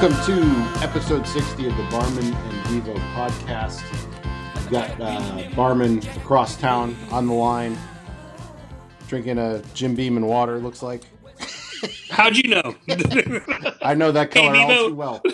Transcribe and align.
Welcome 0.00 0.24
to 0.34 0.42
episode 0.82 1.28
60 1.28 1.66
of 1.66 1.76
the 1.76 1.82
Barman 1.90 2.32
and 2.32 2.84
Bevo 2.84 2.94
podcast. 3.12 3.82
We've 4.54 4.70
got 4.70 4.98
uh, 4.98 5.54
Barman 5.54 5.98
across 6.16 6.56
town 6.56 6.96
on 7.10 7.26
the 7.26 7.34
line, 7.34 7.76
drinking 9.08 9.36
a 9.36 9.60
Jim 9.74 9.94
Beam 9.94 10.16
and 10.16 10.26
water, 10.26 10.58
looks 10.58 10.82
like. 10.82 11.02
How'd 12.08 12.38
you 12.38 12.48
know? 12.48 12.74
I 13.82 13.92
know 13.92 14.10
that 14.10 14.32
Hey, 14.32 14.48
color 14.48 14.56
all 14.56 14.88
too 14.88 14.94
well. 14.94 15.22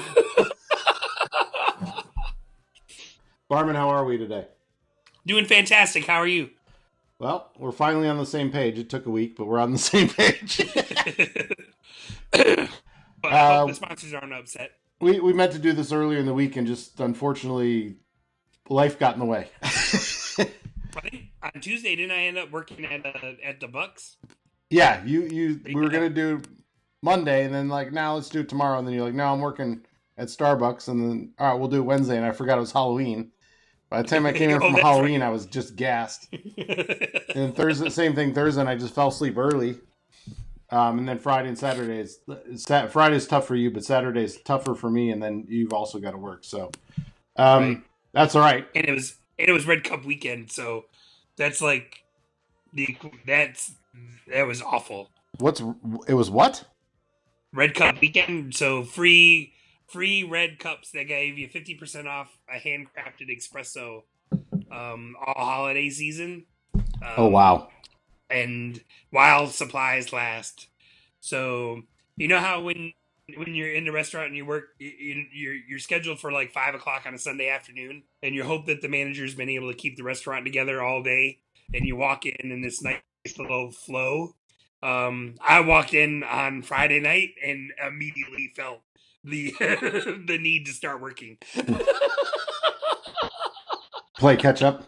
Barman, 3.48 3.76
how 3.76 3.90
are 3.90 4.04
we 4.04 4.18
today? 4.18 4.48
Doing 5.24 5.44
fantastic. 5.44 6.06
How 6.06 6.16
are 6.16 6.26
you? 6.26 6.50
Well, 7.20 7.52
we're 7.56 7.70
finally 7.70 8.08
on 8.08 8.18
the 8.18 8.26
same 8.26 8.50
page. 8.50 8.80
It 8.80 8.90
took 8.90 9.06
a 9.06 9.10
week, 9.10 9.36
but 9.36 9.46
we're 9.46 9.60
on 9.60 9.70
the 9.70 9.78
same 9.78 10.08
page. 10.08 10.68
But 13.20 13.32
Uh, 13.32 13.66
the 13.66 13.74
sponsors 13.74 14.12
aren't 14.14 14.32
upset. 14.32 14.72
we, 15.00 15.20
we 15.20 15.32
meant 15.32 15.52
to 15.52 15.58
do 15.58 15.72
this 15.72 15.92
earlier 15.92 16.18
in 16.18 16.26
the 16.26 16.34
week, 16.34 16.56
and 16.56 16.66
just 16.66 17.00
unfortunately, 17.00 17.96
life 18.68 18.98
got 18.98 19.14
in 19.14 19.20
the 19.20 19.26
way. 19.26 19.48
On 21.42 21.60
Tuesday, 21.60 21.94
didn't 21.94 22.12
I 22.12 22.22
end 22.24 22.38
up 22.38 22.50
working 22.50 22.84
at 22.86 23.04
uh, 23.06 23.32
at 23.44 23.60
the 23.60 23.68
Bucks? 23.68 24.16
Yeah, 24.70 25.04
you 25.04 25.22
you 25.22 25.60
we 25.64 25.74
were 25.74 25.88
gonna 25.90 26.08
do 26.10 26.40
Monday, 27.02 27.44
and 27.44 27.54
then 27.54 27.68
like 27.68 27.92
now 27.92 28.14
let's 28.14 28.28
do 28.30 28.40
it 28.40 28.48
tomorrow, 28.48 28.78
and 28.78 28.86
then 28.86 28.94
you're 28.94 29.04
like, 29.04 29.14
no, 29.14 29.32
I'm 29.32 29.40
working 29.40 29.82
at 30.16 30.28
Starbucks, 30.28 30.88
and 30.88 31.00
then 31.00 31.32
all 31.38 31.50
right, 31.52 31.58
we'll 31.60 31.68
do 31.68 31.78
it 31.78 31.84
Wednesday, 31.84 32.16
and 32.16 32.24
I 32.26 32.32
forgot 32.32 32.56
it 32.56 32.62
was 32.62 32.72
Halloween. 32.72 33.30
By 33.90 34.02
the 34.02 34.08
time 34.08 34.26
I 34.26 34.32
came 34.32 34.50
in 34.50 34.56
Oh, 34.56 34.60
from 34.72 34.74
Halloween, 34.80 35.22
I 35.22 35.28
was 35.30 35.46
just 35.46 35.76
gassed. 35.76 36.28
And 37.36 37.54
Thursday, 37.54 37.90
same 37.90 38.14
thing 38.14 38.32
Thursday, 38.32 38.62
and 38.62 38.68
I 38.70 38.76
just 38.76 38.94
fell 38.94 39.08
asleep 39.08 39.36
early. 39.36 39.78
Um, 40.70 40.98
and 40.98 41.08
then 41.08 41.18
Friday 41.18 41.48
and 41.48 41.58
Saturday 41.58 42.00
is 42.00 42.18
Sat- 42.56 42.90
Friday's 42.92 43.26
tough 43.26 43.46
for 43.46 43.54
you, 43.54 43.70
but 43.70 43.84
Saturday 43.84 44.24
is 44.24 44.40
tougher 44.42 44.74
for 44.74 44.90
me, 44.90 45.10
and 45.10 45.22
then 45.22 45.44
you've 45.48 45.72
also 45.72 45.98
got 46.00 46.10
to 46.10 46.18
work. 46.18 46.42
So, 46.42 46.70
um, 47.36 47.62
Right. 47.62 47.82
that's 48.12 48.34
all 48.34 48.42
right. 48.42 48.66
and 48.74 48.84
it 48.84 48.92
was 48.92 49.16
and 49.38 49.48
it 49.48 49.52
was 49.52 49.66
Red 49.66 49.84
Cup 49.84 50.04
weekend, 50.04 50.50
so 50.50 50.86
that's 51.36 51.60
like 51.60 52.02
the 52.72 52.96
that's 53.26 53.72
that 54.26 54.46
was 54.46 54.60
awful. 54.60 55.10
What's 55.38 55.62
it 56.08 56.14
was 56.14 56.30
what? 56.30 56.64
Red 57.52 57.74
Cup 57.74 58.00
weekend, 58.00 58.54
so 58.54 58.82
free 58.82 59.52
free 59.86 60.24
red 60.24 60.58
cups 60.58 60.90
that 60.90 61.04
gave 61.04 61.38
you 61.38 61.46
fifty 61.48 61.74
percent 61.76 62.08
off 62.08 62.36
a 62.52 62.58
handcrafted 62.58 63.30
espresso 63.30 64.02
um, 64.70 65.14
all 65.24 65.44
holiday 65.44 65.88
season. 65.90 66.44
Um, 66.74 66.82
Oh 67.18 67.28
wow, 67.28 67.68
and 68.30 68.82
while 69.10 69.46
supplies 69.48 70.12
last. 70.12 70.68
So 71.20 71.82
you 72.16 72.28
know 72.28 72.38
how 72.40 72.62
when 72.62 72.92
when 73.36 73.54
you're 73.54 73.72
in 73.72 73.84
the 73.84 73.92
restaurant 73.92 74.28
and 74.28 74.36
you 74.36 74.46
work, 74.46 74.68
you, 74.78 74.88
you- 74.98 75.26
you're 75.32 75.54
you're 75.68 75.78
scheduled 75.78 76.20
for 76.20 76.32
like 76.32 76.52
five 76.52 76.74
o'clock 76.74 77.04
on 77.06 77.14
a 77.14 77.18
Sunday 77.18 77.48
afternoon, 77.48 78.04
and 78.22 78.34
you 78.34 78.44
hope 78.44 78.66
that 78.66 78.80
the 78.82 78.88
manager's 78.88 79.34
been 79.34 79.48
able 79.48 79.70
to 79.70 79.76
keep 79.76 79.96
the 79.96 80.02
restaurant 80.04 80.44
together 80.44 80.82
all 80.82 81.02
day, 81.02 81.38
and 81.74 81.84
you 81.86 81.96
walk 81.96 82.26
in 82.26 82.52
in 82.52 82.62
this 82.62 82.82
nice 82.82 83.00
little 83.38 83.70
flow. 83.72 84.34
Um, 84.82 85.34
I 85.40 85.60
walked 85.60 85.94
in 85.94 86.22
on 86.22 86.62
Friday 86.62 87.00
night 87.00 87.30
and 87.44 87.72
immediately 87.86 88.52
felt 88.54 88.80
the 89.24 89.52
the 89.58 90.38
need 90.40 90.66
to 90.66 90.72
start 90.72 91.00
working. 91.00 91.38
play 94.18 94.36
catch 94.36 94.62
up, 94.62 94.84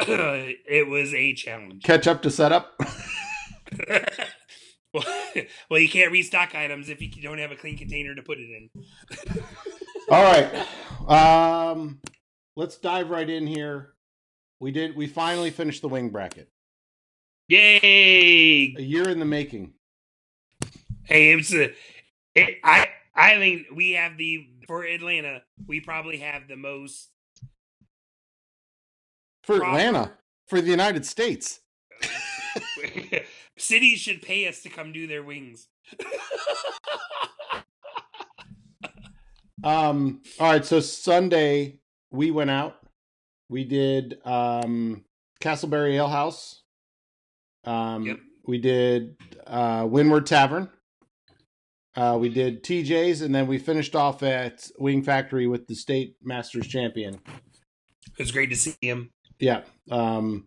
it 0.00 0.88
was 0.88 1.14
a 1.14 1.34
challenge. 1.34 1.82
catch 1.82 2.06
up 2.06 2.22
to 2.22 2.30
set 2.30 2.52
up. 2.52 2.74
well, 4.92 5.04
well, 5.70 5.80
you 5.80 5.88
can't 5.88 6.12
restock 6.12 6.54
items 6.54 6.88
if 6.88 7.00
you 7.00 7.10
don't 7.22 7.38
have 7.38 7.52
a 7.52 7.56
clean 7.56 7.76
container 7.76 8.14
to 8.14 8.22
put 8.22 8.38
it 8.38 8.48
in. 8.50 8.70
All 10.10 10.22
right. 10.22 10.66
Um, 11.08 12.00
let's 12.56 12.76
dive 12.76 13.10
right 13.10 13.28
in 13.28 13.46
here. 13.46 13.94
We 14.60 14.70
did. 14.70 14.96
We 14.96 15.06
finally 15.06 15.50
finished 15.50 15.82
the 15.82 15.88
wing 15.88 16.10
bracket. 16.10 16.48
Yay! 17.48 18.74
A 18.76 18.82
year 18.82 19.08
in 19.08 19.18
the 19.18 19.24
making. 19.24 19.74
Hey, 21.04 21.32
it's 21.32 21.52
a, 21.52 21.72
it, 22.34 22.58
I 22.64 22.88
I 23.14 23.36
think 23.36 23.66
we 23.74 23.92
have 23.92 24.16
the 24.16 24.46
for 24.66 24.84
Atlanta. 24.84 25.42
We 25.66 25.80
probably 25.80 26.18
have 26.18 26.48
the 26.48 26.56
most. 26.56 27.10
For 29.44 29.58
Proper. 29.58 29.78
Atlanta, 29.78 30.12
for 30.48 30.60
the 30.60 30.70
United 30.70 31.04
States. 31.06 31.60
Cities 33.58 33.98
should 34.00 34.22
pay 34.22 34.48
us 34.48 34.62
to 34.62 34.68
come 34.68 34.92
do 34.92 35.06
their 35.06 35.22
wings. 35.22 35.68
Um. 39.62 40.20
All 40.38 40.50
right. 40.52 40.64
So 40.64 40.80
Sunday 40.80 41.78
we 42.10 42.30
went 42.30 42.50
out. 42.50 42.76
We 43.48 43.64
did 43.64 44.18
um 44.24 45.04
Castleberry 45.40 45.94
Ale 45.94 46.08
House. 46.08 46.62
Um. 47.64 48.04
Yep. 48.04 48.18
We 48.46 48.58
did 48.58 49.16
uh 49.46 49.86
Windward 49.88 50.26
Tavern. 50.26 50.68
Uh, 51.96 52.18
we 52.20 52.28
did 52.28 52.64
TJ's, 52.64 53.22
and 53.22 53.34
then 53.34 53.46
we 53.46 53.56
finished 53.56 53.94
off 53.94 54.22
at 54.24 54.68
Wing 54.78 55.02
Factory 55.02 55.46
with 55.46 55.68
the 55.68 55.76
state 55.76 56.16
Masters 56.22 56.66
champion. 56.66 57.14
It 57.14 58.18
was 58.18 58.32
great 58.32 58.50
to 58.50 58.56
see 58.56 58.74
him. 58.82 59.12
Yeah 59.38 59.62
um 59.90 60.46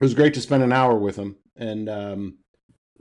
it 0.00 0.04
was 0.04 0.14
great 0.14 0.34
to 0.34 0.40
spend 0.40 0.62
an 0.62 0.72
hour 0.72 0.96
with 0.96 1.16
him 1.16 1.36
and 1.56 1.88
um 1.88 2.38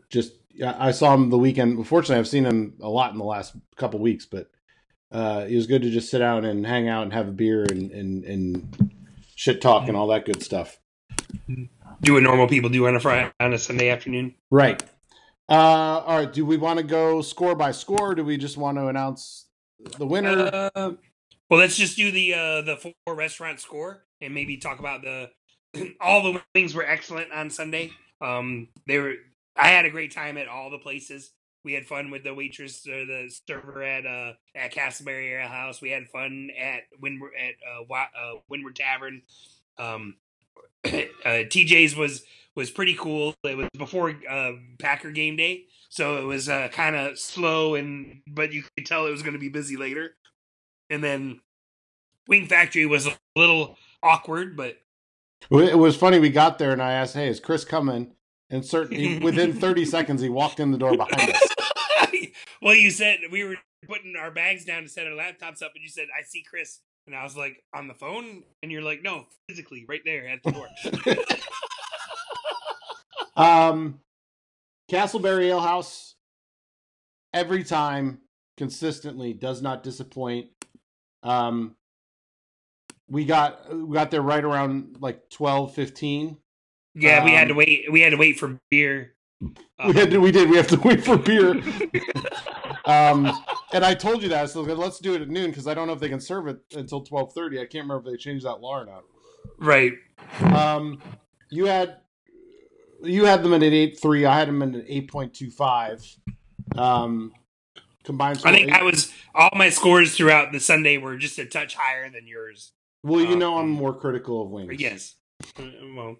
just 0.09 0.33
yeah, 0.49 0.75
i 0.79 0.91
saw 0.91 1.13
him 1.13 1.29
the 1.29 1.37
weekend 1.37 1.77
unfortunately 1.77 2.17
i've 2.17 2.27
seen 2.27 2.45
him 2.45 2.73
a 2.81 2.89
lot 2.89 3.11
in 3.11 3.17
the 3.17 3.23
last 3.23 3.55
couple 3.75 3.99
weeks 3.99 4.25
but 4.25 4.49
uh 5.11 5.45
it 5.47 5.55
was 5.55 5.67
good 5.67 5.81
to 5.81 5.89
just 5.89 6.09
sit 6.09 6.19
down 6.19 6.45
and 6.45 6.65
hang 6.65 6.87
out 6.87 7.03
and 7.03 7.13
have 7.13 7.27
a 7.27 7.31
beer 7.31 7.63
and 7.63 7.91
and, 7.91 8.23
and 8.25 8.93
shit 9.37 9.61
talk 9.61 9.87
and 9.87 9.95
all 9.95 10.07
that 10.07 10.25
good 10.25 10.43
stuff. 10.43 10.79
Do 12.01 12.13
what 12.13 12.23
normal 12.23 12.47
people 12.47 12.69
do 12.69 12.87
on 12.87 12.95
a 12.95 12.99
Friday 12.99 13.31
on 13.39 13.53
a 13.53 13.57
Sunday 13.57 13.89
afternoon. 13.89 14.35
right. 14.51 14.83
Uh 15.47 15.53
all 15.53 16.17
right 16.17 16.33
do 16.33 16.45
we 16.45 16.57
want 16.57 16.77
to 16.77 16.83
go 16.83 17.21
score 17.21 17.55
by 17.55 17.71
score? 17.71 18.11
Or 18.11 18.15
do 18.15 18.25
we 18.25 18.35
just 18.35 18.57
want 18.57 18.77
to 18.77 18.87
announce 18.87 19.45
the 19.97 20.05
winner? 20.05 20.49
Uh, 20.75 20.91
well, 21.49 21.59
let's 21.59 21.77
just 21.77 21.95
do 21.95 22.11
the 22.11 22.33
uh, 22.33 22.61
the 22.61 22.75
four 22.75 23.15
restaurant 23.15 23.61
score 23.61 24.03
and 24.22 24.33
maybe 24.33 24.57
talk 24.57 24.79
about 24.79 25.01
the 25.01 25.29
all 26.01 26.23
the 26.23 26.41
wings 26.55 26.73
were 26.73 26.85
excellent 26.85 27.31
on 27.31 27.50
Sunday. 27.50 27.91
Um, 28.22 28.69
they 28.88 29.00
were. 29.00 29.13
I 29.55 29.69
had 29.69 29.85
a 29.85 29.89
great 29.89 30.13
time 30.13 30.38
at 30.38 30.47
all 30.47 30.69
the 30.69 30.78
places. 30.78 31.31
We 31.63 31.73
had 31.73 31.85
fun 31.85 32.11
with 32.11 32.23
the 32.23 32.33
waitress 32.33 32.88
or 32.88 33.06
the 33.06 33.29
server 33.47 33.83
at 33.83 34.06
uh 34.06 34.33
at 34.56 34.73
Castleberry 34.73 35.45
House. 35.45 35.81
We 35.81 35.89
had 35.89 36.07
fun 36.07 36.50
at 36.57 36.81
Windward 37.01 37.31
at 37.38 37.56
uh, 37.67 37.94
uh 37.94 38.39
Windward 38.50 38.75
Tavern. 38.75 39.22
Um, 39.77 40.16
uh, 40.85 40.89
TJ's 41.25 41.95
was 41.95 42.23
was 42.56 42.72
pretty 42.72 42.95
cool. 42.95 43.35
It 43.44 43.57
was 43.57 43.67
before 43.77 44.16
uh, 44.29 44.53
Packer 44.79 45.11
game 45.11 45.35
day, 45.35 45.66
so 45.89 46.17
it 46.17 46.23
was 46.23 46.50
uh, 46.50 46.69
kind 46.72 46.95
of 46.95 47.19
slow 47.19 47.75
and 47.75 48.22
but 48.27 48.53
you 48.53 48.63
could 48.75 48.85
tell 48.85 49.06
it 49.06 49.11
was 49.11 49.22
going 49.22 49.33
to 49.33 49.39
be 49.39 49.50
busy 49.50 49.77
later. 49.77 50.16
And 50.89 51.03
then 51.03 51.41
Wing 52.27 52.47
Factory 52.47 52.86
was 52.86 53.07
a 53.07 53.18
little 53.36 53.77
awkward, 54.03 54.55
but 54.55 54.77
it 55.51 55.77
was 55.77 55.95
funny 55.95 56.19
we 56.19 56.29
got 56.29 56.57
there 56.57 56.71
and 56.71 56.81
i 56.81 56.94
asked 56.94 57.13
hey 57.13 57.27
is 57.27 57.39
chris 57.39 57.63
coming 57.63 58.11
and 58.49 58.65
certainly 58.65 59.19
within 59.23 59.53
30 59.53 59.85
seconds 59.85 60.19
he 60.19 60.29
walked 60.29 60.59
in 60.59 60.71
the 60.71 60.79
door 60.79 60.97
behind 60.97 61.29
us 61.29 61.47
well, 62.61 62.75
you 62.75 62.91
said 62.91 63.19
we 63.31 63.44
were 63.44 63.57
putting 63.85 64.15
our 64.15 64.31
bags 64.31 64.65
down 64.65 64.83
to 64.83 64.89
set 64.89 65.07
our 65.07 65.13
laptops 65.13 65.61
up, 65.61 65.71
and 65.75 65.83
you 65.83 65.89
said, 65.89 66.07
"I 66.17 66.23
see 66.23 66.44
Chris," 66.47 66.79
and 67.05 67.15
I 67.15 67.23
was 67.23 67.38
like, 67.38 67.63
"On 67.73 67.88
the 67.88 67.94
phone," 67.94 68.44
and 68.61 68.71
you're 68.71 68.81
like, 68.81 69.01
"No, 69.03 69.25
physically, 69.47 69.85
right 69.88 70.01
there 70.05 70.27
at 70.27 70.43
the 70.43 70.51
door." 70.51 70.67
Um, 73.35 74.00
Castleberry 74.89 75.50
Ale 75.50 75.59
House, 75.59 76.15
every 77.35 77.63
time, 77.63 78.21
consistently, 78.57 79.31
does 79.31 79.61
not 79.61 79.83
disappoint. 79.83 80.47
Um, 81.21 81.75
we 83.09 83.25
got 83.25 83.74
we 83.75 83.94
got 83.94 84.12
there 84.12 84.21
right 84.21 84.44
around 84.44 84.98
like 85.00 85.30
12, 85.30 85.74
15. 85.74 86.38
yeah, 86.95 87.24
we 87.24 87.31
had 87.31 87.45
to 87.48 87.51
Um, 87.54 87.57
wait. 87.57 87.92
We 87.92 88.01
had 88.01 88.09
to 88.12 88.18
wait 88.18 88.38
for 88.39 88.59
beer. 88.69 89.13
We 89.42 89.94
had 89.94 90.09
to, 90.12 90.19
we 90.19 90.31
did. 90.31 90.50
We 90.50 90.57
have 90.57 90.68
to 90.68 90.80
wait 90.83 91.04
for 91.06 91.15
beer. 91.18 91.51
um, 92.86 93.31
and 93.74 93.86
I 93.86 93.94
told 93.94 94.24
you 94.24 94.30
that. 94.30 94.50
So 94.50 94.62
let's 94.62 95.00
do 95.00 95.13
it 95.13 95.21
at 95.21 95.30
noon 95.30 95.51
because 95.51 95.68
I 95.68 95.74
don't 95.74 95.88
know 95.88 95.94
if 95.94 96.00
they 96.00 96.09
can 96.09 96.19
serve 96.19 96.48
it 96.48 96.59
until 96.75 97.01
twelve 97.01 97.33
thirty. 97.33 97.57
I 97.59 97.65
can't 97.65 97.83
remember 97.88 98.09
if 98.09 98.13
they 98.13 98.18
changed 98.18 98.45
that 98.45 98.62
law 98.62 98.80
or 98.81 98.86
not. 98.86 99.04
right. 99.60 99.94
Um, 100.42 101.00
you 101.50 101.65
had 101.65 101.98
you 103.03 103.25
had 103.25 103.44
them 103.44 103.53
at 103.53 103.62
an 103.63 103.74
eight 103.74 104.00
three. 104.00 104.25
I 104.25 104.39
had 104.39 104.48
them 104.48 104.62
at 104.63 104.69
an 104.69 104.86
eight 104.88 105.10
point 105.12 105.33
two 105.33 105.51
five. 105.51 106.03
Um, 106.75 107.31
combined. 108.03 108.42
I 108.44 108.51
think 108.51 108.69
score 108.69 108.81
I 108.81 108.83
was 108.83 109.13
all 109.36 109.51
my 109.53 109.69
scores 109.69 110.15
throughout 110.18 110.51
the 110.51 110.60
Sunday 110.60 110.98
were 110.98 111.15
just 111.18 111.38
a 111.38 111.45
touch 111.45 111.75
higher 111.75 112.10
than 112.10 112.27
yours. 112.27 112.74
Well, 113.03 113.21
you 113.21 113.33
Um, 113.33 113.39
know 113.39 113.57
I'm 113.57 113.69
more 113.69 113.94
critical 113.94 114.41
of 114.41 114.49
wings. 114.49 114.79
Yes. 114.79 115.15
Uh, 115.59 115.63
Well, 115.95 116.17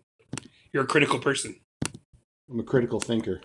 you're 0.74 0.84
a 0.84 0.88
critical 0.88 1.20
person. 1.20 1.60
I'm 2.50 2.60
a 2.60 2.64
critical 2.64 3.00
thinker. 3.00 3.42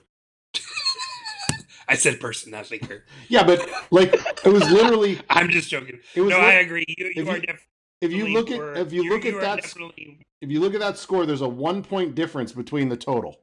I 1.88 1.96
said 1.96 2.20
person, 2.20 2.52
not 2.52 2.66
thinker. 2.66 3.04
Yeah, 3.28 3.42
but 3.42 3.68
like 3.90 4.14
it 4.14 4.52
was 4.52 4.70
literally 4.70 5.20
I'm 5.30 5.50
just 5.50 5.68
joking. 5.68 5.98
it 6.14 6.20
was 6.20 6.30
no, 6.30 6.38
I 6.40 6.54
agree. 6.54 6.84
You, 6.88 7.06
you 7.06 7.22
if 7.22 7.28
are 7.28 7.36
you- 7.36 7.40
definitely. 7.42 7.66
if 8.00 8.12
you 8.12 8.28
look 8.28 8.50
at 8.50 8.76
if 8.78 8.92
you 8.92 9.08
look 9.08 9.24
at 9.26 9.40
that 9.40 9.62
definitely 9.62 10.20
if 10.40 10.50
you 10.50 10.60
look 10.60 10.74
at 10.74 10.80
that 10.80 10.98
score, 10.98 11.26
there's 11.26 11.40
a 11.40 11.48
one 11.48 11.82
point 11.82 12.14
difference 12.14 12.52
between 12.52 12.88
the 12.88 12.96
total. 12.96 13.36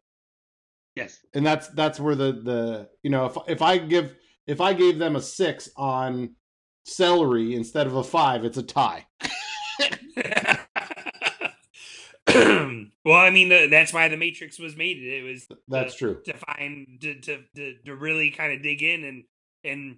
yes. 0.95 1.19
and 1.33 1.45
that's 1.45 1.67
that's 1.69 1.99
where 1.99 2.15
the 2.15 2.31
the 2.31 2.89
you 3.03 3.09
know 3.09 3.25
if 3.25 3.37
if 3.47 3.61
I 3.61 3.77
give 3.77 4.15
if 4.47 4.61
I 4.61 4.73
gave 4.73 4.97
them 4.97 5.15
a 5.15 5.21
six 5.21 5.69
on 5.75 6.35
celery 6.85 7.55
instead 7.55 7.85
of 7.87 7.95
a 7.95 8.03
five, 8.03 8.43
it's 8.45 8.57
a 8.57 8.63
tie. 8.63 9.05
well, 13.05 13.19
I 13.19 13.29
mean, 13.31 13.49
the, 13.49 13.67
that's 13.69 13.93
why 13.93 14.07
the 14.07 14.17
Matrix 14.17 14.59
was 14.59 14.75
made. 14.75 14.97
It 14.97 15.23
was 15.23 15.47
That's 15.67 15.95
true. 15.95 16.21
to 16.25 16.33
find 16.33 16.99
to 17.01 17.19
to 17.21 17.39
to, 17.55 17.75
to 17.85 17.95
really 17.95 18.29
kind 18.29 18.53
of 18.53 18.61
dig 18.61 18.83
in 18.83 19.03
and 19.03 19.23
and 19.63 19.97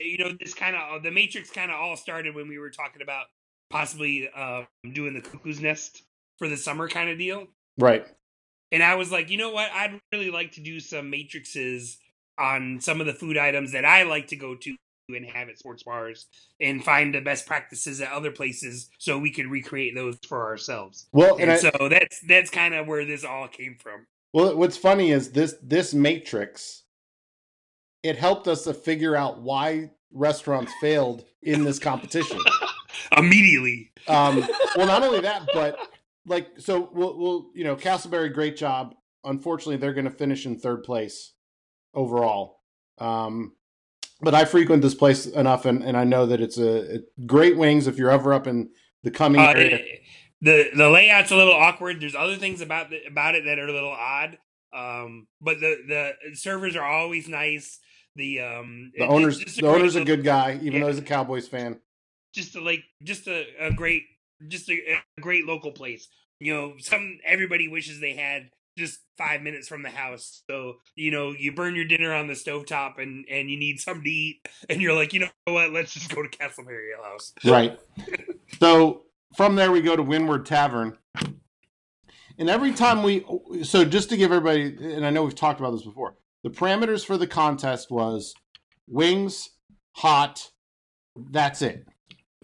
you 0.00 0.18
know 0.18 0.32
this 0.40 0.54
kind 0.54 0.74
of 0.74 1.02
the 1.02 1.10
Matrix 1.10 1.50
kind 1.50 1.70
of 1.70 1.78
all 1.78 1.96
started 1.96 2.34
when 2.34 2.48
we 2.48 2.58
were 2.58 2.70
talking 2.70 3.02
about 3.02 3.26
possibly 3.70 4.28
um, 4.30 4.66
doing 4.92 5.14
the 5.14 5.20
cuckoo's 5.20 5.60
nest 5.60 6.02
for 6.38 6.48
the 6.48 6.56
summer 6.56 6.88
kind 6.88 7.10
of 7.10 7.18
deal. 7.18 7.46
Right. 7.78 8.06
And 8.72 8.82
I 8.82 8.96
was 8.96 9.12
like, 9.12 9.30
you 9.30 9.38
know 9.38 9.50
what? 9.50 9.70
I'd 9.70 10.00
really 10.12 10.30
like 10.30 10.52
to 10.52 10.60
do 10.60 10.80
some 10.80 11.10
matrices 11.10 11.98
on 12.38 12.80
some 12.80 13.00
of 13.00 13.06
the 13.06 13.14
food 13.14 13.36
items 13.36 13.72
that 13.72 13.84
I 13.84 14.02
like 14.02 14.28
to 14.28 14.36
go 14.36 14.56
to 14.56 14.76
and 15.08 15.26
have 15.26 15.48
at 15.48 15.58
sports 15.58 15.82
bars 15.82 16.26
and 16.60 16.84
find 16.84 17.14
the 17.14 17.20
best 17.20 17.46
practices 17.46 18.00
at 18.00 18.10
other 18.10 18.30
places 18.30 18.88
so 18.98 19.18
we 19.18 19.30
could 19.30 19.46
recreate 19.46 19.94
those 19.94 20.16
for 20.26 20.46
ourselves. 20.46 21.08
Well, 21.12 21.34
And, 21.34 21.42
and 21.42 21.52
I, 21.52 21.56
so 21.56 21.88
that's 21.88 22.20
that's 22.26 22.50
kind 22.50 22.74
of 22.74 22.86
where 22.86 23.04
this 23.04 23.24
all 23.24 23.48
came 23.48 23.76
from. 23.80 24.06
well, 24.32 24.56
what's 24.56 24.76
funny 24.76 25.10
is 25.10 25.32
this 25.32 25.54
this 25.62 25.94
matrix. 25.94 26.82
It 28.02 28.16
helped 28.16 28.48
us 28.48 28.64
to 28.64 28.74
figure 28.74 29.16
out 29.16 29.40
why 29.40 29.90
restaurants 30.12 30.72
failed 30.80 31.24
in 31.42 31.64
this 31.64 31.78
competition. 31.78 32.38
Immediately. 33.16 33.92
Um, 34.08 34.46
well, 34.76 34.86
not 34.86 35.02
only 35.02 35.20
that, 35.20 35.48
but 35.54 35.78
like, 36.26 36.48
so 36.58 36.90
we'll, 36.92 37.18
we'll 37.18 37.50
you 37.54 37.64
know, 37.64 37.76
Castleberry, 37.76 38.32
great 38.32 38.56
job. 38.58 38.94
Unfortunately, 39.24 39.76
they're 39.76 39.94
going 39.94 40.04
to 40.04 40.10
finish 40.10 40.44
in 40.44 40.58
third 40.58 40.82
place 40.82 41.32
overall. 41.94 42.60
Um, 42.98 43.52
but 44.20 44.34
I 44.34 44.44
frequent 44.44 44.82
this 44.82 44.94
place 44.94 45.26
enough, 45.26 45.64
and, 45.64 45.82
and 45.82 45.96
I 45.96 46.04
know 46.04 46.26
that 46.26 46.40
it's 46.40 46.58
a, 46.58 46.94
it- 46.96 47.04
great 47.26 47.56
wings 47.56 47.86
if 47.86 47.98
you're 47.98 48.10
ever 48.10 48.32
up 48.32 48.46
in 48.46 48.70
the 49.02 49.10
Cumming 49.10 49.40
Uh, 49.40 49.50
area. 49.50 49.76
it- 49.76 50.00
the 50.40 50.68
the 50.76 50.90
layout's 50.90 51.30
a 51.30 51.36
little 51.36 51.54
awkward. 51.54 52.00
There's 52.02 52.14
other 52.14 52.36
things 52.36 52.60
about 52.60 52.90
the, 52.90 53.02
about 53.06 53.34
it 53.34 53.44
that 53.46 53.58
are 53.58 53.66
a 53.66 53.72
little 53.72 53.92
odd. 53.92 54.36
Um, 54.74 55.26
but 55.40 55.60
the 55.60 55.76
the 55.88 56.36
servers 56.36 56.76
are 56.76 56.84
always 56.84 57.28
nice. 57.28 57.78
The 58.16 58.40
um 58.40 58.92
The 58.94 59.04
it- 59.04 59.08
owner's 59.08 59.38
the 59.56 59.66
owner's 59.66 59.96
a 59.96 60.04
good 60.04 60.22
guy, 60.22 60.54
even 60.60 60.74
Yeah. 60.74 60.80
though 60.80 60.88
he's 60.88 60.98
a 60.98 61.02
Cowboys 61.02 61.48
fan. 61.48 61.80
just 62.34 62.56
a, 62.56 62.60
like 62.60 62.82
just 63.02 63.26
a, 63.26 63.46
a 63.60 63.72
great 63.72 64.02
just 64.48 64.68
a, 64.68 64.74
a 65.16 65.20
great 65.20 65.46
local 65.46 65.70
place 65.72 66.08
you 66.40 66.52
know 66.52 66.74
some 66.78 67.18
everybody 67.24 67.68
wishes 67.68 68.00
they 68.00 68.12
had 68.14 68.50
just 68.76 69.00
five 69.16 69.42
minutes 69.42 69.68
from 69.68 69.82
the 69.82 69.90
house 69.90 70.42
so 70.50 70.74
you 70.96 71.10
know 71.10 71.32
you 71.32 71.52
burn 71.52 71.76
your 71.76 71.84
dinner 71.84 72.12
on 72.12 72.26
the 72.26 72.34
stovetop 72.34 73.00
and 73.00 73.24
and 73.30 73.50
you 73.50 73.56
need 73.56 73.78
something 73.78 74.04
to 74.04 74.10
eat 74.10 74.48
and 74.68 74.82
you're 74.82 74.94
like 74.94 75.12
you 75.12 75.20
know 75.20 75.28
what 75.44 75.72
let's 75.72 75.94
just 75.94 76.14
go 76.14 76.22
to 76.22 76.28
Ale 76.40 77.04
house 77.04 77.32
Right. 77.44 77.78
so 78.60 79.04
from 79.36 79.56
there 79.56 79.72
we 79.72 79.80
go 79.80 79.96
to 79.96 80.02
Windward 80.02 80.46
Tavern. 80.46 80.96
And 82.38 82.50
every 82.50 82.72
time 82.72 83.02
we 83.02 83.24
so 83.62 83.84
just 83.84 84.08
to 84.10 84.16
give 84.16 84.32
everybody 84.32 84.76
and 84.94 85.06
I 85.06 85.10
know 85.10 85.24
we've 85.24 85.34
talked 85.34 85.60
about 85.60 85.72
this 85.72 85.84
before. 85.84 86.16
The 86.42 86.50
parameters 86.50 87.04
for 87.04 87.16
the 87.16 87.26
contest 87.26 87.90
was 87.90 88.34
wings, 88.86 89.50
hot, 89.92 90.50
that's 91.30 91.62
it. 91.62 91.86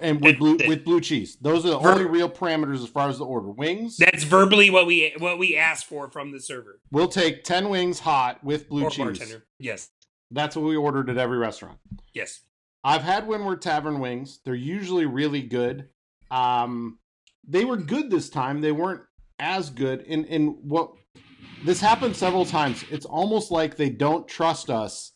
And 0.01 0.21
with 0.21 0.39
blue 0.39 0.57
with 0.67 0.85
blue 0.85 1.01
cheese. 1.01 1.37
Those 1.41 1.65
are 1.67 1.71
the 1.71 1.79
Ver- 1.79 1.93
only 1.93 2.05
real 2.07 2.29
parameters 2.31 2.83
as 2.83 2.89
far 2.89 3.09
as 3.09 3.19
the 3.19 3.25
order. 3.25 3.49
Wings, 3.51 3.97
that's 3.97 4.25
verbally 4.25 4.71
what 4.71 4.87
we 4.87 5.13
what 5.19 5.39
we 5.39 5.57
asked 5.57 5.85
for 5.87 6.11
from 6.11 6.33
the 6.33 6.41
server 6.41 6.81
we'll 6.91 7.09
take 7.09 7.45
10 7.45 7.69
wings 7.69 8.01
hot 8.01 8.43
with 8.43 8.69
blue 8.69 8.85
or 8.85 8.91
cheese. 8.91 8.99
bartender 9.19 9.45
yes 9.59 9.89
That's 10.31 10.57
what 10.57 10.65
we 10.65 10.77
ordered 10.77 11.11
at 11.11 11.19
every 11.19 11.39
restaurant. 11.39 11.79
yes 12.15 12.41
I've 12.83 13.03
had 13.03 13.27
Windward 13.27 13.61
Tavern 13.61 14.01
wings. 14.01 14.41
They're 14.45 14.55
usually 14.55 15.05
really 15.05 15.43
good. 15.43 15.89
Um, 16.31 16.99
they 17.47 17.65
were 17.67 17.77
good 17.77 18.11
this 18.11 18.31
time. 18.31 18.63
They 18.63 18.73
weren't 18.73 19.03
as 19.39 19.69
good. 19.71 20.01
In 20.03 20.25
in 20.25 20.47
what 20.63 20.93
this 21.65 21.81
happened 21.81 22.17
several 22.17 22.47
times. 22.47 22.85
It's 22.91 23.05
almost 23.05 23.51
like 23.51 23.77
they 23.77 23.91
don't 23.91 24.27
trust 24.27 24.71
us 24.71 25.13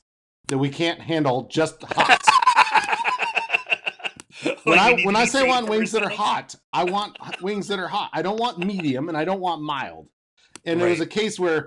that 0.49 0.59
we 0.59 0.69
can't 0.69 1.01
handle 1.01 1.49
just 1.51 1.83
hot. 1.83 2.21
when 4.65 4.79
I 4.79 5.03
when 5.03 5.17
I 5.17 5.25
say 5.25 5.41
I 5.41 5.49
want 5.49 5.69
wings 5.69 5.93
that 5.93 6.03
are 6.03 6.09
hot, 6.11 6.55
I 6.73 6.85
want 6.85 7.17
wings 7.43 7.69
that 7.69 7.79
are 7.79 7.89
hot. 7.89 8.11
I 8.13 8.23
don't 8.23 8.39
want 8.39 8.59
medium 8.59 9.09
and 9.09 9.17
I 9.17 9.25
don't 9.25 9.41
want 9.41 9.63
mild. 9.63 10.09
And 10.65 10.81
there 10.81 10.89
was 10.89 11.01
a 11.01 11.07
case 11.07 11.39
where 11.39 11.67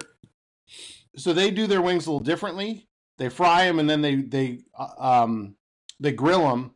so 1.15 1.33
they 1.33 1.51
do 1.51 1.67
their 1.67 1.81
wings 1.81 2.07
a 2.07 2.11
little 2.11 2.23
differently. 2.23 2.87
They 3.17 3.29
fry 3.29 3.65
them 3.65 3.79
and 3.79 3.89
then 3.89 4.01
they 4.01 4.15
they 4.15 4.59
uh, 4.77 4.87
um 4.97 5.55
they 5.99 6.11
grill 6.11 6.47
them. 6.47 6.71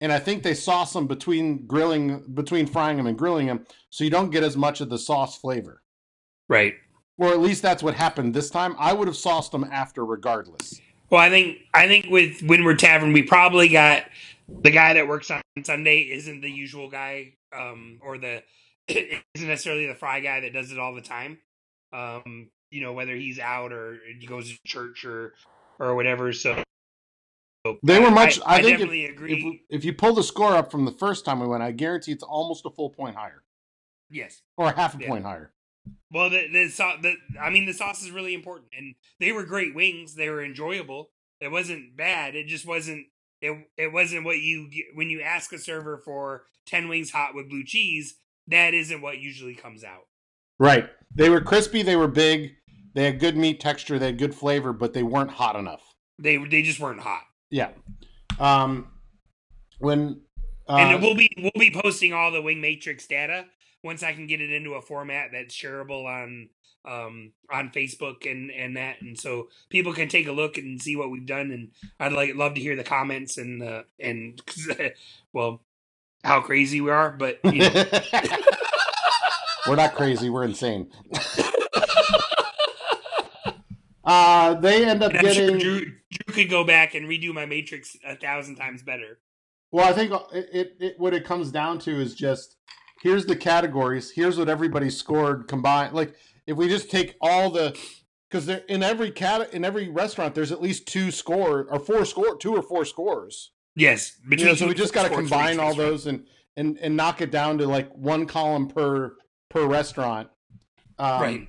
And 0.00 0.12
I 0.12 0.18
think 0.18 0.42
they 0.42 0.54
sauce 0.54 0.92
them 0.92 1.06
between 1.06 1.66
grilling 1.66 2.24
between 2.34 2.66
frying 2.66 2.96
them 2.96 3.06
and 3.06 3.16
grilling 3.16 3.46
them 3.46 3.66
so 3.90 4.04
you 4.04 4.10
don't 4.10 4.30
get 4.30 4.42
as 4.42 4.56
much 4.56 4.80
of 4.80 4.90
the 4.90 4.98
sauce 4.98 5.36
flavor. 5.36 5.82
right 6.48 6.74
Or 7.18 7.28
at 7.28 7.40
least 7.40 7.62
that's 7.62 7.82
what 7.82 7.94
happened 7.94 8.34
this 8.34 8.50
time. 8.50 8.74
I 8.78 8.92
would 8.92 9.08
have 9.08 9.16
sauced 9.16 9.52
them 9.52 9.64
after 9.64 10.04
regardless. 10.04 10.80
Well, 11.10 11.20
I 11.20 11.28
think 11.28 11.58
I 11.74 11.86
think 11.86 12.06
with 12.10 12.42
Windward 12.42 12.78
Tavern, 12.78 13.12
we 13.12 13.22
probably 13.22 13.68
got 13.68 14.04
the 14.62 14.70
guy 14.70 14.94
that 14.94 15.08
works 15.08 15.30
on 15.30 15.40
Sunday 15.64 16.00
isn't 16.10 16.40
the 16.40 16.50
usual 16.50 16.88
guy, 16.90 17.34
um, 17.56 17.98
or 18.02 18.18
the 18.18 18.42
isn't 18.88 19.22
necessarily 19.48 19.86
the 19.86 19.94
fry 19.94 20.20
guy 20.20 20.40
that 20.40 20.52
does 20.52 20.70
it 20.72 20.78
all 20.78 20.94
the 20.94 21.00
time. 21.02 21.38
Um, 21.92 22.50
you 22.70 22.80
know, 22.82 22.92
whether 22.92 23.14
he's 23.14 23.38
out 23.38 23.72
or 23.72 23.98
he 24.18 24.26
goes 24.26 24.50
to 24.50 24.58
church 24.66 25.04
or 25.04 25.34
or 25.78 25.94
whatever. 25.94 26.32
So 26.32 26.62
They 27.82 27.98
were 28.00 28.10
much 28.10 28.40
I, 28.46 28.56
think 28.56 28.66
if, 28.66 28.70
definitely 28.78 29.04
agree. 29.06 29.62
if 29.70 29.80
if 29.80 29.84
you 29.84 29.92
pull 29.92 30.14
the 30.14 30.22
score 30.22 30.54
up 30.56 30.70
from 30.70 30.84
the 30.84 30.92
first 30.92 31.24
time 31.24 31.40
we 31.40 31.46
went, 31.46 31.62
I 31.62 31.72
guarantee 31.72 32.12
it's 32.12 32.22
almost 32.22 32.64
a 32.66 32.70
full 32.70 32.90
point 32.90 33.16
higher. 33.16 33.42
yes. 34.10 34.42
or 34.56 34.72
half 34.72 34.94
a 34.96 34.98
Yeah. 35.02 35.08
point 35.08 35.24
higher. 35.24 35.52
Well, 36.10 36.30
the 36.30 36.46
the, 36.48 36.64
the 37.02 37.14
I 37.40 37.50
mean, 37.50 37.66
the 37.66 37.72
sauce 37.74 38.02
is 38.02 38.10
really 38.10 38.34
important, 38.34 38.70
and 38.76 38.94
they 39.20 39.32
were 39.32 39.44
great 39.44 39.74
wings. 39.74 40.14
They 40.14 40.28
were 40.30 40.42
enjoyable. 40.44 41.10
It 41.40 41.50
wasn't 41.50 41.96
bad. 41.96 42.34
It 42.36 42.46
just 42.46 42.64
wasn't. 42.64 43.06
It 43.42 43.68
it 43.76 43.92
wasn't 43.92 44.24
what 44.24 44.38
you 44.38 44.70
get 44.70 44.86
when 44.94 45.10
you 45.10 45.20
ask 45.20 45.52
a 45.52 45.58
server 45.58 45.98
for 45.98 46.44
ten 46.64 46.88
wings 46.88 47.10
hot 47.10 47.34
with 47.34 47.50
blue 47.50 47.64
cheese. 47.64 48.14
That 48.46 48.72
isn't 48.72 49.02
what 49.02 49.18
usually 49.18 49.54
comes 49.54 49.84
out. 49.84 50.06
Right. 50.58 50.88
They 51.14 51.28
were 51.28 51.40
crispy. 51.40 51.82
They 51.82 51.96
were 51.96 52.08
big. 52.08 52.52
They 52.94 53.04
had 53.04 53.18
good 53.18 53.36
meat 53.36 53.60
texture. 53.60 53.98
They 53.98 54.06
had 54.06 54.18
good 54.18 54.34
flavor, 54.34 54.72
but 54.72 54.92
they 54.92 55.02
weren't 55.02 55.30
hot 55.30 55.56
enough. 55.56 55.82
They 56.18 56.36
they 56.36 56.62
just 56.62 56.80
weren't 56.80 57.00
hot. 57.00 57.22
Yeah. 57.50 57.70
Um, 58.38 58.88
when 59.78 60.20
uh, 60.68 60.76
and 60.76 61.02
we'll 61.02 61.16
be 61.16 61.30
we'll 61.36 61.50
be 61.58 61.72
posting 61.72 62.12
all 62.12 62.30
the 62.30 62.40
wing 62.40 62.60
matrix 62.60 63.06
data 63.06 63.46
once 63.82 64.02
I 64.02 64.12
can 64.12 64.26
get 64.26 64.40
it 64.40 64.50
into 64.50 64.74
a 64.74 64.82
format 64.82 65.30
that's 65.32 65.54
shareable 65.54 66.04
on 66.04 66.48
um 66.84 67.32
on 67.50 67.70
Facebook 67.70 68.30
and 68.30 68.50
and 68.50 68.76
that 68.76 69.00
and 69.00 69.18
so 69.18 69.48
people 69.70 69.92
can 69.92 70.08
take 70.08 70.26
a 70.26 70.32
look 70.32 70.58
and 70.58 70.82
see 70.82 70.96
what 70.96 71.10
we've 71.10 71.26
done 71.26 71.50
and 71.50 71.70
I'd 72.00 72.12
like 72.12 72.34
love 72.34 72.54
to 72.54 72.60
hear 72.60 72.74
the 72.74 72.82
comments 72.82 73.38
and 73.38 73.62
uh 73.62 73.82
and 74.00 74.42
well 75.32 75.62
how 76.24 76.40
crazy 76.40 76.80
we 76.80 76.90
are 76.90 77.10
but 77.10 77.38
you 77.44 77.60
know 77.60 77.84
we're 79.68 79.76
not 79.76 79.94
crazy. 79.94 80.28
We're 80.30 80.44
insane. 80.44 80.90
uh, 84.04 84.54
they 84.54 84.84
end 84.84 85.02
up 85.02 85.12
I'm 85.14 85.20
sure 85.20 85.32
getting. 85.32 85.58
Drew, 85.58 85.80
Drew 85.80 86.34
could 86.34 86.50
go 86.50 86.64
back 86.64 86.94
and 86.94 87.06
redo 87.06 87.32
my 87.32 87.46
matrix 87.46 87.96
a 88.04 88.16
thousand 88.16 88.56
times 88.56 88.82
better. 88.82 89.18
Well, 89.70 89.88
I 89.88 89.92
think 89.92 90.12
it, 90.32 90.48
it, 90.52 90.76
it 90.80 90.98
what 90.98 91.14
it 91.14 91.24
comes 91.24 91.50
down 91.50 91.78
to 91.80 92.00
is 92.00 92.14
just 92.14 92.56
here's 93.02 93.26
the 93.26 93.36
categories. 93.36 94.10
Here's 94.10 94.38
what 94.38 94.48
everybody 94.48 94.90
scored 94.90 95.48
combined. 95.48 95.94
Like 95.94 96.14
if 96.46 96.56
we 96.56 96.68
just 96.68 96.90
take 96.90 97.16
all 97.20 97.50
the 97.50 97.78
because 98.30 98.46
there 98.46 98.62
in 98.68 98.82
every 98.82 99.10
cat 99.10 99.52
in 99.52 99.64
every 99.64 99.88
restaurant 99.88 100.34
there's 100.34 100.52
at 100.52 100.62
least 100.62 100.86
two 100.86 101.10
score 101.10 101.66
or 101.70 101.78
four 101.78 102.04
score 102.04 102.36
two 102.36 102.54
or 102.54 102.62
four 102.62 102.84
scores. 102.84 103.52
Yes, 103.74 104.18
You 104.28 104.44
know, 104.44 104.54
so 104.54 104.66
we 104.66 104.74
just 104.74 104.92
got 104.92 105.02
to 105.02 105.08
scores 105.08 105.28
for 105.30 105.34
each 105.34 105.40
combine 105.40 105.58
all 105.58 105.74
those 105.74 106.06
and, 106.06 106.26
and 106.56 106.78
and 106.78 106.96
knock 106.96 107.20
it 107.20 107.30
down 107.30 107.58
to 107.58 107.66
like 107.66 107.90
one 107.94 108.26
column 108.26 108.68
per 108.68 109.16
per 109.48 109.66
restaurant. 109.66 110.28
Um, 110.98 111.22
right. 111.22 111.48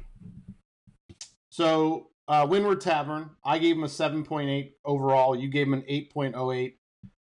So 1.49 2.07
uh, 2.27 2.47
Windward 2.49 2.81
Tavern, 2.81 3.31
I 3.43 3.59
gave 3.59 3.75
him 3.75 3.83
a 3.83 3.89
seven 3.89 4.23
point 4.23 4.49
eight 4.49 4.75
overall. 4.85 5.35
You 5.35 5.49
gave 5.49 5.67
him 5.67 5.73
an 5.73 5.83
eight 5.87 6.11
point 6.11 6.35
oh 6.37 6.51
eight. 6.51 6.77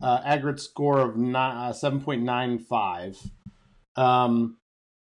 Uh, 0.01 0.19
aggregate 0.25 0.59
score 0.59 0.99
of 0.99 1.35
uh, 1.35 1.71
seven 1.73 2.01
point 2.01 2.23
nine 2.23 2.59
five. 2.59 3.17
Um, 3.95 4.57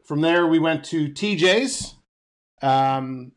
from 0.05 0.21
there, 0.21 0.47
we 0.47 0.59
went 0.59 0.85
to 0.87 1.09
TJ's. 1.09 1.96
Um, 2.63 3.33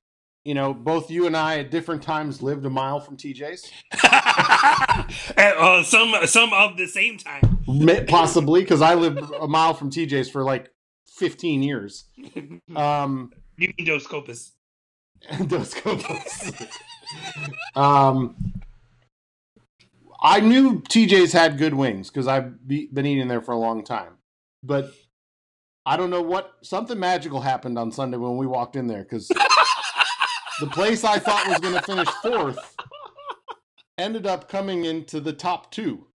you 0.45 0.53
know, 0.53 0.73
both 0.73 1.11
you 1.11 1.27
and 1.27 1.35
I 1.35 1.59
at 1.59 1.71
different 1.71 2.01
times 2.01 2.41
lived 2.41 2.65
a 2.65 2.69
mile 2.69 2.99
from 2.99 3.17
TJ's, 3.17 3.69
at, 4.03 5.07
uh, 5.57 5.83
some 5.83 6.15
some 6.25 6.53
of 6.53 6.77
the 6.77 6.87
same 6.87 7.17
time. 7.17 7.59
Possibly 8.07 8.61
because 8.61 8.81
I 8.81 8.95
lived 8.95 9.19
a 9.39 9.47
mile 9.47 9.73
from 9.73 9.91
TJ's 9.91 10.29
for 10.29 10.43
like 10.43 10.71
15 11.17 11.63
years. 11.63 12.05
Um, 12.75 13.31
you 13.57 13.73
mean 13.77 13.87
Dos 13.87 14.05
Copas? 14.05 14.51
Dos 15.47 15.73
Copas. 15.73 16.51
um, 17.75 18.35
I 20.21 20.39
knew 20.39 20.81
TJ's 20.81 21.33
had 21.33 21.57
good 21.57 21.73
wings 21.73 22.09
because 22.09 22.27
I've 22.27 22.67
be, 22.67 22.87
been 22.93 23.07
eating 23.07 23.27
there 23.27 23.41
for 23.41 23.53
a 23.53 23.57
long 23.57 23.83
time, 23.83 24.13
but 24.63 24.91
I 25.85 25.97
don't 25.97 26.09
know 26.09 26.21
what 26.21 26.53
something 26.61 26.99
magical 26.99 27.41
happened 27.41 27.77
on 27.79 27.91
Sunday 27.91 28.17
when 28.17 28.37
we 28.37 28.45
walked 28.45 28.75
in 28.75 28.87
there 28.87 29.03
because 29.03 29.27
the 29.27 30.67
place 30.67 31.03
I 31.03 31.19
thought 31.19 31.47
was 31.47 31.59
going 31.59 31.73
to 31.73 31.81
finish 31.81 32.07
fourth 32.21 32.75
ended 33.97 34.27
up 34.27 34.49
coming 34.49 34.85
into 34.85 35.19
the 35.19 35.33
top 35.33 35.71
two. 35.71 36.07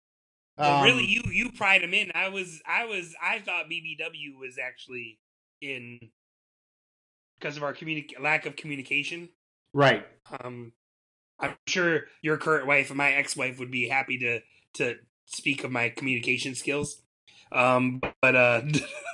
Well, 0.58 0.77
Um, 0.79 0.84
really, 0.84 1.05
you 1.05 1.24
you 1.32 1.51
pried 1.51 1.82
them 1.82 1.93
in. 1.93 2.12
I 2.13 2.29
was 2.29 2.62
I 2.67 2.86
was 2.86 3.15
I 3.22 3.39
thought 3.39 3.65
BBW 3.70 4.38
was 4.39 4.58
actually 4.63 5.20
in 5.62 6.00
because 7.39 7.58
of 7.58 7.63
our 7.63 7.74
communi- 7.74 8.20
lack 8.22 8.46
of 8.46 8.55
communication. 8.55 9.29
right? 9.74 10.05
Um, 10.39 10.72
I'm 11.39 11.55
sure 11.67 12.03
your 12.22 12.38
current 12.38 12.67
wife 12.67 12.89
and 12.89 12.98
my 12.98 13.12
ex-wife 13.13 13.60
would 13.60 13.72
be 13.72 13.89
happy 13.89 14.20
to 14.20 14.41
to 14.75 14.98
speak 15.25 15.63
of 15.63 15.72
my 15.72 15.89
communication 15.89 16.53
skills. 16.53 17.01
Um, 17.51 18.01
but 18.22 18.36
uh, 18.36 18.62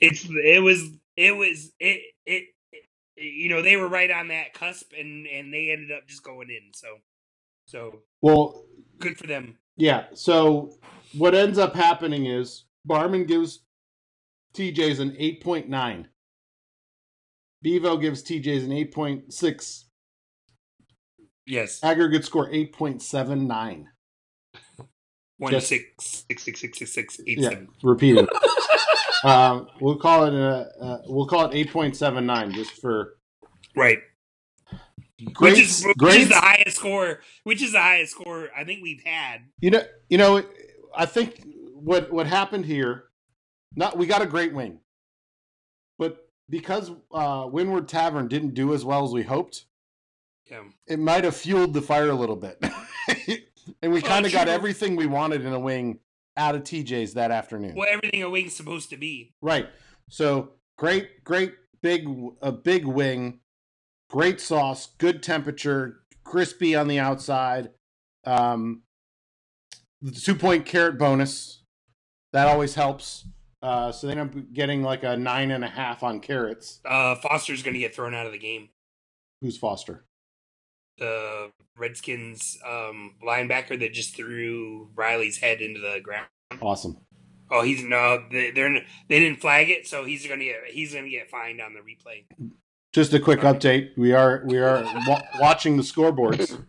it's 0.00 0.26
it 0.28 0.62
was 0.62 0.82
it 1.16 1.36
was 1.36 1.72
it, 1.80 2.00
it 2.26 2.44
it 2.72 2.84
you 3.16 3.48
know 3.48 3.62
they 3.62 3.76
were 3.76 3.88
right 3.88 4.10
on 4.10 4.28
that 4.28 4.54
cusp 4.54 4.92
and 4.98 5.26
and 5.26 5.52
they 5.52 5.70
ended 5.70 5.92
up 5.92 6.06
just 6.08 6.22
going 6.22 6.48
in. 6.50 6.72
So 6.74 6.88
so 7.66 8.02
Well, 8.22 8.64
good 8.98 9.16
for 9.18 9.26
them. 9.26 9.58
Yeah. 9.76 10.06
So 10.14 10.76
what 11.16 11.34
ends 11.34 11.58
up 11.58 11.74
happening 11.74 12.26
is 12.26 12.64
Barman 12.84 13.24
gives 13.24 13.60
TJ's 14.54 15.00
an 15.00 15.12
8.9. 15.12 16.06
Bevo 17.62 17.96
gives 17.96 18.22
TJ's 18.22 18.64
an 18.64 18.70
8.6. 18.70 19.84
Yes, 21.46 21.82
Aggregate 21.82 22.24
score 22.24 22.48
8.79. 22.50 23.84
one 25.38 25.50
just- 25.52 25.68
six 25.68 26.24
six 26.28 26.42
six 26.42 26.60
six 26.60 26.78
six 26.78 26.92
six 26.92 27.20
eight 27.26 27.38
Yeah, 27.38 27.48
seven. 27.50 27.68
repeated. 27.82 28.28
um, 29.24 29.68
we'll 29.80 29.96
call 29.96 30.24
it 30.26 30.34
a, 30.34 30.70
uh, 30.80 30.98
we'll 31.06 31.26
call 31.26 31.50
it 31.50 31.66
8.79 31.68 32.52
just 32.52 32.80
for 32.80 33.16
Right. 33.76 33.98
great. 35.32 35.52
which 35.54 35.60
is 35.62 35.84
which 35.84 35.96
great 35.96 36.20
is 36.22 36.28
the 36.28 36.34
highest 36.36 36.76
score. 36.76 37.20
Which 37.44 37.62
is 37.62 37.72
the 37.72 37.80
highest 37.80 38.12
score 38.12 38.50
I 38.56 38.64
think 38.64 38.82
we've 38.82 39.02
had. 39.04 39.42
You 39.60 39.70
know, 39.70 39.82
you 40.08 40.18
know, 40.18 40.42
I 40.96 41.06
think 41.06 41.42
what 41.74 42.12
what 42.12 42.26
happened 42.26 42.66
here, 42.66 43.04
not 43.74 43.96
we 43.98 44.06
got 44.06 44.22
a 44.22 44.26
great 44.26 44.52
wing, 44.54 44.78
but 45.98 46.28
because 46.48 46.90
uh, 47.12 47.48
Windward 47.50 47.88
Tavern 47.88 48.28
didn't 48.28 48.54
do 48.54 48.74
as 48.74 48.84
well 48.84 49.04
as 49.04 49.12
we 49.12 49.22
hoped, 49.22 49.64
Yeah. 50.50 50.62
it 50.86 50.98
might 50.98 51.24
have 51.24 51.34
fueled 51.36 51.72
the 51.74 51.82
fire 51.82 52.10
a 52.10 52.14
little 52.14 52.36
bit, 52.36 52.62
and 53.82 53.92
we 53.92 54.02
kind 54.02 54.26
of 54.26 54.32
got 54.32 54.46
everything 54.48 54.94
we 54.94 55.06
wanted 55.06 55.44
in 55.44 55.52
a 55.52 55.58
wing 55.58 55.98
out 56.36 56.54
of 56.54 56.62
TJ's 56.62 57.14
that 57.14 57.30
afternoon. 57.30 57.74
Well, 57.76 57.88
everything 57.90 58.22
a 58.22 58.30
wing's 58.30 58.54
supposed 58.54 58.90
to 58.90 58.96
be. 58.96 59.32
Right. 59.40 59.68
So 60.08 60.52
great, 60.76 61.24
great 61.24 61.54
big 61.82 62.08
a 62.40 62.50
big 62.50 62.86
wing, 62.86 63.40
great 64.10 64.40
sauce, 64.40 64.88
good 64.98 65.22
temperature, 65.22 66.00
crispy 66.24 66.74
on 66.74 66.88
the 66.88 66.98
outside. 66.98 67.70
Um, 68.24 68.82
the 70.00 70.12
two 70.12 70.34
point 70.34 70.66
carrot 70.66 70.98
bonus 70.98 71.62
that 72.32 72.48
always 72.48 72.74
helps. 72.74 73.26
Uh, 73.62 73.90
so 73.92 74.06
they 74.06 74.12
end 74.12 74.20
up 74.20 74.52
getting 74.52 74.82
like 74.82 75.04
a 75.04 75.16
nine 75.16 75.50
and 75.50 75.64
a 75.64 75.68
half 75.68 76.02
on 76.02 76.20
carrots. 76.20 76.80
Uh, 76.84 77.14
Foster's 77.14 77.62
going 77.62 77.72
to 77.72 77.80
get 77.80 77.94
thrown 77.94 78.14
out 78.14 78.26
of 78.26 78.32
the 78.32 78.38
game. 78.38 78.68
Who's 79.40 79.56
Foster? 79.56 80.04
The 80.98 81.50
Redskins 81.76 82.58
um, 82.64 83.14
linebacker 83.22 83.78
that 83.80 83.92
just 83.92 84.14
threw 84.16 84.90
Riley's 84.94 85.38
head 85.38 85.60
into 85.60 85.80
the 85.80 86.00
ground. 86.00 86.26
Awesome. 86.60 86.98
Oh, 87.50 87.62
he's 87.62 87.82
no, 87.82 88.24
they, 88.30 88.50
they're 88.52 88.72
they 89.08 89.20
didn't 89.20 89.40
flag 89.40 89.70
it, 89.70 89.86
so 89.86 90.04
he's 90.04 90.26
gonna 90.26 90.44
get 90.44 90.56
he's 90.68 90.94
gonna 90.94 91.08
get 91.10 91.30
fined 91.30 91.60
on 91.60 91.74
the 91.74 91.80
replay. 91.80 92.24
Just 92.92 93.12
a 93.12 93.20
quick 93.20 93.40
update. 93.40 93.90
We 93.96 94.12
are 94.12 94.42
we 94.46 94.58
are 94.58 94.82
wa- 95.06 95.22
watching 95.40 95.76
the 95.76 95.82
scoreboards. 95.82 96.64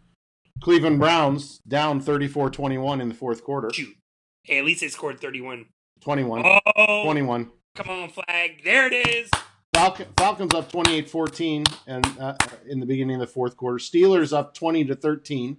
Cleveland 0.61 0.99
Browns 0.99 1.59
down 1.67 2.01
34-21 2.01 3.01
in 3.01 3.09
the 3.09 3.13
fourth 3.15 3.43
quarter. 3.43 3.69
Shoot, 3.73 3.95
hey, 4.43 4.57
at 4.59 4.65
least 4.65 4.81
they 4.81 4.87
scored 4.87 5.19
thirty 5.19 5.41
one. 5.41 5.65
21. 6.01 6.43
Oh, 6.75 7.03
21. 7.03 7.51
come 7.75 7.89
on, 7.89 8.09
flag! 8.09 8.63
There 8.63 8.87
it 8.91 9.07
is. 9.07 9.29
Falcon, 9.75 10.07
Falcons 10.17 10.53
up 10.53 10.71
28-14 10.71 11.67
and 11.87 12.05
uh, 12.19 12.35
in 12.67 12.79
the 12.79 12.85
beginning 12.85 13.15
of 13.15 13.19
the 13.21 13.27
fourth 13.27 13.57
quarter. 13.57 13.77
Steelers 13.77 14.31
up 14.31 14.53
20 14.53 14.85
to 14.85 14.95
13 14.95 15.57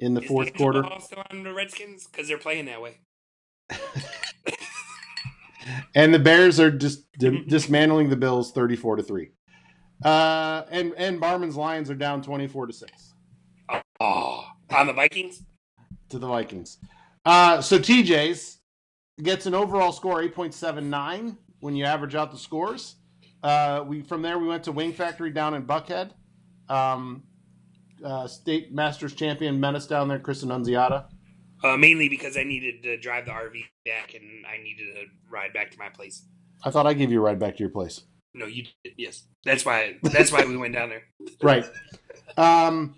in 0.00 0.14
the 0.14 0.20
Is 0.22 0.28
fourth 0.28 0.52
D'Angelo 0.54 0.82
quarter. 0.82 1.00
Still 1.00 1.22
on 1.30 1.42
the 1.42 1.52
Redskins 1.52 2.06
because 2.06 2.28
they're 2.28 2.38
playing 2.38 2.66
that 2.66 2.80
way. 2.80 2.98
And 5.94 6.14
the 6.14 6.18
Bears 6.18 6.58
are 6.60 6.70
just 6.70 7.12
di- 7.18 7.44
dismantling 7.44 8.08
the 8.08 8.16
Bills 8.16 8.52
34 8.52 8.96
to 8.96 9.02
3. 9.02 9.28
Uh 10.02 10.62
and 10.70 10.94
and 10.96 11.20
Barman's 11.20 11.56
Lions 11.56 11.90
are 11.90 11.94
down 11.94 12.22
24 12.22 12.68
to 12.68 12.72
6 12.72 13.14
Oh, 14.00 14.46
on 14.70 14.86
the 14.86 14.92
Vikings. 14.94 15.42
to 16.08 16.18
the 16.18 16.26
Vikings. 16.26 16.78
Uh 17.26 17.60
so 17.60 17.78
TJ's 17.78 18.60
gets 19.22 19.44
an 19.44 19.54
overall 19.54 19.92
score 19.92 20.22
8.79 20.22 21.36
when 21.60 21.74
you 21.76 21.84
average 21.84 22.14
out 22.14 22.30
the 22.30 22.38
scores. 22.38 22.94
Uh 23.42 23.84
we 23.86 24.02
from 24.02 24.22
there 24.22 24.38
we 24.38 24.46
went 24.46 24.64
to 24.64 24.72
Wing 24.72 24.92
Factory 24.92 25.30
down 25.30 25.54
in 25.54 25.64
Buckhead. 25.66 26.10
Um 26.68 27.24
uh, 28.04 28.28
state 28.28 28.72
Masters 28.72 29.12
champion 29.14 29.58
met 29.58 29.74
us 29.74 29.86
down 29.86 30.06
there, 30.06 30.20
Chris 30.20 30.44
Annunziata. 30.44 31.06
Uh, 31.64 31.76
mainly 31.76 32.08
because 32.08 32.36
I 32.36 32.44
needed 32.44 32.82
to 32.84 32.96
drive 32.96 33.24
the 33.24 33.32
RV 33.32 33.60
back 33.84 34.14
and 34.14 34.46
I 34.46 34.62
needed 34.62 34.94
to 34.94 35.06
ride 35.28 35.52
back 35.52 35.72
to 35.72 35.78
my 35.78 35.88
place. 35.88 36.24
I 36.64 36.70
thought 36.70 36.86
I 36.86 36.94
gave 36.94 37.10
you 37.10 37.18
a 37.18 37.22
ride 37.24 37.40
back 37.40 37.56
to 37.56 37.60
your 37.60 37.70
place. 37.70 38.02
No, 38.34 38.46
you 38.46 38.64
did. 38.84 38.94
Yes, 38.96 39.24
that's 39.44 39.64
why. 39.64 39.96
That's 40.02 40.30
why 40.30 40.44
we 40.44 40.56
went 40.56 40.74
down 40.74 40.90
there. 40.90 41.02
Right. 41.42 41.64
Um. 42.36 42.94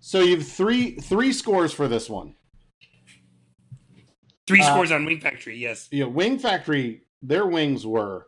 So 0.00 0.20
you've 0.20 0.46
three 0.48 0.96
three 0.96 1.32
scores 1.32 1.72
for 1.72 1.86
this 1.86 2.10
one. 2.10 2.34
Three 4.46 4.60
Uh, 4.62 4.72
scores 4.72 4.90
on 4.90 5.04
Wing 5.04 5.20
Factory. 5.20 5.56
Yes. 5.56 5.88
Yeah, 5.92 6.06
Wing 6.06 6.38
Factory, 6.38 7.02
their 7.22 7.46
wings 7.46 7.86
were. 7.86 8.26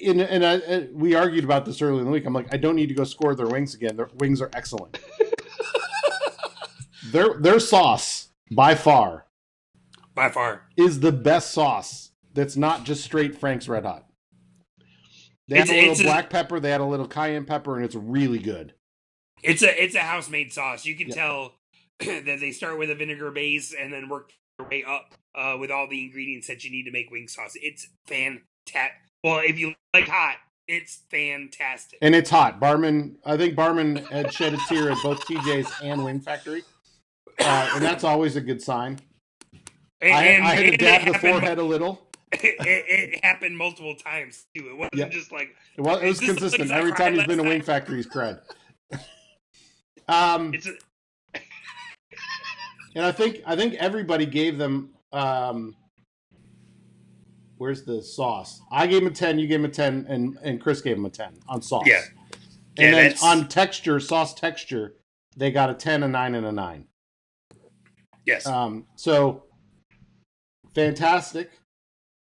In, 0.00 0.20
and 0.20 0.44
I, 0.44 0.88
we 0.92 1.14
argued 1.14 1.44
about 1.44 1.64
this 1.64 1.80
earlier 1.82 2.00
in 2.00 2.06
the 2.06 2.12
week. 2.12 2.26
I'm 2.26 2.32
like, 2.34 2.52
I 2.52 2.56
don't 2.58 2.76
need 2.76 2.88
to 2.88 2.94
go 2.94 3.04
score 3.04 3.34
their 3.34 3.46
wings 3.48 3.74
again. 3.74 3.96
Their 3.96 4.08
wings 4.18 4.40
are 4.40 4.50
excellent. 4.52 4.98
their 7.12 7.34
their 7.40 7.58
sauce 7.58 8.28
by 8.52 8.74
far 8.74 9.26
By 10.14 10.28
far. 10.30 10.62
is 10.76 11.00
the 11.00 11.12
best 11.12 11.50
sauce. 11.52 12.10
That's 12.34 12.56
not 12.56 12.84
just 12.84 13.02
straight 13.04 13.36
Frank's 13.38 13.68
Red 13.68 13.84
Hot. 13.84 14.06
They 15.48 15.58
had 15.58 15.68
a 15.68 15.72
little 15.72 15.90
it's 15.92 16.00
a- 16.00 16.04
black 16.04 16.30
pepper. 16.30 16.60
They 16.60 16.70
had 16.70 16.80
a 16.80 16.84
little 16.84 17.08
cayenne 17.08 17.44
pepper, 17.44 17.74
and 17.76 17.84
it's 17.84 17.96
really 17.96 18.38
good. 18.38 18.74
It's 19.42 19.62
a 19.62 19.82
it's 19.82 19.94
a 19.96 20.00
house 20.00 20.28
made 20.30 20.52
sauce. 20.52 20.84
You 20.84 20.94
can 20.94 21.08
Yeah. 21.08 21.14
tell 21.14 21.52
that 22.00 22.38
they 22.40 22.52
start 22.52 22.78
with 22.78 22.90
a 22.90 22.94
vinegar 22.94 23.30
base 23.30 23.74
and 23.78 23.92
then 23.92 24.08
work 24.08 24.32
their 24.58 24.68
way 24.68 24.84
up 24.86 25.14
uh, 25.34 25.56
with 25.58 25.70
all 25.70 25.88
the 25.88 26.04
ingredients 26.04 26.46
that 26.46 26.62
you 26.62 26.70
need 26.70 26.84
to 26.84 26.92
make 26.92 27.10
wing 27.10 27.26
sauce. 27.26 27.54
It's 27.56 27.88
fantastic. 28.06 28.92
Well, 29.24 29.40
if 29.44 29.58
you 29.58 29.74
like 29.94 30.08
hot, 30.08 30.36
it's 30.68 31.00
fantastic. 31.10 31.98
And 32.02 32.14
it's 32.14 32.30
hot. 32.30 32.60
Barman, 32.60 33.18
I 33.24 33.36
think 33.36 33.54
Barman 33.56 33.96
had 33.96 34.32
shed 34.32 34.54
a 34.54 34.58
tear 34.68 34.90
at 34.90 34.98
both 35.02 35.24
TJ's 35.26 35.70
and 35.82 36.04
Wing 36.04 36.20
Factory, 36.20 36.62
uh, 37.40 37.70
and 37.74 37.84
that's 37.84 38.04
always 38.04 38.36
a 38.36 38.40
good 38.40 38.62
sign. 38.62 38.98
And, 40.00 40.14
I, 40.14 40.24
and- 40.24 40.44
I 40.46 40.54
had 40.54 40.70
to 40.72 40.76
dab 40.76 41.00
the 41.00 41.12
happened- 41.12 41.16
forehead 41.20 41.58
a 41.58 41.62
little. 41.64 42.02
It, 42.32 42.54
it, 42.60 43.24
happened 43.24 43.58
multiple 43.58 43.96
times 43.96 44.46
too. 44.54 44.68
It 44.68 44.76
wasn't 44.76 44.94
Yeah. 44.94 45.08
just 45.08 45.32
like 45.32 45.48
It 45.76 45.80
was, 45.80 46.00
it 46.00 46.06
was 46.06 46.20
consistent 46.20 46.70
every 46.70 46.92
time 46.92 47.14
he's 47.16 47.26
been 47.26 47.38
to 47.38 47.42
Wing. 47.42 47.60
Factory. 47.60 47.96
He's 47.96 48.06
cried. 48.06 48.38
Um, 50.08 50.54
it's. 50.54 50.66
A, 50.66 50.72
and 52.94 53.04
I 53.04 53.12
think 53.12 53.42
I 53.46 53.56
think 53.56 53.74
everybody 53.74 54.26
gave 54.26 54.58
them. 54.58 54.90
Um, 55.12 55.74
where's 57.60 57.84
the 57.84 58.02
sauce? 58.02 58.62
I 58.72 58.86
gave 58.86 59.02
him 59.02 59.08
a 59.08 59.10
ten. 59.10 59.38
You 59.38 59.46
gave 59.46 59.60
him 59.60 59.66
a 59.66 59.68
ten, 59.68 60.06
and 60.08 60.38
and 60.42 60.58
Chris 60.60 60.80
gave 60.80 60.96
him 60.96 61.04
a 61.04 61.10
ten 61.10 61.34
on 61.46 61.60
sauce. 61.60 61.86
Yeah. 61.86 62.00
And 62.78 62.78
Yeah, 62.78 62.90
then 62.92 63.02
that's- 63.04 63.22
on 63.22 63.48
texture, 63.48 64.00
sauce 64.00 64.32
texture, 64.32 64.94
they 65.36 65.50
got 65.50 65.68
a 65.68 65.74
ten, 65.74 66.02
a 66.02 66.08
nine, 66.08 66.34
and 66.34 66.46
a 66.46 66.52
nine. 66.52 66.86
yes. 68.24 68.46
Um, 68.46 68.86
so 68.96 69.44
fantastic. 70.74 71.50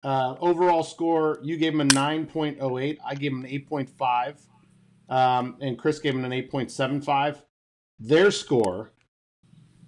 Uh, 0.02 0.36
overall 0.40 0.82
score, 0.84 1.38
you 1.42 1.56
gave 1.56 1.72
him 1.74 1.80
a 1.80 1.84
9.08. 1.84 2.98
I 3.04 3.14
gave 3.16 3.32
him 3.32 3.44
an 3.44 3.50
8.5. 3.50 4.36
Um, 5.08 5.56
and 5.60 5.76
Chris 5.76 5.98
gave 5.98 6.14
him 6.14 6.24
an 6.24 6.30
8.75. 6.32 7.42
Their 7.98 8.30
score, 8.30 8.92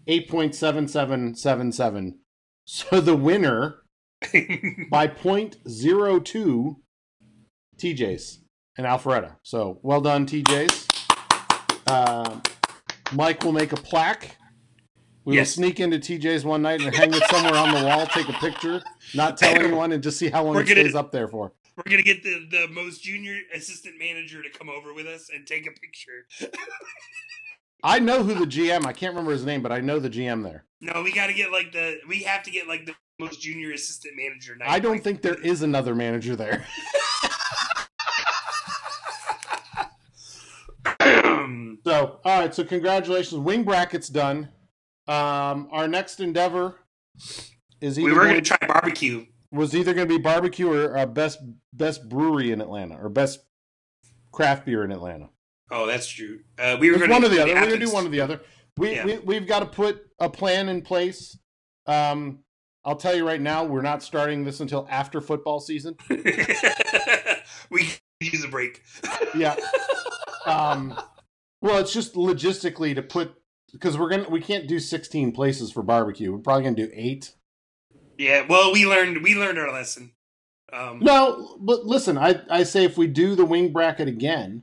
8.7777. 0.08 2.14
So 2.64 3.00
the 3.00 3.16
winner 3.16 3.82
by 4.90 5.06
0.02, 5.08 6.76
TJ's 7.78 8.40
and 8.76 8.86
Alpharetta. 8.86 9.36
So 9.42 9.78
well 9.82 10.00
done, 10.00 10.26
TJ's. 10.26 10.86
Uh, 11.86 12.40
Mike 13.12 13.42
will 13.44 13.52
make 13.52 13.72
a 13.72 13.76
plaque. 13.76 14.36
We 15.24 15.36
Yes. 15.36 15.56
will 15.56 15.64
sneak 15.64 15.80
into 15.80 15.98
TJ's 15.98 16.44
one 16.44 16.62
night 16.62 16.80
and 16.80 16.94
hang 16.94 17.12
it 17.12 17.22
somewhere 17.30 17.54
on 17.54 17.74
the 17.74 17.84
wall, 17.86 18.06
take 18.06 18.28
a 18.28 18.32
picture, 18.34 18.82
not 19.14 19.36
tell 19.36 19.54
anyone, 19.54 19.92
and 19.92 20.02
just 20.02 20.18
see 20.18 20.28
how 20.30 20.42
long 20.44 20.54
We're 20.54 20.62
it 20.62 20.68
gonna- 20.68 20.80
stays 20.82 20.94
up 20.94 21.12
there 21.12 21.28
for. 21.28 21.52
We're 21.76 21.90
gonna 21.90 22.02
get 22.02 22.22
the, 22.24 22.46
the 22.50 22.66
most 22.68 23.02
junior 23.04 23.38
assistant 23.54 23.98
manager 23.98 24.42
to 24.42 24.50
come 24.50 24.68
over 24.68 24.92
with 24.94 25.06
us 25.06 25.30
and 25.32 25.46
take 25.46 25.66
a 25.66 25.70
picture. 25.70 26.26
I 27.82 27.98
know 27.98 28.22
who 28.22 28.34
the 28.34 28.46
GM. 28.46 28.86
I 28.86 28.92
can't 28.92 29.12
remember 29.12 29.32
his 29.32 29.44
name, 29.44 29.62
but 29.62 29.72
I 29.72 29.80
know 29.80 29.98
the 29.98 30.10
GM 30.10 30.42
there. 30.42 30.64
No, 30.80 31.02
we 31.02 31.12
gotta 31.12 31.32
get 31.32 31.52
like 31.52 31.72
the 31.72 31.98
we 32.08 32.22
have 32.22 32.42
to 32.44 32.50
get 32.50 32.66
like 32.66 32.86
the 32.86 32.94
most 33.18 33.40
junior 33.40 33.72
assistant 33.72 34.14
manager. 34.16 34.56
Night. 34.56 34.68
I 34.68 34.78
don't 34.78 35.02
think 35.02 35.22
there 35.22 35.40
is 35.40 35.62
another 35.62 35.94
manager 35.94 36.36
there. 36.36 36.66
So, 41.88 42.20
all 42.22 42.40
right. 42.40 42.54
So, 42.54 42.64
congratulations. 42.64 43.40
Wing 43.40 43.62
brackets 43.62 44.08
done. 44.08 44.50
Um, 45.06 45.68
our 45.72 45.88
next 45.88 46.20
endeavor 46.20 46.74
is 47.80 47.98
either 47.98 48.08
we 48.08 48.12
were 48.12 48.24
going 48.24 48.32
gonna 48.32 48.42
try 48.42 48.58
barbecue. 48.66 49.24
was 49.50 49.74
either 49.74 49.94
going 49.94 50.06
to 50.06 50.14
be 50.14 50.20
barbecue 50.20 50.70
or 50.70 50.98
uh, 50.98 51.06
best 51.06 51.38
best 51.72 52.06
brewery 52.06 52.52
in 52.52 52.60
Atlanta 52.60 52.98
or 53.00 53.08
best 53.08 53.40
craft 54.32 54.66
beer 54.66 54.84
in 54.84 54.92
Atlanta. 54.92 55.30
Oh, 55.70 55.86
that's 55.86 56.08
true. 56.08 56.40
Uh, 56.58 56.76
we 56.80 56.90
were 56.90 56.98
gonna 56.98 57.12
one 57.12 57.24
or 57.24 57.28
the 57.28 57.42
other. 57.42 57.54
We're 57.54 57.60
gonna 57.60 57.78
do 57.78 57.92
one 57.92 58.06
or 58.06 58.10
the 58.10 58.20
other. 58.20 58.40
We, 58.76 58.94
Yeah. 58.94 59.04
we 59.04 59.18
we've 59.18 59.46
got 59.46 59.60
to 59.60 59.66
put 59.66 60.06
a 60.18 60.30
plan 60.30 60.68
in 60.68 60.82
place. 60.82 61.38
Um, 61.86 62.40
I'll 62.84 62.96
tell 62.96 63.14
you 63.14 63.26
right 63.26 63.40
now, 63.40 63.64
we're 63.64 63.82
not 63.82 64.02
starting 64.02 64.44
this 64.44 64.60
until 64.60 64.86
after 64.90 65.20
football 65.20 65.60
season. 65.60 65.96
we 67.70 67.88
use 68.20 68.44
a 68.44 68.48
break. 68.48 68.82
Yeah. 69.34 69.56
Um, 70.46 70.98
well, 71.60 71.78
it's 71.78 71.92
just 71.92 72.14
logistically 72.14 72.94
to 72.94 73.02
put 73.02 73.34
because 73.72 73.98
we're 73.98 74.08
gonna 74.08 74.28
we 74.28 74.40
can't 74.40 74.66
do 74.68 74.78
16 74.78 75.32
places 75.32 75.70
for 75.72 75.82
barbecue. 75.82 76.32
We're 76.32 76.38
probably 76.38 76.64
gonna 76.64 76.76
do 76.76 76.90
eight. 76.94 77.34
Yeah. 78.16 78.46
Well, 78.48 78.72
we 78.72 78.86
learned 78.86 79.22
we 79.22 79.34
learned 79.34 79.58
our 79.58 79.72
lesson. 79.72 80.12
Um, 80.72 81.00
No, 81.00 81.56
but 81.60 81.84
listen, 81.84 82.16
I 82.18 82.40
I 82.50 82.62
say 82.62 82.84
if 82.84 82.96
we 82.96 83.06
do 83.06 83.34
the 83.34 83.44
wing 83.44 83.72
bracket 83.72 84.08
again, 84.08 84.62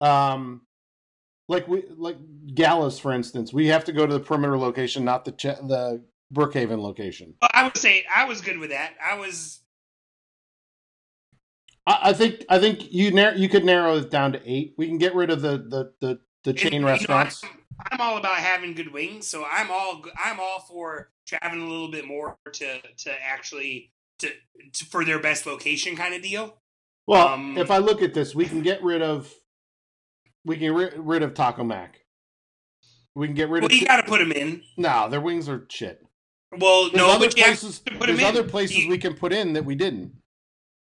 um, 0.00 0.62
like 1.48 1.66
we 1.66 1.84
like 1.96 2.16
Gallus 2.54 2.98
for 2.98 3.12
instance, 3.12 3.52
we 3.52 3.66
have 3.68 3.84
to 3.84 3.92
go 3.92 4.06
to 4.06 4.12
the 4.12 4.20
perimeter 4.20 4.58
location, 4.58 5.04
not 5.04 5.24
the 5.24 5.32
Ch- 5.32 5.58
the 5.66 6.04
Brookhaven 6.32 6.80
location. 6.80 7.34
I 7.54 7.64
would 7.64 7.76
say 7.76 8.04
I 8.14 8.24
was 8.24 8.40
good 8.40 8.58
with 8.58 8.70
that. 8.70 8.92
I 9.02 9.18
was. 9.18 9.60
I, 11.86 12.10
I 12.10 12.12
think 12.12 12.44
I 12.48 12.58
think 12.58 12.92
you 12.92 13.10
nar- 13.10 13.34
you 13.34 13.48
could 13.48 13.64
narrow 13.64 13.96
it 13.96 14.10
down 14.10 14.32
to 14.32 14.42
eight. 14.44 14.74
We 14.76 14.86
can 14.86 14.98
get 14.98 15.14
rid 15.14 15.30
of 15.30 15.40
the 15.40 15.58
the 15.58 15.92
the, 16.00 16.20
the 16.44 16.52
chain 16.52 16.74
you 16.74 16.80
know, 16.80 16.88
restaurants. 16.88 17.42
I'm, 17.42 17.50
I'm 17.92 18.00
all 18.00 18.18
about 18.18 18.36
having 18.36 18.74
good 18.74 18.92
wings, 18.92 19.26
so 19.26 19.44
I'm 19.50 19.70
all 19.70 20.02
I'm 20.22 20.38
all 20.38 20.60
for 20.60 21.10
traveling 21.26 21.62
a 21.62 21.68
little 21.68 21.90
bit 21.90 22.06
more 22.06 22.36
to 22.52 22.80
to 22.80 23.12
actually 23.24 23.90
to, 24.18 24.28
to 24.72 24.84
for 24.84 25.04
their 25.04 25.18
best 25.18 25.46
location 25.46 25.96
kind 25.96 26.14
of 26.14 26.22
deal. 26.22 26.58
Well, 27.06 27.28
Um, 27.28 27.56
if 27.56 27.70
I 27.70 27.78
look 27.78 28.02
at 28.02 28.12
this, 28.12 28.34
we 28.34 28.44
can 28.44 28.60
get 28.60 28.82
rid 28.82 29.00
of 29.00 29.32
we 30.44 30.56
can 30.56 30.74
get 30.76 30.96
rid 30.98 31.22
of 31.22 31.34
Taco 31.34 31.64
Mac. 31.64 32.00
We 33.14 33.26
can 33.26 33.34
get 33.34 33.48
rid 33.48 33.62
Well, 33.62 33.70
of 33.70 33.76
you 33.76 33.86
got 33.86 33.96
to 33.96 34.04
put 34.08 34.18
them 34.18 34.32
in. 34.32 34.62
no, 34.76 35.08
their 35.08 35.20
wings 35.20 35.48
are 35.48 35.66
shit. 35.70 36.04
Well, 36.56 36.84
There's 36.84 36.94
no, 36.94 37.10
other 37.10 37.26
but 37.26 37.36
you 37.36 37.44
have 37.44 37.58
places. 37.58 37.80
to 37.80 37.90
put 37.92 38.06
There's 38.06 38.18
them 38.18 38.26
in. 38.28 38.36
other 38.36 38.48
places 38.48 38.78
You- 38.78 38.88
we 38.90 38.98
can 38.98 39.14
put 39.14 39.32
in 39.32 39.52
that 39.54 39.64
we 39.64 39.74
didn't. 39.74 40.12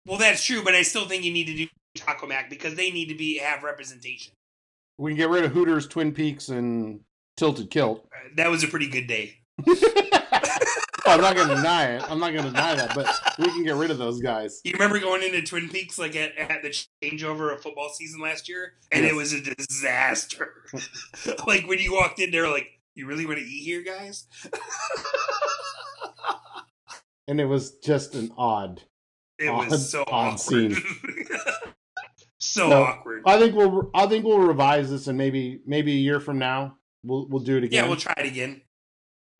Well, 0.05 0.17
that's 0.17 0.43
true, 0.43 0.63
but 0.63 0.75
I 0.75 0.81
still 0.83 1.07
think 1.07 1.23
you 1.23 1.31
need 1.31 1.45
to 1.47 1.55
do 1.55 1.67
Taco 1.95 2.27
Mac 2.27 2.49
because 2.49 2.75
they 2.75 2.91
need 2.91 3.07
to 3.09 3.15
be 3.15 3.37
have 3.39 3.63
representation. 3.63 4.33
We 4.97 5.11
can 5.11 5.17
get 5.17 5.29
rid 5.29 5.43
of 5.45 5.51
Hooters, 5.51 5.87
Twin 5.87 6.11
Peaks, 6.13 6.49
and 6.49 6.99
Tilted 7.37 7.69
Kilt. 7.69 8.07
Uh, 8.13 8.29
That 8.35 8.49
was 8.49 8.63
a 8.63 8.67
pretty 8.67 8.87
good 8.87 9.07
day. 9.07 9.39
I'm 11.05 11.21
not 11.21 11.35
going 11.35 11.49
to 11.49 11.55
deny 11.55 11.95
it. 11.95 12.03
I'm 12.09 12.19
not 12.19 12.31
going 12.33 12.45
to 12.45 12.49
deny 12.51 12.75
that, 12.75 12.95
but 12.95 13.07
we 13.39 13.45
can 13.45 13.63
get 13.63 13.75
rid 13.75 13.91
of 13.91 13.97
those 13.97 14.19
guys. 14.21 14.61
You 14.63 14.73
remember 14.73 14.99
going 14.99 15.21
into 15.23 15.41
Twin 15.43 15.69
Peaks 15.69 15.97
like 15.99 16.15
at, 16.15 16.35
at 16.37 16.61
the 16.63 16.69
changeover 17.03 17.53
of 17.53 17.61
football 17.61 17.89
season 17.89 18.21
last 18.21 18.49
year, 18.49 18.73
and 18.91 19.03
Yes. 19.03 19.11
it 19.11 19.15
was 19.15 19.33
a 19.33 19.41
disaster. 19.41 20.63
like 21.47 21.67
when 21.67 21.79
you 21.79 21.93
walked 21.93 22.19
in 22.19 22.31
there, 22.31 22.49
like 22.49 22.67
you 22.95 23.05
really 23.07 23.25
want 23.25 23.37
to 23.39 23.45
eat 23.45 23.63
here, 23.63 23.83
guys? 23.83 24.27
And 27.27 27.39
it 27.41 27.45
was 27.45 27.77
just 27.79 28.13
an 28.13 28.31
odd. 28.37 28.83
It 29.39 29.47
Odd- 29.49 29.71
was 29.71 29.89
so 29.89 30.01
odd 30.03 30.35
awkward. 30.35 30.39
scene. 30.39 30.77
so 32.39 32.71
awkward. 32.83 33.23
I 33.25 33.39
think 33.39 33.55
we'll. 33.55 33.89
I 33.95 34.05
think 34.05 34.25
we'll 34.25 34.37
revise 34.39 34.91
this, 34.91 35.07
and 35.07 35.17
maybe 35.17 35.59
maybe 35.65 35.91
a 35.93 35.99
year 35.99 36.19
from 36.19 36.37
now 36.37 36.77
we'll 37.03 37.27
we'll 37.27 37.41
do 37.43 37.57
it 37.57 37.63
again. 37.63 37.83
Yeah, 37.83 37.87
we'll 37.89 37.97
try 37.97 38.13
it 38.17 38.27
again. 38.27 38.61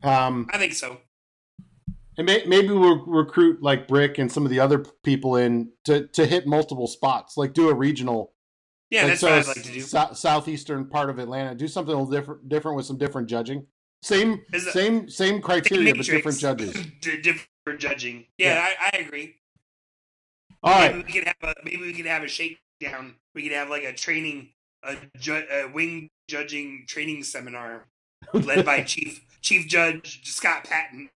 um, 0.02 0.48
I 0.52 0.58
think 0.58 0.72
so. 0.72 0.98
And 2.16 2.26
may, 2.26 2.44
maybe 2.46 2.68
we'll 2.68 3.04
recruit 3.06 3.62
like 3.62 3.88
Brick 3.88 4.18
and 4.18 4.30
some 4.30 4.44
of 4.44 4.50
the 4.50 4.60
other 4.60 4.84
people 5.04 5.36
in 5.36 5.70
to 5.84 6.06
to 6.08 6.26
hit 6.26 6.46
multiple 6.46 6.86
spots, 6.86 7.36
like 7.36 7.52
do 7.52 7.68
a 7.68 7.74
regional. 7.74 8.32
Yeah, 8.90 9.02
like, 9.02 9.08
that's 9.10 9.20
so 9.20 9.30
what 9.30 9.38
I'd 9.40 9.46
like 9.48 9.62
to 9.66 9.72
do. 9.72 9.80
sou- 9.80 10.14
southeastern 10.14 10.88
part 10.88 11.10
of 11.10 11.18
Atlanta. 11.18 11.54
Do 11.56 11.66
something 11.66 11.92
a 11.92 11.98
little 11.98 12.10
different, 12.12 12.48
different 12.48 12.76
with 12.76 12.86
some 12.86 12.96
different 12.98 13.28
judging. 13.28 13.66
Same, 14.02 14.42
that- 14.52 14.60
same, 14.60 15.08
same 15.10 15.40
criteria, 15.42 15.92
but 15.94 16.06
different 16.06 16.38
judges. 16.38 16.72
Different 17.00 17.80
judging. 17.80 18.26
Yeah, 18.38 18.54
Yeah. 18.54 18.74
I, 18.80 18.90
I 18.96 18.98
agree. 19.00 19.34
All 20.62 20.78
maybe 20.80 20.94
right, 20.94 21.06
we 21.06 21.12
could 21.12 21.24
have 21.24 21.36
a 21.42 21.54
maybe 21.64 21.78
we 21.82 21.92
could 21.92 22.06
have 22.06 22.22
a 22.22 22.28
shakedown. 22.28 23.16
We 23.34 23.42
could 23.42 23.52
have 23.52 23.68
like 23.70 23.82
a 23.82 23.92
training, 23.92 24.50
a, 24.84 24.94
ju- 25.18 25.44
a 25.50 25.66
wing 25.72 26.08
judging 26.28 26.84
training 26.86 27.24
seminar 27.24 27.86
led 28.32 28.64
by 28.64 28.82
Chief 28.84 29.24
Chief 29.42 29.66
Judge 29.66 30.20
Scott 30.24 30.62
Patton. 30.64 31.08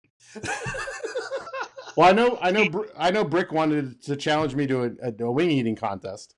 Well, 1.96 2.09
I 2.09 2.12
know, 2.12 2.38
I 2.40 2.51
know, 2.51 2.68
Br- 2.68 2.87
I 2.96 3.11
know. 3.11 3.24
Brick 3.24 3.53
wanted 3.53 4.03
to 4.05 4.16
challenge 4.16 4.55
me 4.55 4.66
to 4.66 4.85
a, 5.03 5.12
a, 5.24 5.33
wing 5.33 5.51
eating 5.51 5.77
contest. 5.77 6.35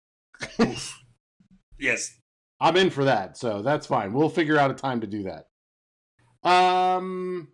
yes. 1.78 2.16
I'm 2.60 2.76
in 2.76 2.90
for 2.90 3.04
that, 3.04 3.36
so 3.36 3.62
that's 3.62 3.86
fine. 3.86 4.12
We'll 4.12 4.28
figure 4.28 4.58
out 4.58 4.70
a 4.70 4.74
time 4.74 5.00
to 5.00 5.06
do 5.06 5.24
that. 5.24 5.46
Um, 6.48 7.48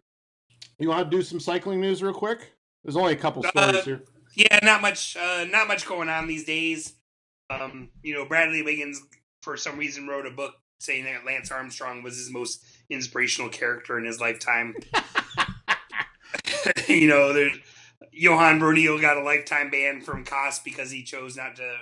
you 0.78 0.88
want 0.88 1.10
to 1.10 1.16
do 1.16 1.22
some 1.22 1.40
cycling 1.40 1.80
news 1.80 2.02
real 2.02 2.12
quick? 2.12 2.52
There's 2.84 2.96
only 2.96 3.12
a 3.12 3.16
couple 3.16 3.44
Uh, 3.46 3.50
stories 3.50 3.84
here. 3.84 4.02
Yeah, 4.34 4.58
not 4.62 4.82
much. 4.82 5.16
Uh, 5.16 5.46
not 5.50 5.66
much 5.66 5.86
going 5.86 6.08
on 6.08 6.26
these 6.26 6.44
days. 6.44 6.94
Um, 7.50 7.90
you 8.02 8.14
know, 8.14 8.26
Bradley 8.26 8.62
Wiggins 8.62 9.00
for 9.42 9.56
some 9.56 9.78
reason 9.78 10.06
wrote 10.06 10.26
a 10.26 10.30
book 10.30 10.54
saying 10.78 11.04
that 11.04 11.24
Lance 11.24 11.50
Armstrong 11.50 12.02
was 12.02 12.16
his 12.16 12.30
most 12.30 12.64
inspirational 12.90 13.48
character 13.50 13.98
in 13.98 14.04
his 14.04 14.20
lifetime. 14.20 14.74
you 16.88 17.08
know, 17.08 17.32
there's 17.32 17.58
Johan 18.12 18.60
Bruyneel 18.60 19.00
got 19.00 19.16
a 19.16 19.22
lifetime 19.22 19.70
ban 19.70 20.00
from 20.00 20.24
CAS 20.24 20.60
because 20.60 20.90
he 20.90 21.02
chose 21.02 21.36
not 21.36 21.56
to 21.56 21.76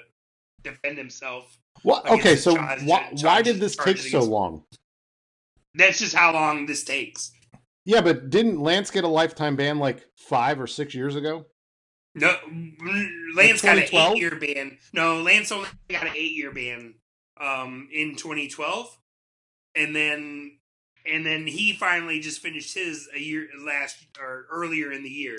defend 0.63 0.99
himself. 0.99 1.59
What? 1.83 2.09
okay, 2.09 2.37
so 2.37 2.57
charge- 2.57 2.83
why, 2.85 3.11
why 3.21 3.43
did 3.43 3.61
this 3.61 3.77
take 3.77 3.99
so 3.99 4.21
long? 4.23 4.65
That's 5.75 5.99
just 5.99 6.15
how 6.15 6.33
long 6.33 6.67
this 6.67 6.85
takes. 6.85 7.33
Yeah, 7.85 8.01
but 8.01 8.31
didn't 8.31 8.61
Lance 8.61 8.91
get 8.91 9.05
a 9.05 9.09
lifetime 9.09 9.57
ban 9.57 9.79
like 9.79 10.05
five 10.17 10.61
or 10.61 10.67
six 10.67 10.95
years 10.95 11.17
ago? 11.17 11.47
No, 12.15 12.35
Lance 13.37 13.61
got 13.61 13.77
an 13.77 13.87
2012? 13.87 14.13
eight-year 14.13 14.37
ban. 14.37 14.79
No, 14.93 15.21
Lance 15.21 15.51
only 15.51 15.69
got 15.91 16.07
an 16.07 16.13
eight-year 16.15 16.53
ban 16.53 16.95
um, 17.41 17.89
in 17.93 18.15
2012, 18.15 18.97
and 19.75 19.95
then 19.95 20.59
and 21.07 21.25
then 21.25 21.47
he 21.47 21.73
finally 21.73 22.21
just 22.21 22.41
finished 22.41 22.75
his 22.75 23.09
a 23.15 23.19
year 23.19 23.49
last 23.65 23.97
or 24.21 24.47
earlier 24.51 24.93
in 24.93 25.03
the 25.03 25.11
year 25.11 25.37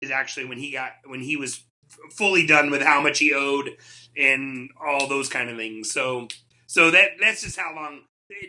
is 0.00 0.10
actually 0.10 0.46
when 0.46 0.58
he 0.58 0.72
got 0.72 0.92
when 1.06 1.20
he 1.20 1.36
was 1.36 1.64
fully 2.10 2.46
done 2.46 2.70
with 2.70 2.82
how 2.82 3.00
much 3.00 3.18
he 3.18 3.32
owed 3.34 3.76
and 4.16 4.70
all 4.84 5.06
those 5.06 5.28
kind 5.28 5.48
of 5.50 5.56
things. 5.56 5.90
So 5.90 6.28
so 6.66 6.90
that 6.90 7.10
that's 7.20 7.42
just 7.42 7.58
how 7.58 7.74
long, 7.74 8.02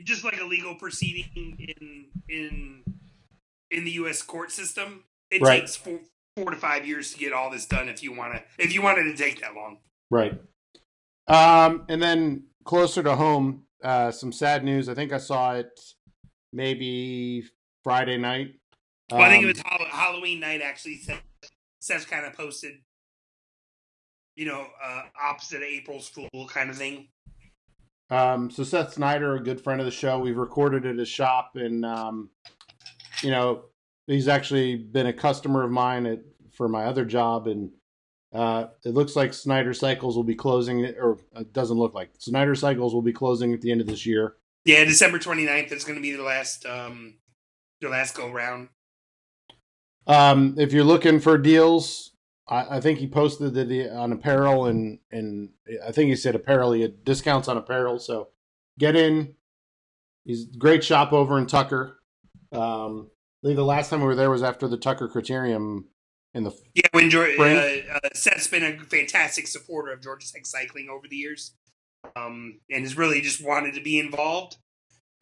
just 0.04 0.24
like 0.24 0.40
a 0.40 0.46
legal 0.46 0.76
proceeding 0.76 1.58
in 1.60 2.06
in 2.30 2.84
in 3.72 3.86
the 3.86 3.92
U.S. 3.92 4.22
court 4.22 4.52
system. 4.52 5.04
It 5.30 5.42
Right. 5.42 5.62
takes 5.62 5.76
four, 5.76 6.00
four 6.38 6.52
to 6.52 6.58
five 6.58 6.86
years 6.88 7.12
to 7.14 7.20
get 7.20 7.34
all 7.34 7.50
this 7.50 7.66
done 7.66 7.90
if 7.90 8.04
you 8.04 8.14
want 8.14 8.36
to 8.36 8.44
if 8.58 8.74
you 8.74 8.82
wanted 8.82 9.04
to 9.04 9.16
take 9.16 9.42
that 9.42 9.56
long. 9.56 9.80
Right. 10.12 10.40
Um, 11.28 11.86
and 11.90 12.02
then 12.02 12.44
closer 12.66 13.02
to 13.04 13.16
home, 13.16 13.64
uh, 13.84 14.12
some 14.12 14.32
sad 14.32 14.64
news. 14.64 14.90
I 14.90 14.94
think 14.94 15.12
I 15.12 15.18
saw 15.18 15.54
it 15.54 15.68
maybe 16.54 17.44
Friday 17.84 18.18
night. 18.18 18.56
Well, 19.12 19.22
I 19.22 19.30
think 19.30 19.44
it 19.44 19.48
Um, 19.48 19.54
was 19.54 19.62
Hall- 19.66 19.88
Halloween 19.90 20.40
night 20.40 20.62
actually. 20.62 20.98
Seth, 20.98 21.22
Seth 21.82 22.08
kind 22.10 22.26
of 22.26 22.34
posted, 22.34 22.76
you 24.36 24.46
know, 24.46 24.68
uh, 24.82 25.04
opposite 25.22 25.58
of 25.58 25.64
April's 25.64 26.08
Fool 26.10 26.48
kind 26.48 26.70
of 26.70 26.78
thing. 26.78 27.10
Um, 28.10 28.50
so 28.52 28.64
Seth 28.64 28.94
Snyder, 28.94 29.36
a 29.36 29.44
good 29.44 29.60
friend 29.62 29.80
of 29.82 29.86
the 29.86 29.92
show, 29.92 30.20
we've 30.20 30.38
recorded 30.38 30.86
at 30.86 30.98
his 30.98 31.10
shop, 31.10 31.56
and 31.56 31.84
um, 31.86 32.30
you 33.22 33.32
know, 33.32 33.66
he's 34.08 34.28
actually 34.28 34.76
been 34.76 35.08
a 35.08 35.14
customer 35.14 35.64
of 35.64 35.72
mine 35.72 36.06
at, 36.06 36.20
for 36.54 36.68
my 36.68 36.86
other 36.86 37.06
job, 37.06 37.48
and 37.48 37.72
uh, 38.34 38.68
it 38.86 38.90
looks 38.94 39.16
like 39.16 39.34
Snyder 39.34 39.74
Cycles 39.74 40.16
will 40.16 40.24
be 40.24 40.36
closing, 40.36 40.86
or 40.86 41.18
it 41.36 41.54
doesn't 41.54 41.78
look 41.78 41.94
like 41.94 42.12
Snyder 42.20 42.56
Cycles 42.56 42.94
will 42.94 43.02
be 43.02 43.14
closing 43.14 43.54
at 43.54 43.62
the 43.62 43.72
end 43.72 43.82
of 43.82 43.88
this 43.88 44.06
year. 44.06 44.36
Yeah, 44.66 44.84
December 44.86 45.20
29th 45.20 45.72
is 45.72 45.84
going 45.84 45.96
to 45.98 46.02
be 46.02 46.14
the 46.14 46.24
last 46.24 46.66
um, 46.66 47.16
the 47.82 47.90
last 47.90 48.16
go 48.16 48.30
round. 48.32 48.70
Um, 50.08 50.56
if 50.58 50.74
you're 50.74 50.84
looking 50.84 51.20
for 51.20 51.38
deals, 51.38 52.12
I, 52.48 52.78
I 52.78 52.82
think 52.82 53.00
he 53.00 53.08
posted 53.08 53.54
that 53.54 53.96
on 53.96 54.12
apparel 54.12 54.66
and 54.66 55.00
and 55.12 55.50
I 55.86 55.92
think 55.92 56.10
he 56.10 56.16
said 56.16 56.36
apparel. 56.36 56.72
He 56.72 56.82
had 56.82 57.04
discounts 57.04 57.48
on 57.48 57.58
apparel, 57.58 58.00
so 58.00 58.30
get 58.80 58.96
in. 58.96 59.36
He's 60.26 60.46
great 60.46 60.84
shop 60.84 61.12
over 61.12 61.38
in 61.38 61.48
Tucker. 61.48 62.00
Um, 62.54 63.10
I 63.44 63.48
think 63.48 63.58
the 63.58 63.66
last 63.66 63.90
time 63.90 64.00
we 64.00 64.08
were 64.08 64.16
there 64.16 64.30
was 64.30 64.44
after 64.44 64.68
the 64.68 64.78
Tucker 64.78 65.10
Criterium 65.10 65.86
in 66.34 66.44
the 66.44 66.52
yeah. 66.74 66.88
When 66.92 67.10
George, 67.10 67.38
uh, 67.38 67.44
uh, 67.44 68.00
Seth's 68.14 68.48
been 68.48 68.64
a 68.64 68.78
fantastic 68.86 69.48
supporter 69.48 69.92
of 69.92 70.02
Georgia 70.02 70.32
Tech 70.32 70.46
cycling 70.46 70.90
over 70.90 71.08
the 71.10 71.16
years, 71.16 71.54
um, 72.16 72.60
and 72.70 72.84
has 72.84 72.98
really 72.98 73.22
just 73.22 73.44
wanted 73.44 73.76
to 73.76 73.82
be 73.82 74.00
involved, 74.00 74.58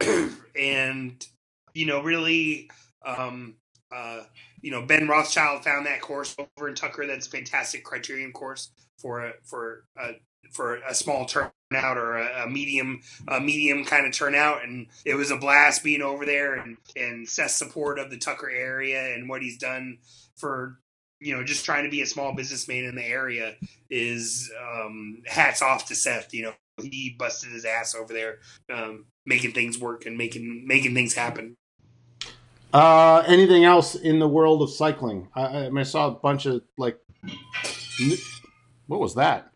and 0.58 1.26
you 1.74 1.86
know, 1.86 2.02
really, 2.02 2.70
um, 3.04 3.54
uh, 3.94 4.20
you 4.60 4.70
know, 4.70 4.82
Ben 4.82 5.08
Rothschild 5.08 5.64
found 5.64 5.86
that 5.86 6.00
course 6.00 6.36
over 6.38 6.68
in 6.68 6.74
Tucker. 6.74 7.06
That's 7.06 7.26
a 7.26 7.30
fantastic 7.30 7.84
Criterium 7.84 8.32
course 8.32 8.70
for 8.98 9.26
a, 9.26 9.32
for 9.42 9.84
a, 9.96 10.12
for 10.52 10.76
a 10.88 10.94
small 10.94 11.24
turnout 11.26 11.52
or 11.72 12.18
a, 12.18 12.44
a 12.44 12.50
medium 12.50 13.00
a 13.28 13.40
medium 13.40 13.84
kind 13.84 14.06
of 14.06 14.12
turnout, 14.12 14.64
and 14.64 14.86
it 15.04 15.14
was 15.14 15.30
a 15.30 15.36
blast 15.36 15.82
being 15.82 16.02
over 16.02 16.26
there 16.26 16.54
and 16.54 16.76
and 16.96 17.28
Seth's 17.28 17.54
support 17.54 17.98
of 17.98 18.10
the 18.10 18.18
Tucker 18.18 18.50
area 18.50 19.14
and 19.14 19.28
what 19.28 19.42
he's 19.42 19.58
done 19.58 19.98
for 20.36 20.78
you 21.20 21.36
know 21.36 21.44
just 21.44 21.64
trying 21.64 21.84
to 21.84 21.90
be 21.90 22.02
a 22.02 22.06
small 22.06 22.34
businessman 22.34 22.84
in 22.84 22.94
the 22.94 23.04
area 23.04 23.54
is 23.88 24.50
um, 24.60 25.22
hats 25.26 25.62
off 25.62 25.86
to 25.86 25.94
Seth. 25.94 26.34
You 26.34 26.44
know, 26.44 26.52
he 26.82 27.14
busted 27.18 27.52
his 27.52 27.64
ass 27.64 27.94
over 27.94 28.12
there, 28.12 28.38
um, 28.72 29.06
making 29.26 29.52
things 29.52 29.78
work 29.78 30.06
and 30.06 30.16
making 30.16 30.64
making 30.66 30.94
things 30.94 31.14
happen. 31.14 31.56
Uh, 32.72 33.22
anything 33.26 33.64
else 33.64 33.94
in 33.94 34.18
the 34.18 34.28
world 34.28 34.62
of 34.62 34.70
cycling? 34.70 35.28
I, 35.34 35.42
I, 35.42 35.68
mean, 35.68 35.78
I 35.78 35.82
saw 35.82 36.08
a 36.08 36.12
bunch 36.12 36.46
of 36.46 36.62
like, 36.78 36.98
what 38.86 39.00
was 39.00 39.14
that? 39.16 39.52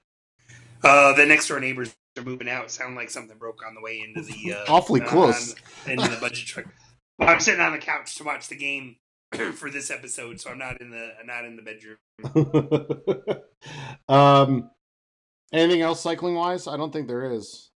Uh, 0.83 1.15
the 1.15 1.25
next 1.25 1.49
door 1.49 1.59
neighbors 1.59 1.95
are 2.19 2.23
moving 2.23 2.49
out. 2.49 2.67
It 2.67 2.71
sounded 2.71 2.97
like 2.97 3.11
something 3.11 3.39
broke 3.39 3.63
on 3.67 3.75
the 3.75 3.81
way 3.81 4.03
into 4.07 4.21
the 4.23 4.55
uh, 4.69 4.73
awfully 4.73 5.01
close 5.01 5.55
on, 5.87 5.93
into 5.93 6.09
the 6.09 6.19
budget 6.21 6.47
truck. 6.47 6.67
Well, 7.19 7.31
I'm 7.31 7.41
sitting 7.41 7.61
on 7.61 7.73
the 7.73 7.79
couch 7.79 8.17
to 8.17 8.25
watch 8.25 8.49
the 8.49 8.57
game 8.57 8.97
for 9.55 9.71
this 9.71 9.91
episode, 9.91 10.41
so 10.41 10.51
I'm 10.51 10.59
not 10.59 10.81
in 10.81 10.91
the 10.91 11.15
I'm 11.19 11.27
not 11.27 11.45
in 11.47 11.57
the 11.57 11.63
bedroom. 11.63 11.97
um, 14.09 14.71
anything 15.53 15.83
else 15.83 16.01
cycling 16.01 16.35
wise? 16.35 16.67
I 16.67 16.77
don't 16.77 16.93
think 16.93 17.09
there 17.09 17.31
is. 17.31 17.71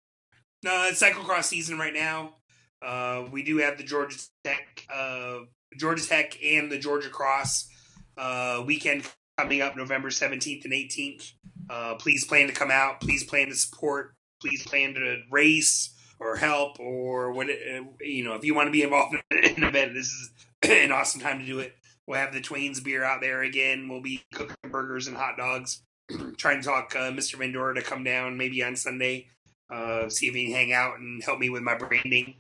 No, 0.64 0.88
it's 0.90 1.02
cyclocross 1.02 1.46
season 1.46 1.78
right 1.78 1.94
now. 1.94 2.36
Uh, 2.82 3.26
we 3.32 3.44
do 3.44 3.58
have 3.58 3.78
the 3.78 3.84
Georgia 3.84 4.18
Tech, 4.44 4.86
uh, 4.94 5.40
Georgia 5.78 6.06
Tech, 6.06 6.38
and 6.44 6.72
the 6.72 6.78
Georgia 6.78 7.10
Cross 7.10 7.70
uh, 8.18 8.64
weekend 8.66 9.04
coming 9.38 9.62
up 9.62 9.76
November 9.76 10.10
17th 10.10 10.66
and 10.66 10.74
18th. 10.74 11.32
Uh, 11.70 11.96
please 11.96 12.26
plan 12.26 12.48
to 12.48 12.54
come 12.54 12.72
out. 12.72 13.02
Please 13.02 13.24
plan 13.24 13.48
to 13.48 13.56
support. 13.56 14.16
Please 14.42 14.64
plan 14.64 14.94
to 14.94 15.22
race 15.32 15.94
or 16.20 16.36
help 16.36 16.80
or 16.80 17.32
what 17.32 17.50
uh, 17.50 17.84
you 18.02 18.24
know. 18.24 18.36
If 18.36 18.44
you 18.44 18.56
want 18.56 18.68
to 18.68 18.72
be 18.72 18.84
involved 18.84 19.16
in 19.32 19.56
an 19.56 19.64
event, 19.64 19.94
this 19.94 20.08
is 20.08 20.32
an 20.64 20.92
awesome 20.92 21.22
time 21.22 21.40
to 21.40 21.46
do 21.46 21.60
it. 21.60 21.74
We'll 22.08 22.20
have 22.20 22.34
the 22.34 22.42
Twains 22.42 22.80
beer 22.80 23.04
out 23.04 23.22
there 23.22 23.42
again. 23.42 23.90
We'll 23.90 24.02
be 24.02 24.24
cooking 24.34 24.56
burgers 24.72 25.08
and 25.08 25.18
hot 25.18 25.38
dogs. 25.38 25.84
Trying 26.38 26.62
to 26.62 26.68
talk 26.68 26.96
uh, 26.96 27.12
Mr. 27.12 27.36
Vendora 27.36 27.76
to 27.76 27.82
come 27.82 28.04
down 28.04 28.38
maybe 28.38 28.64
on 28.64 28.76
Sunday. 28.76 29.28
Uh, 29.70 30.08
see 30.10 30.28
if 30.28 30.34
he 30.34 30.46
can 30.46 30.54
hang 30.54 30.74
out 30.74 31.00
and 31.00 31.24
help 31.24 31.40
me 31.40 31.50
with 31.50 31.62
my 31.62 31.76
branding. 31.76 32.36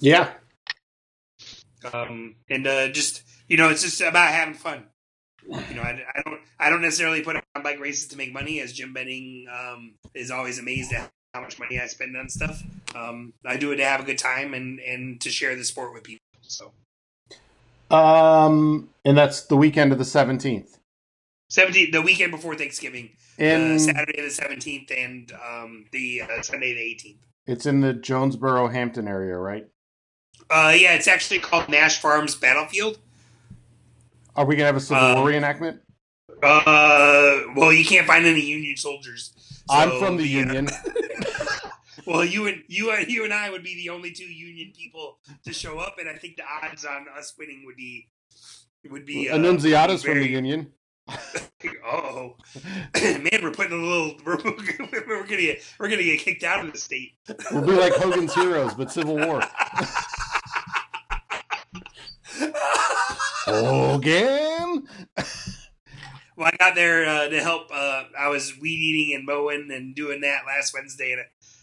Yeah. 0.00 0.32
Um, 1.92 2.36
and 2.48 2.66
uh, 2.66 2.88
just 2.88 3.22
you 3.48 3.56
know, 3.56 3.68
it's 3.70 3.82
just 3.82 4.00
about 4.00 4.28
having 4.28 4.54
fun. 4.54 4.84
You 5.46 5.76
know, 5.76 5.82
I, 5.82 6.04
I, 6.14 6.22
don't 6.24 6.40
I 6.58 6.70
don't 6.70 6.82
necessarily 6.82 7.22
put 7.22 7.36
on 7.36 7.42
bike 7.62 7.80
races 7.80 8.08
to 8.08 8.16
make 8.16 8.32
money, 8.32 8.60
as 8.60 8.72
Jim 8.72 8.92
Benning 8.92 9.46
um, 9.52 9.94
is 10.14 10.30
always 10.30 10.58
amazed 10.58 10.92
at 10.92 11.08
how 11.32 11.40
much 11.40 11.58
money 11.58 11.80
I 11.80 11.86
spend 11.86 12.16
on 12.16 12.28
stuff. 12.28 12.62
Um, 12.94 13.32
I 13.44 13.56
do 13.56 13.72
it 13.72 13.76
to 13.76 13.84
have 13.84 14.00
a 14.00 14.04
good 14.04 14.18
time 14.18 14.54
and 14.54 14.80
and 14.80 15.20
to 15.22 15.30
share 15.30 15.56
the 15.56 15.64
sport 15.64 15.94
with 15.94 16.04
people. 16.04 16.20
So. 16.42 16.72
Um, 17.90 18.90
and 19.04 19.16
that's 19.16 19.42
the 19.42 19.56
weekend 19.56 19.92
of 19.92 19.98
the 19.98 20.04
seventeenth. 20.04 20.78
Seventeenth, 21.48 21.92
the 21.92 22.02
weekend 22.02 22.30
before 22.30 22.54
Thanksgiving, 22.54 23.10
in, 23.38 23.76
uh, 23.76 23.78
Saturday 23.78 24.20
the 24.20 24.30
seventeenth, 24.30 24.90
and 24.90 25.32
um, 25.32 25.86
the 25.92 26.22
uh, 26.22 26.42
Sunday 26.42 26.74
the 26.74 26.80
eighteenth. 26.80 27.24
It's 27.46 27.64
in 27.64 27.80
the 27.80 27.94
Jonesboro 27.94 28.68
Hampton 28.68 29.08
area, 29.08 29.38
right? 29.38 29.66
Uh, 30.50 30.74
yeah, 30.76 30.94
it's 30.94 31.08
actually 31.08 31.38
called 31.38 31.68
Nash 31.68 32.00
Farms 32.00 32.34
Battlefield. 32.34 32.98
Are 34.36 34.44
we 34.44 34.56
gonna 34.56 34.66
have 34.66 34.76
a 34.76 34.80
Civil 34.80 35.14
War 35.14 35.22
um, 35.22 35.26
reenactment? 35.26 35.80
Uh, 36.42 37.40
well, 37.56 37.72
you 37.72 37.84
can't 37.84 38.06
find 38.06 38.26
any 38.26 38.42
Union 38.42 38.76
soldiers. 38.76 39.32
So, 39.36 39.64
I'm 39.70 39.98
from 39.98 40.16
the 40.16 40.26
yeah. 40.26 40.40
Union. 40.40 40.68
well, 42.06 42.24
you 42.24 42.46
and 42.46 42.62
you 42.68 42.90
and 42.90 43.08
you 43.08 43.24
and 43.24 43.32
I 43.32 43.50
would 43.50 43.62
be 43.62 43.74
the 43.74 43.88
only 43.88 44.12
two 44.12 44.24
Union 44.24 44.72
people 44.76 45.18
to 45.44 45.52
show 45.52 45.78
up, 45.78 45.96
and 45.98 46.08
I 46.08 46.14
think 46.14 46.36
the 46.36 46.44
odds 46.44 46.84
on 46.84 47.06
us 47.16 47.34
winning 47.38 47.64
would 47.66 47.76
be 47.76 48.08
would 48.90 49.06
be. 49.06 49.30
Uh, 49.30 49.36
Annunziata's 49.36 50.02
very... 50.02 50.16
from 50.16 50.22
the 50.22 50.30
Union. 50.30 50.72
Oh 51.84 52.36
man, 52.94 53.40
we're 53.42 53.50
putting 53.50 53.72
a 53.72 53.76
little. 53.84 54.14
We're, 54.24 54.36
we're 55.06 55.24
gonna 55.24 55.40
get 55.40 55.62
we're 55.78 55.88
gonna 55.88 56.02
get 56.02 56.20
kicked 56.20 56.44
out 56.44 56.64
of 56.64 56.72
the 56.72 56.78
state. 56.78 57.12
We'll 57.50 57.66
be 57.66 57.72
like 57.72 57.94
Hogan's 57.94 58.34
Heroes, 58.34 58.74
but 58.74 58.90
Civil 58.90 59.16
War. 59.16 59.42
Hogan. 63.44 64.86
well, 66.36 66.50
I 66.52 66.56
got 66.58 66.74
there 66.74 67.06
uh, 67.06 67.28
to 67.28 67.40
help. 67.40 67.70
Uh, 67.72 68.04
I 68.18 68.28
was 68.28 68.58
weed 68.58 68.78
eating 68.78 69.16
and 69.16 69.26
mowing 69.26 69.70
and 69.72 69.94
doing 69.94 70.20
that 70.20 70.42
last 70.46 70.74
Wednesday, 70.74 71.12
and 71.12 71.22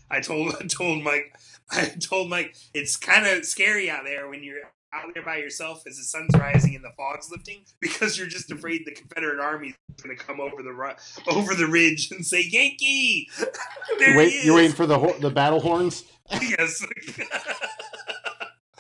I 0.10 0.22
told 0.22 0.56
I 0.60 0.66
told 0.68 1.04
Mike 1.04 1.36
I 1.72 1.86
told 1.86 2.30
Mike 2.30 2.56
it's 2.74 2.96
kind 2.96 3.26
of 3.26 3.46
scary 3.46 3.90
out 3.90 4.04
there 4.06 4.30
when 4.30 4.44
you're 4.44 4.72
out 4.96 5.14
there 5.14 5.24
by 5.24 5.38
yourself 5.38 5.84
as 5.88 5.98
the 5.98 6.04
sun's 6.04 6.34
rising 6.36 6.76
and 6.76 6.84
the 6.84 6.92
fog's 6.96 7.30
lifting 7.30 7.66
because 7.82 8.18
you're 8.18 8.28
just 8.28 8.52
afraid 8.52 8.84
the 8.86 8.92
Confederate 8.92 9.40
Army 9.40 9.70
is 9.70 10.04
going 10.04 10.16
to 10.16 10.24
come 10.24 10.40
over 10.40 10.64
the 10.64 10.96
over 11.28 11.54
the 11.54 11.68
ridge 11.68 12.12
and 12.12 12.26
say 12.26 12.42
Yankee. 12.42 13.30
Wait, 14.00 14.44
you're 14.44 14.56
waiting 14.56 14.76
for 14.76 14.86
the 14.86 15.16
the 15.20 15.30
battle 15.30 15.60
horns. 15.60 16.06
yes. 16.32 16.86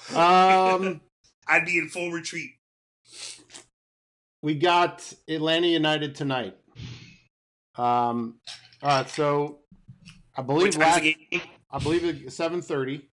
um, 0.15 1.01
I'd 1.47 1.65
be 1.65 1.77
in 1.77 1.89
full 1.89 2.11
retreat. 2.11 2.51
We 4.41 4.55
got 4.55 5.13
Atlanta 5.27 5.67
United 5.67 6.15
tonight. 6.15 6.55
Um, 7.77 8.35
all 8.81 8.89
right, 8.89 9.09
so 9.09 9.59
I 10.37 10.41
believe 10.43 10.77
last, 10.77 11.03
I 11.71 11.79
believe 11.79 12.05
it's 12.05 12.35
seven 12.35 12.61
thirty. 12.61 13.09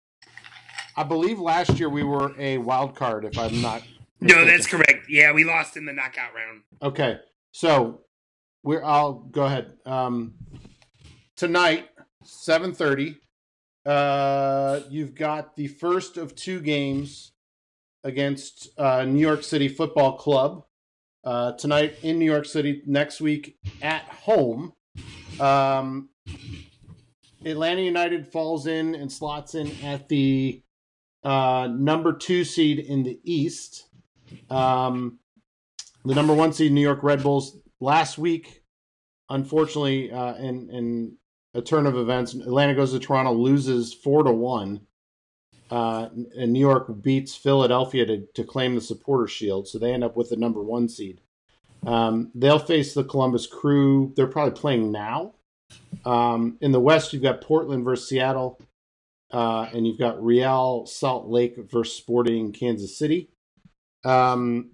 I 1.00 1.04
believe 1.04 1.40
last 1.40 1.80
year 1.80 1.88
we 1.88 2.04
were 2.04 2.36
a 2.38 2.58
wild 2.58 2.94
card, 2.94 3.24
if 3.24 3.40
I'm 3.40 3.62
not. 3.62 3.84
Mistaken. 4.20 4.44
No, 4.44 4.46
that's 4.46 4.68
correct. 4.68 5.06
Yeah, 5.08 5.32
we 5.32 5.46
lost 5.46 5.78
in 5.78 5.86
the 5.86 5.94
knockout 5.94 6.36
round. 6.36 6.64
Okay, 6.82 7.20
so 7.54 8.02
we're. 8.64 8.84
I'll 8.84 9.14
go 9.14 9.46
ahead. 9.46 9.78
Um, 9.86 10.34
tonight, 11.38 11.88
seven 12.26 12.74
thirty. 12.74 13.16
Uh, 13.86 14.82
you've 14.90 15.16
got 15.16 15.56
the 15.56 15.68
first 15.68 16.18
of 16.18 16.36
two 16.36 16.60
games 16.60 17.32
against 18.04 18.68
uh, 18.78 19.06
New 19.06 19.22
York 19.22 19.44
City 19.44 19.70
Football 19.70 20.18
Club 20.18 20.66
uh, 21.24 21.54
tonight 21.54 21.96
in 22.04 22.20
New 22.20 22.30
York 22.30 22.46
City. 22.46 22.82
Next 22.86 23.22
week 23.22 23.58
at 23.82 24.04
home. 24.04 24.74
Um, 25.40 26.10
Atlanta 27.46 27.84
United 27.84 28.28
falls 28.28 28.68
in 28.68 28.96
and 28.96 29.10
slots 29.10 29.56
in 29.56 29.72
at 29.82 30.10
the 30.10 30.62
uh, 31.24 31.68
number 31.72 32.14
two 32.14 32.44
seed 32.44 32.80
in 32.80 33.04
the 33.04 33.20
East. 33.24 33.88
Um, 34.50 35.20
the 36.06 36.16
number 36.16 36.34
one 36.34 36.54
seed, 36.54 36.72
New 36.72 36.82
York 36.82 37.04
Red 37.04 37.24
Bulls, 37.24 37.58
last 37.80 38.18
week, 38.18 38.64
unfortunately, 39.30 40.12
uh, 40.12 40.36
in 40.36 40.70
in 40.70 41.18
a 41.54 41.62
turn 41.62 41.86
of 41.86 41.98
events, 41.98 42.34
Atlanta 42.34 42.76
goes 42.76 42.92
to 42.92 43.00
Toronto, 43.00 43.34
loses 43.34 43.94
four 43.94 44.24
to 44.24 44.32
one 44.32 44.82
uh, 45.72 46.10
and 46.36 46.54
New 46.54 46.60
York 46.60 47.02
beats 47.02 47.36
Philadelphia 47.36 48.06
to, 48.06 48.26
to 48.34 48.44
claim 48.44 48.76
the 48.76 48.82
supporter 48.82 49.28
shield, 49.28 49.68
so 49.68 49.78
they 49.78 49.94
end 49.94 50.04
up 50.04 50.16
with 50.16 50.30
the 50.30 50.36
number 50.36 50.62
one 50.64 50.90
seed. 50.90 51.22
Um, 51.86 52.32
they'll 52.34 52.60
face 52.60 52.94
the 52.94 53.04
Columbus 53.04 53.48
Crew. 53.48 54.14
They're 54.16 54.28
probably 54.28 54.60
playing 54.60 54.92
now. 54.92 55.34
Um, 56.06 56.58
in 56.62 56.72
the 56.72 56.80
West, 56.80 57.14
you've 57.14 57.22
got 57.22 57.42
Portland 57.42 57.86
versus 57.86 58.10
Seattle, 58.10 58.60
uh, 59.32 59.68
and 59.74 59.86
you've 59.86 60.00
got 60.00 60.24
Real 60.24 60.86
Salt 60.86 61.28
Lake 61.28 61.56
versus 61.72 61.96
Sporting 61.96 62.52
Kansas 62.52 62.98
City. 62.98 63.30
Um, 64.04 64.72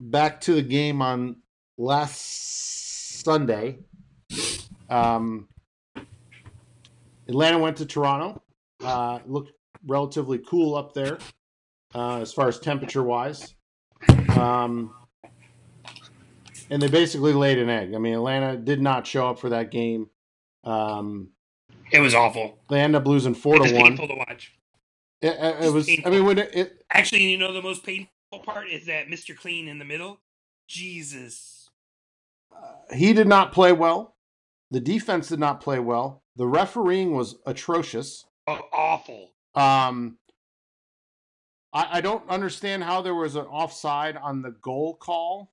back 0.00 0.40
to 0.42 0.54
the 0.54 0.62
game 0.62 1.00
on 1.00 1.36
last 1.78 3.22
Sunday. 3.24 3.78
Um, 4.90 5.48
Atlanta 7.28 7.58
went 7.58 7.78
to 7.78 7.86
Toronto. 7.86 8.42
Uh, 8.84 9.20
looked 9.26 9.52
relatively 9.86 10.38
cool 10.38 10.74
up 10.74 10.92
there 10.92 11.18
uh, 11.94 12.20
as 12.20 12.32
far 12.32 12.48
as 12.48 12.58
temperature 12.58 13.02
wise. 13.02 13.54
Um, 14.36 14.94
and 16.70 16.82
they 16.82 16.88
basically 16.88 17.32
laid 17.32 17.58
an 17.58 17.70
egg. 17.70 17.94
I 17.94 17.98
mean, 17.98 18.14
Atlanta 18.14 18.56
did 18.56 18.80
not 18.80 19.06
show 19.06 19.28
up 19.28 19.38
for 19.38 19.50
that 19.50 19.70
game. 19.70 20.08
Um, 20.64 21.30
it 21.94 22.00
was 22.00 22.14
awful. 22.14 22.58
They 22.68 22.80
end 22.80 22.96
up 22.96 23.06
losing 23.06 23.34
four 23.34 23.58
to 23.58 23.72
one. 23.72 23.96
Painful 23.96 24.08
to 24.08 24.14
watch. 24.14 24.52
It, 25.22 25.36
it, 25.38 25.64
it 25.66 25.72
was. 25.72 25.86
Painful. 25.86 26.12
I 26.12 26.16
mean, 26.16 26.24
when 26.24 26.38
it, 26.38 26.84
actually, 26.90 27.22
you 27.22 27.38
know, 27.38 27.52
the 27.52 27.62
most 27.62 27.84
painful 27.84 28.10
part 28.44 28.68
is 28.68 28.86
that 28.86 29.06
Mr. 29.06 29.36
Clean 29.36 29.68
in 29.68 29.78
the 29.78 29.84
middle. 29.84 30.20
Jesus, 30.66 31.70
uh, 32.52 32.94
he 32.94 33.12
did 33.12 33.28
not 33.28 33.52
play 33.52 33.72
well. 33.72 34.16
The 34.70 34.80
defense 34.80 35.28
did 35.28 35.38
not 35.38 35.60
play 35.60 35.78
well. 35.78 36.22
The 36.36 36.46
refereeing 36.46 37.14
was 37.14 37.36
atrocious. 37.46 38.24
Oh, 38.46 38.60
awful. 38.72 39.30
Um, 39.54 40.18
I, 41.72 41.98
I 41.98 42.00
don't 42.00 42.28
understand 42.28 42.82
how 42.82 43.02
there 43.02 43.14
was 43.14 43.36
an 43.36 43.44
offside 43.44 44.16
on 44.16 44.42
the 44.42 44.50
goal 44.50 44.96
call. 44.96 45.52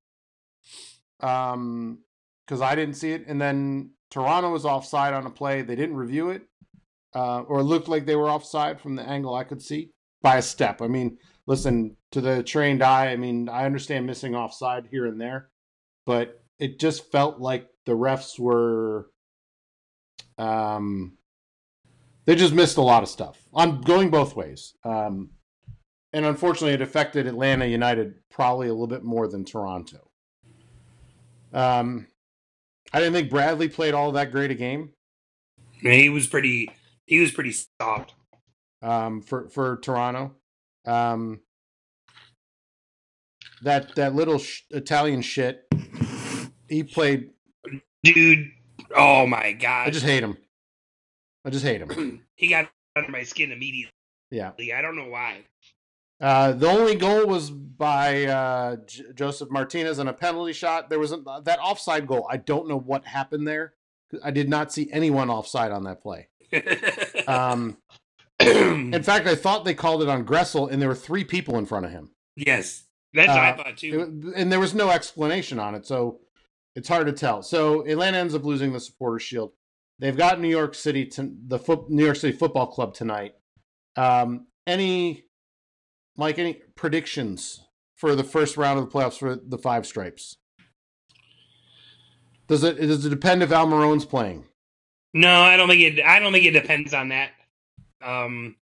Um, 1.19 1.99
because 2.47 2.61
I 2.61 2.75
didn't 2.75 2.95
see 2.95 3.11
it, 3.11 3.25
and 3.27 3.39
then 3.39 3.91
Toronto 4.11 4.51
was 4.51 4.65
offside 4.65 5.13
on 5.13 5.25
a 5.25 5.29
play. 5.31 5.61
They 5.61 5.75
didn't 5.75 5.95
review 5.95 6.29
it, 6.29 6.43
uh, 7.15 7.41
or 7.41 7.63
looked 7.63 7.87
like 7.87 8.05
they 8.05 8.15
were 8.15 8.29
offside 8.29 8.79
from 8.79 8.95
the 8.95 9.03
angle 9.03 9.33
I 9.33 9.45
could 9.45 9.61
see 9.61 9.91
by 10.21 10.37
a 10.37 10.41
step. 10.41 10.81
I 10.81 10.87
mean, 10.87 11.17
listen 11.47 11.95
to 12.11 12.21
the 12.21 12.43
trained 12.43 12.83
eye. 12.83 13.07
I 13.09 13.15
mean, 13.15 13.49
I 13.49 13.65
understand 13.65 14.05
missing 14.05 14.35
offside 14.35 14.87
here 14.91 15.07
and 15.07 15.19
there, 15.19 15.49
but 16.05 16.43
it 16.59 16.79
just 16.79 17.11
felt 17.11 17.39
like 17.39 17.67
the 17.85 17.93
refs 17.93 18.37
were, 18.37 19.09
um, 20.37 21.17
they 22.25 22.35
just 22.35 22.53
missed 22.53 22.77
a 22.77 22.81
lot 22.81 23.01
of 23.01 23.09
stuff. 23.09 23.47
I'm 23.55 23.81
going 23.81 24.11
both 24.11 24.35
ways. 24.35 24.75
Um, 24.83 25.31
and 26.13 26.25
unfortunately, 26.25 26.73
it 26.73 26.81
affected 26.81 27.25
Atlanta 27.25 27.65
United 27.65 28.15
probably 28.29 28.67
a 28.67 28.73
little 28.73 28.87
bit 28.87 29.03
more 29.03 29.27
than 29.27 29.45
Toronto. 29.45 30.11
Um, 31.53 32.07
I 32.93 32.99
didn't 32.99 33.13
think 33.13 33.29
Bradley 33.29 33.69
played 33.69 33.93
all 33.93 34.11
that 34.13 34.31
great 34.31 34.51
a 34.51 34.55
game. 34.55 34.91
He 35.79 36.09
was 36.09 36.27
pretty. 36.27 36.69
He 37.05 37.19
was 37.19 37.31
pretty 37.31 37.53
soft. 37.79 38.13
Um, 38.81 39.21
for 39.21 39.47
for 39.49 39.77
Toronto, 39.77 40.35
um, 40.85 41.41
that 43.61 43.95
that 43.95 44.15
little 44.15 44.39
sh- 44.39 44.61
Italian 44.71 45.21
shit. 45.21 45.65
He 46.67 46.83
played. 46.83 47.29
Dude, 48.03 48.47
oh 48.95 49.27
my 49.27 49.53
god! 49.53 49.87
I 49.87 49.91
just 49.91 50.05
hate 50.05 50.23
him. 50.23 50.37
I 51.45 51.49
just 51.49 51.65
hate 51.65 51.81
him. 51.81 52.23
he 52.35 52.47
got 52.49 52.69
under 52.95 53.11
my 53.11 53.23
skin 53.23 53.51
immediately. 53.51 53.91
Yeah, 54.31 54.51
I 54.75 54.81
don't 54.81 54.95
know 54.95 55.09
why. 55.09 55.45
Uh, 56.21 56.51
the 56.51 56.67
only 56.67 56.95
goal 56.95 57.25
was 57.25 57.49
by 57.49 58.25
uh, 58.25 58.75
J- 58.85 59.05
Josef 59.15 59.49
Martinez 59.49 59.97
on 59.97 60.07
a 60.07 60.13
penalty 60.13 60.53
shot. 60.53 60.89
There 60.89 60.99
was 60.99 61.11
a, 61.11 61.23
that 61.43 61.59
offside 61.59 62.05
goal. 62.05 62.27
I 62.29 62.37
don't 62.37 62.67
know 62.67 62.77
what 62.77 63.05
happened 63.05 63.47
there. 63.47 63.73
I 64.23 64.29
did 64.29 64.47
not 64.47 64.71
see 64.71 64.89
anyone 64.91 65.29
offside 65.29 65.71
on 65.71 65.83
that 65.85 66.01
play. 66.01 66.27
um, 67.27 67.77
in 68.39 69.03
fact, 69.03 69.27
I 69.27 69.35
thought 69.35 69.65
they 69.65 69.73
called 69.73 70.03
it 70.03 70.09
on 70.09 70.25
Gressel, 70.25 70.71
and 70.71 70.81
there 70.81 70.89
were 70.89 70.95
three 70.95 71.23
people 71.23 71.57
in 71.57 71.65
front 71.65 71.85
of 71.85 71.91
him. 71.91 72.11
Yes, 72.35 72.83
that's 73.13 73.29
uh, 73.29 73.33
what 73.33 73.43
I 73.43 73.53
thought 73.53 73.77
too. 73.77 74.21
It, 74.23 74.33
and 74.35 74.51
there 74.51 74.59
was 74.59 74.75
no 74.75 74.89
explanation 74.89 75.59
on 75.59 75.73
it, 75.73 75.87
so 75.87 76.19
it's 76.75 76.87
hard 76.87 77.07
to 77.07 77.13
tell. 77.13 77.41
So 77.41 77.85
Atlanta 77.87 78.17
ends 78.17 78.35
up 78.35 78.43
losing 78.43 78.73
the 78.73 78.79
supporter 78.79 79.19
Shield. 79.19 79.53
They've 79.99 80.17
got 80.17 80.39
New 80.39 80.49
York 80.49 80.75
City, 80.75 81.05
to, 81.05 81.31
the 81.47 81.59
fo- 81.59 81.85
New 81.89 82.03
York 82.03 82.17
City 82.17 82.35
Football 82.35 82.67
Club 82.67 82.93
tonight. 82.93 83.35
Um, 83.95 84.47
any 84.65 85.25
Mike, 86.17 86.39
any 86.39 86.61
predictions 86.75 87.61
for 87.95 88.15
the 88.15 88.23
first 88.23 88.57
round 88.57 88.79
of 88.79 88.85
the 88.85 88.91
playoffs 88.91 89.17
for 89.17 89.35
the 89.35 89.57
Five 89.57 89.85
Stripes? 89.85 90.37
Does 92.47 92.63
it 92.63 92.79
does 92.79 93.05
it 93.05 93.09
depend 93.09 93.43
if 93.43 93.51
Almiron's 93.51 94.05
playing? 94.05 94.45
No, 95.13 95.41
I 95.41 95.57
don't 95.57 95.69
think 95.69 95.81
it. 95.81 96.03
I 96.03 96.19
don't 96.19 96.33
think 96.33 96.45
it 96.45 96.51
depends 96.51 96.93
on 96.93 97.09
that. 97.09 97.31
Um, 98.03 98.55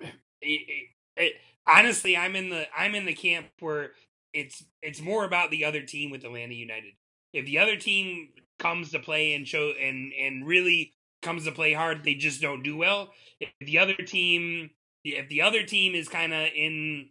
it, 0.00 0.12
it, 0.40 0.88
it, 1.16 1.32
honestly, 1.66 2.16
I'm 2.16 2.34
in 2.34 2.50
the 2.50 2.66
I'm 2.76 2.94
in 2.94 3.06
the 3.06 3.14
camp 3.14 3.46
where 3.60 3.90
it's 4.32 4.64
it's 4.82 5.00
more 5.00 5.24
about 5.24 5.50
the 5.50 5.64
other 5.64 5.82
team 5.82 6.10
with 6.10 6.24
Atlanta 6.24 6.54
United. 6.54 6.94
If 7.32 7.46
the 7.46 7.58
other 7.58 7.76
team 7.76 8.30
comes 8.58 8.90
to 8.92 8.98
play 8.98 9.34
and 9.34 9.46
show 9.46 9.72
and 9.80 10.12
and 10.12 10.46
really 10.46 10.94
comes 11.22 11.44
to 11.44 11.52
play 11.52 11.72
hard, 11.72 12.04
they 12.04 12.14
just 12.14 12.40
don't 12.40 12.62
do 12.62 12.76
well. 12.76 13.12
If 13.40 13.50
the 13.60 13.78
other 13.78 13.94
team 13.94 14.70
if 15.14 15.28
the 15.28 15.42
other 15.42 15.62
team 15.62 15.94
is 15.94 16.08
kind 16.08 16.32
of 16.32 16.48
in 16.54 17.08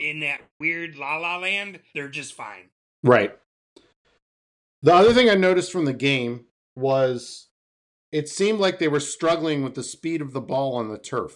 in 0.00 0.20
that 0.20 0.40
weird 0.58 0.96
la 0.96 1.16
la 1.16 1.38
land, 1.38 1.80
they're 1.94 2.08
just 2.08 2.34
fine. 2.34 2.70
Right. 3.02 3.36
The 4.82 4.94
other 4.94 5.12
thing 5.12 5.30
I 5.30 5.34
noticed 5.34 5.70
from 5.70 5.84
the 5.84 5.92
game 5.92 6.46
was 6.74 7.48
it 8.10 8.28
seemed 8.28 8.58
like 8.58 8.78
they 8.78 8.88
were 8.88 9.00
struggling 9.00 9.62
with 9.62 9.74
the 9.74 9.82
speed 9.82 10.20
of 10.20 10.32
the 10.32 10.40
ball 10.40 10.74
on 10.74 10.88
the 10.88 10.98
turf, 10.98 11.34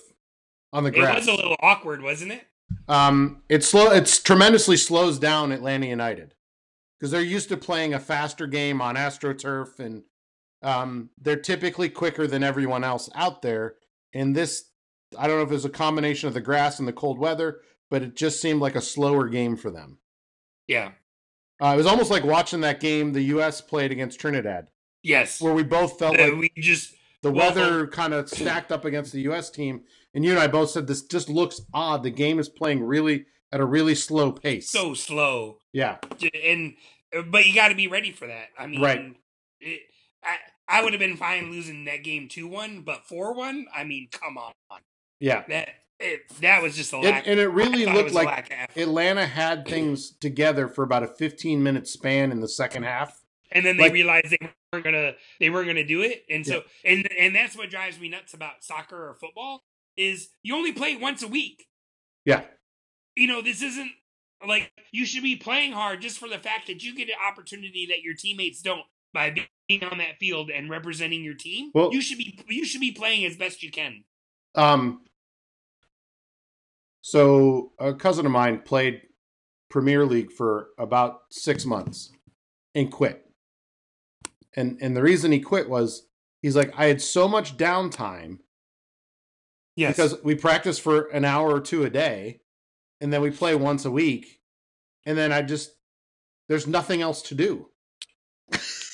on 0.72 0.84
the 0.84 0.90
grass. 0.90 1.14
It 1.14 1.18
was 1.18 1.28
a 1.28 1.34
little 1.42 1.56
awkward, 1.60 2.02
wasn't 2.02 2.32
it? 2.32 2.46
Um, 2.88 3.42
it's 3.48 3.68
slow. 3.68 3.90
It's 3.92 4.20
tremendously 4.20 4.76
slows 4.76 5.18
down 5.18 5.52
Atlanta 5.52 5.86
United 5.86 6.34
because 6.98 7.10
they're 7.10 7.20
used 7.22 7.48
to 7.50 7.56
playing 7.56 7.94
a 7.94 8.00
faster 8.00 8.46
game 8.46 8.80
on 8.80 8.96
AstroTurf, 8.96 9.78
and 9.78 10.02
um, 10.62 11.10
they're 11.20 11.36
typically 11.36 11.88
quicker 11.88 12.26
than 12.26 12.42
everyone 12.42 12.84
else 12.84 13.08
out 13.14 13.42
there. 13.42 13.76
And 14.12 14.34
this 14.34 14.70
I 15.18 15.26
don't 15.26 15.36
know 15.36 15.42
if 15.42 15.50
it 15.50 15.54
was 15.54 15.64
a 15.64 15.70
combination 15.70 16.28
of 16.28 16.34
the 16.34 16.40
grass 16.40 16.78
and 16.78 16.88
the 16.88 16.92
cold 16.92 17.18
weather, 17.18 17.60
but 17.90 18.02
it 18.02 18.16
just 18.16 18.40
seemed 18.40 18.60
like 18.60 18.74
a 18.74 18.80
slower 18.80 19.28
game 19.28 19.56
for 19.56 19.70
them. 19.70 19.98
Yeah. 20.66 20.92
Uh, 21.62 21.72
it 21.74 21.76
was 21.76 21.86
almost 21.86 22.10
like 22.10 22.24
watching 22.24 22.60
that 22.60 22.80
game 22.80 23.12
the 23.12 23.22
U.S. 23.22 23.60
played 23.60 23.92
against 23.92 24.20
Trinidad. 24.20 24.68
Yes. 25.02 25.40
Where 25.40 25.54
we 25.54 25.62
both 25.62 25.98
felt 25.98 26.18
like 26.18 26.34
we 26.34 26.50
just 26.58 26.94
the 27.22 27.30
well, 27.30 27.48
weather 27.48 27.86
kind 27.86 28.12
of 28.12 28.28
stacked 28.28 28.72
up 28.72 28.84
against 28.84 29.12
the 29.12 29.22
U.S. 29.22 29.50
team, 29.50 29.82
and 30.14 30.24
you 30.24 30.32
and 30.32 30.40
I 30.40 30.48
both 30.48 30.70
said 30.70 30.86
this 30.86 31.02
just 31.02 31.28
looks 31.28 31.60
odd. 31.72 32.02
The 32.02 32.10
game 32.10 32.38
is 32.38 32.48
playing 32.48 32.82
really 32.82 33.26
at 33.52 33.60
a 33.60 33.64
really 33.64 33.94
slow 33.94 34.32
pace. 34.32 34.70
So 34.70 34.94
slow. 34.94 35.58
Yeah. 35.72 35.98
And 36.44 36.74
uh, 37.16 37.22
but 37.22 37.46
you 37.46 37.54
got 37.54 37.68
to 37.68 37.74
be 37.74 37.86
ready 37.86 38.12
for 38.12 38.26
that. 38.26 38.48
I 38.58 38.66
mean, 38.66 38.80
right. 38.80 39.16
It, 39.60 39.80
I 40.22 40.36
I 40.68 40.82
would 40.82 40.92
have 40.92 41.00
been 41.00 41.16
fine 41.16 41.50
losing 41.50 41.84
that 41.86 42.02
game 42.02 42.28
two 42.28 42.48
one, 42.48 42.82
but 42.82 43.06
four 43.06 43.34
one. 43.34 43.66
I 43.74 43.84
mean, 43.84 44.08
come 44.10 44.36
on. 44.36 44.52
Yeah. 45.20 45.44
That 45.48 45.68
it, 45.98 46.20
that 46.40 46.62
was 46.62 46.76
just 46.76 46.92
a 46.92 46.98
lack. 46.98 47.26
It, 47.26 47.30
and 47.30 47.40
it 47.40 47.48
really 47.48 47.86
looked 47.86 48.10
it 48.10 48.14
like 48.14 48.52
Atlanta 48.76 49.26
had 49.26 49.66
things 49.66 50.10
together 50.10 50.68
for 50.68 50.82
about 50.82 51.02
a 51.02 51.08
15 51.08 51.62
minute 51.62 51.88
span 51.88 52.32
in 52.32 52.40
the 52.40 52.48
second 52.48 52.82
half. 52.82 53.22
And 53.52 53.64
then 53.64 53.76
they 53.76 53.84
like, 53.84 53.92
realized 53.92 54.30
they 54.30 54.50
weren't 54.72 54.84
gonna 54.84 55.12
they 55.40 55.50
weren't 55.50 55.68
gonna 55.68 55.86
do 55.86 56.02
it. 56.02 56.24
And 56.28 56.44
so 56.46 56.62
yeah. 56.84 56.90
and 56.92 57.12
and 57.12 57.34
that's 57.34 57.56
what 57.56 57.70
drives 57.70 57.98
me 57.98 58.08
nuts 58.08 58.34
about 58.34 58.62
soccer 58.62 59.08
or 59.08 59.14
football 59.14 59.62
is 59.96 60.28
you 60.42 60.54
only 60.54 60.72
play 60.72 60.96
once 60.96 61.22
a 61.22 61.28
week. 61.28 61.66
Yeah. 62.24 62.42
You 63.14 63.28
know, 63.28 63.40
this 63.40 63.62
isn't 63.62 63.92
like 64.46 64.70
you 64.92 65.06
should 65.06 65.22
be 65.22 65.36
playing 65.36 65.72
hard 65.72 66.02
just 66.02 66.18
for 66.18 66.28
the 66.28 66.38
fact 66.38 66.66
that 66.66 66.82
you 66.82 66.94
get 66.94 67.08
an 67.08 67.14
opportunity 67.26 67.86
that 67.86 68.02
your 68.02 68.14
teammates 68.14 68.60
don't 68.60 68.84
by 69.14 69.34
being 69.68 69.84
on 69.84 69.98
that 69.98 70.18
field 70.18 70.50
and 70.50 70.68
representing 70.68 71.24
your 71.24 71.34
team. 71.34 71.70
Well, 71.72 71.90
you 71.92 72.02
should 72.02 72.18
be 72.18 72.38
you 72.48 72.66
should 72.66 72.82
be 72.82 72.92
playing 72.92 73.24
as 73.24 73.36
best 73.36 73.62
you 73.62 73.70
can. 73.70 74.04
Um, 74.56 75.02
so 77.02 77.72
a 77.78 77.94
cousin 77.94 78.26
of 78.26 78.32
mine 78.32 78.62
played 78.64 79.02
Premier 79.70 80.04
League 80.04 80.32
for 80.32 80.68
about 80.78 81.20
six 81.30 81.64
months 81.64 82.10
and 82.74 82.90
quit. 82.90 83.24
And 84.56 84.78
and 84.80 84.96
the 84.96 85.02
reason 85.02 85.32
he 85.32 85.40
quit 85.40 85.68
was 85.68 86.08
he's 86.42 86.56
like, 86.56 86.72
I 86.76 86.86
had 86.86 87.02
so 87.02 87.28
much 87.28 87.56
downtime. 87.56 88.38
Yes. 89.76 89.94
Because 89.94 90.22
we 90.24 90.34
practice 90.34 90.78
for 90.78 91.08
an 91.08 91.24
hour 91.24 91.54
or 91.54 91.60
two 91.60 91.84
a 91.84 91.90
day, 91.90 92.40
and 93.00 93.12
then 93.12 93.20
we 93.20 93.30
play 93.30 93.54
once 93.54 93.84
a 93.84 93.90
week, 93.90 94.40
and 95.04 95.18
then 95.18 95.32
I 95.32 95.42
just 95.42 95.72
there's 96.48 96.66
nothing 96.66 97.02
else 97.02 97.20
to 97.22 97.34
do. 97.34 97.68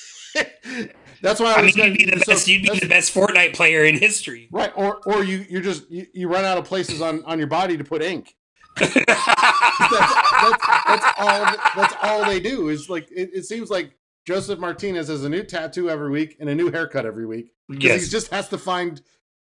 That's 1.23 1.39
why 1.39 1.53
I, 1.53 1.59
I 1.59 1.61
mean, 1.61 1.71
you'd 1.75 1.97
be 1.97 2.05
the 2.05 2.19
so, 2.19 2.33
best. 2.33 2.47
You'd 2.49 2.63
be 2.63 2.79
the 2.79 2.87
best 2.87 3.13
Fortnite 3.13 3.55
player 3.55 3.85
in 3.85 3.97
history, 3.97 4.49
right? 4.51 4.73
Or, 4.75 4.97
or 5.05 5.23
you, 5.23 5.45
you're 5.49 5.61
just 5.61 5.89
you, 5.89 6.05
you 6.13 6.27
run 6.27 6.43
out 6.43 6.57
of 6.57 6.65
places 6.65 7.01
on 7.01 7.23
on 7.23 7.37
your 7.37 7.47
body 7.47 7.77
to 7.77 7.83
put 7.83 8.01
ink. 8.03 8.35
that's, 8.77 8.93
that's, 8.93 9.07
that's 9.07 11.05
all. 11.17 11.45
That's 11.77 11.95
all 12.01 12.25
they 12.25 12.41
do. 12.41 12.67
Is 12.67 12.89
like 12.89 13.09
it, 13.09 13.29
it 13.33 13.45
seems 13.45 13.69
like 13.69 13.95
Josef 14.27 14.59
Martinez 14.59 15.07
has 15.07 15.23
a 15.23 15.29
new 15.29 15.43
tattoo 15.43 15.89
every 15.89 16.09
week 16.09 16.35
and 16.41 16.49
a 16.49 16.55
new 16.55 16.69
haircut 16.69 17.05
every 17.05 17.25
week 17.25 17.53
because 17.69 17.83
Yes. 17.83 18.03
he 18.03 18.09
just 18.09 18.27
has 18.31 18.49
to 18.49 18.57
find 18.57 19.01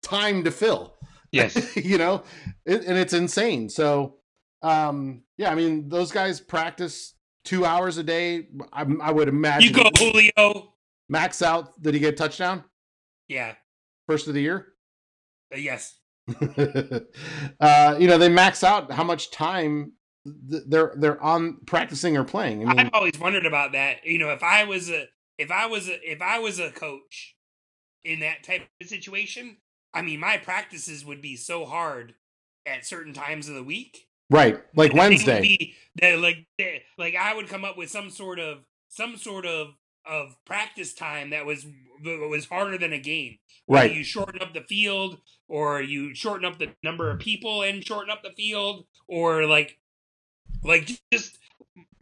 time 0.02 0.44
to 0.46 0.52
fill. 0.52 0.96
Yes. 1.32 1.76
you 1.78 2.00
know, 2.00 2.24
it, 2.66 2.84
and 2.86 2.98
it's 2.98 3.14
insane. 3.14 3.70
So, 3.70 4.16
um, 4.64 5.22
yeah, 5.38 5.52
I 5.52 5.56
mean, 5.56 5.88
those 5.90 6.12
guys 6.12 6.40
practice 6.40 7.14
two 7.46 7.64
hours 7.64 8.00
a 8.00 8.04
day. 8.04 8.48
I, 8.74 8.88
I 9.02 9.12
would 9.12 9.28
imagine. 9.28 9.70
You 9.70 9.84
go, 9.84 9.90
Julio. 9.96 10.74
Max 11.10 11.42
out. 11.42 11.82
Did 11.82 11.94
he 11.96 12.00
get 12.00 12.14
a 12.14 12.18
touchdown 12.18 12.64
Yeah. 13.28 13.56
first 14.08 14.28
of 14.28 14.34
the 14.36 14.42
year? 14.42 14.74
Uh, 15.54 15.58
yes. 15.58 15.96
uh, 17.60 17.96
you 18.00 18.08
know, 18.08 18.18
they 18.18 18.30
max 18.30 18.64
out 18.64 18.92
how 18.92 19.04
much 19.04 19.32
time 19.32 19.94
th- 20.50 20.64
they're 20.68 20.94
they're 20.98 21.22
on 21.24 21.58
practicing 21.66 22.16
or 22.18 22.24
playing. 22.24 22.64
I 22.68 22.70
mean, 22.70 22.80
I've 22.80 22.90
always 22.94 23.20
wondered 23.20 23.46
about 23.46 23.72
that. 23.74 24.06
You 24.06 24.20
know, 24.20 24.30
if 24.30 24.44
I 24.44 24.64
was 24.66 24.90
a 24.90 25.06
if 25.38 25.52
I 25.52 25.66
was 25.66 25.88
a 25.90 26.12
if 26.12 26.22
I 26.22 26.40
was 26.40 26.60
a 26.60 26.70
coach 26.72 27.36
in 28.04 28.20
that 28.22 28.44
type 28.44 28.62
of 28.82 28.88
situation, 28.88 29.58
I 29.94 30.02
mean, 30.04 30.20
my 30.20 30.38
practices 30.38 31.04
would 31.06 31.22
be 31.22 31.36
so 31.36 31.66
hard 31.66 32.14
at 32.66 32.86
certain 32.86 33.14
times 33.14 33.50
of 33.50 33.56
the 33.56 33.64
week. 33.64 34.06
right, 34.30 34.60
like 34.76 34.92
that 34.92 34.96
they 34.98 35.10
would 35.10 35.10
Wednesday. 35.10 35.42
be- 35.42 35.74
that 35.96 36.20
like 36.20 36.46
that- 36.60 36.82
like 37.00 37.16
I 37.16 37.34
would 37.34 37.48
come 37.48 37.66
up 37.66 37.78
with 37.78 37.90
some 37.90 38.10
sort 38.12 38.38
of 38.40 38.60
some 38.90 39.18
sort 39.18 39.46
of 39.48 39.70
of 40.10 40.36
practice 40.46 40.94
time 40.94 41.30
that 41.30 41.46
was 41.46 41.66
was 42.04 42.46
harder 42.46 42.78
than 42.78 42.94
a 42.94 43.00
game. 43.00 43.38
Right. 43.68 43.94
You 43.94 44.04
shorten 44.04 44.42
up 44.42 44.54
the 44.54 44.62
field, 44.62 45.20
or 45.48 45.82
you 45.82 46.16
shorten 46.16 46.46
up 46.46 46.58
the 46.58 46.74
number 46.84 47.12
of 47.12 47.20
people 47.20 47.62
and 47.62 47.86
shorten 47.86 48.10
up 48.10 48.24
the 48.24 48.32
field, 48.32 48.86
or 49.08 49.46
like 49.46 49.78
like 50.64 50.90
just 51.14 51.38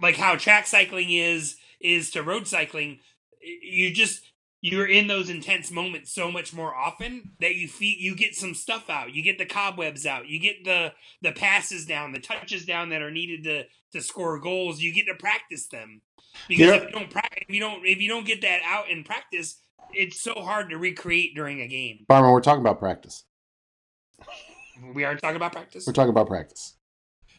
like 0.01 0.15
how 0.15 0.35
track 0.35 0.67
cycling 0.67 1.11
is 1.11 1.57
is 1.81 2.11
to 2.11 2.23
road 2.23 2.47
cycling. 2.47 2.99
You 3.41 3.93
just 3.93 4.21
you're 4.61 4.87
in 4.87 5.07
those 5.07 5.29
intense 5.29 5.69
moments 5.71 6.11
so 6.13 6.31
much 6.31 6.53
more 6.53 6.73
often 6.75 7.31
that 7.39 7.55
you 7.55 7.67
feel 7.67 7.95
you 7.97 8.15
get 8.15 8.35
some 8.35 8.53
stuff 8.55 8.89
out. 8.89 9.13
You 9.13 9.21
get 9.21 9.37
the 9.37 9.45
cobwebs 9.45 10.05
out. 10.05 10.27
You 10.27 10.39
get 10.39 10.63
the 10.63 10.93
the 11.21 11.31
passes 11.31 11.85
down, 11.85 12.13
the 12.13 12.19
touches 12.19 12.65
down 12.65 12.89
that 12.89 13.01
are 13.01 13.11
needed 13.11 13.43
to 13.43 13.65
to 13.93 14.01
score 14.01 14.39
goals. 14.39 14.79
You 14.81 14.93
get 14.93 15.05
to 15.07 15.15
practice 15.15 15.67
them 15.67 16.01
because 16.47 16.67
Yeah. 16.67 16.73
if 16.75 16.83
you 16.83 16.89
don't 16.91 17.09
practice, 17.09 17.43
if 17.47 17.53
you 17.53 17.59
don't 17.59 17.85
if 17.85 17.99
you 18.01 18.09
don't 18.09 18.25
get 18.25 18.41
that 18.41 18.61
out 18.65 18.89
in 18.89 19.03
practice, 19.03 19.61
it's 19.93 20.21
so 20.21 20.33
hard 20.35 20.69
to 20.69 20.77
recreate 20.77 21.35
during 21.35 21.61
a 21.61 21.67
game. 21.67 22.05
Farmer, 22.07 22.31
we're 22.31 22.41
talking 22.41 22.61
about 22.61 22.79
practice. 22.79 23.23
We 24.93 25.03
are 25.05 25.15
talking 25.15 25.37
about 25.37 25.53
practice, 25.53 25.85
We're 25.87 25.93
talking 25.93 26.09
about 26.11 26.27
practice, 26.27 26.75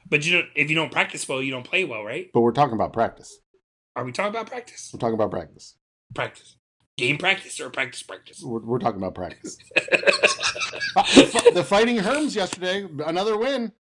but 0.09 0.27
you 0.27 0.33
don't. 0.33 0.47
If 0.57 0.71
you 0.71 0.75
don't 0.77 0.91
practice 0.91 1.29
well, 1.29 1.41
you 1.43 1.53
don't 1.53 1.63
play 1.69 1.85
well, 1.85 2.03
right? 2.03 2.29
but 2.35 2.41
we're 2.41 2.53
talking 2.53 2.75
about 2.75 2.93
practice. 2.93 3.39
Are 3.95 4.05
we 4.05 4.13
talking 4.13 4.31
about 4.31 4.47
practice? 4.49 4.91
We're 4.93 4.99
talking 4.99 5.15
about 5.15 5.31
practice. 5.31 5.77
Practice, 6.15 6.57
game 6.97 7.17
practice, 7.19 7.61
or 7.61 7.71
practice 7.71 8.03
practice? 8.03 8.43
We're, 8.43 8.61
we're 8.61 8.79
talking 8.79 9.01
about 9.01 9.15
practice. 9.15 9.57
Uh, 10.97 11.03
the, 11.15 11.51
the 11.55 11.65
Fighting 11.65 11.97
Herms 11.97 12.35
yesterday, 12.35 12.85
another 13.07 13.37
win. 13.39 13.73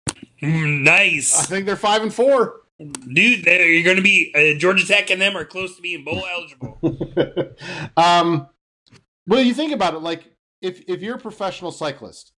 Mm, 0.41 0.87
I 0.87 1.19
think 1.43 1.65
they're 1.65 1.75
five 1.75 2.01
and 2.03 2.13
four. 2.13 2.61
dude. 2.79 3.45
You're 3.45 3.83
going 3.83 3.97
to 3.97 4.03
be 4.03 4.31
uh, 4.35 4.59
Georgia 4.59 4.85
Tech 4.85 5.09
and 5.09 5.21
them 5.21 5.35
are 5.35 5.45
close 5.45 5.75
to 5.75 5.81
being 5.81 6.03
bowl 6.03 6.23
eligible. 6.31 6.79
um, 7.97 8.47
well, 9.25 9.41
you 9.41 9.53
think 9.53 9.73
about 9.73 9.93
it, 9.95 9.99
like 10.01 10.31
if 10.61 10.81
if 10.87 11.01
you're 11.01 11.15
a 11.15 11.19
professional 11.19 11.71
cyclist, 11.71 12.33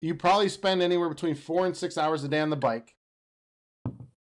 you 0.00 0.14
probably 0.14 0.48
spend 0.48 0.82
anywhere 0.82 1.08
between 1.08 1.34
four 1.34 1.66
and 1.66 1.76
six 1.76 1.98
hours 1.98 2.24
a 2.24 2.28
day 2.28 2.40
on 2.40 2.50
the 2.50 2.56
bike. 2.56 2.94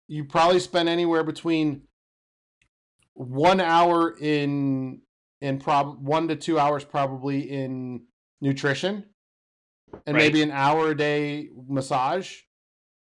You 0.07 0.25
probably 0.25 0.59
spend 0.59 0.89
anywhere 0.89 1.23
between 1.23 1.83
one 3.13 3.61
hour 3.61 4.15
in 4.19 5.01
in 5.41 5.59
prob 5.59 5.99
one 6.05 6.27
to 6.27 6.35
two 6.35 6.59
hours 6.59 6.83
probably 6.83 7.39
in 7.51 8.01
nutrition, 8.41 9.05
and 10.05 10.15
Right. 10.15 10.23
maybe 10.23 10.41
an 10.41 10.51
hour 10.51 10.91
a 10.91 10.97
day 10.97 11.49
massage. 11.67 12.41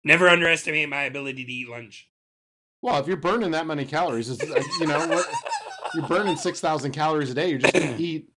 Never 0.06 0.30
underestimate 0.30 0.88
my 0.88 1.04
ability 1.04 1.44
to 1.44 1.52
eat 1.52 1.68
lunch. 1.68 2.08
Well, 2.82 3.00
if 3.00 3.08
you're 3.08 3.18
burning 3.18 3.52
that 3.52 3.65
many 3.65 3.84
calories, 3.86 4.30
uh, 4.30 4.62
you 4.80 4.86
know 4.86 5.08
what 5.08 5.26
you're 5.96 6.08
burning 6.08 6.38
six 6.38 6.60
thousand 6.60 6.91
calories 6.91 7.32
a 7.32 7.34
day. 7.34 7.50
You're 7.50 7.60
just 7.60 7.74
gonna 7.74 7.96
eat. 8.00 8.30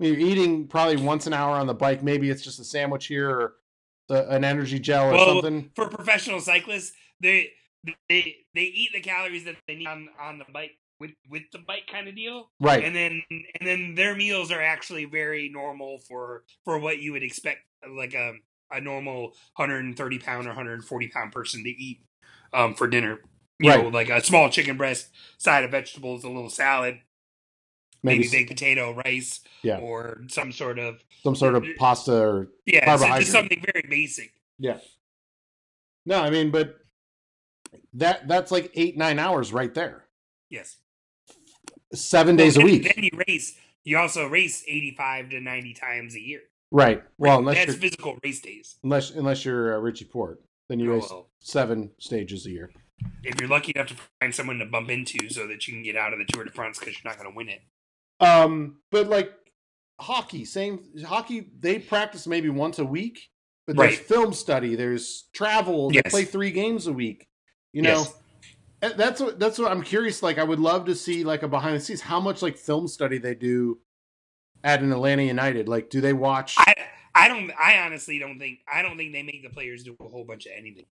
I 0.00 0.04
mean, 0.04 0.14
you're 0.14 0.28
eating 0.28 0.66
probably 0.66 0.96
once 0.96 1.26
an 1.26 1.32
hour 1.34 1.56
on 1.56 1.66
the 1.66 1.74
bike. 1.74 2.02
Maybe 2.02 2.30
it's 2.30 2.42
just 2.42 2.58
a 2.58 2.64
sandwich 2.64 3.06
here 3.06 3.30
or 3.30 3.54
the, 4.08 4.28
an 4.30 4.44
energy 4.44 4.78
gel 4.78 5.10
or 5.10 5.12
Well, 5.12 5.26
something. 5.34 5.70
For 5.76 5.88
professional 5.88 6.40
cyclists, 6.40 6.92
they 7.20 7.50
they 8.08 8.36
they 8.54 8.62
eat 8.62 8.90
the 8.94 9.00
calories 9.00 9.44
that 9.44 9.56
they 9.68 9.76
need 9.76 9.86
on 9.86 10.08
on 10.18 10.38
the 10.38 10.46
bike 10.52 10.72
with 10.98 11.10
with 11.28 11.42
the 11.52 11.58
bike 11.58 11.86
kind 11.92 12.08
of 12.08 12.16
deal. 12.16 12.50
Right. 12.58 12.82
and 12.82 12.96
then 12.96 13.22
and 13.30 13.68
then 13.68 13.94
their 13.94 14.14
meals 14.16 14.50
are 14.50 14.62
actually 14.62 15.04
very 15.04 15.50
normal 15.50 15.98
for 16.08 16.44
for 16.64 16.78
what 16.78 16.98
you 16.98 17.12
would 17.12 17.22
expect 17.22 17.60
like 17.86 18.14
a 18.14 18.32
a 18.70 18.80
normal 18.80 19.34
130 19.56 20.18
pound 20.18 20.46
or 20.46 20.50
140 20.50 21.08
pound 21.08 21.32
person 21.32 21.62
to 21.64 21.70
eat 21.70 22.00
um 22.52 22.74
for 22.74 22.86
dinner 22.86 23.20
you 23.58 23.70
know 23.70 23.88
like 23.88 24.08
a 24.10 24.22
small 24.24 24.48
chicken 24.50 24.76
breast 24.76 25.08
side 25.38 25.64
of 25.64 25.70
vegetables 25.70 26.24
a 26.24 26.28
little 26.28 26.50
salad 26.50 26.98
maybe, 28.02 28.18
Maybe, 28.20 28.28
baked 28.30 28.50
potato 28.50 28.94
rice 29.04 29.40
Yeah. 29.62 29.78
or 29.78 30.22
some 30.28 30.52
sort 30.52 30.78
of 30.78 31.02
some 31.22 31.34
sort 31.36 31.54
of 31.54 31.64
pasta 31.78 32.16
or 32.20 32.48
yeah 32.66 32.96
so 32.96 33.06
just 33.18 33.32
something 33.32 33.62
very 33.72 33.86
basic 33.88 34.32
yeah. 34.58 34.78
No, 36.06 36.20
I 36.22 36.30
mean, 36.30 36.50
but 36.52 36.76
that 37.94 38.28
that's 38.28 38.50
like 38.52 38.70
eight 38.74 38.96
nine 38.96 39.18
hours 39.18 39.52
right 39.52 39.74
there. 39.74 40.04
yes 40.48 40.76
Seven 41.92 42.36
days 42.36 42.56
a 42.56 42.60
week. 42.60 42.84
then 42.84 43.04
you 43.04 43.10
race 43.28 43.56
you 43.84 43.98
also 43.98 44.26
race 44.28 44.64
85 44.66 45.30
to 45.30 45.40
90 45.40 45.74
times 45.74 46.14
a 46.14 46.20
year 46.20 46.40
Right. 46.70 47.02
Well, 47.18 47.38
unless 47.38 47.56
that's 47.56 47.68
you're 47.72 47.76
physical 47.76 48.18
race 48.24 48.40
days 48.40 48.76
unless 48.82 49.10
unless 49.10 49.44
you're 49.44 49.74
uh, 49.76 49.78
Richie 49.78 50.04
Porte, 50.04 50.40
then 50.68 50.80
you 50.80 50.90
Oh, 50.92 50.94
race 50.96 51.06
well. 51.10 51.30
seven 51.40 51.90
stages 51.98 52.46
a 52.46 52.50
year. 52.50 52.70
if 53.22 53.38
you're 53.40 53.48
lucky 53.48 53.72
enough 53.74 53.88
to 53.88 53.94
find 54.20 54.34
someone 54.34 54.58
to 54.58 54.66
bump 54.66 54.90
into 54.90 55.28
so 55.28 55.46
that 55.46 55.66
you 55.68 55.74
can 55.74 55.82
get 55.82 55.96
out 55.96 56.12
of 56.12 56.18
the 56.18 56.24
Tour 56.32 56.44
de 56.44 56.50
France 56.50 56.78
because 56.78 56.94
you're 56.94 57.10
not 57.10 57.18
going 57.18 57.30
to 57.30 57.36
win 57.36 57.48
it. 57.48 57.60
Um, 58.20 58.78
but 58.90 59.06
like 59.08 59.32
hockey, 60.00 60.44
same 60.44 60.80
hockey. 61.04 61.48
They 61.60 61.78
practice 61.78 62.26
maybe 62.26 62.48
once 62.48 62.78
a 62.78 62.84
week, 62.84 63.28
but 63.66 63.76
there's 63.76 63.96
Right. 63.96 64.06
film 64.06 64.32
study, 64.32 64.74
there's 64.74 65.28
travel. 65.32 65.90
They 65.90 65.96
Yes. 66.04 66.10
play 66.10 66.24
three 66.24 66.50
games 66.50 66.86
a 66.86 66.92
week. 66.92 67.28
You 67.72 67.82
know, 67.82 67.98
Yes. 68.00 68.14
That's 68.96 69.20
what 69.20 69.38
that's 69.40 69.58
what 69.58 69.70
I'm 69.72 69.82
curious. 69.82 70.22
Like, 70.22 70.38
I 70.38 70.44
would 70.44 70.60
love 70.60 70.84
to 70.84 70.94
see 70.94 71.24
like 71.24 71.42
a 71.42 71.48
behind 71.48 71.74
the 71.76 71.80
scenes 71.80 72.02
how 72.02 72.20
much 72.20 72.42
like 72.42 72.56
film 72.58 72.86
study 72.88 73.16
they 73.18 73.34
do 73.34 73.80
at 74.64 74.82
an 74.82 74.92
Atlanta 74.92 75.22
United. 75.22 75.68
Like, 75.68 75.90
do 75.90 76.00
they 76.00 76.12
watch? 76.12 76.54
I 76.58 76.74
I 77.14 77.28
don't 77.28 77.50
I 77.58 77.78
honestly 77.78 78.18
don't 78.18 78.38
think 78.38 78.58
I 78.72 78.82
don't 78.82 78.96
think 78.96 79.12
they 79.12 79.22
make 79.22 79.42
the 79.42 79.50
players 79.50 79.84
do 79.84 79.96
a 80.00 80.08
whole 80.08 80.24
bunch 80.24 80.46
of 80.46 80.52
anything. 80.56 80.86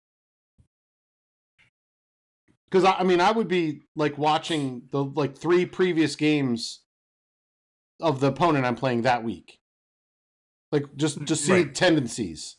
Because 2.70 2.84
I, 2.84 2.92
I 2.94 3.02
mean, 3.04 3.20
I 3.20 3.30
would 3.30 3.48
be 3.48 3.82
like 3.94 4.18
watching 4.18 4.82
the 4.90 5.04
like 5.04 5.36
three 5.36 5.64
previous 5.66 6.16
games 6.16 6.80
of 8.00 8.20
the 8.20 8.28
opponent 8.28 8.64
I'm 8.64 8.74
playing 8.74 9.02
that 9.02 9.22
week. 9.22 9.60
Like, 10.72 10.96
just 10.96 11.22
just 11.24 11.44
see 11.44 11.52
Right. 11.52 11.74
tendencies. 11.74 12.56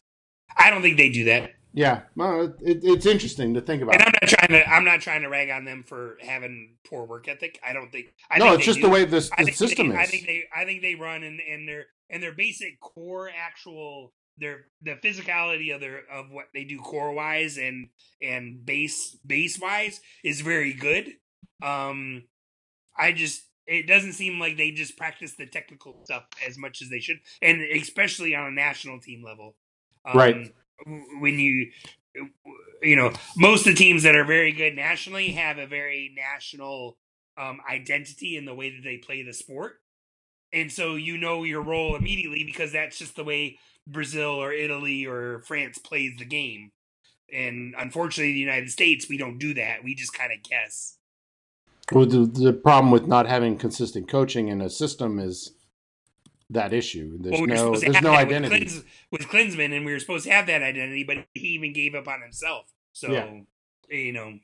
I 0.56 0.70
don't 0.70 0.82
think 0.82 0.96
they 0.98 1.10
do 1.10 1.26
that. 1.26 1.52
Yeah, 1.76 2.04
no, 2.16 2.54
it, 2.62 2.80
it's 2.84 3.06
interesting 3.06 3.54
to 3.56 3.62
think 3.62 3.84
about. 3.84 3.96
And 3.96 4.04
I'm 4.04 4.14
not 4.22 4.30
trying 4.30 4.50
to 4.50 4.70
I'm 4.70 4.86
not 4.86 5.02
trying 5.02 5.22
to 5.24 5.28
rag 5.28 5.50
on 5.50 5.66
them 5.66 5.84
for 5.86 6.18
having 6.22 6.78
poor 6.88 7.06
work 7.06 7.28
ethic. 7.28 7.60
I 7.68 7.74
don't 7.74 7.92
think 7.92 8.14
I 8.32 8.38
no, 8.40 8.46
think 8.46 8.60
it's 8.60 8.66
just 8.66 8.78
do. 8.80 8.84
the 8.84 8.90
way 8.90 9.04
this 9.06 9.30
the 9.30 9.36
think 9.36 9.48
they- 9.48 9.54
system 9.68 9.92
I 9.92 10.04
is. 10.04 10.10
think 10.10 10.26
they 10.26 10.44
I 10.56 10.64
think 10.66 10.82
they 10.82 10.96
run 10.96 11.24
and 11.24 11.40
and 11.42 11.68
their 11.68 11.88
and 12.10 12.24
their 12.24 12.32
basic 12.32 12.80
core 12.80 13.30
actual 13.30 14.14
their 14.38 14.68
the 14.82 14.96
physicality 15.04 15.76
of 15.76 15.82
their 15.82 16.04
of 16.10 16.32
what 16.32 16.46
they 16.54 16.64
do 16.64 16.78
core 16.80 17.14
wise 17.14 17.58
and 17.58 17.90
and 18.22 18.66
base 18.66 19.18
base 19.26 19.60
wise 19.60 20.00
is 20.24 20.40
very 20.42 20.72
good. 20.74 21.10
Um 21.62 22.24
I 22.98 23.12
just 23.12 23.42
it 23.68 23.86
doesn't 23.88 24.14
seem 24.14 24.40
like 24.40 24.56
they 24.56 24.72
just 24.72 24.96
practice 24.98 25.36
the 25.36 25.46
technical 25.46 26.02
stuff 26.06 26.24
as 26.48 26.58
much 26.58 26.82
as 26.82 26.90
they 26.90 27.00
should 27.00 27.18
and 27.42 27.62
especially 27.62 28.34
on 28.34 28.48
a 28.48 28.52
national 28.52 29.02
team 29.02 29.24
level. 29.26 29.56
Um, 30.06 30.18
Right. 30.18 30.54
When 30.86 31.40
you 31.40 31.72
you 32.82 32.96
know, 32.96 33.12
most 33.36 33.68
of 33.68 33.74
the 33.74 33.80
teams 33.80 34.04
that 34.04 34.16
are 34.16 34.26
very 34.26 34.52
good 34.52 34.76
nationally 34.76 35.32
have 35.32 35.58
a 35.58 35.68
very 35.68 36.14
national 36.16 36.98
um, 37.38 37.60
identity 37.70 38.38
in 38.38 38.46
the 38.46 38.56
way 38.56 38.70
that 38.70 38.84
they 38.84 38.98
play 38.98 39.24
the 39.24 39.34
sport. 39.34 39.82
And 40.54 40.72
so 40.72 40.96
you 40.96 41.18
know 41.18 41.44
your 41.44 41.62
role 41.62 41.96
immediately 41.96 42.44
because 42.44 42.72
that's 42.72 42.98
just 42.98 43.16
the 43.16 43.24
way 43.24 43.58
Brazil 43.88 44.32
or 44.32 44.54
Italy 44.54 45.06
or 45.06 45.42
France 45.42 45.78
plays 45.78 46.14
the 46.18 46.26
game. 46.26 46.72
And 47.34 47.76
unfortunately, 47.78 48.34
the 48.34 48.40
United 48.40 48.70
States, 48.70 49.10
we 49.10 49.18
don't 49.18 49.40
do 49.40 49.54
that. 49.56 49.84
We 49.84 49.96
just 49.96 50.14
kind 50.14 50.32
of 50.32 50.44
guess. 50.44 50.98
Well, 51.92 52.06
the, 52.06 52.26
the 52.26 52.54
problem 52.54 52.92
with 52.92 53.08
not 53.08 53.28
having 53.28 53.58
consistent 53.58 54.08
coaching 54.08 54.48
in 54.48 54.62
a 54.62 54.70
system 54.70 55.20
is 55.20 55.55
that 56.52 56.74
issue. 56.74 57.18
There's 57.20 57.32
Well, 57.34 57.42
we 57.42 57.48
no 57.48 57.76
there's 57.76 58.02
no 58.02 58.14
identity. 58.14 58.60
With, 58.60 58.68
Klins, 58.74 58.84
with 59.12 59.22
Klinsmann, 59.24 59.76
and 59.76 59.86
we 59.86 59.94
were 59.94 60.00
supposed 60.00 60.26
to 60.26 60.32
have 60.32 60.48
that 60.48 60.62
identity, 60.62 61.04
but 61.04 61.26
he 61.34 61.48
even 61.50 61.74
gave 61.74 61.96
up 61.96 62.08
on 62.08 62.22
himself. 62.22 62.72
So 62.94 63.12
Yeah. 63.12 63.42
you 63.90 64.14
know, 64.14 64.40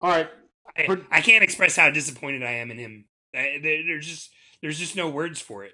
All 0.00 0.10
right. 0.10 0.28
I, 0.76 0.98
I 1.10 1.20
can't 1.20 1.44
express 1.44 1.76
how 1.76 1.90
disappointed 1.90 2.42
I 2.42 2.52
am 2.52 2.70
in 2.70 2.78
him. 2.78 3.04
I, 3.34 3.58
there- 3.62 3.84
there's 3.86 4.06
just 4.06 4.30
there's 4.62 4.78
just 4.78 4.96
no 4.96 5.08
words 5.10 5.40
for 5.40 5.64
it. 5.64 5.72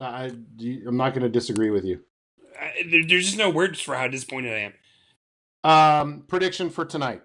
I, 0.00 0.26
I'm 0.60 0.96
not 0.96 1.10
going 1.12 1.22
to 1.22 1.28
disagree 1.28 1.70
with 1.70 1.84
you. 1.84 2.00
I, 2.60 2.82
there, 2.88 3.04
there's 3.04 3.26
just 3.26 3.38
no 3.38 3.50
words 3.50 3.80
for 3.80 3.94
how 3.96 4.06
disappointed 4.08 4.52
I 4.52 4.58
am. 4.58 6.04
Um, 6.08 6.24
prediction 6.28 6.70
for 6.70 6.84
tonight. 6.84 7.22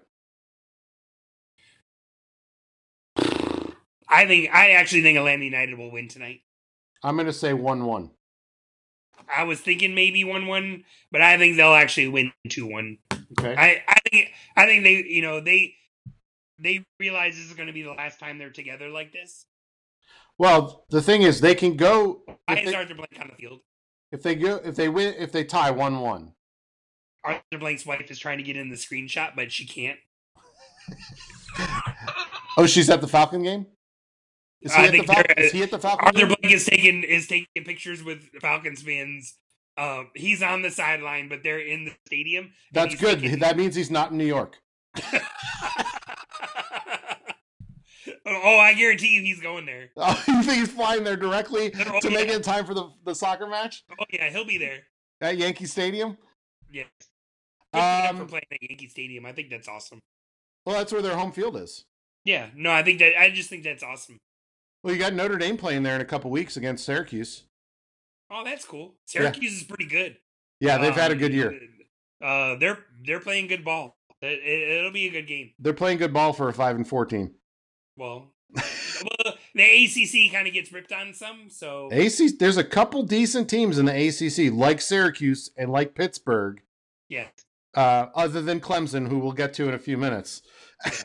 I 3.16 4.26
think 4.26 4.50
I 4.54 4.72
actually 4.72 5.02
think 5.02 5.18
Atlanta 5.18 5.44
United 5.44 5.78
will 5.78 5.90
win 5.90 6.08
tonight. 6.08 6.40
I'm 7.04 7.14
going 7.16 7.26
to 7.26 7.32
say 7.32 7.52
1 7.52 7.84
1. 7.84 8.10
I 9.34 9.44
was 9.44 9.60
thinking 9.60 9.94
maybe 9.94 10.22
one 10.24 10.46
one, 10.46 10.84
but 11.10 11.22
I 11.22 11.38
think 11.38 11.56
they'll 11.56 11.72
actually 11.72 12.08
win 12.08 12.32
two 12.50 12.66
one. 12.66 12.98
Okay. 13.38 13.54
I, 13.56 13.82
I 13.88 13.98
think 14.10 14.28
I 14.54 14.66
think 14.66 14.84
they 14.84 15.02
you 15.02 15.22
know 15.22 15.40
they 15.40 15.76
they 16.58 16.84
realize 17.00 17.34
this 17.34 17.46
is 17.46 17.54
going 17.54 17.68
to 17.68 17.72
be 17.72 17.82
the 17.82 17.92
last 17.92 18.20
time 18.20 18.36
they're 18.38 18.50
together 18.50 18.88
like 18.90 19.12
this. 19.12 19.46
well, 20.36 20.84
the 20.90 21.00
thing 21.00 21.22
is, 21.22 21.40
they 21.40 21.54
can 21.54 21.76
go. 21.76 22.22
I 22.46 22.56
If 22.56 22.66
they, 22.66 22.74
Arthur 22.74 22.94
Blank 22.94 23.16
on 23.18 23.28
the 23.28 23.34
field. 23.34 23.60
if 24.12 24.22
they 24.22 24.34
go, 24.34 24.60
if 24.62 24.76
they 24.76 24.88
win, 24.90 25.14
if 25.18 25.32
they 25.32 25.44
tie 25.44 25.70
1 25.70 26.00
1. 26.00 26.32
Arthur 27.24 27.58
Blank's 27.58 27.86
wife 27.86 28.10
is 28.10 28.18
trying 28.18 28.36
to 28.38 28.44
get 28.44 28.56
in 28.56 28.68
the 28.68 28.76
screenshot, 28.76 29.34
but 29.34 29.52
she 29.52 29.66
can't. 29.66 29.98
Oh, 32.56 32.66
she's 32.66 32.88
at 32.88 33.00
the 33.00 33.08
Falcon 33.08 33.42
game? 33.42 33.66
Is 34.64 34.74
he, 34.74 34.80
I 34.82 34.84
at 34.86 34.90
the, 34.90 34.96
think 34.98 35.06
Falcon, 35.06 35.34
they're- 35.36 35.44
is 35.46 35.52
he 35.52 35.62
at 35.62 35.70
the 35.70 35.78
Falcon 35.78 36.06
Arthur? 36.06 36.26
Blank 36.26 36.52
is 36.54 36.64
taking 36.64 37.02
is 37.04 37.26
taking 37.28 37.46
pictures 37.64 38.02
with 38.02 38.22
Falcons 38.40 38.82
fans. 38.82 39.34
Um, 39.76 40.10
he's 40.14 40.42
on 40.42 40.62
the 40.62 40.70
sideline, 40.70 41.28
but 41.28 41.42
they're 41.42 41.58
in 41.60 41.84
the 41.84 41.92
stadium. 42.06 42.52
That's 42.72 42.94
good. 42.94 43.20
taking- 43.20 43.38
That 43.40 43.56
means 43.56 43.74
he's 43.74 43.90
not 43.90 44.10
in 44.12 44.18
New 44.18 44.26
York. 44.26 44.56
oh, 48.26 48.58
I 48.58 48.74
guarantee 48.74 49.08
you, 49.08 49.22
he's 49.22 49.40
going 49.40 49.66
there. 49.66 49.90
Oh, 49.96 50.22
you 50.28 50.42
think 50.42 50.58
he's 50.60 50.70
flying 50.70 51.04
there 51.04 51.16
directly 51.16 51.72
Oh, 51.86 52.00
to 52.00 52.10
make 52.10 52.28
it 52.28 52.34
in 52.34 52.42
time 52.42 52.64
for 52.66 52.74
the, 52.74 52.90
the 53.04 53.14
soccer 53.14 53.46
match 53.46 53.84
Oh 53.98 54.04
yeah, 54.12 54.30
he'll 54.30 54.44
be 54.44 54.58
there. 54.58 54.80
at 55.20 55.36
Yankee 55.38 55.66
Stadium? 55.66 56.16
Yes. 56.70 56.86
Good 57.72 57.80
for 57.80 58.22
Um, 58.22 58.26
playing 58.28 58.44
at 58.52 58.62
Yankee 58.62 58.88
Stadium. 58.88 59.26
I 59.26 59.32
think 59.32 59.50
that's 59.50 59.68
awesome. 59.68 60.00
Well, 60.64 60.76
that's 60.76 60.92
where 60.92 61.02
their 61.02 61.16
home 61.16 61.32
field 61.32 61.56
is. 61.56 61.84
Yeah, 62.24 62.48
no, 62.54 62.70
I 62.70 62.82
think 62.82 63.00
that 63.00 63.18
I 63.20 63.30
just 63.30 63.50
think 63.50 63.64
that's 63.64 63.82
awesome. 63.82 64.18
Well, 64.84 64.92
you 64.92 65.00
got 65.00 65.14
Notre 65.14 65.38
Dame 65.38 65.56
playing 65.56 65.82
there 65.82 65.94
in 65.94 66.02
a 66.02 66.04
couple 66.04 66.30
weeks 66.30 66.58
against 66.58 66.84
Syracuse. 66.84 67.44
Oh, 68.30 68.44
that's 68.44 68.66
cool. 68.66 68.94
Syracuse 69.06 69.54
is 69.54 69.62
pretty 69.62 69.86
good. 69.86 70.18
Yeah, 70.60 70.76
they've 70.76 70.94
had 70.94 71.10
a 71.10 71.14
Um, 71.14 71.20
good 71.20 71.32
year. 71.32 71.58
Uh, 72.22 72.56
they're 72.56 72.78
they're 73.02 73.20
playing 73.20 73.46
good 73.46 73.64
ball. 73.64 73.96
It, 74.20 74.40
it, 74.44 74.68
it'll 74.78 74.92
be 74.92 75.08
a 75.08 75.10
good 75.10 75.26
game. 75.26 75.52
They're 75.58 75.72
playing 75.72 75.98
good 75.98 76.12
ball 76.12 76.34
for 76.34 76.48
a 76.50 76.52
five 76.52 76.76
and 76.76 76.86
fourteen. 76.86 77.32
Well, 77.96 78.32
well, 78.54 79.34
the 79.54 79.62
ACC 79.84 80.30
kind 80.32 80.46
of 80.46 80.52
gets 80.52 80.70
ripped 80.70 80.92
on 80.92 81.14
some, 81.14 81.48
so 81.48 81.88
ACC, 81.90 82.38
there's 82.38 82.56
a 82.58 82.64
couple 82.64 83.02
decent 83.04 83.48
teams 83.48 83.78
in 83.78 83.86
the 83.86 84.08
ACC, 84.08 84.52
like 84.52 84.80
Syracuse 84.82 85.50
and 85.56 85.70
like 85.72 85.94
Pittsburgh, 85.94 86.60
yeah. 87.08 87.26
uh, 87.74 88.06
other 88.14 88.42
than 88.42 88.60
Clemson, 88.60 89.08
who 89.08 89.18
we'll 89.18 89.32
get 89.32 89.54
to 89.54 89.68
in 89.68 89.74
a 89.74 89.78
few 89.78 89.96
minutes. 89.96 90.42
yeah. 90.84 90.92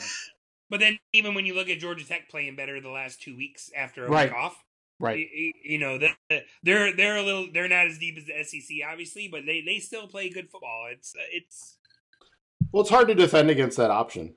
But 0.69 0.79
then 0.79 0.99
even 1.13 1.33
when 1.33 1.45
you 1.45 1.55
look 1.55 1.69
at 1.69 1.79
Georgia 1.79 2.05
Tech 2.05 2.29
playing 2.29 2.55
better 2.55 2.79
the 2.79 2.89
last 2.89 3.21
two 3.21 3.35
weeks 3.35 3.71
after 3.75 4.05
a 4.05 4.09
Right. 4.09 4.29
week 4.29 4.37
off, 4.37 4.63
Right. 4.99 5.17
you, 5.19 5.27
you- 5.33 5.53
you 5.63 5.77
know 5.79 5.97
that 5.97 6.45
they're 6.63 6.93
they're 6.95 7.17
a 7.17 7.23
little 7.23 7.47
they're 7.51 7.67
not 7.69 7.87
as 7.87 7.97
deep 7.97 8.17
as 8.17 8.25
the 8.25 8.33
SEC 8.43 8.77
obviously, 8.87 9.27
but 9.27 9.45
they 9.45 9.61
they 9.61 9.79
still 9.79 10.07
play 10.07 10.29
good 10.29 10.49
football. 10.51 10.87
It's 10.91 11.15
it's 11.31 11.77
Well, 12.71 12.81
it's 12.81 12.89
hard 12.89 13.07
to 13.07 13.15
defend 13.15 13.49
against 13.49 13.77
that 13.77 13.91
option. 13.91 14.35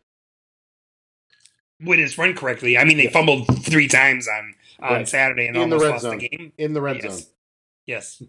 when 1.81 1.99
it's 1.99 2.17
run 2.17 2.33
correctly. 2.35 2.79
I 2.79 2.85
mean, 2.85 2.97
they 2.97 3.05
Yeah. 3.05 3.11
fumbled 3.11 3.65
three 3.65 3.89
times 3.89 4.29
on 4.29 4.55
on 4.81 4.93
Right. 4.93 5.09
Saturday 5.09 5.47
and 5.49 5.57
In 5.57 5.69
the 5.69 5.77
almost 5.77 5.83
red 5.85 5.91
lost 5.91 6.03
zone. 6.03 6.19
the 6.19 6.29
game. 6.29 6.53
in 6.59 6.73
the 6.75 6.81
red 6.81 7.03
yes. 7.03 7.19
zone. 7.25 7.33
Yes, 7.87 8.23
Um, 8.23 8.29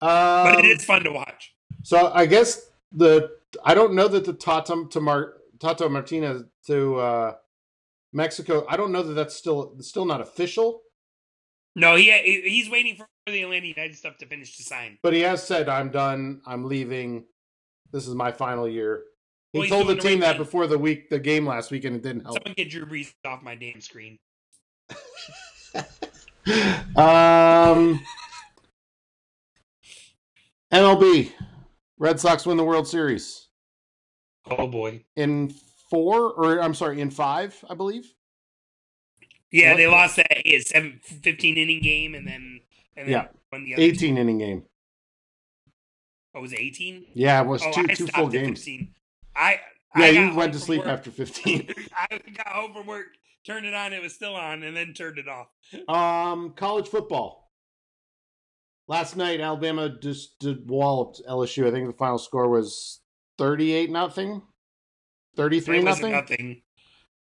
but 0.00 0.64
it 0.64 0.66
is 0.66 0.84
fun 0.84 1.02
to 1.04 1.10
watch. 1.12 1.54
So 1.82 2.12
I 2.14 2.26
guess 2.26 2.70
the 2.92 3.36
I 3.64 3.74
don't 3.74 3.94
know 3.94 4.06
that 4.08 4.24
the 4.24 4.32
Tata 4.32 4.84
to 4.90 5.00
Mar, 5.00 5.34
Tata 5.58 5.88
Martinez 5.88 6.44
to 6.66 6.96
uh, 6.96 7.34
Mexico. 8.12 8.64
I 8.68 8.76
don't 8.76 8.92
know 8.92 9.02
that 9.02 9.14
that's 9.14 9.34
still 9.34 9.74
still 9.80 10.04
not 10.04 10.20
official, 10.20 10.82
No, 11.74 11.96
he 11.96 12.10
he's 12.48 12.68
waiting 12.70 12.96
for 12.96 13.06
the 13.26 13.42
Atlanta 13.42 13.66
United 13.66 13.96
stuff 13.96 14.18
to 14.18 14.26
finish 14.26 14.56
to 14.56 14.62
sign. 14.62 14.98
but 15.02 15.12
he 15.12 15.20
has 15.20 15.42
said, 15.46 15.68
"I'm 15.68 15.90
done. 15.90 16.40
I'm 16.46 16.64
leaving. 16.64 17.24
This 17.92 18.06
is 18.08 18.14
my 18.14 18.32
final 18.32 18.68
year." 18.68 19.04
He 19.52 19.58
Well, 19.60 19.68
told 19.68 19.86
the 19.88 19.96
team 19.96 20.20
that 20.20 20.32
thing. 20.36 20.44
before 20.44 20.66
the 20.66 20.78
week 20.78 21.10
the 21.10 21.18
game 21.18 21.46
last 21.46 21.70
week, 21.70 21.84
and 21.84 21.94
it 21.96 22.02
didn't 22.02 22.22
help. 22.22 22.38
Someone 22.38 22.54
get 22.56 22.70
Drew 22.70 22.86
Brees 22.86 23.12
off 23.24 23.42
my 23.42 23.54
damn 23.54 23.80
screen. 23.80 24.18
um, 26.96 28.00
MLB, 30.72 31.32
Red 31.98 32.18
Sox 32.20 32.46
win 32.46 32.56
the 32.56 32.64
World 32.64 32.88
Series 32.88 33.48
Oh 34.46 34.66
boy. 34.66 35.04
in 35.16 35.54
four, 35.92 36.32
or 36.32 36.58
I'm 36.62 36.72
sorry, 36.72 37.00
in 37.02 37.10
five, 37.10 37.62
I 37.68 37.74
believe. 37.74 38.12
Yeah, 39.50 39.72
What? 39.72 39.76
they 39.76 39.86
lost 39.86 40.16
that 40.16 40.26
eight- 40.48 40.66
seven, 40.66 40.98
15 41.02 41.58
inning 41.58 41.82
game 41.82 42.14
and 42.14 42.26
then 42.26 42.60
and 42.96 43.06
then 43.06 43.12
Yeah. 43.12 43.28
won 43.52 43.64
the 43.64 43.74
other 43.74 43.82
18 43.82 44.16
inning 44.16 44.38
game. 44.38 44.64
Oh, 46.34 46.40
was 46.40 46.52
it 46.54 46.60
18? 46.60 47.06
Yeah, 47.14 47.42
it 47.42 47.46
was 47.46 47.62
Oh, 47.62 47.72
two 47.72 47.86
I 47.88 47.94
two 47.94 48.06
full 48.06 48.28
games. 48.28 48.58
15. 48.60 48.94
I 49.36 49.60
Yeah, 49.96 50.04
I 50.04 50.08
you 50.08 50.34
went 50.34 50.54
to 50.54 50.58
sleep 50.58 50.78
work. 50.80 50.88
after 50.88 51.10
15. 51.10 51.68
I 52.10 52.18
got 52.34 52.48
home 52.48 52.72
from 52.72 52.86
work, 52.86 53.08
turned 53.44 53.66
it 53.66 53.74
on, 53.74 53.92
it 53.92 54.00
was 54.02 54.14
still 54.14 54.34
on, 54.34 54.62
and 54.62 54.74
then 54.74 54.94
turned 54.94 55.18
it 55.18 55.28
off. 55.28 55.48
Um, 55.88 56.54
college 56.54 56.88
football. 56.88 57.52
Last 58.88 59.16
night, 59.16 59.40
Alabama 59.40 59.90
just 60.00 60.38
did 60.38 60.68
walloped 60.70 61.20
LSU. 61.28 61.66
I 61.66 61.70
think 61.70 61.86
the 61.86 61.92
final 61.96 62.18
score 62.18 62.48
was 62.48 63.00
thirty-eight 63.38 63.90
nothing, 63.90 64.42
thirty-three 65.36 65.78
It 65.78 65.84
nothing. 65.84 66.12
nothing. 66.12 66.62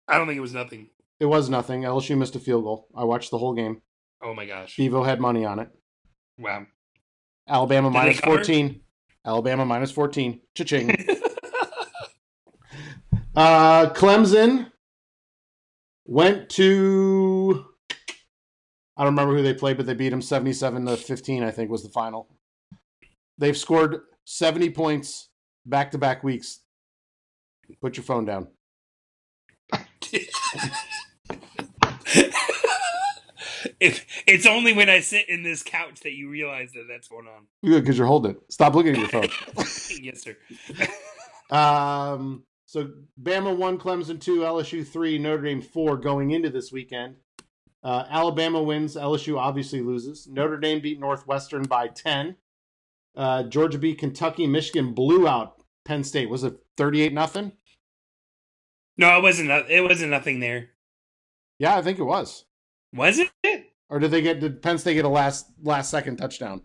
I 0.09 0.19
don't 0.19 0.27
think 0.27 0.37
it 0.39 0.43
was 0.43 0.55
nothing. 0.55 0.89
It 1.21 1.27
was 1.27 1.49
nothing. 1.49 1.83
LSU 1.83 2.17
missed 2.19 2.37
a 2.37 2.41
field 2.41 2.65
goal. 2.65 2.89
I 2.95 3.05
watched 3.05 3.31
the 3.31 3.39
whole 3.39 3.55
game. 3.55 3.81
Oh 4.23 4.35
my 4.35 4.47
gosh! 4.47 4.77
Bevo 4.77 5.03
had 5.03 5.21
money 5.21 5.45
on 5.45 5.59
it. 5.59 5.69
Wow. 6.39 6.67
Alabama 7.49 7.91
minus 7.91 8.21
cover? 8.21 8.37
fourteen. 8.37 8.81
Alabama 9.25 9.65
minus 9.65 9.91
fourteen. 9.93 10.41
Cha-ching. 10.55 10.91
uh, 13.37 13.91
Clemson 13.91 14.71
went 16.07 16.49
to. 16.51 17.65
I 18.97 19.03
don't 19.05 19.13
remember 19.15 19.37
who 19.37 19.43
they 19.43 19.55
played, 19.55 19.77
but 19.77 19.87
they 19.87 19.95
beat 19.95 20.11
them 20.11 20.23
seventy-seven 20.23 20.87
to 20.87 20.97
fifteen. 20.97 21.43
I 21.43 21.51
think 21.51 21.71
was 21.71 21.83
the 21.83 21.89
final. 21.91 22.29
They've 23.39 23.57
scored 23.57 24.01
seventy 24.25 24.71
points 24.71 25.29
back-to-back 25.67 26.23
weeks. 26.23 26.61
Put 27.81 27.97
your 27.97 28.05
phone 28.05 28.25
down. 28.25 28.49
if 33.81 34.07
it's 34.27 34.47
only 34.47 34.73
when 34.73 34.89
I 34.89 35.01
sit 35.01 35.29
in 35.29 35.43
this 35.43 35.63
couch 35.63 36.01
that 36.01 36.13
you 36.13 36.29
realize 36.29 36.73
that 36.73 36.87
that's 36.89 37.09
going 37.09 37.27
on. 37.27 37.47
Good 37.65 37.83
because 37.83 37.99
you're 37.99 38.07
holding 38.07 38.33
it. 38.33 38.41
Stop 38.51 38.75
looking 38.75 38.93
at 38.93 38.99
your 38.99 39.09
phone. 39.09 39.29
yes, 40.03 40.23
sir. 40.23 40.37
Um, 41.51 42.45
so 42.65 42.91
Bama 43.23 43.55
one, 43.55 43.79
Clemson 43.79 44.19
two, 44.19 44.41
LSU 44.41 44.85
three, 44.85 45.19
Notre 45.19 45.43
Dame 45.43 45.61
four 45.61 45.99
going 45.99 46.31
into 46.31 46.49
this 46.49 46.73
weekend. 46.73 47.17
Uh, 47.83 48.05
Alabama 48.09 48.63
wins, 48.63 48.97
LSU 48.97 49.39
obviously 49.39 49.83
loses. 49.83 50.27
Notre 50.27 50.57
Dame 50.57 50.81
beat 50.81 50.99
Northwestern 50.99 51.65
by 51.65 51.89
ten. 51.89 52.37
Uh, 53.15 53.43
Georgia 53.45 53.79
beat 53.79 53.99
Kentucky. 53.99 54.47
Michigan 54.47 54.95
blew 54.95 55.29
out 55.29 55.63
Penn 55.85 56.05
State. 56.05 56.29
Was 56.29 56.45
it 56.45 56.57
thirty-eight 56.77 57.13
nothing? 57.13 57.53
no, 58.97 59.19
it 59.19 59.23
wasn't. 59.23 59.51
It 59.71 59.83
wasn't 59.83 60.11
nothing 60.11 60.41
there. 60.41 60.71
Yeah, 61.59 61.77
I 61.77 61.83
think 61.83 61.99
it 61.99 62.05
was. 62.05 62.45
Was 62.93 63.19
it? 63.19 63.31
Or 63.91 63.99
did 63.99 64.11
they 64.11 64.23
get? 64.23 64.41
Did 64.41 64.63
Penn 64.63 64.79
State 64.79 64.95
get 64.95 65.05
a 65.05 65.09
last 65.09 65.47
last 65.63 65.91
second 65.91 66.17
touchdown? 66.17 66.63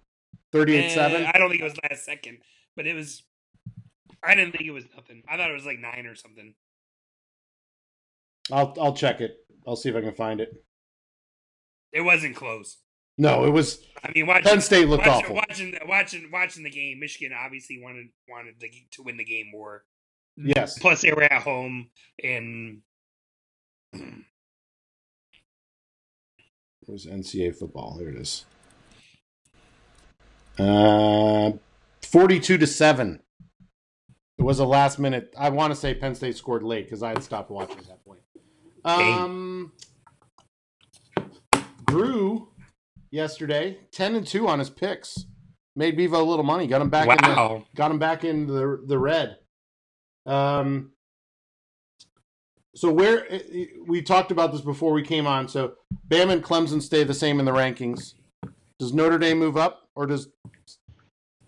Thirty-eight 0.52 0.92
seven. 0.92 1.24
Eh, 1.24 1.32
I 1.34 1.38
don't 1.38 1.50
think 1.50 1.62
it 1.62 1.66
was 1.66 1.78
last 1.90 2.06
second, 2.06 2.40
but 2.76 2.88
it 2.88 2.94
was. 2.96 3.24
I 4.24 4.36
didn't 4.36 4.52
think 4.52 4.66
it 4.66 4.72
was 4.72 4.86
nothing. 4.96 5.24
I 5.30 5.38
thought 5.38 5.50
it 5.50 5.54
was 5.54 5.66
like 5.66 5.80
nine 5.80 6.06
or 6.06 6.16
something. 6.16 6.54
I'll 8.52 8.74
I'll 8.80 8.96
check 8.96 9.22
it. 9.22 9.38
I'll 9.68 9.76
see 9.76 9.90
if 9.90 9.96
I 9.96 10.02
can 10.02 10.14
find 10.14 10.42
it. 10.42 10.64
It 11.92 12.02
wasn't 12.02 12.36
close. 12.36 12.78
No, 13.20 13.44
it 13.44 13.50
was 13.50 13.84
I 14.02 14.12
mean, 14.16 14.28
watching, 14.28 14.46
Penn 14.46 14.62
State 14.62 14.88
looked 14.88 15.06
watching, 15.06 15.26
awful. 15.26 15.36
watching, 15.36 15.78
watching, 15.86 16.30
watching 16.32 16.64
the 16.64 16.70
game. 16.70 17.02
Michigan 17.02 17.38
obviously 17.38 17.78
wanted 17.84 18.08
wanted 18.30 18.60
to, 18.62 18.68
to 18.94 19.04
win 19.04 19.18
the 19.18 19.26
game 19.26 19.48
more. 19.52 19.84
Yes. 20.38 20.80
Plus, 20.80 21.02
they 21.02 21.12
were 21.12 21.24
at 21.24 21.42
home, 21.42 21.90
and 22.24 22.82
Where's 26.86 27.06
NCAA 27.06 27.56
football? 27.56 27.98
Here 28.00 28.10
it 28.10 28.16
is. 28.16 28.46
Uh, 30.58 31.52
forty-two 32.02 32.58
to 32.58 32.68
seven. 32.68 33.22
It 34.38 34.44
was 34.44 34.60
a 34.60 34.66
last 34.66 34.98
minute. 34.98 35.34
I 35.38 35.50
want 35.50 35.74
to 35.74 35.76
say 35.76 35.94
Penn 35.94 36.16
State 36.16 36.38
scored 36.38 36.64
late 36.64 36.86
because 36.86 37.04
I 37.04 37.10
had 37.10 37.24
stopped 37.24 37.52
watching 37.52 37.80
at 37.80 37.88
that 37.88 38.06
point. 38.06 38.22
Um, 38.86 39.74
Drew 39.76 39.89
yesterday 43.12 43.78
ten 43.92 44.16
and 44.16 44.26
two 44.26 44.48
on 44.48 44.60
his 44.60 44.70
picks. 44.70 45.26
Made 45.76 45.96
Bevo 45.96 46.22
a 46.22 46.26
little 46.26 46.44
money. 46.44 46.68
Got 46.68 46.82
him 46.82 46.90
back. 46.90 47.08
In 47.08 47.16
the, 47.30 47.36
Wow. 47.36 47.64
got 47.76 47.92
him 47.92 48.00
back 48.00 48.24
in 48.24 48.48
the 48.48 48.82
the 48.86 48.98
red. 48.98 49.38
Um. 50.26 50.92
So 52.76 52.92
where 52.92 53.28
we 53.88 54.02
talked 54.02 54.32
about 54.32 54.52
this 54.52 54.62
before 54.62 54.94
we 54.94 55.02
came 55.04 55.28
on. 55.28 55.48
So 55.48 55.74
Bam 56.06 56.30
and 56.30 56.44
Clemson 56.44 56.82
stay 56.82 57.04
the 57.04 57.14
same 57.14 57.40
in 57.40 57.46
the 57.46 57.52
rankings. 57.52 58.14
Does 58.78 58.94
Notre 58.94 59.18
Dame 59.18 59.38
move 59.40 59.58
up, 59.58 59.90
or 59.96 60.06
does 60.06 60.30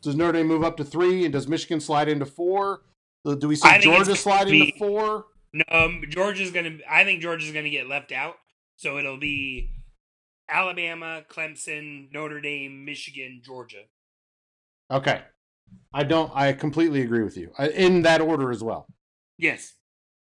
does 0.02 0.16
Notre 0.16 0.34
Dame 0.34 0.48
move 0.48 0.64
up 0.64 0.78
to 0.78 0.84
three, 0.84 1.24
and 1.26 1.32
does 1.34 1.48
Michigan 1.48 1.80
slide 1.80 2.10
into 2.10 2.26
four? 2.26 2.82
Do 3.24 3.48
we 3.48 3.56
see 3.56 3.68
I 3.70 3.74
think 3.80 3.86
it's 3.86 4.08
Georgia 4.08 4.16
slide 4.16 4.46
gonna 4.46 4.56
into 4.66 4.78
four? 4.78 5.26
No, 5.54 5.64
um, 5.70 6.04
Georgia's 6.10 6.52
gonna. 6.52 6.78
I 6.90 7.04
think 7.04 7.22
Georgia's 7.22 7.52
gonna 7.54 7.70
get 7.70 7.88
left 7.88 8.12
out. 8.12 8.36
So 8.78 8.98
it'll 8.98 9.20
be 9.20 9.70
Alabama, 10.52 11.24
Clemson, 11.30 12.12
Notre 12.12 12.42
Dame, 12.42 12.84
Michigan, 12.86 13.42
Georgia. 13.44 13.84
Okay, 14.92 15.22
I 15.94 16.04
don't. 16.04 16.32
I 16.36 16.52
completely 16.54 17.02
agree 17.02 17.24
with 17.24 17.38
you 17.38 17.52
in 17.74 18.02
that 18.02 18.22
order 18.22 18.52
as 18.52 18.64
well. 18.64 18.88
Yes. 19.38 19.74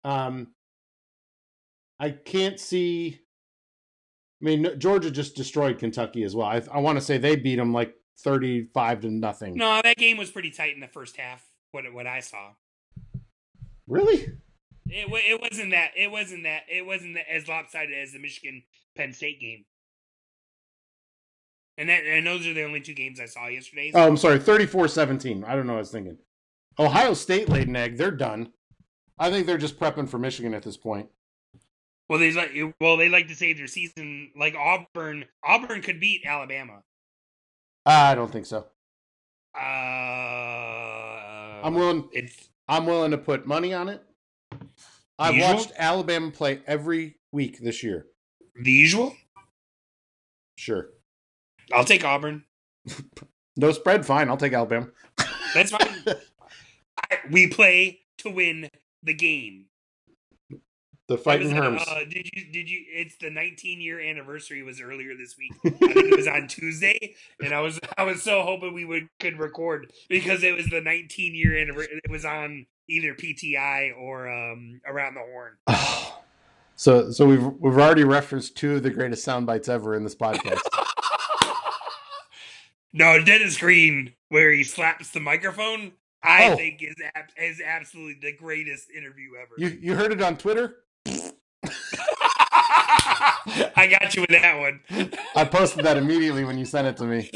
Um, 0.03 0.47
I 1.99 2.09
can't 2.11 2.59
see. 2.59 3.21
I 4.41 4.45
mean, 4.45 4.79
Georgia 4.79 5.11
just 5.11 5.35
destroyed 5.35 5.79
Kentucky 5.79 6.23
as 6.23 6.35
well. 6.35 6.47
I, 6.47 6.61
I 6.71 6.79
want 6.79 6.97
to 6.97 7.03
say 7.03 7.17
they 7.17 7.35
beat 7.35 7.55
them 7.55 7.73
like 7.73 7.93
thirty-five 8.19 9.01
to 9.01 9.09
nothing. 9.09 9.55
No, 9.55 9.81
that 9.83 9.97
game 9.97 10.17
was 10.17 10.31
pretty 10.31 10.51
tight 10.51 10.73
in 10.73 10.81
the 10.81 10.87
first 10.87 11.17
half. 11.17 11.43
What 11.71 11.85
what 11.93 12.07
I 12.07 12.19
saw. 12.19 12.51
Really? 13.87 14.27
It 14.87 15.07
it 15.09 15.41
wasn't 15.41 15.71
that. 15.71 15.91
It 15.95 16.11
wasn't 16.11 16.43
that. 16.43 16.63
It 16.69 16.85
wasn't 16.85 17.15
that 17.15 17.31
as 17.31 17.47
lopsided 17.47 17.95
as 17.95 18.11
the 18.13 18.19
Michigan 18.19 18.63
Penn 18.95 19.13
State 19.13 19.39
game. 19.39 19.65
And 21.77 21.89
that 21.89 22.03
and 22.05 22.25
those 22.25 22.47
are 22.47 22.53
the 22.53 22.63
only 22.63 22.79
two 22.81 22.93
games 22.93 23.19
I 23.19 23.25
saw 23.25 23.47
yesterday. 23.47 23.91
Oh, 23.93 24.07
I'm 24.07 24.17
sorry, 24.17 24.39
34-17. 24.39 25.43
I 25.45 25.55
don't 25.55 25.67
know 25.67 25.73
what 25.73 25.79
I 25.79 25.81
was 25.81 25.91
thinking. 25.91 26.17
Ohio 26.79 27.13
State 27.13 27.49
laid 27.49 27.67
an 27.67 27.75
egg. 27.75 27.97
They're 27.97 28.11
done. 28.11 28.53
I 29.19 29.29
think 29.29 29.45
they're 29.45 29.57
just 29.57 29.79
prepping 29.79 30.09
for 30.09 30.17
Michigan 30.17 30.53
at 30.53 30.63
this 30.63 30.77
point. 30.77 31.09
Well, 32.09 32.19
they 32.19 32.31
like 32.33 32.51
well 32.79 32.97
they 32.97 33.09
like 33.09 33.27
to 33.29 33.35
save 33.35 33.57
their 33.57 33.67
season. 33.67 34.31
Like 34.37 34.55
Auburn, 34.55 35.25
Auburn 35.43 35.81
could 35.81 35.99
beat 35.99 36.21
Alabama. 36.25 36.83
I 37.85 38.13
don't 38.15 38.31
think 38.31 38.45
so. 38.45 38.67
Uh, 39.55 39.59
I'm 41.63 41.73
willing. 41.73 42.09
It's 42.13 42.49
I'm 42.67 42.85
willing 42.85 43.11
to 43.11 43.17
put 43.17 43.45
money 43.47 43.73
on 43.73 43.89
it. 43.89 44.03
I 45.17 45.31
Usual? 45.31 45.53
watched 45.55 45.71
Alabama 45.77 46.31
play 46.31 46.59
every 46.67 47.15
week 47.31 47.59
this 47.59 47.83
year. 47.83 48.07
the 48.61 48.71
usual. 48.71 49.15
Sure. 50.57 50.89
I'll 51.73 51.85
take 51.85 52.03
Auburn. 52.03 52.43
No 53.57 53.71
spread, 53.71 54.05
fine. 54.05 54.29
I'll 54.29 54.37
take 54.37 54.53
Alabama. 54.53 54.87
That's 55.53 55.71
fine. 55.71 55.87
I, 56.97 57.19
we 57.31 57.47
play 57.47 58.01
to 58.19 58.29
win 58.29 58.69
the 59.01 59.13
game. 59.13 59.67
The 61.07 61.17
fighting 61.17 61.51
Herms. 61.51 61.87
Uh, 61.87 61.99
did 61.99 62.27
you? 62.33 62.51
Did 62.51 62.69
you? 62.69 62.83
It's 62.89 63.15
the 63.17 63.29
19 63.29 63.79
year 63.79 64.01
anniversary 64.01 64.63
was 64.63 64.81
earlier 64.81 65.15
this 65.15 65.35
week. 65.37 65.53
I 65.63 65.69
think 65.69 66.11
it 66.11 66.17
was 66.17 66.27
on 66.27 66.47
Tuesday, 66.47 67.15
and 67.39 67.53
I 67.53 67.61
was 67.61 67.79
I 67.95 68.03
was 68.03 68.23
so 68.23 68.41
hoping 68.41 68.73
we 68.73 68.85
would 68.85 69.07
could 69.19 69.37
record 69.37 69.93
because 70.09 70.43
it 70.43 70.55
was 70.55 70.65
the 70.67 70.81
19 70.81 71.35
year 71.35 71.55
anniversary. 71.57 72.01
It 72.03 72.09
was 72.09 72.25
on 72.25 72.65
either 72.89 73.13
PTI 73.13 73.95
or 73.95 74.27
um 74.27 74.81
around 74.87 75.13
the 75.13 75.21
horn. 75.21 75.53
so, 76.75 77.11
so 77.11 77.27
we've 77.27 77.45
we've 77.59 77.77
already 77.77 78.03
referenced 78.03 78.57
two 78.57 78.77
of 78.77 78.83
the 78.83 78.89
greatest 78.89 79.23
sound 79.23 79.45
bites 79.45 79.69
ever 79.69 79.93
in 79.93 80.03
this 80.03 80.15
podcast. 80.15 80.59
no, 82.95 83.23
Dennis 83.23 83.57
Green, 83.57 84.13
where 84.29 84.51
he 84.51 84.63
slaps 84.63 85.11
the 85.11 85.19
microphone, 85.19 85.91
I 86.23 86.49
Oh. 86.49 86.55
think 86.55 86.81
is 86.81 86.95
ab- 87.13 87.29
is 87.37 87.61
absolutely 87.61 88.17
the 88.31 88.35
greatest 88.35 88.89
interview 88.89 89.31
ever. 89.39 89.53
you 89.57 89.77
you 89.79 89.93
heard 89.95 90.11
it 90.11 90.21
on 90.21 90.37
Twitter? 90.37 90.77
I 93.77 93.87
got 93.89 94.15
you 94.15 94.21
with 94.21 94.31
that 94.31 94.57
one. 94.59 94.81
I 95.35 95.45
posted 95.45 95.85
that 95.85 95.97
immediately 95.97 96.43
when 96.43 96.57
you 96.57 96.65
sent 96.65 96.87
it 96.87 96.97
to 96.97 97.03
me. 97.05 97.29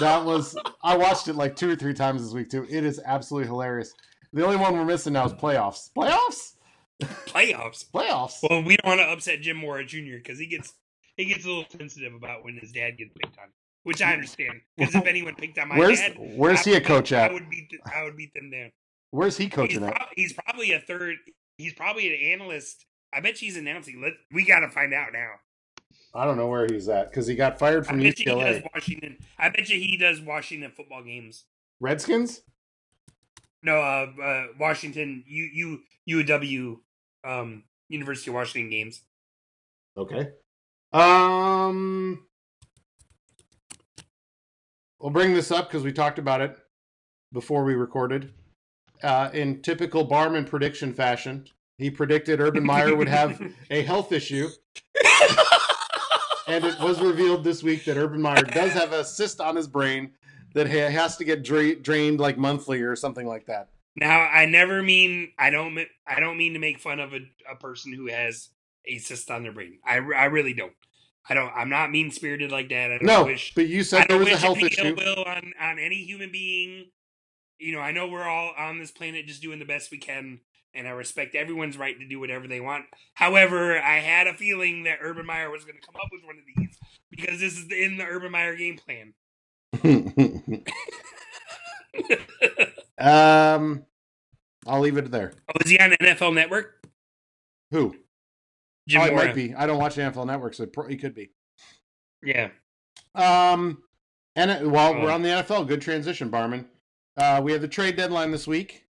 That 0.00 0.24
was 0.24 0.56
I 0.82 0.96
watched 0.96 1.28
it 1.28 1.34
like 1.34 1.56
two 1.56 1.70
or 1.70 1.76
three 1.76 1.94
times 1.94 2.22
this 2.22 2.32
week 2.32 2.50
too. 2.50 2.66
It 2.70 2.84
is 2.84 3.00
absolutely 3.04 3.48
hilarious. 3.48 3.92
The 4.32 4.44
only 4.44 4.56
one 4.56 4.74
we're 4.74 4.84
missing 4.84 5.12
now 5.12 5.24
is 5.26 5.32
playoffs. 5.32 5.90
Playoffs? 5.96 6.54
Playoffs. 7.00 7.84
Playoffs. 7.90 8.38
Well, 8.48 8.62
we 8.62 8.76
don't 8.76 8.86
want 8.86 9.00
to 9.00 9.06
upset 9.06 9.40
Jim 9.40 9.56
Mora 9.56 9.84
Jr. 9.84 10.16
because 10.22 10.38
he 10.38 10.46
gets 10.46 10.72
he 11.16 11.24
gets 11.26 11.44
a 11.44 11.48
little 11.48 11.64
sensitive 11.70 12.14
about 12.14 12.44
when 12.44 12.56
his 12.56 12.72
dad 12.72 12.96
gets 12.98 13.12
picked 13.14 13.38
on, 13.38 13.46
which 13.84 14.02
I 14.02 14.12
understand. 14.12 14.60
Because 14.76 14.94
if 14.96 15.06
anyone 15.06 15.34
picked 15.36 15.58
on 15.58 15.68
my 15.68 15.78
Where's 15.78 16.00
dad, 16.00 16.16
where's 16.18 16.60
I 16.66 16.70
he 16.70 16.74
a 16.76 16.80
coach 16.80 17.12
I 17.12 17.26
at? 17.26 17.32
would 17.32 17.48
beat 17.48 17.70
I 17.94 18.02
would 18.02 18.16
beat 18.16 18.34
them 18.34 18.50
down. 18.50 18.72
Where's 19.10 19.36
he 19.36 19.44
He's, 19.44 19.52
coaching 19.52 19.84
at? 19.84 19.94
prob- 19.94 20.08
he's 20.16 20.32
probably 20.32 20.72
a 20.72 20.80
third. 20.80 21.16
He's 21.56 21.72
probably 21.72 22.08
an 22.12 22.32
analyst. 22.40 22.84
I 23.12 23.20
bet 23.20 23.36
she's 23.38 23.56
announcing. 23.56 24.00
Let 24.02 24.14
we 24.32 24.44
got 24.44 24.60
to 24.60 24.68
find 24.68 24.92
out 24.92 25.12
now. 25.12 25.30
I 26.16 26.24
don't 26.24 26.36
know 26.36 26.48
where 26.48 26.66
he's 26.66 26.88
at 26.88 27.10
because 27.10 27.26
he 27.26 27.34
got 27.36 27.58
fired 27.58 27.84
I 27.84 27.88
from 27.88 28.00
bet 28.00 28.18
you 28.18 28.34
he 28.34 28.40
does 28.40 28.56
UCLA. 28.56 28.68
Washington. 28.74 29.16
I 29.38 29.48
bet 29.50 29.68
you 29.68 29.78
he 29.78 29.96
does 29.96 30.20
Washington 30.20 30.72
football 30.76 31.02
games. 31.04 31.44
Redskins? 31.80 32.40
No, 33.62 33.76
uh, 33.80 34.06
uh 34.22 34.46
Washington 34.58 35.24
U 35.26 35.80
U 36.06 36.22
UW 36.24 36.78
um 37.24 37.62
University 37.88 38.30
of 38.30 38.34
Washington 38.34 38.70
games. 38.70 39.02
Okay. 39.96 40.28
Um, 40.92 42.26
we'll 45.04 45.12
bring 45.12 45.34
this 45.34 45.50
up 45.50 45.68
because 45.68 45.84
we 45.84 45.92
talked 45.92 46.18
about 46.18 46.40
it 46.40 46.56
before 47.32 47.62
we 47.62 47.74
recorded. 47.74 48.32
Uh, 49.02 49.28
in 49.34 49.60
typical 49.60 50.02
Barman 50.02 50.46
prediction 50.46 50.94
fashion, 50.94 51.46
he 51.76 51.90
predicted 51.90 52.40
Urban 52.40 52.64
Meyer 52.64 52.96
would 52.96 53.08
have 53.08 53.40
a 53.70 53.82
health 53.82 54.12
issue, 54.12 54.48
and 56.48 56.64
it 56.64 56.80
was 56.80 57.02
revealed 57.02 57.44
this 57.44 57.62
week 57.62 57.84
that 57.84 57.98
Urban 57.98 58.22
Meyer 58.22 58.42
does 58.42 58.72
have 58.72 58.92
a 58.92 59.04
cyst 59.04 59.40
on 59.40 59.56
his 59.56 59.68
brain 59.68 60.12
that 60.54 60.68
ha- 60.68 60.88
has 60.88 61.18
to 61.18 61.24
get 61.24 61.42
dra- 61.42 61.74
drained 61.74 62.18
like 62.18 62.38
monthly 62.38 62.80
or 62.80 62.96
something 62.96 63.26
like 63.26 63.44
that. 63.46 63.68
Now, 63.96 64.20
I 64.20 64.46
never 64.46 64.82
mean 64.82 65.32
I 65.38 65.50
don't 65.50 65.78
I 66.06 66.18
don't 66.18 66.38
mean 66.38 66.54
to 66.54 66.58
make 66.58 66.78
fun 66.78 66.98
of 66.98 67.12
a, 67.12 67.20
a 67.50 67.56
person 67.56 67.92
who 67.92 68.06
has 68.06 68.48
a 68.86 68.98
cyst 68.98 69.30
on 69.30 69.42
their 69.42 69.52
brain. 69.52 69.80
I, 69.84 69.96
I 69.96 70.26
really 70.26 70.54
don't. 70.54 70.72
I 71.28 71.34
don't. 71.34 71.50
I'm 71.54 71.70
not 71.70 71.90
mean 71.90 72.10
spirited 72.10 72.52
like 72.52 72.68
that. 72.68 72.92
I 72.92 72.98
don't 72.98 73.04
No, 73.06 73.24
wish. 73.24 73.54
but 73.54 73.66
you 73.66 73.82
said 73.82 74.06
there 74.08 74.18
was 74.18 74.28
a 74.28 74.36
health 74.36 74.58
issue. 74.62 74.94
ill 75.00 75.24
on 75.26 75.52
on 75.60 75.78
any 75.78 76.04
human 76.04 76.30
being. 76.30 76.86
You 77.58 77.72
know, 77.72 77.80
I 77.80 77.92
know 77.92 78.08
we're 78.08 78.28
all 78.28 78.52
on 78.58 78.78
this 78.78 78.90
planet 78.90 79.26
just 79.26 79.40
doing 79.40 79.58
the 79.58 79.64
best 79.64 79.90
we 79.90 79.96
can, 79.98 80.40
and 80.74 80.86
I 80.86 80.90
respect 80.90 81.34
everyone's 81.34 81.78
right 81.78 81.98
to 81.98 82.06
do 82.06 82.20
whatever 82.20 82.46
they 82.46 82.60
want. 82.60 82.84
However, 83.14 83.78
I 83.80 84.00
had 84.00 84.26
a 84.26 84.34
feeling 84.34 84.82
that 84.84 84.98
Urban 85.00 85.24
Meyer 85.24 85.50
was 85.50 85.64
going 85.64 85.76
to 85.80 85.86
come 85.86 85.96
up 85.96 86.08
with 86.12 86.24
one 86.24 86.36
of 86.36 86.44
these 86.56 86.76
because 87.10 87.40
this 87.40 87.56
is 87.56 87.70
in 87.72 87.96
the 87.96 88.04
Urban 88.04 88.32
Meyer 88.32 88.54
game 88.56 88.76
plan. 88.78 89.14
um, 92.98 93.84
I'll 94.66 94.80
leave 94.80 94.96
it 94.96 95.10
there. 95.10 95.32
oh, 95.48 95.58
is 95.64 95.70
he 95.70 95.78
on 95.78 95.90
NFL 95.92 96.34
Network? 96.34 96.84
Who? 97.70 97.94
Jim 98.88 99.02
oh, 99.02 99.06
it 99.06 99.14
might 99.14 99.34
be. 99.34 99.54
I 99.54 99.66
don't 99.66 99.78
watch 99.78 99.94
the 99.94 100.02
NFL 100.02 100.26
Network, 100.26 100.54
so 100.54 100.64
it 100.64 100.74
he 100.88 100.96
could 100.96 101.14
be. 101.14 101.30
Yeah. 102.22 102.50
Um, 103.14 103.82
and 104.36 104.50
it, 104.50 104.68
while 104.68 104.94
we're 104.94 105.10
Oh. 105.10 105.14
on 105.14 105.22
the 105.22 105.28
NFL, 105.30 105.66
good 105.66 105.80
transition, 105.80 106.28
Barman. 106.28 106.68
Uh, 107.16 107.40
we 107.42 107.52
have 107.52 107.60
the 107.60 107.68
trade 107.68 107.96
deadline 107.96 108.30
this 108.30 108.46
week. 108.46 108.86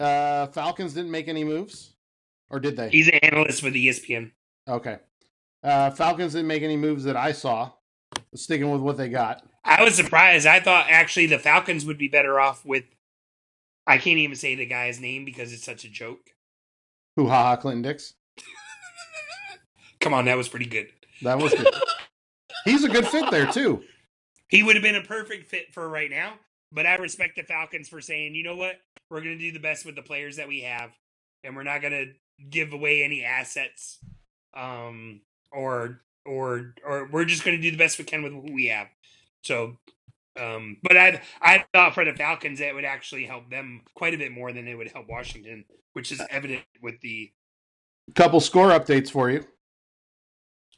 Uh, 0.00 0.46
Falcons 0.48 0.94
didn't 0.94 1.10
make 1.10 1.28
any 1.28 1.44
moves, 1.44 1.94
or 2.50 2.60
did 2.60 2.76
they? 2.76 2.88
He's 2.88 3.08
an 3.08 3.14
analyst 3.22 3.62
with 3.62 3.74
ESPN. 3.74 4.32
Okay. 4.68 4.98
Uh, 5.62 5.90
Falcons 5.90 6.32
didn't 6.32 6.46
make 6.48 6.62
any 6.62 6.76
moves 6.76 7.04
that 7.04 7.16
I 7.16 7.32
saw. 7.32 7.72
Sticking 8.34 8.70
with 8.70 8.80
what 8.80 8.96
they 8.96 9.08
got. 9.08 9.42
I 9.64 9.82
was 9.82 9.94
surprised. 9.94 10.46
I 10.46 10.60
thought 10.60 10.86
actually 10.88 11.26
the 11.26 11.38
Falcons 11.38 11.84
would 11.84 11.98
be 11.98 12.08
better 12.08 12.40
off 12.40 12.64
with. 12.64 12.84
I 13.86 13.98
can't 13.98 14.18
even 14.18 14.36
say 14.36 14.54
the 14.54 14.66
guy's 14.66 15.00
name 15.00 15.24
because 15.24 15.52
it's 15.52 15.64
such 15.64 15.84
a 15.84 15.88
joke. 15.90 16.30
Who 17.16 17.26
ha 17.28 17.42
ha 17.42 17.56
Clinton 17.56 17.82
Dix. 17.82 18.14
Come 20.08 20.14
on, 20.14 20.24
that 20.24 20.38
was 20.38 20.48
pretty 20.48 20.64
good. 20.64 20.88
That 21.20 21.36
was 21.36 21.52
good. 21.52 21.68
He's 22.64 22.82
a 22.82 22.88
good 22.88 23.06
fit 23.06 23.30
there 23.30 23.46
too. 23.46 23.84
He 24.48 24.62
would 24.62 24.74
have 24.74 24.82
been 24.82 24.96
a 24.96 25.02
perfect 25.02 25.50
fit 25.50 25.74
for 25.74 25.86
right 25.86 26.10
now. 26.10 26.32
But 26.72 26.86
I 26.86 26.94
respect 26.94 27.36
the 27.36 27.42
Falcons 27.42 27.90
for 27.90 28.00
saying, 28.00 28.34
you 28.34 28.42
know 28.42 28.56
what, 28.56 28.76
we're 29.10 29.20
going 29.20 29.36
to 29.36 29.44
do 29.44 29.52
the 29.52 29.58
best 29.58 29.84
with 29.84 29.96
the 29.96 30.02
players 30.02 30.36
that 30.36 30.48
we 30.48 30.62
have, 30.62 30.92
and 31.44 31.54
we're 31.54 31.62
not 31.62 31.82
going 31.82 31.92
to 31.92 32.06
give 32.48 32.72
away 32.72 33.02
any 33.04 33.22
assets, 33.22 33.98
um, 34.56 35.20
or 35.52 36.00
or 36.24 36.74
or 36.86 37.06
we're 37.12 37.26
just 37.26 37.44
going 37.44 37.58
to 37.58 37.62
do 37.62 37.70
the 37.70 37.76
best 37.76 37.98
we 37.98 38.04
can 38.04 38.22
with 38.22 38.32
what 38.32 38.50
we 38.50 38.68
have. 38.68 38.88
So 39.42 39.76
Um, 40.38 40.78
but 40.82 40.96
I 40.96 41.20
I 41.42 41.64
thought 41.74 41.94
for 41.94 42.04
the 42.04 42.14
Falcons 42.14 42.60
it 42.60 42.74
would 42.74 42.84
actually 42.84 43.24
help 43.24 43.50
them 43.50 43.82
quite 43.94 44.14
a 44.14 44.18
bit 44.18 44.32
more 44.32 44.52
than 44.52 44.68
it 44.68 44.74
would 44.74 44.90
help 44.90 45.08
Washington, 45.08 45.64
which 45.92 46.12
is 46.12 46.22
evident 46.30 46.62
with 46.82 47.00
the 47.00 47.30
Couple 48.14 48.40
score 48.40 48.70
updates 48.70 49.10
for 49.10 49.30
you. 49.30 49.44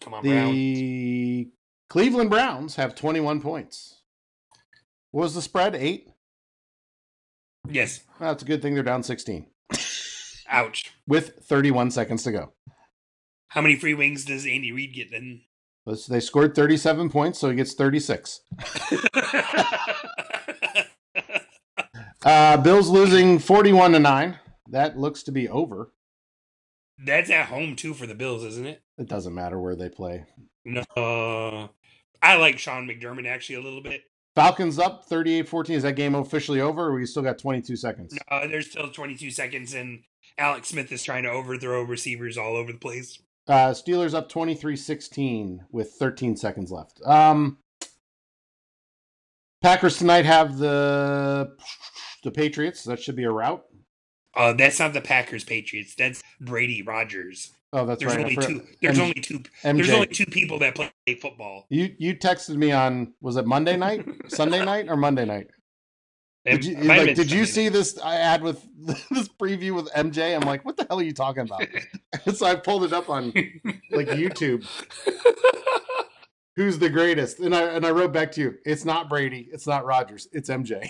Come 0.01 0.15
on. 0.15 0.23
The 0.25 1.51
Cleveland 1.89 2.31
Browns 2.31 2.77
have 2.77 2.95
21 2.95 3.41
points. 3.41 4.01
What 5.11 5.23
was 5.23 5.35
the 5.35 5.43
spread? 5.43 5.75
Eight? 5.75 6.09
Yes. 7.69 8.01
Well, 8.19 8.31
that's 8.31 8.43
a 8.43 8.47
good 8.47 8.63
thing 8.63 8.75
they're 8.75 8.83
down 8.83 9.03
16 9.03 9.47
Ouch. 10.49 10.93
with 11.07 11.41
31 11.45 11.91
seconds 11.91 12.23
to 12.25 12.33
go. 12.33 12.53
How 13.49 13.61
many 13.61 13.77
free 13.77 13.95
wings 13.95 14.25
does 14.25 14.47
Andy 14.47 14.73
Reid 14.73 14.95
get 14.95 15.11
then? 15.11 15.43
They 16.09 16.21
scored 16.21 16.55
37 16.55 17.11
points, 17.11 17.39
so 17.41 17.51
he 17.51 17.57
gets 17.57 17.75
36. 17.75 18.41
Uh, 22.23 22.57
Bills 22.59 22.89
losing 22.89 23.39
41 23.39 23.93
to 23.93 23.99
9. 23.99 24.39
That 24.69 24.99
looks 24.99 25.23
to 25.23 25.33
be 25.33 25.49
over. 25.49 25.93
That's 26.99 27.31
at 27.31 27.47
home 27.47 27.77
too 27.77 27.95
for 27.95 28.07
the 28.07 28.15
Bills, 28.15 28.45
isn't 28.45 28.67
it? 28.67 28.83
It 29.01 29.09
doesn't 29.09 29.35
matter 29.35 29.59
where 29.59 29.75
they 29.75 29.89
play. 29.89 30.27
No. 30.67 30.83
Uh, 30.95 31.69
I 32.23 32.37
like 32.37 32.59
Sean 32.59 32.87
McDermott 32.87 33.27
actually 33.27 33.57
a 33.57 33.63
little 33.63 33.83
bit. 33.83 34.03
Falcons 34.35 34.79
up 34.79 35.07
38 35.07 35.49
14. 35.49 35.77
Is 35.77 35.83
that 35.85 35.97
game 35.97 36.15
officially 36.15 36.61
over 36.61 36.89
or 36.89 36.95
we 36.95 37.07
still 37.07 37.23
got 37.23 37.39
22 37.39 37.77
seconds? 37.77 38.17
No, 38.31 38.47
there's 38.47 38.71
still 38.71 38.91
22 38.91 39.31
seconds, 39.31 39.73
and 39.73 40.03
Alex 40.37 40.69
Smith 40.69 40.93
is 40.93 41.03
trying 41.03 41.23
to 41.23 41.31
overthrow 41.31 41.83
receivers 41.83 42.37
all 42.37 42.55
over 42.57 42.73
the 42.73 42.79
place. 42.79 43.19
Uh, 43.49 43.71
Steelers 43.71 44.13
up 44.13 44.29
23 44.29 44.77
16 44.77 45.65
with 45.73 45.93
13 45.93 46.37
seconds 46.37 46.71
left. 46.71 47.01
Um, 47.05 47.57
Packers 49.63 49.97
tonight 49.97 50.27
have 50.27 50.59
the 50.59 51.57
the 52.23 52.31
Patriots. 52.31 52.85
That 52.85 53.01
should 53.01 53.17
be 53.17 53.25
a 53.25 53.31
route. 53.31 53.65
Uh, 54.37 54.53
that's 54.53 54.79
not 54.79 54.93
the 54.93 55.01
Packers 55.01 55.43
Patriots. 55.43 55.95
That's 55.95 56.23
Brady 56.39 56.83
Rodgers. 56.83 57.53
Oh, 57.73 57.87
that's 57.87 58.01
There's 58.01 58.17
right. 58.17 58.25
Only 58.25 58.37
two. 58.37 58.67
There's 58.83 58.99
M- 58.99 59.05
only 59.05 59.21
two. 59.21 59.43
There's 59.63 59.91
only 59.91 60.07
two 60.09 60.27
people 60.27 60.59
that 60.59 60.75
play 60.75 60.91
football. 61.21 61.67
You 61.71 61.95
you 61.99 62.17
texted 62.17 62.57
me 62.57 62.73
on 62.73 63.15
was 63.21 63.37
it 63.37 63.47
Monday 63.47 63.77
night, 63.77 64.05
Sunday 64.29 64.65
night, 64.65 64.89
or 64.89 64.97
Monday 64.97 65.25
night? 65.25 65.47
Did 66.45 66.65
you 66.65 66.77
It 66.77 66.85
might 66.85 66.95
have 66.99 67.07
like? 67.09 67.17
Did 67.17 67.31
you 67.31 67.45
see 67.45 67.69
this 67.69 67.97
ad 68.03 68.43
with 68.43 68.65
this 69.11 69.29
preview 69.29 69.75
with 69.75 69.89
MJ? 69.93 70.35
I'm 70.35 70.47
like, 70.49 70.65
what 70.65 70.77
the 70.77 70.87
hell 70.89 70.99
are 70.99 71.03
you 71.05 71.13
talking 71.13 71.43
about? 71.43 71.63
so 72.35 72.47
I 72.47 72.57
pulled 72.57 72.83
it 72.85 72.93
up 72.93 73.09
on 73.09 73.27
like 73.93 74.09
YouTube. 74.09 74.67
Who's 76.57 76.79
the 76.79 76.91
greatest? 76.91 77.39
And 77.39 77.55
I 77.55 77.63
and 77.75 77.87
I 77.87 77.91
wrote 77.91 78.13
back 78.13 78.33
to 78.33 78.41
you. 78.41 78.55
It's 78.65 78.85
not 78.85 79.09
Brady. 79.09 79.49
It's 79.53 79.67
not 79.67 79.85
Rodgers. 79.85 80.27
It's 80.33 80.51
MJ. 80.51 80.89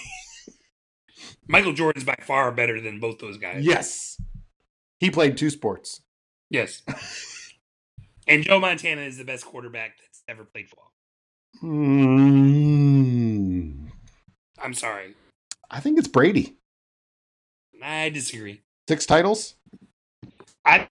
Michael 1.46 1.72
Jordan's 1.74 2.04
by 2.04 2.16
far 2.22 2.50
better 2.52 2.80
than 2.80 3.00
both 3.00 3.18
those 3.18 3.36
guys. 3.36 3.64
yes, 3.64 4.20
he 4.98 5.10
played 5.10 5.36
two 5.36 5.50
sports. 5.50 6.00
Yes. 6.50 6.82
and 8.26 8.42
Joe 8.42 8.60
Montana 8.60 9.02
is 9.02 9.16
the 9.16 9.24
best 9.24 9.46
quarterback 9.46 9.96
that's 9.98 10.22
ever 10.28 10.44
played 10.44 10.68
football. 10.68 10.92
Mm, 11.62 13.10
I'm 14.62 14.74
sorry. 14.74 15.14
I 15.70 15.80
think 15.80 15.98
it's 15.98 16.08
Brady. 16.08 16.56
I 17.82 18.10
disagree. 18.10 18.60
Six 18.88 19.06
titles. 19.06 19.54
I 20.64 20.88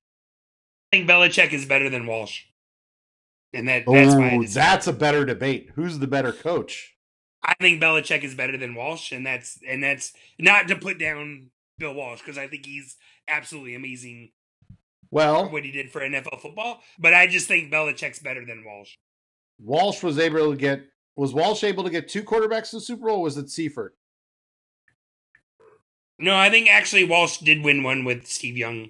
think 0.92 1.08
Belichick 1.08 1.54
is 1.54 1.66
better 1.66 1.90
than 1.90 2.08
Walsh. 2.08 2.44
And 3.54 3.68
that, 3.68 3.84
that's 3.86 4.16
why 4.16 4.30
I, 4.30 4.36
Oh, 4.36 4.44
that's 4.44 4.88
a 4.88 4.94
better 4.94 5.26
debate. 5.26 5.72
Who's 5.76 6.00
the 6.00 6.08
better 6.08 6.32
coach? 6.32 6.96
I 7.44 7.54
think 7.60 7.82
Belichick 7.82 8.24
is 8.24 8.36
better 8.36 8.58
than 8.58 8.76
Walsh, 8.76 9.12
and 9.12 9.26
that's 9.26 9.60
and 9.68 9.84
that's 9.84 10.14
not 10.38 10.68
to 10.68 10.76
put 10.76 11.00
down 11.00 11.50
Bill 11.78 11.94
Walsh 11.94 12.20
because 12.20 12.38
I 12.38 12.48
think 12.48 12.66
he's 12.66 12.98
absolutely 13.28 13.76
amazing 13.76 14.32
Well, 15.12 15.50
what 15.50 15.64
he 15.64 15.72
did 15.72 15.92
for 15.92 16.02
NFL 16.02 16.40
football. 16.40 16.82
But 17.00 17.14
I 17.14 17.28
just 17.28 17.48
think 17.48 17.72
Belichick's 17.72 18.20
better 18.20 18.46
than 18.46 18.64
Walsh. 18.66 18.96
Walsh 19.60 20.04
was 20.04 20.20
able 20.20 20.52
to 20.52 20.58
get 20.58 20.86
was 21.16 21.34
Walsh 21.34 21.64
able 21.64 21.84
to 21.84 21.90
get 21.90 22.08
two 22.08 22.24
quarterbacks 22.24 22.70
to 22.70 22.78
the 22.78 22.82
Super 22.82 23.08
Bowl? 23.08 23.18
Or 23.18 23.24
was 23.24 23.38
it 23.38 23.50
Seifert? 23.50 23.96
No, 26.18 26.36
I 26.36 26.50
think 26.50 26.70
actually 26.70 27.04
Walsh 27.06 27.38
did 27.40 27.64
win 27.64 27.84
one 27.84 28.04
with 28.04 28.28
Steve 28.28 28.58
Young. 28.58 28.90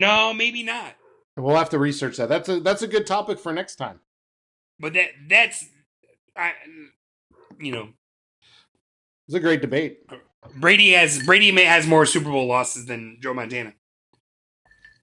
No, 0.00 0.32
maybe 0.32 0.62
not. 0.62 0.94
We'll 1.36 1.56
have 1.56 1.70
to 1.70 1.78
research 1.78 2.16
that. 2.16 2.28
That's 2.28 2.48
a 2.48 2.60
that's 2.60 2.82
a 2.82 2.88
good 2.88 3.06
topic 3.06 3.38
for 3.38 3.52
next 3.52 3.76
time. 3.76 4.00
But 4.78 4.94
that 4.94 5.10
that's 5.28 5.64
I 6.36 6.52
you 7.58 7.72
know 7.72 7.88
It's 9.26 9.34
a 9.34 9.40
great 9.40 9.60
debate. 9.60 10.00
Brady 10.56 10.92
has 10.92 11.22
Brady 11.22 11.52
may, 11.52 11.64
has 11.64 11.86
more 11.86 12.06
Super 12.06 12.30
Bowl 12.30 12.46
losses 12.46 12.86
than 12.86 13.18
Joe 13.20 13.34
Montana. 13.34 13.74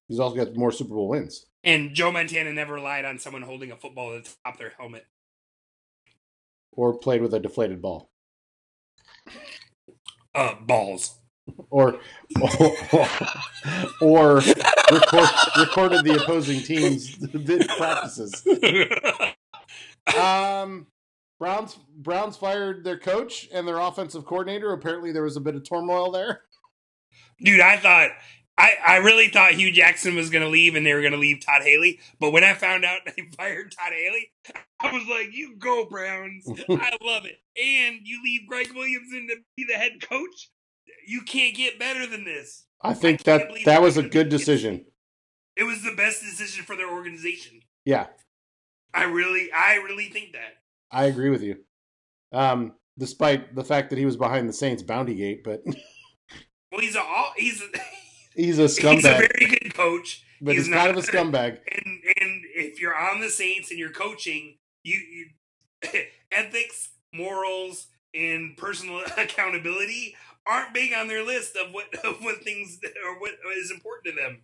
He's 0.07 0.19
also 0.19 0.35
got 0.35 0.55
more 0.55 0.71
Super 0.71 0.93
Bowl 0.93 1.09
wins. 1.09 1.45
And 1.63 1.95
Joe 1.95 2.11
Montana 2.11 2.53
never 2.53 2.75
relied 2.75 3.05
on 3.05 3.17
someone 3.17 3.41
holding 3.41 3.71
a 3.71 3.75
football 3.75 4.15
at 4.15 4.25
the 4.25 4.29
top 4.43 4.53
of 4.53 4.59
their 4.59 4.73
helmet. 4.77 5.05
Or 6.71 6.97
played 6.97 7.21
with 7.21 7.33
a 7.33 7.39
deflated 7.39 7.81
ball. 7.81 8.11
Uh, 10.33 10.55
balls. 10.61 11.19
Or 11.69 11.99
or, 12.41 12.49
or 14.01 14.35
record, 14.91 15.29
recorded 15.57 16.03
the 16.03 16.19
opposing 16.21 16.61
team's 16.61 17.15
practices. 17.77 18.45
Um 20.15 20.85
Browns 21.39 21.79
Browns 21.97 22.37
fired 22.37 22.83
their 22.83 22.99
coach 22.99 23.49
and 23.51 23.67
their 23.67 23.79
offensive 23.79 24.23
coordinator. 24.25 24.71
Apparently 24.71 25.11
there 25.11 25.23
was 25.23 25.35
a 25.35 25.41
bit 25.41 25.55
of 25.55 25.67
turmoil 25.67 26.11
there. 26.11 26.43
Dude, 27.41 27.59
I 27.59 27.77
thought 27.77 28.11
I, 28.57 28.73
I 28.85 28.97
really 28.97 29.27
thought 29.27 29.51
Hue 29.51 29.71
Jackson 29.71 30.15
was 30.15 30.29
gonna 30.29 30.47
leave 30.47 30.75
and 30.75 30.85
they 30.85 30.93
were 30.93 31.01
gonna 31.01 31.17
leave 31.17 31.45
Todd 31.45 31.61
Haley. 31.63 31.99
But 32.19 32.31
when 32.31 32.43
I 32.43 32.53
found 32.53 32.85
out 32.85 33.01
they 33.05 33.23
fired 33.37 33.71
Todd 33.71 33.91
Haley, 33.93 34.31
I 34.79 34.93
was 34.93 35.05
like, 35.07 35.33
"You 35.33 35.55
go 35.57 35.85
Browns! 35.85 36.47
I 36.69 36.97
love 37.01 37.25
it." 37.25 37.39
And 37.61 37.99
you 38.03 38.21
leave 38.23 38.47
Greg 38.47 38.71
Williamson 38.73 39.27
to 39.29 39.35
be 39.57 39.65
the 39.67 39.77
head 39.77 40.01
coach. 40.01 40.51
You 41.07 41.21
can't 41.21 41.55
get 41.55 41.79
better 41.79 42.07
than 42.07 42.23
this. 42.23 42.65
I 42.81 42.93
think 42.93 43.21
I 43.27 43.37
that 43.37 43.51
that 43.65 43.81
was 43.81 43.97
a 43.97 44.03
good 44.03 44.29
decision. 44.29 44.85
It 45.55 45.63
was 45.63 45.83
the 45.83 45.95
best 45.95 46.21
decision 46.21 46.65
for 46.65 46.75
their 46.75 46.91
organization. 46.91 47.61
Yeah, 47.85 48.07
I 48.93 49.03
really, 49.03 49.51
I 49.51 49.75
really 49.75 50.09
think 50.09 50.33
that. 50.33 50.55
I 50.91 51.05
agree 51.05 51.29
with 51.29 51.43
you. 51.43 51.57
Um, 52.31 52.73
despite 52.97 53.55
the 53.55 53.63
fact 53.63 53.89
that 53.89 53.99
he 53.99 54.05
was 54.05 54.17
behind 54.17 54.47
the 54.47 54.53
Saints 54.53 54.83
bounty 54.83 55.15
gate, 55.15 55.43
but 55.43 55.63
Well, 56.71 56.81
he's 56.81 56.95
a 56.95 57.01
all 57.01 57.31
he's 57.37 57.61
a, 57.61 57.65
he's 58.37 58.59
a 58.59 58.63
scumbag. 58.63 58.95
he's 58.95 59.05
a 59.05 59.09
very 59.09 59.59
good 59.59 59.73
coach. 59.73 60.23
but 60.41 60.55
he's, 60.55 60.65
he's 60.65 60.75
kind 60.75 60.89
of 60.89 60.97
a 60.97 61.01
scumbag. 61.01 61.59
and 61.71 61.99
and 62.21 62.41
if 62.55 62.79
you're 62.79 62.95
on 62.95 63.19
the 63.19 63.29
Saints 63.29 63.69
and 63.71 63.79
you're 63.79 63.91
coaching, 63.91 64.57
you, 64.83 64.95
you 64.95 66.01
ethics, 66.31 66.89
morals, 67.13 67.87
and 68.13 68.57
personal 68.57 69.01
accountability 69.17 70.15
aren't 70.47 70.73
big 70.73 70.93
on 70.93 71.07
their 71.07 71.23
list 71.23 71.55
of 71.55 71.73
what 71.73 71.93
of 72.03 72.21
what 72.21 72.43
things 72.43 72.79
or 73.05 73.19
what 73.19 73.31
is 73.57 73.71
important 73.71 74.15
to 74.15 74.21
them. 74.21 74.41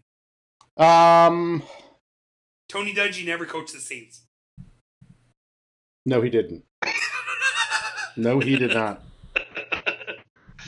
Um, 0.78 1.64
Tony 2.70 2.94
Dungy 2.94 3.26
never 3.26 3.46
coached 3.46 3.74
the 3.74 3.80
Saints. 3.80 4.24
no, 6.06 6.22
he 6.22 6.30
didn't. 6.30 6.64
No, 8.18 8.40
he 8.40 8.56
did 8.58 8.74
not. 8.74 9.04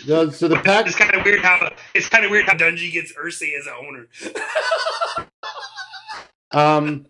So 0.06 0.26
the 0.26 0.60
Pack 0.64 0.88
It's 0.88 0.96
kind 0.96 1.14
of 1.14 1.24
weird 1.24 1.40
how 1.40 1.70
it's 1.96 2.10
kind 2.10 2.26
of 2.26 2.32
weird 2.32 2.46
how 2.46 2.54
Dungy 2.56 2.92
gets 2.92 3.14
Irsay 3.14 3.58
as 3.60 3.68
an 3.68 3.74
owner. 3.80 4.08
Um, 6.52 7.08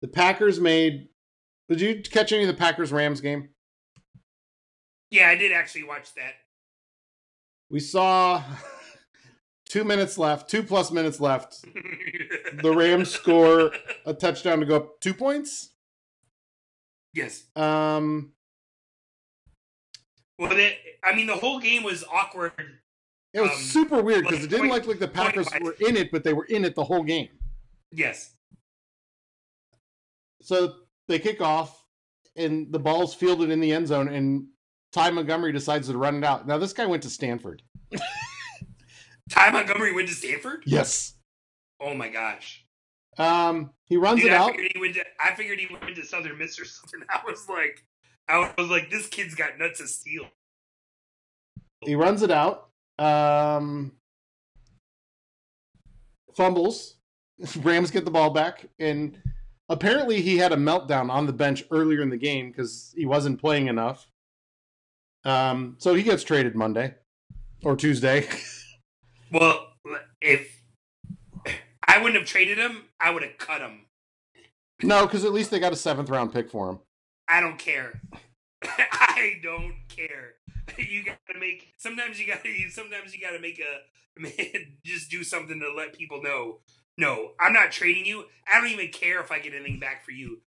the 0.00 0.06
Packers 0.06 0.60
made. 0.60 1.08
Did 1.68 1.80
you 1.80 2.00
catch 2.02 2.30
any 2.30 2.42
of 2.42 2.46
the 2.48 2.54
Packers 2.54 2.92
Rams 2.92 3.20
game? 3.20 3.48
yeah, 5.10 5.28
I 5.28 5.34
did 5.34 5.50
actually 5.50 5.82
watch 5.82 6.14
that. 6.14 6.34
We 7.68 7.80
saw 7.80 8.44
two 9.68 9.82
minutes 9.82 10.18
left, 10.18 10.48
two 10.48 10.62
plus 10.62 10.92
minutes 10.92 11.18
left. 11.20 11.64
The 12.62 12.72
Rams 12.72 13.10
score 13.10 13.72
a 14.06 14.14
touchdown 14.14 14.60
to 14.60 14.66
go 14.66 14.76
up 14.76 15.00
two 15.00 15.14
points. 15.14 15.70
Yes. 17.12 17.44
Um, 17.56 18.32
Well, 20.38 20.50
they, 20.50 20.78
I 21.02 21.14
mean, 21.16 21.26
the 21.26 21.34
whole 21.36 21.58
game 21.58 21.82
was 21.82 22.04
awkward. 22.04 22.52
It 23.32 23.40
was 23.40 23.50
Um, 23.52 23.56
super 23.58 24.02
weird 24.02 24.24
because 24.26 24.44
it 24.44 24.48
didn't 24.48 24.68
point- 24.68 24.86
look 24.86 24.86
like 24.88 24.98
the 24.98 25.08
Packers 25.08 25.48
were 25.60 25.76
in 25.80 25.96
it, 25.96 26.10
but 26.10 26.24
they 26.24 26.32
were 26.32 26.46
in 26.46 26.64
it 26.64 26.74
the 26.74 26.84
whole 26.84 27.02
game. 27.04 27.28
Yes. 27.92 28.34
So 30.42 30.74
they 31.08 31.18
kick 31.18 31.40
off, 31.40 31.84
and 32.36 32.72
the 32.72 32.78
ball's 32.78 33.14
fielded 33.14 33.50
in 33.50 33.60
the 33.60 33.72
end 33.72 33.88
zone, 33.88 34.08
and 34.08 34.46
Ty 34.92 35.10
Montgomery 35.10 35.52
decides 35.52 35.88
to 35.88 35.96
run 35.98 36.16
it 36.16 36.24
out. 36.24 36.46
Now 36.46 36.58
this 36.58 36.72
guy 36.72 36.86
went 36.86 37.02
to 37.04 37.10
Stanford. 37.10 37.62
Ty 39.30 39.50
Montgomery 39.50 39.92
went 39.92 40.08
to 40.08 40.14
Stanford. 40.14 40.62
Yes. 40.66 41.14
Oh 41.80 41.94
my 41.94 42.08
gosh. 42.08 42.64
Um, 43.18 43.70
he 43.84 43.96
runs 43.96 44.20
Dude, 44.22 44.32
it 44.32 44.34
I 44.34 44.38
out. 44.38 44.50
figured 44.52 44.72
he 44.74 44.80
went 44.80 44.94
to. 44.94 45.04
I 45.20 45.34
figured 45.34 45.58
he 45.60 45.68
went 45.72 45.94
to 45.96 46.04
Southern 46.04 46.38
Miss 46.38 46.58
or 46.58 46.64
something. 46.64 47.00
I 47.10 47.20
was 47.24 47.48
like, 47.48 47.84
I 48.28 48.52
was 48.56 48.70
like, 48.70 48.90
this 48.90 49.06
kid's 49.08 49.34
got 49.34 49.58
nuts 49.58 49.80
of 49.80 49.88
steel. 49.88 50.26
He 51.82 51.94
runs 51.94 52.22
it 52.22 52.30
out. 52.30 52.69
Um, 53.00 53.92
fumbles. 56.34 56.96
Rams 57.62 57.90
get 57.90 58.04
the 58.04 58.10
ball 58.10 58.30
back, 58.30 58.66
and 58.78 59.18
apparently 59.68 60.20
he 60.20 60.36
had 60.36 60.52
a 60.52 60.56
meltdown 60.56 61.10
on 61.10 61.26
the 61.26 61.32
bench 61.32 61.64
earlier 61.70 62.02
in 62.02 62.10
the 62.10 62.18
game 62.18 62.50
because 62.50 62.94
he 62.96 63.06
wasn't 63.06 63.40
playing 63.40 63.68
enough. 63.68 64.06
Um, 65.24 65.76
so 65.78 65.94
he 65.94 66.02
gets 66.02 66.22
traded 66.22 66.54
Monday 66.54 66.94
or 67.64 67.76
Tuesday. 67.76 68.28
Well, 69.32 69.68
if 70.20 70.60
I 71.86 71.98
wouldn't 71.98 72.18
have 72.18 72.28
traded 72.28 72.58
him, 72.58 72.82
I 72.98 73.10
would 73.10 73.22
have 73.22 73.38
cut 73.38 73.60
him. 73.60 73.82
no, 74.82 75.06
because 75.06 75.24
at 75.24 75.32
least 75.32 75.52
they 75.52 75.60
got 75.60 75.72
a 75.72 75.76
seventh 75.76 76.10
round 76.10 76.32
pick 76.32 76.50
for 76.50 76.70
him. 76.70 76.78
I 77.28 77.40
don't 77.40 77.56
care. 77.56 78.00
I 78.64 79.34
don't 79.40 79.76
care. 79.88 80.34
You 80.78 81.04
gotta 81.04 81.38
make. 81.38 81.72
Sometimes 81.76 82.20
you 82.20 82.26
gotta. 82.26 82.48
Sometimes 82.70 83.14
you 83.14 83.20
gotta 83.20 83.40
make 83.40 83.60
a. 83.60 84.20
man 84.20 84.76
Just 84.84 85.10
do 85.10 85.22
something 85.22 85.60
to 85.60 85.72
let 85.72 85.96
people 85.96 86.22
know. 86.22 86.58
No, 86.98 87.32
I'm 87.38 87.52
not 87.52 87.72
trading 87.72 88.04
you. 88.04 88.24
I 88.52 88.60
don't 88.60 88.70
even 88.70 88.88
care 88.88 89.20
if 89.20 89.30
I 89.30 89.38
get 89.38 89.54
anything 89.54 89.78
back 89.78 90.04
for 90.04 90.12
you. 90.12 90.40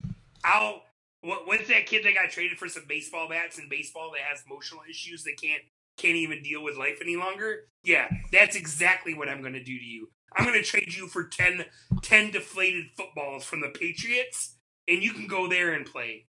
I'll. 0.44 0.84
What, 1.24 1.46
what's 1.46 1.68
that 1.68 1.86
kid 1.86 2.04
that 2.04 2.16
got 2.16 2.32
traded 2.32 2.58
for 2.58 2.68
some 2.68 2.86
baseball 2.88 3.30
bats 3.30 3.60
in 3.60 3.70
baseball 3.70 4.12
that 4.14 4.22
has 4.22 4.44
emotional 4.50 4.82
issues 4.90 5.24
that 5.24 5.40
can't 5.40 5.62
can't 5.98 6.16
even 6.16 6.42
deal 6.42 6.64
with 6.64 6.78
life 6.78 6.98
any 7.02 7.16
longer? 7.16 7.68
Yeah, 7.84 8.10
that's 8.32 8.56
exactly 8.56 9.14
what 9.14 9.30
I'm 9.30 9.42
to 9.54 9.64
do 9.64 9.78
to 9.78 9.86
you. 9.86 10.10
I'm 10.36 10.46
to 10.56 10.64
trade 10.64 10.96
you 10.96 11.08
for 11.08 11.26
10, 11.26 11.66
10 12.02 12.32
deflated 12.32 12.86
footballs 12.96 13.44
from 13.44 13.62
the 13.62 13.68
Patriots, 13.68 14.56
and 14.88 15.04
you 15.04 15.12
can 15.12 15.28
go 15.28 15.48
there 15.48 15.74
and 15.74 15.86
play. 15.86 16.26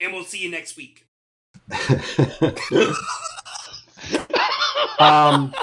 And 0.00 0.12
we'll 0.12 0.24
see 0.24 0.38
you 0.38 0.50
next 0.50 0.76
week. 0.76 1.07
um, 4.98 5.54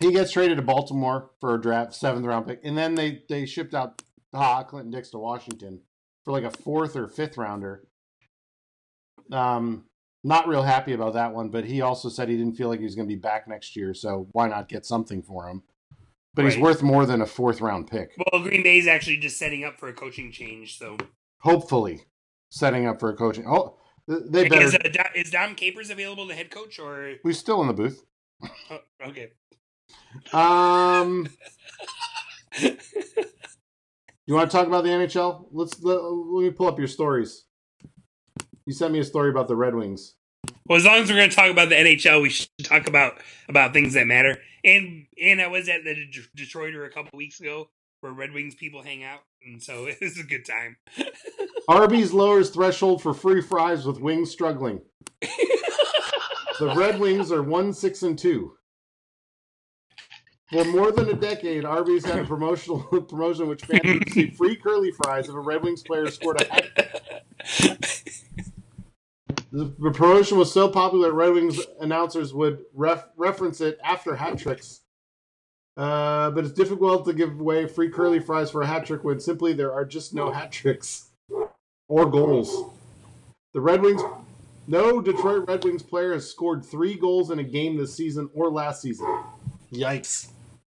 he 0.00 0.12
gets 0.12 0.32
traded 0.32 0.56
to 0.56 0.62
Baltimore 0.62 1.30
for 1.40 1.54
a 1.54 1.60
draft 1.60 1.94
seventh 1.94 2.26
round 2.26 2.46
pick, 2.46 2.60
and 2.64 2.76
then 2.76 2.94
they 2.94 3.22
they 3.28 3.46
shipped 3.46 3.74
out 3.74 4.02
Clinton 4.32 4.90
Dix 4.90 5.10
to 5.10 5.18
Washington 5.18 5.80
for 6.24 6.32
like 6.32 6.44
a 6.44 6.50
fourth 6.50 6.96
or 6.96 7.08
fifth 7.08 7.36
rounder. 7.36 7.86
Um, 9.30 9.84
not 10.22 10.48
real 10.48 10.62
happy 10.62 10.92
about 10.92 11.14
that 11.14 11.34
one, 11.34 11.50
but 11.50 11.64
he 11.64 11.82
also 11.82 12.08
said 12.08 12.28
he 12.28 12.36
didn't 12.36 12.56
feel 12.56 12.68
like 12.68 12.78
he 12.78 12.84
was 12.84 12.94
going 12.94 13.08
to 13.08 13.14
be 13.14 13.20
back 13.20 13.46
next 13.46 13.76
year, 13.76 13.94
so 13.94 14.28
why 14.32 14.48
not 14.48 14.68
get 14.68 14.86
something 14.86 15.22
for 15.22 15.48
him? 15.48 15.62
But 16.34 16.46
he's 16.46 16.58
worth 16.58 16.82
more 16.82 17.06
than 17.06 17.20
a 17.20 17.26
fourth 17.26 17.60
round 17.60 17.88
pick. 17.88 18.10
Well, 18.32 18.42
Green 18.42 18.64
Bay's 18.64 18.88
actually 18.88 19.18
just 19.18 19.38
setting 19.38 19.64
up 19.64 19.78
for 19.78 19.88
a 19.88 19.92
coaching 19.92 20.32
change, 20.32 20.78
so 20.78 20.96
Hopefully, 21.44 22.00
setting 22.48 22.86
up 22.86 22.98
for 22.98 23.10
a 23.10 23.14
coaching. 23.14 23.44
Oh, 23.46 23.76
they 24.06 24.48
better. 24.48 24.62
is, 24.62 24.74
uh, 24.74 25.04
is 25.14 25.30
Dom 25.30 25.54
Capers 25.54 25.90
available 25.90 26.28
to 26.28 26.34
head 26.34 26.50
coach 26.50 26.78
or 26.78 27.14
We're 27.24 27.32
still 27.32 27.60
in 27.62 27.68
the 27.68 27.72
booth. 27.72 28.04
oh, 28.70 28.80
okay? 29.08 29.30
Um, 30.32 31.28
you 32.60 34.34
want 34.34 34.50
to 34.50 34.56
talk 34.56 34.66
about 34.66 34.84
the 34.84 34.90
NHL? 34.90 35.46
Let's 35.52 35.82
let, 35.82 36.02
let 36.02 36.42
me 36.44 36.50
pull 36.50 36.68
up 36.68 36.78
your 36.78 36.88
stories. 36.88 37.44
You 38.66 38.72
sent 38.72 38.92
me 38.92 38.98
a 38.98 39.04
story 39.04 39.30
about 39.30 39.48
the 39.48 39.56
Red 39.56 39.74
Wings. 39.74 40.14
Well, 40.66 40.78
as 40.78 40.84
long 40.84 40.96
as 40.96 41.10
we're 41.10 41.16
going 41.16 41.30
to 41.30 41.36
talk 41.36 41.50
about 41.50 41.68
the 41.68 41.74
NHL, 41.74 42.22
we 42.22 42.30
should 42.30 42.48
talk 42.62 42.88
about 42.88 43.18
about 43.48 43.72
things 43.72 43.94
that 43.94 44.06
matter. 44.06 44.38
And 44.64 45.06
and 45.22 45.40
I 45.40 45.48
was 45.48 45.68
at 45.68 45.84
the 45.84 45.94
De- 45.94 46.44
Detroiter 46.44 46.86
a 46.86 46.90
couple 46.90 47.16
weeks 47.18 47.40
ago, 47.40 47.68
where 48.00 48.12
Red 48.12 48.32
Wings 48.32 48.54
people 48.54 48.82
hang 48.82 49.02
out, 49.04 49.20
and 49.44 49.62
so 49.62 49.86
it 49.88 49.98
was 50.00 50.18
a 50.18 50.22
good 50.22 50.44
time. 50.46 50.76
Arby's 51.68 52.12
lowers 52.12 52.50
threshold 52.50 53.02
for 53.02 53.14
free 53.14 53.40
fries 53.40 53.86
with 53.86 54.00
wings 54.00 54.30
struggling. 54.30 54.82
The 56.58 56.74
Red 56.74 57.00
Wings 57.00 57.32
are 57.32 57.42
one 57.42 57.72
six 57.72 58.02
and 58.02 58.18
two. 58.18 58.54
For 60.52 60.64
more 60.64 60.92
than 60.92 61.08
a 61.08 61.14
decade, 61.14 61.64
Arby's 61.64 62.04
had 62.04 62.20
a 62.20 62.24
promotional 62.24 62.80
promotion 63.08 63.48
which 63.48 63.64
fans 63.64 63.80
would 63.84 64.06
receive 64.06 64.34
free 64.38 64.56
curly 64.56 64.92
fries 64.92 65.28
if 65.28 65.34
a 65.34 65.40
Red 65.40 65.62
Wings 65.62 65.82
player 65.82 66.08
scored 66.10 66.40
a 66.40 66.52
hat. 66.52 67.02
The 69.50 69.74
the 69.78 69.90
promotion 69.92 70.38
was 70.38 70.52
so 70.52 70.68
popular, 70.68 71.12
Red 71.12 71.32
Wings 71.32 71.60
announcers 71.80 72.32
would 72.34 72.62
ref, 72.72 73.04
reference 73.16 73.60
it 73.60 73.78
after 73.82 74.14
hat 74.16 74.38
tricks. 74.38 74.80
Uh, 75.76 76.30
but 76.30 76.44
it's 76.44 76.54
difficult 76.54 77.04
to 77.06 77.12
give 77.12 77.40
away 77.40 77.66
free 77.66 77.90
curly 77.90 78.20
fries 78.20 78.50
for 78.50 78.62
a 78.62 78.66
hat 78.66 78.86
trick 78.86 79.02
when 79.02 79.18
simply 79.18 79.52
there 79.54 79.72
are 79.72 79.84
just 79.84 80.14
no 80.14 80.30
hat 80.30 80.52
tricks 80.52 81.10
or 81.88 82.06
goals. 82.10 82.72
The 83.52 83.60
Red 83.60 83.82
Wings, 83.82 84.02
no 84.66 85.00
Detroit 85.00 85.48
Red 85.48 85.64
Wings 85.64 85.82
player 85.82 86.12
has 86.12 86.28
scored 86.28 86.64
three 86.64 86.94
goals 86.94 87.30
in 87.30 87.38
a 87.38 87.44
game 87.44 87.76
this 87.76 87.94
season 87.94 88.28
or 88.34 88.50
last 88.50 88.82
season. 88.82 89.06
Yikes! 89.72 90.28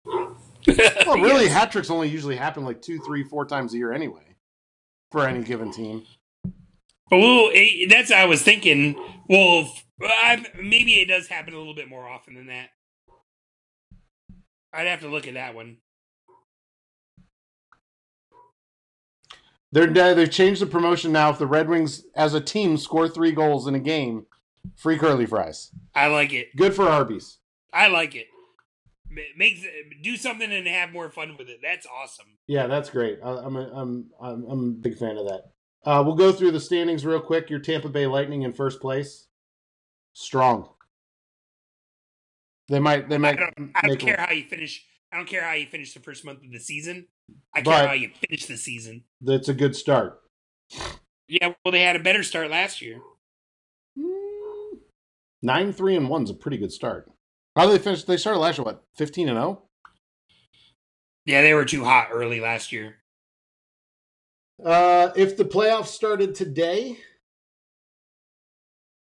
Well, 1.06 1.22
really, 1.22 1.48
hat 1.48 1.72
tricks 1.72 1.90
only 1.90 2.10
usually 2.10 2.36
happen 2.36 2.66
like 2.66 2.82
two, 2.82 3.00
three, 3.00 3.24
four 3.24 3.46
times 3.46 3.74
a 3.74 3.78
year 3.78 3.94
anyway, 3.94 4.36
for 5.12 5.26
any 5.26 5.42
given 5.42 5.72
team. 5.72 6.04
Well, 7.10 7.50
eh, 7.54 7.86
that's 7.90 8.10
what 8.10 8.20
I 8.20 8.26
was 8.26 8.42
thinking. 8.42 9.02
Well, 9.30 9.72
maybe 10.62 10.96
it 10.96 11.08
does 11.08 11.28
happen 11.28 11.54
a 11.54 11.58
little 11.58 11.74
bit 11.74 11.88
more 11.88 12.06
often 12.06 12.36
than 12.36 12.48
that. 12.48 12.70
I'd 14.74 14.88
have 14.88 15.00
to 15.02 15.08
look 15.08 15.28
at 15.28 15.36
that 15.36 15.56
one. 15.56 15.78
They're 19.72 19.88
they've 19.88 20.32
changed 20.32 20.62
the 20.62 20.66
promotion 20.66 21.12
now. 21.12 21.30
If 21.30 21.40
the 21.40 21.48
Red 21.48 21.68
Wings 21.68 22.06
as 22.16 22.34
a 22.34 22.42
team 22.42 22.78
score 22.78 23.10
three 23.10 23.32
goals 23.32 23.68
in 23.68 23.76
a 23.76 23.80
game, 23.80 24.26
free 24.76 24.98
curly 24.98 25.26
fries. 25.26 25.72
I 25.94 26.08
like 26.08 26.34
it. 26.34 26.56
Good 26.56 26.74
for 26.74 26.88
Arby's. 26.88 27.38
I 27.74 27.88
like 27.88 28.16
it. 28.16 28.28
Ma- 29.10 29.22
Makes 29.36 29.66
do 30.02 30.16
something 30.16 30.52
and 30.52 30.68
have 30.68 30.94
more 30.94 31.10
fun 31.10 31.36
with 31.38 31.50
it. 31.50 31.60
That's 31.62 31.86
awesome. 31.86 32.28
Yeah, 32.48 32.68
that's 32.68 32.90
great. 32.90 33.20
I, 33.24 33.30
I'm, 33.30 33.56
a, 33.58 33.70
I'm 33.74 34.10
I'm 34.22 34.46
I'm 34.50 34.70
a 34.70 34.72
big 34.72 34.98
fan 34.98 35.18
of 35.18 35.28
that. 35.28 35.52
Uh, 35.86 36.02
we'll 36.06 36.16
go 36.16 36.32
through 36.32 36.52
the 36.52 36.60
standings 36.60 37.06
real 37.06 37.20
quick. 37.22 37.50
Your 37.50 37.60
Tampa 37.60 37.90
Bay 37.90 38.08
Lightning 38.08 38.44
in 38.44 38.54
first 38.54 38.80
place, 38.82 39.28
strong. 40.14 40.70
They 42.70 42.80
might 42.80 43.10
they 43.10 43.16
I 43.16 43.20
might 43.20 43.38
don't, 43.38 43.72
I 43.76 43.82
don't 43.82 43.92
make 43.92 44.00
care 44.00 44.18
how 44.18 44.34
you 44.34 44.44
finish. 44.44 44.86
I 45.12 45.18
don't 45.18 45.28
care 45.28 45.44
how 45.44 45.54
you 45.54 45.68
finish 45.68 45.94
the 45.94 46.00
first 46.02 46.26
month 46.26 46.44
of 46.44 46.52
the 46.52 46.60
season. 46.60 47.08
I 47.54 47.62
care 47.62 47.74
But- 47.74 47.88
how 47.88 47.94
you 47.94 48.10
finish 48.28 48.46
the 48.46 48.58
season. 48.58 49.04
That's 49.22 49.50
a 49.50 49.54
good 49.54 49.76
start. 49.76 50.22
Yeah, 51.28 51.54
well, 51.64 51.72
they 51.72 51.82
had 51.82 51.96
a 51.96 52.04
better 52.04 52.24
start 52.24 52.50
last 52.50 52.82
year. 52.82 53.02
Mm, 53.98 54.80
Nine 55.42 55.74
three 55.74 55.96
and 55.96 56.10
one's 56.10 56.30
a 56.30 56.34
pretty 56.34 56.58
good 56.58 56.72
start. 56.72 57.12
How 57.56 57.66
did 57.66 57.80
they 57.80 57.84
finish? 57.84 58.04
They 58.04 58.18
started 58.18 58.40
last 58.40 58.58
year 58.58 58.66
what 58.66 58.84
fifteen 58.96 59.28
and 59.30 59.38
oh? 59.38 59.42
zero. 59.42 59.64
Yeah, 61.26 61.42
they 61.42 61.54
were 61.54 61.66
too 61.66 61.84
hot 61.84 62.10
early 62.12 62.40
last 62.40 62.72
year. 62.72 62.98
Uh, 64.64 65.12
if 65.16 65.36
the 65.38 65.44
playoffs 65.46 65.88
started 65.88 66.34
today, 66.34 66.98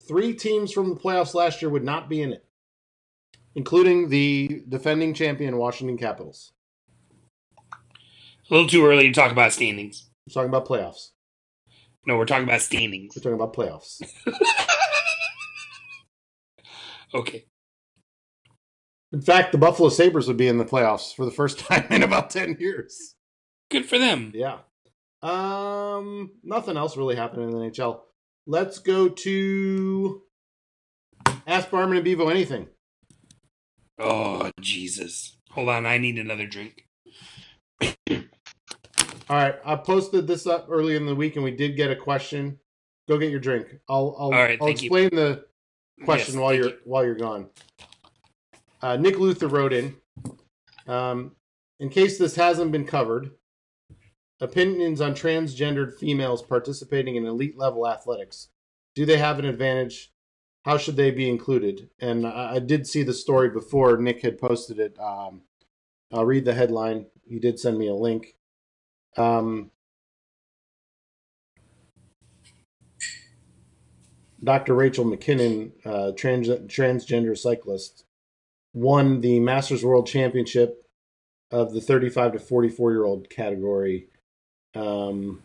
three 0.08 0.34
teams 0.34 0.72
from 0.72 0.90
the 0.90 0.96
playoffs 1.00 1.34
last 1.34 1.62
year 1.62 1.70
would 1.72 1.84
not 1.84 2.10
be 2.10 2.22
in 2.22 2.34
it, 2.34 2.46
including 3.56 4.10
the 4.10 4.64
defending 4.68 5.14
champion 5.14 5.58
Washington 5.58 5.98
Capitals. 5.98 6.52
A 8.50 8.54
little 8.54 8.70
too 8.70 8.86
early 8.86 9.08
to 9.08 9.14
talk 9.14 9.32
about 9.32 9.54
standings. 9.54 10.10
We're 10.28 10.34
talking 10.34 10.50
about 10.50 10.68
playoffs. 10.68 11.10
No, 12.06 12.18
we're 12.18 12.26
talking 12.26 12.46
about 12.46 12.62
standings. 12.62 13.14
We're 13.16 13.24
talking 13.24 13.42
about 13.42 13.54
playoffs. 13.54 14.02
Okay. 17.14 17.46
In 19.12 19.22
fact, 19.22 19.52
the 19.52 19.58
Buffalo 19.58 19.90
Sabres 19.90 20.28
would 20.28 20.38
be 20.38 20.48
in 20.48 20.58
the 20.58 20.66
playoffs 20.66 21.16
for 21.16 21.26
the 21.26 21.32
first 21.32 21.60
time 21.68 21.88
in 21.90 22.04
about 22.04 22.30
10 22.30 22.58
years. 22.60 23.16
Good 23.70 23.86
for 23.86 23.98
them. 23.98 24.32
Yeah. 24.34 24.60
Um, 25.22 26.32
nothing 26.44 26.78
else 26.78 26.98
really 26.98 27.16
happened 27.16 27.44
in 27.44 27.50
the 27.52 27.58
NHL. 27.58 28.02
Let's 28.46 28.80
go 28.80 29.10
to 29.10 30.22
Ask 31.46 31.70
Barman 31.70 31.98
and 31.98 32.06
Bevo 32.06 32.30
anything. 32.30 32.68
Oh, 34.00 34.52
Jesus. 34.62 35.38
Hold 35.52 35.70
on. 35.70 35.86
I 35.86 35.98
need 35.98 36.18
another 36.18 36.46
drink. 36.46 36.86
All 39.30 39.36
right, 39.36 39.56
I 39.66 39.76
posted 39.76 40.26
this 40.26 40.48
up 40.48 40.68
early 40.70 40.96
in 40.96 41.06
the 41.06 41.16
week, 41.16 41.36
and 41.36 41.44
we 41.44 41.52
did 41.52 41.76
get 41.76 41.92
a 41.92 41.96
question. 41.96 42.60
Go 43.10 43.18
get 43.18 43.30
your 43.30 43.40
drink. 43.42 43.68
I'll 43.90 44.16
I'll, 44.18 44.32
right, 44.32 44.58
I'll 44.60 44.68
thank 44.68 44.82
you. 44.82 44.88
explain 44.88 45.10
the 45.12 45.46
question 46.06 46.36
Yes, 46.36 46.42
while 46.42 46.54
you're 46.54 46.70
you. 46.70 46.78
while 46.86 47.04
you're 47.04 47.16
gone. 47.16 47.48
Uh, 48.82 48.96
Nick 48.96 49.18
Luther 49.20 49.48
wrote 49.48 49.74
in, 49.74 49.96
um, 50.88 51.36
in 51.80 51.90
case 51.90 52.18
this 52.18 52.36
hasn't 52.36 52.72
been 52.72 52.86
covered, 52.86 53.32
opinions 54.40 55.02
on 55.02 55.14
transgendered 55.14 55.98
females 55.98 56.42
participating 56.42 57.16
in 57.16 57.26
elite 57.26 57.58
level 57.58 57.88
athletics. 57.88 58.50
Do 58.96 59.06
they 59.06 59.18
have 59.18 59.40
an 59.40 59.46
advantage? 59.46 60.12
How 60.64 60.78
should 60.78 60.96
they 60.96 61.12
be 61.12 61.30
included? 61.30 61.90
And 62.00 62.26
I, 62.28 62.56
I 62.56 62.60
did 62.60 62.88
see 62.88 63.04
the 63.04 63.14
story 63.14 63.50
before 63.50 63.98
Nick 63.98 64.22
had 64.22 64.38
posted 64.38 64.80
it. 64.80 64.98
Um, 65.00 65.42
I'll 66.14 66.26
read 66.26 66.46
the 66.46 66.54
headline. 66.54 67.08
He 67.26 67.40
did 67.40 67.60
send 67.60 67.78
me 67.78 67.88
a 67.88 67.94
link. 67.96 68.36
Um, 69.16 69.72
Dr. 74.44 74.76
Rachel 74.76 75.06
McKinnon, 75.06 75.72
uh, 75.86 76.12
trans, 76.16 76.48
transgender 76.48 77.38
cyclist, 77.38 78.06
won 78.74 79.22
the 79.22 79.40
Masters 79.40 79.84
World 79.84 80.08
Championship 80.08 80.86
of 81.52 81.74
the 81.74 81.82
35 81.82 82.34
to 82.34 82.40
44 82.40 82.92
year 82.92 83.06
old 83.06 83.30
category. 83.30 84.08
Um, 84.76 85.42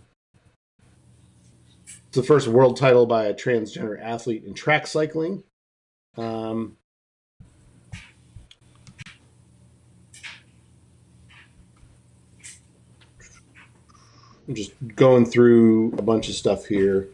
it's 1.84 2.16
the 2.18 2.22
first 2.22 2.48
world 2.48 2.76
title 2.76 3.06
by 3.06 3.24
a 3.24 3.34
transgender 3.34 4.00
athlete 4.00 4.44
in 4.44 4.52
track 4.54 4.86
cycling. 4.86 5.44
Um, 6.18 6.76
I'm 14.48 14.54
just 14.54 14.72
going 14.96 15.24
through 15.26 15.94
a 15.98 16.02
bunch 16.02 16.28
of 16.28 16.34
stuff 16.34 16.66
here. 16.66 17.08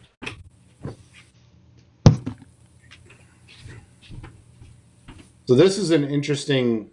So 5.46 5.54
this 5.54 5.78
is 5.78 5.90
an 5.90 6.04
interesting 6.04 6.90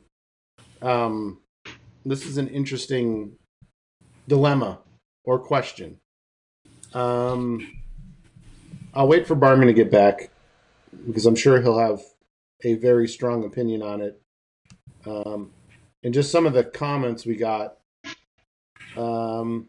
um, 0.81 1.39
this 2.05 2.25
is 2.25 2.37
an 2.37 2.47
interesting 2.49 3.33
dilemma 4.27 4.79
or 5.23 5.39
question. 5.39 5.99
Um, 6.93 7.81
I'll 8.93 9.07
wait 9.07 9.27
for 9.27 9.35
Barman 9.35 9.67
to 9.67 9.73
get 9.73 9.91
back 9.91 10.29
because 11.07 11.25
I'm 11.25 11.35
sure 11.35 11.61
he'll 11.61 11.79
have 11.79 12.01
a 12.63 12.75
very 12.75 13.07
strong 13.07 13.43
opinion 13.43 13.81
on 13.81 14.01
it. 14.01 14.21
Um, 15.05 15.51
and 16.03 16.13
just 16.13 16.31
some 16.31 16.45
of 16.45 16.53
the 16.53 16.63
comments 16.63 17.25
we 17.25 17.35
got. 17.35 17.77
Um, 18.95 19.67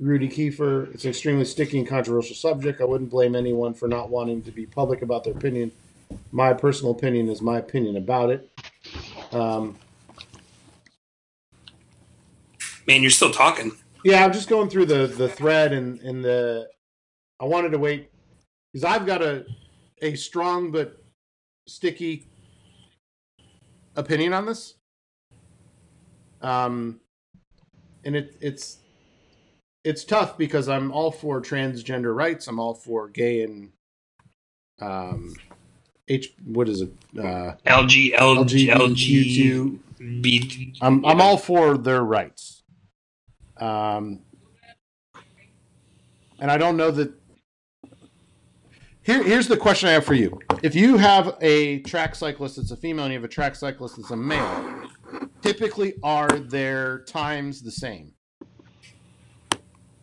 Rudy 0.00 0.28
Kiefer, 0.28 0.92
it's 0.94 1.04
an 1.04 1.10
extremely 1.10 1.44
sticky 1.44 1.78
and 1.78 1.86
controversial 1.86 2.34
subject. 2.34 2.80
I 2.80 2.84
wouldn't 2.84 3.10
blame 3.10 3.36
anyone 3.36 3.74
for 3.74 3.86
not 3.86 4.08
wanting 4.08 4.42
to 4.42 4.50
be 4.50 4.64
public 4.64 5.02
about 5.02 5.24
their 5.24 5.34
opinion. 5.34 5.70
My 6.32 6.54
personal 6.54 6.92
opinion 6.92 7.28
is 7.28 7.42
my 7.42 7.58
opinion 7.58 7.98
about 7.98 8.30
it. 8.30 8.50
Um, 9.30 9.76
Man, 12.86 13.02
you're 13.02 13.10
still 13.10 13.30
talking. 13.30 13.72
Yeah, 14.02 14.24
I'm 14.24 14.32
just 14.32 14.48
going 14.48 14.70
through 14.70 14.86
the 14.86 15.06
the 15.06 15.28
thread 15.28 15.72
and 15.72 16.00
and 16.00 16.24
the. 16.24 16.68
I 17.38 17.44
wanted 17.44 17.70
to 17.72 17.78
wait 17.78 18.10
because 18.72 18.84
I've 18.84 19.06
got 19.06 19.22
a 19.22 19.44
a 20.00 20.16
strong 20.16 20.72
but 20.72 20.96
sticky 21.68 22.26
opinion 23.96 24.32
on 24.32 24.46
this. 24.46 24.74
Um, 26.40 27.00
and 28.04 28.16
it 28.16 28.36
it's 28.40 28.78
it's 29.84 30.04
tough 30.04 30.36
because 30.36 30.68
I'm 30.68 30.92
all 30.92 31.10
for 31.10 31.40
transgender 31.40 32.14
rights. 32.14 32.46
I'm 32.46 32.58
all 32.58 32.74
for 32.74 33.08
gay 33.08 33.42
and 33.42 33.70
um, 34.80 35.34
H 36.08 36.32
what 36.44 36.68
is 36.68 36.80
it? 36.82 36.92
Uh, 37.18 37.54
LG 37.66 38.14
LG 38.14 38.68
LG 38.68 39.78
LG. 40.00 40.76
I'm 40.80 41.04
I'm 41.04 41.20
all 41.20 41.36
for 41.36 41.78
their 41.78 42.02
rights. 42.02 42.62
Um, 43.58 44.20
and 46.38 46.50
I 46.50 46.56
don't 46.56 46.76
know 46.76 46.90
that. 46.90 47.12
Here, 49.02 49.22
here's 49.22 49.48
the 49.48 49.56
question 49.56 49.88
I 49.88 49.92
have 49.92 50.04
for 50.04 50.14
you. 50.14 50.38
If 50.62 50.74
you 50.74 50.96
have 50.98 51.36
a 51.40 51.80
track 51.80 52.14
cyclist 52.14 52.56
that's 52.56 52.70
a 52.70 52.76
female 52.76 53.06
and 53.06 53.12
you 53.12 53.18
have 53.18 53.24
a 53.24 53.32
track 53.32 53.54
cyclist 53.54 53.96
that's 53.96 54.10
a 54.10 54.16
male, 54.16 54.88
typically 55.42 55.94
are 56.02 56.28
their 56.28 57.00
times 57.04 57.62
the 57.62 57.70
same? 57.70 58.12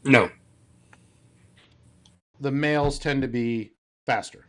No. 0.08 0.30
The 2.40 2.52
males 2.52 2.98
tend 2.98 3.22
to 3.24 3.28
be 3.28 3.74
faster. 4.06 4.46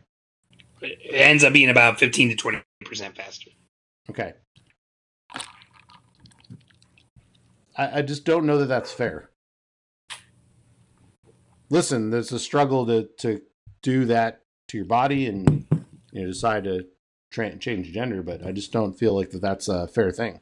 It 0.81 1.13
ends 1.13 1.43
up 1.43 1.51
being 1.51 1.69
about 1.69 1.99
15 1.99 2.35
to 2.35 2.61
20% 2.85 3.15
faster. 3.15 3.51
Okay. 4.09 4.33
I, 7.75 7.99
I 7.99 8.01
just 8.01 8.25
don't 8.25 8.45
know 8.45 8.57
that 8.57 8.67
that's 8.67 8.91
fair. 8.91 9.29
Listen, 11.69 12.09
there's 12.09 12.31
a 12.31 12.39
struggle 12.39 12.85
to 12.87 13.09
to 13.19 13.41
do 13.81 14.05
that 14.05 14.41
to 14.69 14.77
your 14.77 14.85
body 14.85 15.27
and 15.27 15.67
you 16.11 16.21
know 16.21 16.27
decide 16.27 16.63
to 16.63 16.87
tra- 17.31 17.57
change 17.57 17.91
gender, 17.91 18.23
but 18.23 18.43
I 18.45 18.51
just 18.51 18.71
don't 18.71 18.97
feel 18.97 19.13
like 19.13 19.29
that 19.31 19.41
that's 19.41 19.67
a 19.67 19.87
fair 19.87 20.11
thing. 20.11 20.39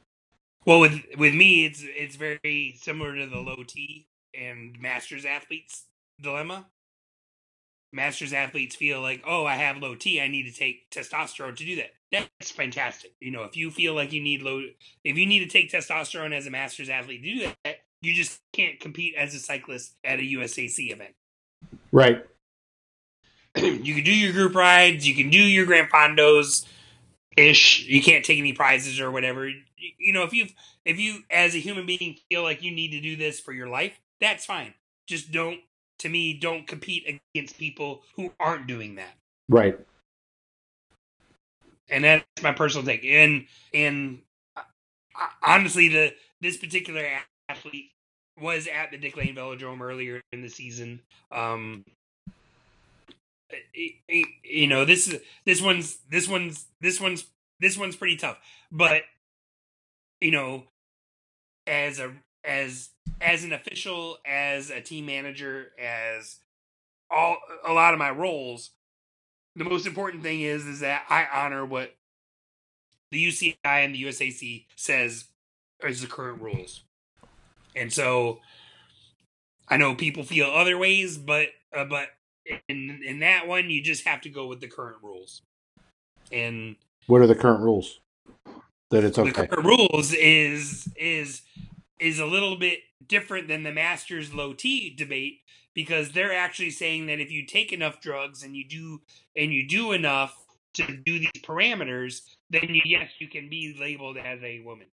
Well, 0.65 0.79
with 0.79 1.01
with 1.17 1.33
me, 1.33 1.65
it's 1.65 1.83
it's 1.83 2.15
very 2.15 2.75
similar 2.79 3.15
to 3.17 3.27
the 3.27 3.39
low 3.39 3.63
T 3.67 4.07
and 4.37 4.79
masters 4.79 5.25
athletes 5.25 5.85
dilemma. 6.21 6.67
Masters 7.93 8.33
athletes 8.33 8.75
feel 8.75 9.01
like, 9.01 9.23
oh, 9.25 9.45
I 9.45 9.55
have 9.55 9.77
low 9.77 9.95
T, 9.95 10.21
I 10.21 10.27
need 10.27 10.43
to 10.43 10.57
take 10.57 10.89
testosterone 10.91 11.55
to 11.55 11.65
do 11.65 11.77
that 11.77 11.91
that's 12.11 12.51
fantastic. 12.51 13.13
You 13.19 13.31
know, 13.31 13.43
if 13.43 13.57
you 13.57 13.71
feel 13.71 13.93
like 13.93 14.13
you 14.13 14.21
need 14.21 14.41
low, 14.41 14.61
if 15.03 15.17
you 15.17 15.25
need 15.25 15.39
to 15.39 15.47
take 15.47 15.71
testosterone 15.71 16.33
as 16.33 16.47
a 16.47 16.51
masters 16.51 16.89
athlete 16.89 17.23
to 17.23 17.33
do 17.33 17.51
that, 17.63 17.77
you 18.01 18.13
just 18.13 18.39
can't 18.53 18.79
compete 18.79 19.15
as 19.15 19.33
a 19.33 19.39
cyclist 19.39 19.95
at 20.03 20.19
a 20.19 20.23
USAC 20.23 20.91
event. 20.91 21.15
Right. 21.91 22.25
you 23.57 23.95
can 23.95 24.03
do 24.03 24.15
your 24.15 24.33
group 24.33 24.55
rides, 24.55 25.07
you 25.07 25.15
can 25.15 25.29
do 25.29 25.39
your 25.39 25.65
Gran 25.65 25.87
Fondos 25.87 26.65
ish. 27.35 27.85
You 27.85 28.01
can't 28.01 28.23
take 28.23 28.39
any 28.39 28.53
prizes 28.53 28.99
or 28.99 29.11
whatever. 29.11 29.49
You 29.49 30.13
know, 30.13 30.23
if 30.23 30.33
you 30.33 30.47
if 30.85 30.99
you 30.99 31.23
as 31.29 31.55
a 31.55 31.59
human 31.59 31.85
being 31.85 32.17
feel 32.29 32.43
like 32.43 32.63
you 32.63 32.71
need 32.71 32.91
to 32.91 33.01
do 33.01 33.15
this 33.15 33.39
for 33.39 33.51
your 33.51 33.67
life, 33.67 33.99
that's 34.19 34.45
fine. 34.45 34.73
Just 35.07 35.31
don't 35.31 35.59
to 35.99 36.09
me 36.09 36.33
don't 36.33 36.67
compete 36.67 37.21
against 37.35 37.57
people 37.57 38.03
who 38.15 38.31
aren't 38.39 38.67
doing 38.67 38.95
that. 38.95 39.15
Right 39.49 39.77
and 41.89 42.03
that's 42.03 42.43
my 42.43 42.51
personal 42.51 42.85
take. 42.85 43.05
And 43.05 43.45
and 43.73 44.19
honestly, 45.43 45.89
the 45.89 46.13
this 46.41 46.57
particular 46.57 47.05
athlete 47.49 47.91
was 48.39 48.67
at 48.67 48.91
the 48.91 48.97
Dick 48.97 49.17
Lane 49.17 49.35
Velodrome 49.35 49.81
earlier 49.81 50.21
in 50.31 50.41
the 50.41 50.49
season. 50.49 51.01
Um, 51.31 51.83
it, 53.49 53.95
it, 54.07 54.27
you 54.43 54.67
know 54.67 54.85
this 54.85 55.15
this 55.45 55.61
one's 55.61 55.97
this 56.09 56.27
one's 56.27 56.65
this 56.81 56.99
one's 56.99 57.25
this 57.59 57.77
one's 57.77 57.95
pretty 57.95 58.17
tough, 58.17 58.37
but 58.71 59.03
you 60.21 60.31
know, 60.31 60.63
as 61.65 61.99
a 61.99 62.11
as 62.47 62.89
as 63.19 63.43
an 63.43 63.51
official, 63.53 64.17
as 64.25 64.69
a 64.69 64.81
team 64.81 65.05
manager, 65.05 65.71
as 65.79 66.37
all 67.11 67.37
a 67.65 67.73
lot 67.73 67.93
of 67.93 67.99
my 67.99 68.09
roles, 68.09 68.71
the 69.55 69.65
most 69.65 69.85
important 69.85 70.23
thing 70.23 70.41
is 70.41 70.65
is 70.65 70.79
that 70.79 71.03
I 71.09 71.27
honor 71.31 71.65
what 71.65 71.95
the 73.11 73.25
UCI 73.25 73.55
and 73.63 73.93
the 73.93 74.03
USAC 74.03 74.65
says 74.75 75.25
is 75.83 76.01
the 76.01 76.07
current 76.07 76.41
rules. 76.41 76.83
And 77.75 77.91
so 77.91 78.39
I 79.67 79.77
know 79.77 79.95
people 79.95 80.23
feel 80.23 80.47
other 80.47 80.77
ways, 80.77 81.17
but 81.17 81.49
uh, 81.75 81.85
but 81.85 82.09
in 82.69 83.01
in 83.05 83.19
that 83.19 83.47
one 83.47 83.69
you 83.69 83.81
just 83.83 84.07
have 84.07 84.21
to 84.21 84.29
go 84.29 84.47
with 84.47 84.61
the 84.61 84.67
current 84.67 84.97
rules. 85.03 85.41
And 86.31 86.75
what 87.07 87.21
are 87.21 87.27
the 87.27 87.35
current 87.35 87.61
rules? 87.61 87.99
That 88.89 89.03
it's 89.03 89.17
okay. 89.17 89.31
The 89.31 89.47
current 89.47 89.65
rules 89.65 90.13
is 90.13 90.89
is 90.95 91.41
is 91.99 92.19
a 92.19 92.25
little 92.25 92.55
bit 92.57 92.79
different 93.05 93.47
than 93.47 93.63
the 93.63 93.71
Masters 93.71 94.33
low 94.33 94.53
T 94.53 94.93
debate 94.95 95.39
because 95.73 96.11
they're 96.11 96.33
actually 96.33 96.71
saying 96.71 97.05
that 97.07 97.19
if 97.19 97.31
you 97.31 97.45
take 97.45 97.71
enough 97.71 98.01
drugs 98.01 98.43
and 98.43 98.55
you 98.55 98.67
do 98.67 99.01
and 99.35 99.53
you 99.53 99.67
do 99.67 99.91
enough 99.91 100.35
to 100.73 100.97
do 101.05 101.19
these 101.19 101.43
parameters, 101.43 102.21
then 102.49 102.67
you, 102.69 102.81
yes, 102.85 103.09
you 103.19 103.27
can 103.27 103.49
be 103.49 103.75
labeled 103.79 104.17
as 104.17 104.39
a 104.43 104.61
woman. 104.61 104.87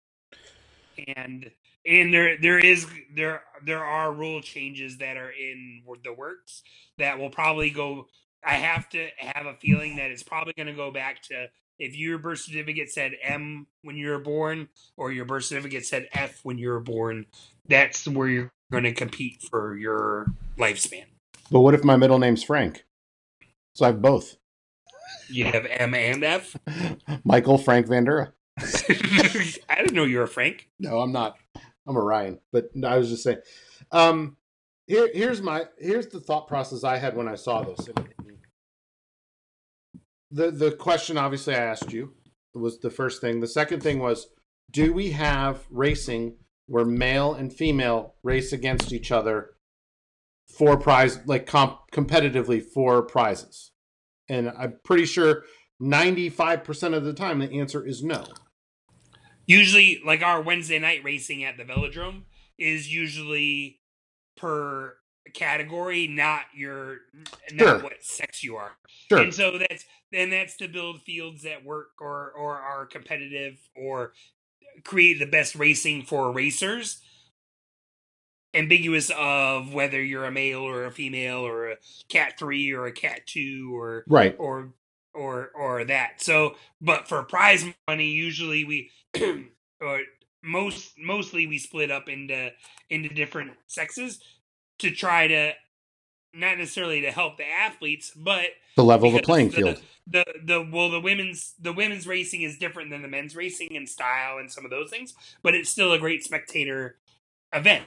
And 1.16 1.50
and 1.86 2.14
there 2.14 2.38
there 2.40 2.60
is 2.60 2.88
there 3.16 3.44
there 3.66 3.84
are 3.84 4.14
rule 4.14 4.42
changes 4.42 4.98
that 4.98 5.18
are 5.18 5.32
in 5.32 5.84
the 6.04 6.14
works 6.14 6.64
that 6.98 7.18
will 7.20 7.30
probably 7.30 7.70
go. 7.70 8.08
I 8.44 8.56
have 8.56 8.90
to 8.90 9.08
have 9.18 9.46
a 9.46 9.54
feeling 9.56 9.98
that 9.98 10.10
it's 10.10 10.24
probably 10.24 10.54
going 10.54 10.68
to 10.68 10.74
go 10.74 10.92
back 10.92 11.22
to 11.24 11.48
if 11.82 11.98
your 11.98 12.20
birth 12.20 12.40
certificate 12.40 12.92
said 12.92 13.14
M 13.24 13.66
when 13.82 13.98
you 13.98 14.10
were 14.10 14.20
born, 14.20 14.70
or 14.96 15.12
your 15.12 15.26
birth 15.26 15.46
certificate 15.46 15.86
said 15.86 16.08
F 16.14 16.40
when 16.44 16.58
you 16.60 16.70
were 16.70 16.80
born. 16.80 17.26
That's 17.68 18.08
where 18.08 18.28
you're 18.28 18.52
going 18.72 18.84
to 18.84 18.94
compete 18.94 19.42
for 19.50 19.76
your 19.76 20.28
lifespan. 20.58 21.06
But 21.50 21.62
what 21.62 21.74
if 21.74 21.84
my 21.84 21.98
middle 21.98 22.20
name's 22.20 22.44
Frank? 22.44 22.86
So 23.74 23.86
I 23.86 23.90
have 23.90 24.02
both. 24.02 24.38
You 25.28 25.46
have 25.46 25.66
M 25.66 25.96
and 25.96 26.24
F? 26.24 26.56
Michael 27.24 27.58
Frank 27.58 27.88
Vandera. 27.88 28.32
I 28.60 29.76
didn't 29.78 29.94
know 29.94 30.04
you 30.04 30.20
were 30.20 30.28
Frank. 30.28 30.70
No, 30.80 31.00
I'm 31.00 31.12
not. 31.12 31.38
I'm 31.88 31.96
a 31.96 32.02
Ryan. 32.02 32.40
But 32.52 32.70
I 32.86 32.98
was 32.98 33.10
just 33.10 33.24
saying. 33.24 33.40
Um, 33.92 34.38
here, 34.86 35.10
here's 35.14 35.42
my 35.42 35.66
here's 35.80 36.08
the 36.08 36.20
thought 36.20 36.48
process 36.48 36.84
I 36.84 36.98
had 36.98 37.16
when 37.16 37.28
I 37.28 37.36
saw 37.36 37.64
this. 37.64 37.90
The 40.32 40.52
the 40.52 40.72
question 40.72 41.18
obviously 41.18 41.56
I 41.56 41.60
asked 41.60 41.92
you 41.92 42.14
was 42.54 42.80
the 42.80 42.90
first 42.90 43.22
thing. 43.22 43.40
The 43.40 43.48
second 43.48 43.82
thing 43.82 44.00
was, 44.00 44.28
do 44.72 44.94
we 44.94 45.12
have 45.12 45.66
racing 45.70 46.36
where 46.68 46.86
male 46.86 47.34
and 47.34 47.52
female 47.52 48.16
race 48.24 48.54
against 48.54 48.92
each 48.94 49.12
other 49.12 49.52
for 50.58 50.78
prize 50.78 51.20
like 51.26 51.46
comp- 51.46 51.92
competitively 51.92 52.62
for 52.64 53.02
prizes? 53.02 53.72
And 54.30 54.52
I'm 54.58 54.80
pretty 54.84 55.06
sure 55.06 55.44
95% 55.82 56.96
of 56.96 57.04
the 57.04 57.14
time 57.14 57.40
the 57.40 57.60
answer 57.60 57.86
is 57.86 58.04
no. 58.04 58.24
Usually 59.48 60.00
like 60.06 60.22
our 60.22 60.42
Wednesday 60.42 60.80
night 60.80 61.04
racing 61.04 61.44
at 61.44 61.58
the 61.58 61.64
Velodrome 61.64 62.24
is 62.58 62.94
usually 62.94 63.80
per 64.38 64.96
category, 65.34 66.08
not 66.08 66.44
your 66.56 66.98
not 67.52 67.60
Sure. 67.60 67.80
what 67.84 68.04
sex 68.04 68.44
you 68.44 68.56
are. 68.56 68.72
Sure. 69.10 69.20
And 69.20 69.34
so 69.34 69.58
that's 69.58 69.84
and 70.14 70.32
that's 70.34 70.58
to 70.58 70.68
build 70.68 71.02
fields 71.04 71.44
that 71.44 71.66
work 71.66 71.92
or 72.02 72.32
or 72.32 72.58
are 72.60 72.86
competitive 72.86 73.58
or 73.76 74.14
create 74.84 75.20
the 75.20 75.26
best 75.28 75.56
racing 75.56 76.04
for 76.04 76.32
racers. 76.32 77.02
Ambiguous 78.54 79.12
of 79.18 79.74
whether 79.74 80.02
you're 80.04 80.26
a 80.26 80.32
male 80.32 80.62
or 80.62 80.86
a 80.86 80.92
female 80.92 81.40
or 81.48 81.72
a 81.72 81.78
cat 82.10 82.36
three 82.40 82.72
or 82.72 82.86
a 82.88 82.92
cat 82.92 83.22
two 83.28 83.72
or 83.78 84.08
Right. 84.08 84.38
or 84.38 84.74
or 85.14 85.52
or 85.56 85.86
that. 85.86 86.22
So, 86.22 86.56
but 86.82 87.08
for 87.08 87.24
prize 87.24 87.66
money, 87.88 88.12
usually 88.12 88.66
we 88.66 88.92
or 89.82 90.02
most 90.44 90.94
mostly 91.00 91.48
we 91.48 91.60
split 91.60 91.92
up 91.92 92.10
into 92.10 92.52
into 92.90 93.10
different 93.10 93.52
sexes 93.68 94.20
to 94.80 94.92
try 94.92 95.28
to 95.28 95.54
not 96.34 96.58
necessarily 96.58 97.02
to 97.02 97.12
help 97.12 97.38
the 97.38 97.48
athletes, 97.48 98.12
but 98.16 98.48
To 98.76 98.84
level 98.84 99.10
of 99.10 99.16
the 99.16 99.22
playing 99.22 99.52
field. 99.52 99.82
The 100.08 100.26
the 100.44 100.68
well 100.72 100.90
the 100.90 101.00
women's 101.00 101.54
the 101.60 101.74
women's 101.74 102.08
racing 102.08 102.42
is 102.42 102.58
different 102.58 102.90
than 102.90 103.02
the 103.02 103.08
men's 103.08 103.36
racing 103.36 103.72
in 103.72 103.88
style 103.88 104.38
and 104.38 104.52
some 104.52 104.66
of 104.66 104.72
those 104.72 104.90
things, 104.90 105.14
but 105.44 105.56
it's 105.56 105.70
still 105.70 105.94
a 105.94 106.00
great 106.00 106.24
spectator 106.24 106.98
event. 107.54 107.86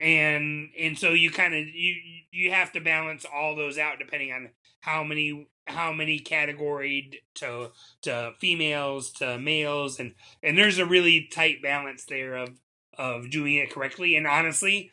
And 0.00 0.70
and 0.78 0.98
so 0.98 1.10
you 1.12 1.30
kind 1.30 1.54
of 1.54 1.66
you 1.66 1.94
you 2.30 2.50
have 2.50 2.72
to 2.72 2.80
balance 2.80 3.24
all 3.24 3.54
those 3.54 3.78
out 3.78 3.98
depending 3.98 4.32
on 4.32 4.50
how 4.80 5.02
many 5.02 5.48
how 5.66 5.92
many 5.92 6.20
categoried 6.20 7.16
to 7.34 7.70
to 8.02 8.32
females 8.38 9.10
to 9.12 9.38
males 9.38 9.98
and 9.98 10.14
and 10.42 10.56
there's 10.56 10.78
a 10.78 10.86
really 10.86 11.28
tight 11.32 11.62
balance 11.62 12.04
there 12.04 12.36
of 12.36 12.50
of 12.96 13.30
doing 13.30 13.54
it 13.56 13.70
correctly 13.70 14.16
and 14.16 14.26
honestly 14.26 14.92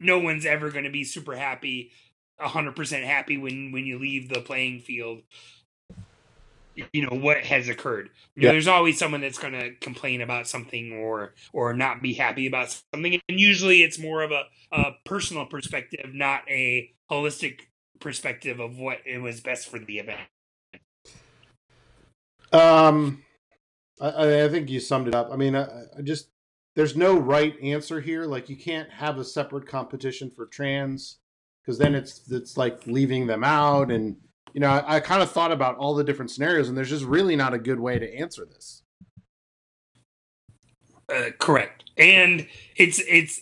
no 0.00 0.18
one's 0.18 0.46
ever 0.46 0.70
going 0.70 0.84
to 0.84 0.90
be 0.90 1.04
super 1.04 1.36
happy 1.36 1.90
100% 2.40 3.04
happy 3.04 3.38
when 3.38 3.72
when 3.72 3.86
you 3.86 3.98
leave 3.98 4.28
the 4.28 4.40
playing 4.40 4.80
field 4.80 5.22
you 6.92 7.02
know 7.02 7.16
what 7.16 7.38
has 7.38 7.68
occurred 7.68 8.10
you 8.34 8.42
know, 8.42 8.52
there's 8.52 8.68
always 8.68 8.98
someone 8.98 9.22
that's 9.22 9.38
going 9.38 9.54
to 9.54 9.74
complain 9.76 10.20
about 10.20 10.46
something 10.46 10.92
or 10.92 11.34
or 11.52 11.72
not 11.72 12.02
be 12.02 12.12
happy 12.14 12.46
about 12.46 12.78
something 12.92 13.18
and 13.28 13.40
usually 13.40 13.82
it's 13.82 13.98
more 13.98 14.22
of 14.22 14.30
a, 14.30 14.42
a 14.72 14.92
personal 15.06 15.46
perspective 15.46 16.10
not 16.12 16.42
a 16.50 16.90
holistic 17.10 17.60
perspective 17.98 18.60
of 18.60 18.78
what 18.78 18.98
it 19.06 19.18
was 19.22 19.40
best 19.40 19.68
for 19.68 19.78
the 19.78 19.98
event 19.98 20.20
Um, 22.52 23.22
I- 24.00 24.10
I, 24.10 24.44
I 24.44 24.48
think 24.48 24.70
you 24.70 24.80
summed 24.80 25.08
it 25.08 25.14
up. 25.14 25.30
I 25.32 25.36
mean, 25.36 25.56
I, 25.56 25.66
I 25.98 26.02
just 26.02 26.28
there's 26.74 26.96
no 26.96 27.18
right 27.18 27.58
answer 27.62 28.00
here. 28.00 28.24
Like 28.26 28.48
you 28.48 28.56
can't 28.56 28.90
have 28.90 29.18
a 29.18 29.24
separate 29.24 29.66
competition 29.66 30.30
for 30.30 30.46
trans 30.46 31.18
because 31.66 31.78
then 31.78 31.94
it's 31.94 32.30
it's 32.30 32.56
like 32.56 32.86
leaving 32.86 33.26
them 33.26 33.42
out. 33.44 33.90
And 33.90 34.16
you 34.54 34.60
know, 34.60 34.68
I, 34.68 34.96
I 34.96 35.00
kind 35.00 35.22
of 35.22 35.30
thought 35.30 35.52
about 35.52 35.76
all 35.76 35.94
the 35.94 36.04
different 36.04 36.30
scenarios, 36.30 36.68
and 36.68 36.78
there's 36.78 36.88
just 36.90 37.04
really 37.04 37.36
not 37.36 37.52
a 37.54 37.58
good 37.58 37.80
way 37.80 37.98
to 37.98 38.14
answer 38.16 38.46
this. 38.46 38.82
Uh, 41.12 41.30
correct. 41.38 41.84
And 41.96 42.46
it's 42.76 43.00
it's 43.08 43.40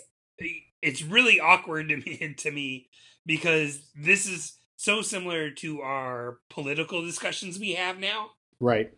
it's 0.82 1.02
really 1.02 1.40
awkward 1.40 1.88
to 1.88 1.96
me 1.96 2.34
to 2.38 2.50
me 2.50 2.88
because 3.26 3.90
this 3.96 4.26
is 4.26 4.58
so 4.76 5.00
similar 5.02 5.50
to 5.50 5.80
our 5.80 6.38
political 6.50 7.02
discussions 7.02 7.58
we 7.58 7.72
have 7.72 7.98
now 7.98 8.30
Right. 8.60 8.92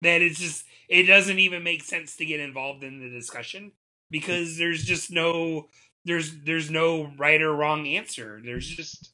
that 0.00 0.22
it's 0.22 0.38
just 0.38 0.64
it 0.88 1.02
doesn't 1.04 1.38
even 1.38 1.62
make 1.62 1.82
sense 1.84 2.16
to 2.16 2.24
get 2.24 2.40
involved 2.40 2.82
in 2.82 3.00
the 3.00 3.10
discussion 3.10 3.72
because 4.10 4.56
there's 4.56 4.84
just 4.84 5.10
no 5.10 5.68
there's 6.06 6.34
there's 6.44 6.70
no 6.70 7.10
right 7.18 7.42
or 7.42 7.54
wrong 7.54 7.86
answer. 7.86 8.40
There's 8.42 8.66
just 8.66 9.10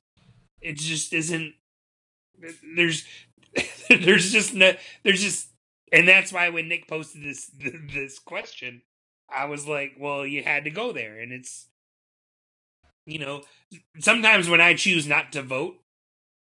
it 0.60 0.76
just 0.76 1.12
isn't 1.12 1.54
there's 2.76 3.04
there's 3.88 4.30
just 4.30 4.54
no 4.54 4.72
there's 5.02 5.22
just 5.22 5.48
and 5.90 6.06
that's 6.06 6.32
why 6.32 6.50
when 6.50 6.68
Nick 6.68 6.86
posted 6.86 7.24
this 7.24 7.50
this 7.92 8.18
question, 8.18 8.82
I 9.28 9.46
was 9.46 9.66
like, 9.66 9.94
well, 9.98 10.26
you 10.26 10.42
had 10.42 10.64
to 10.64 10.70
go 10.70 10.92
there 10.92 11.18
and 11.18 11.32
it's 11.32 11.68
you 13.06 13.18
know, 13.18 13.42
sometimes 13.98 14.48
when 14.48 14.60
I 14.60 14.74
choose 14.74 15.08
not 15.08 15.32
to 15.32 15.42
vote 15.42 15.76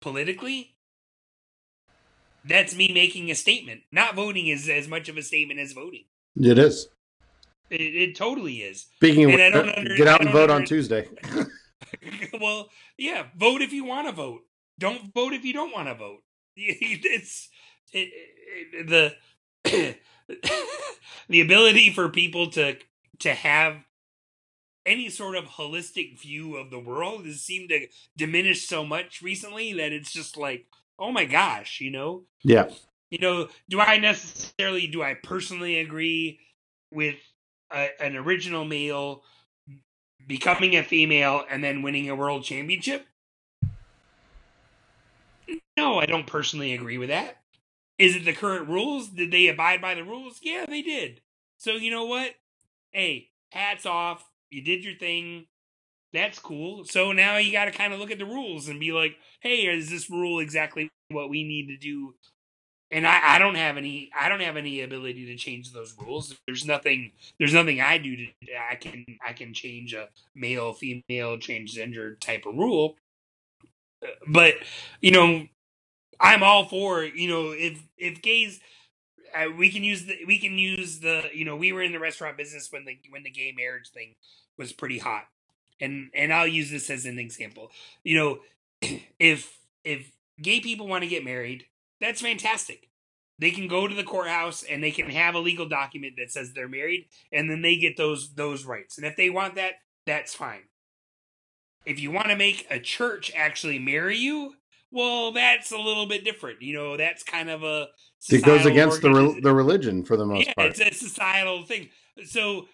politically, 0.00 0.76
that's 2.44 2.74
me 2.74 2.90
making 2.94 3.30
a 3.30 3.34
statement. 3.34 3.82
Not 3.92 4.14
voting 4.14 4.46
is 4.46 4.68
as 4.68 4.88
much 4.88 5.08
of 5.08 5.16
a 5.16 5.22
statement 5.22 5.60
as 5.60 5.72
voting. 5.72 6.04
It 6.36 6.58
is. 6.58 6.88
It, 7.70 7.80
it 7.80 8.16
totally 8.16 8.56
is. 8.56 8.86
Speaking 8.96 9.24
of, 9.24 9.40
And 9.40 9.42
I 9.42 9.50
don't 9.50 9.78
under- 9.78 9.96
get 9.96 10.08
out 10.08 10.20
and 10.20 10.30
vote 10.30 10.50
on 10.50 10.64
Tuesday. 10.64 11.08
well, 12.40 12.68
yeah, 12.96 13.24
vote 13.36 13.62
if 13.62 13.72
you 13.72 13.84
want 13.84 14.08
to 14.08 14.12
vote. 14.12 14.42
Don't 14.78 15.12
vote 15.12 15.32
if 15.32 15.44
you 15.44 15.52
don't 15.52 15.72
want 15.72 15.88
to 15.88 15.94
vote. 15.94 16.22
It's 16.58 17.48
it, 17.92 18.10
it, 18.72 19.14
the 19.64 19.96
the 21.28 21.40
ability 21.40 21.92
for 21.92 22.08
people 22.08 22.50
to 22.52 22.76
to 23.20 23.34
have 23.34 23.76
any 24.84 25.08
sort 25.08 25.36
of 25.36 25.44
holistic 25.44 26.18
view 26.18 26.56
of 26.56 26.70
the 26.70 26.78
world 26.78 27.26
has 27.26 27.40
seemed 27.40 27.70
to 27.70 27.86
diminish 28.16 28.66
so 28.66 28.84
much 28.84 29.20
recently 29.20 29.72
that 29.72 29.92
it's 29.92 30.12
just 30.12 30.36
like, 30.36 30.66
oh 30.98 31.10
my 31.10 31.24
gosh, 31.24 31.80
you 31.80 31.90
know, 31.90 32.22
yeah. 32.42 32.68
you 33.10 33.18
know, 33.18 33.48
do 33.68 33.80
I 33.80 33.98
necessarily 33.98 34.86
do 34.86 35.02
I 35.02 35.14
personally 35.14 35.80
agree 35.80 36.38
with 36.92 37.16
a, 37.72 37.88
an 38.00 38.16
original 38.16 38.64
male 38.64 39.22
becoming 40.26 40.76
a 40.76 40.82
female 40.82 41.44
and 41.50 41.62
then 41.62 41.82
winning 41.82 42.08
a 42.08 42.16
world 42.16 42.44
championship? 42.44 43.06
No, 45.76 45.98
I 45.98 46.06
don't 46.06 46.26
personally 46.26 46.72
agree 46.72 46.98
with 46.98 47.10
that. 47.10 47.36
Is 47.98 48.16
it 48.16 48.24
the 48.24 48.32
current 48.32 48.68
rules? 48.68 49.08
Did 49.08 49.30
they 49.30 49.48
abide 49.48 49.80
by 49.80 49.94
the 49.94 50.04
rules? 50.04 50.38
Yeah, 50.42 50.66
they 50.66 50.82
did. 50.82 51.20
So 51.58 51.72
you 51.72 51.90
know 51.90 52.04
what? 52.04 52.34
Hey, 52.92 53.30
hats 53.50 53.86
off. 53.86 54.28
You 54.50 54.62
did 54.62 54.84
your 54.84 54.96
thing. 54.96 55.46
That's 56.12 56.38
cool. 56.38 56.84
So 56.84 57.12
now 57.12 57.36
you 57.36 57.52
got 57.52 57.66
to 57.66 57.70
kind 57.70 57.92
of 57.92 57.98
look 57.98 58.10
at 58.10 58.18
the 58.18 58.24
rules 58.24 58.68
and 58.68 58.80
be 58.80 58.92
like, 58.92 59.16
hey, 59.40 59.66
is 59.66 59.90
this 59.90 60.10
rule 60.10 60.40
exactly 60.40 60.88
what 61.08 61.30
we 61.30 61.44
need 61.44 61.68
to 61.68 61.76
do 61.76 62.14
and 62.90 63.06
I, 63.06 63.36
I 63.36 63.38
don't 63.38 63.56
have 63.56 63.76
any 63.76 64.10
I 64.18 64.28
don't 64.28 64.40
have 64.40 64.56
any 64.56 64.80
ability 64.82 65.26
to 65.26 65.36
change 65.36 65.72
those 65.72 65.94
rules. 65.98 66.34
There's 66.46 66.64
nothing 66.64 67.12
there's 67.38 67.54
nothing 67.54 67.80
I 67.80 67.98
do 67.98 68.16
to 68.16 68.26
I 68.70 68.76
can 68.76 69.04
I 69.26 69.32
can 69.32 69.54
change 69.54 69.94
a 69.94 70.08
male 70.34 70.72
female 70.72 71.36
transgender 71.38 72.18
type 72.20 72.46
of 72.46 72.54
rule. 72.54 72.96
But 74.28 74.54
you 75.00 75.10
know, 75.10 75.46
I'm 76.20 76.42
all 76.42 76.66
for 76.66 77.02
you 77.02 77.28
know 77.28 77.50
if 77.50 77.82
if 77.96 78.22
gays 78.22 78.60
uh, 79.34 79.46
we 79.56 79.70
can 79.70 79.82
use 79.82 80.06
the 80.06 80.18
we 80.26 80.38
can 80.38 80.58
use 80.58 81.00
the 81.00 81.24
you 81.34 81.44
know 81.44 81.56
we 81.56 81.72
were 81.72 81.82
in 81.82 81.92
the 81.92 81.98
restaurant 81.98 82.36
business 82.36 82.70
when 82.70 82.84
the 82.84 82.98
when 83.10 83.22
the 83.24 83.30
gay 83.30 83.52
marriage 83.56 83.90
thing 83.90 84.14
was 84.58 84.72
pretty 84.72 84.98
hot 84.98 85.24
and 85.80 86.10
and 86.14 86.32
I'll 86.32 86.46
use 86.46 86.70
this 86.70 86.90
as 86.90 87.04
an 87.06 87.18
example. 87.18 87.70
You 88.04 88.18
know, 88.18 88.38
if 89.18 89.58
if 89.84 90.12
gay 90.40 90.60
people 90.60 90.86
want 90.86 91.02
to 91.02 91.08
get 91.08 91.24
married, 91.24 91.66
that's 92.00 92.20
fantastic. 92.20 92.88
They 93.38 93.50
can 93.50 93.68
go 93.68 93.86
to 93.86 93.94
the 93.94 94.04
courthouse 94.04 94.62
and 94.62 94.82
they 94.82 94.90
can 94.90 95.10
have 95.10 95.34
a 95.34 95.40
legal 95.40 95.68
document 95.68 96.14
that 96.18 96.30
says 96.30 96.52
they're 96.52 96.68
married, 96.68 97.06
and 97.32 97.50
then 97.50 97.62
they 97.62 97.76
get 97.76 97.96
those 97.96 98.34
those 98.34 98.64
rights. 98.64 98.96
And 98.96 99.06
if 99.06 99.16
they 99.16 99.30
want 99.30 99.56
that, 99.56 99.74
that's 100.06 100.34
fine. 100.34 100.62
If 101.84 102.00
you 102.00 102.10
want 102.10 102.28
to 102.28 102.36
make 102.36 102.66
a 102.70 102.80
church 102.80 103.30
actually 103.36 103.78
marry 103.78 104.16
you, 104.16 104.54
well, 104.90 105.32
that's 105.32 105.70
a 105.70 105.78
little 105.78 106.06
bit 106.06 106.24
different. 106.24 106.62
You 106.62 106.74
know, 106.74 106.96
that's 106.96 107.22
kind 107.22 107.50
of 107.50 107.62
a 107.62 107.88
It 108.30 108.42
goes 108.42 108.64
against 108.64 109.02
the 109.02 109.10
re- 109.10 109.40
the 109.40 109.54
religion 109.54 110.04
for 110.04 110.16
the 110.16 110.26
most 110.26 110.46
yeah, 110.46 110.54
part. 110.54 110.70
it's 110.70 110.80
a 110.80 110.92
societal 110.92 111.64
thing. 111.64 111.90
So, 112.24 112.66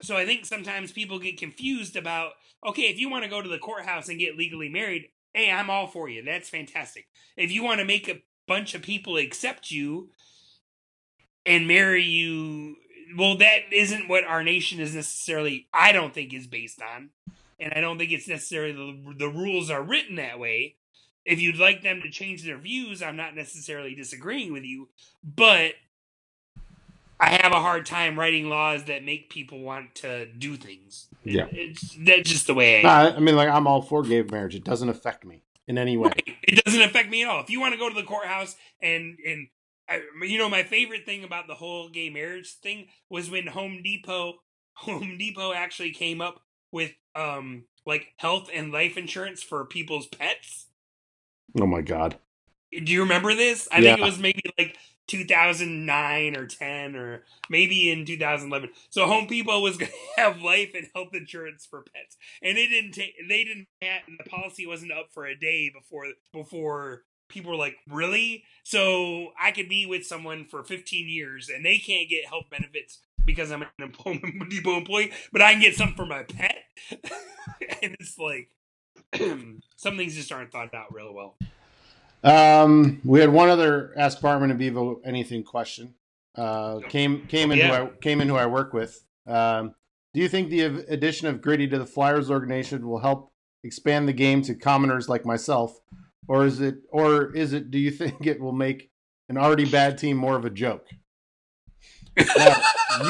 so 0.00 0.16
I 0.16 0.24
think 0.24 0.46
sometimes 0.46 0.92
people 0.92 1.18
get 1.18 1.38
confused 1.38 1.96
about 1.96 2.32
okay, 2.66 2.82
if 2.82 2.98
you 2.98 3.10
want 3.10 3.24
to 3.24 3.30
go 3.30 3.42
to 3.42 3.48
the 3.48 3.58
courthouse 3.58 4.08
and 4.08 4.18
get 4.18 4.38
legally 4.38 4.68
married, 4.68 5.08
hey, 5.34 5.50
I'm 5.50 5.68
all 5.68 5.86
for 5.86 6.08
you. 6.08 6.22
That's 6.22 6.48
fantastic. 6.48 7.06
If 7.36 7.52
you 7.52 7.62
want 7.62 7.80
to 7.80 7.84
make 7.84 8.08
a 8.08 8.20
bunch 8.46 8.74
of 8.74 8.82
people 8.82 9.16
accept 9.16 9.70
you 9.70 10.10
and 11.46 11.68
marry 11.68 12.02
you, 12.02 12.76
well, 13.16 13.36
that 13.38 13.72
isn't 13.72 14.08
what 14.08 14.24
our 14.24 14.42
nation 14.42 14.80
is 14.80 14.94
necessarily. 14.94 15.66
I 15.72 15.92
don't 15.92 16.14
think 16.14 16.32
is 16.32 16.46
based 16.46 16.80
on, 16.82 17.10
and 17.60 17.72
I 17.74 17.80
don't 17.80 17.98
think 17.98 18.12
it's 18.12 18.28
necessarily 18.28 18.72
the 18.72 19.14
the 19.18 19.28
rules 19.28 19.70
are 19.70 19.82
written 19.82 20.16
that 20.16 20.38
way. 20.38 20.76
If 21.24 21.40
you'd 21.40 21.56
like 21.56 21.82
them 21.82 22.02
to 22.02 22.10
change 22.10 22.44
their 22.44 22.58
views, 22.58 23.02
I'm 23.02 23.16
not 23.16 23.34
necessarily 23.34 23.94
disagreeing 23.94 24.52
with 24.52 24.64
you, 24.64 24.88
but 25.22 25.74
I 27.18 27.38
have 27.40 27.52
a 27.52 27.60
hard 27.60 27.86
time 27.86 28.18
writing 28.18 28.50
laws 28.50 28.84
that 28.84 29.04
make 29.04 29.30
people 29.30 29.60
want 29.60 29.94
to 29.96 30.26
do 30.26 30.56
things. 30.56 31.06
Yeah. 31.22 31.46
it's 31.50 31.96
that's 32.00 32.28
just 32.28 32.46
the 32.46 32.54
way 32.54 32.84
I. 32.84 33.10
I 33.10 33.18
mean, 33.20 33.36
like 33.36 33.48
I'm 33.48 33.66
all 33.66 33.80
for 33.80 34.02
gay 34.02 34.22
marriage. 34.22 34.54
It 34.54 34.64
doesn't 34.64 34.88
affect 34.88 35.24
me 35.24 35.43
in 35.66 35.78
any 35.78 35.96
way. 35.96 36.08
Right. 36.08 36.36
It 36.42 36.64
doesn't 36.64 36.82
affect 36.82 37.10
me 37.10 37.22
at 37.22 37.28
all. 37.28 37.40
If 37.40 37.50
you 37.50 37.60
want 37.60 37.72
to 37.72 37.78
go 37.78 37.88
to 37.88 37.94
the 37.94 38.02
courthouse 38.02 38.56
and 38.82 39.18
and 39.26 39.48
I, 39.88 40.02
you 40.22 40.38
know 40.38 40.48
my 40.48 40.62
favorite 40.62 41.04
thing 41.04 41.24
about 41.24 41.46
the 41.46 41.54
whole 41.54 41.88
gay 41.88 42.10
marriage 42.10 42.54
thing 42.62 42.86
was 43.10 43.30
when 43.30 43.46
Home 43.46 43.80
Depot 43.82 44.34
Home 44.74 45.16
Depot 45.18 45.52
actually 45.52 45.92
came 45.92 46.20
up 46.20 46.40
with 46.72 46.92
um 47.14 47.64
like 47.86 48.08
health 48.16 48.48
and 48.52 48.72
life 48.72 48.96
insurance 48.96 49.42
for 49.42 49.64
people's 49.64 50.06
pets. 50.06 50.66
Oh 51.60 51.66
my 51.66 51.82
god. 51.82 52.16
Do 52.72 52.92
you 52.92 53.02
remember 53.02 53.34
this? 53.34 53.68
I 53.70 53.80
think 53.80 53.98
it 53.98 54.02
was 54.02 54.18
maybe 54.18 54.42
like 54.58 54.76
2009 55.06 56.36
or 56.36 56.46
10 56.46 56.96
or 56.96 57.24
maybe 57.50 57.90
in 57.90 58.04
2011. 58.04 58.70
So 58.90 59.06
Home 59.06 59.26
Depot 59.26 59.60
was 59.60 59.76
going 59.78 59.92
to 59.92 60.22
have 60.22 60.42
life 60.42 60.70
and 60.74 60.88
health 60.94 61.14
insurance 61.14 61.66
for 61.66 61.82
pets, 61.82 62.16
and 62.42 62.56
they 62.56 62.66
didn't 62.66 62.92
take. 62.92 63.14
They 63.28 63.44
didn't. 63.44 63.68
Have, 63.82 64.02
the 64.18 64.28
policy 64.28 64.66
wasn't 64.66 64.92
up 64.92 65.08
for 65.12 65.26
a 65.26 65.38
day 65.38 65.70
before 65.70 66.06
before 66.32 67.02
people 67.28 67.52
were 67.52 67.58
like, 67.58 67.76
"Really?" 67.88 68.44
So 68.62 69.32
I 69.40 69.50
could 69.50 69.68
be 69.68 69.86
with 69.86 70.06
someone 70.06 70.46
for 70.46 70.62
15 70.62 71.08
years, 71.08 71.48
and 71.48 71.64
they 71.64 71.78
can't 71.78 72.08
get 72.08 72.26
health 72.26 72.46
benefits 72.50 73.00
because 73.24 73.50
I'm 73.50 73.62
an 73.62 73.92
Home 73.98 74.20
Depot 74.48 74.78
employee, 74.78 75.12
but 75.32 75.42
I 75.42 75.52
can 75.52 75.62
get 75.62 75.74
something 75.74 75.96
for 75.96 76.06
my 76.06 76.22
pet, 76.22 76.64
and 77.82 77.96
it's 78.00 78.18
like 78.18 78.50
some 79.76 79.96
things 79.96 80.14
just 80.14 80.32
aren't 80.32 80.52
thought 80.52 80.74
out 80.74 80.92
real 80.94 81.12
well. 81.12 81.36
Um, 82.24 83.00
we 83.04 83.20
had 83.20 83.30
one 83.30 83.50
other 83.50 83.92
Ask 83.96 84.20
Barman 84.20 84.50
and 84.50 84.58
Bevo 84.58 85.00
anything 85.04 85.44
question. 85.44 85.94
Uh, 86.34 86.80
came 86.88 87.26
came 87.26 87.52
into 87.52 87.64
Yeah. 87.64 87.82
I, 87.84 87.86
came 88.00 88.20
into 88.20 88.34
who 88.34 88.40
I 88.40 88.46
work 88.46 88.72
with. 88.72 89.04
Um, 89.26 89.74
do 90.14 90.20
you 90.20 90.28
think 90.28 90.48
the 90.48 90.62
addition 90.62 91.28
of 91.28 91.40
Gritty 91.40 91.68
to 91.68 91.78
the 91.78 91.86
Flyers 91.86 92.30
organization 92.30 92.88
will 92.88 92.98
help 92.98 93.32
expand 93.62 94.08
the 94.08 94.12
game 94.12 94.42
to 94.42 94.54
commoners 94.54 95.08
like 95.08 95.24
myself, 95.24 95.80
or 96.26 96.46
is 96.46 96.60
it 96.60 96.76
or 96.90 97.34
is 97.34 97.52
it? 97.52 97.70
Do 97.70 97.78
you 97.78 97.90
think 97.90 98.26
it 98.26 98.40
will 98.40 98.52
make 98.52 98.90
an 99.28 99.36
already 99.36 99.68
bad 99.68 99.98
team 99.98 100.16
more 100.16 100.36
of 100.36 100.44
a 100.44 100.50
joke? 100.50 100.88
Now, 102.16 102.56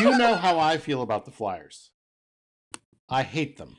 you 0.01 0.17
know 0.17 0.35
how 0.35 0.59
I 0.59 0.79
feel 0.79 1.03
about 1.03 1.25
the 1.25 1.31
Flyers. 1.31 1.91
I 3.09 3.23
hate 3.23 3.59
them. 3.59 3.77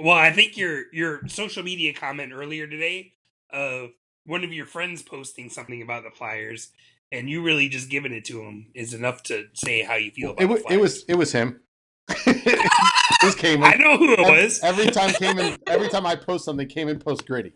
Well, 0.00 0.16
I 0.16 0.32
think 0.32 0.56
your 0.56 0.84
your 0.92 1.28
social 1.28 1.62
media 1.62 1.92
comment 1.92 2.32
earlier 2.32 2.66
today 2.66 3.12
of 3.50 3.90
one 4.28 4.44
of 4.44 4.52
your 4.52 4.66
friends 4.66 5.02
posting 5.02 5.48
something 5.48 5.80
about 5.82 6.04
the 6.04 6.10
Flyers 6.10 6.70
and 7.10 7.30
you 7.30 7.42
really 7.42 7.68
just 7.68 7.88
giving 7.88 8.12
it 8.12 8.24
to 8.26 8.42
him 8.42 8.66
is 8.74 8.92
enough 8.92 9.22
to 9.24 9.46
say 9.54 9.82
how 9.82 9.94
you 9.94 10.10
feel 10.10 10.32
about 10.32 10.42
It, 10.42 10.68
the 10.68 10.76
was 10.76 11.04
it 11.08 11.14
was 11.14 11.32
him. 11.32 11.60
it 12.26 13.24
was 13.24 13.34
came. 13.34 13.64
I 13.64 13.74
know 13.74 13.96
who 13.96 14.12
it 14.12 14.20
Every- 14.20 14.42
was. 14.44 14.60
Every 14.62 14.86
time 14.86 15.10
came 15.14 15.38
in, 15.38 15.56
every 15.66 15.88
time 15.88 16.06
I 16.06 16.14
post 16.14 16.44
something, 16.44 16.68
came 16.68 16.88
in 16.88 16.98
post 16.98 17.26
gritty. 17.26 17.52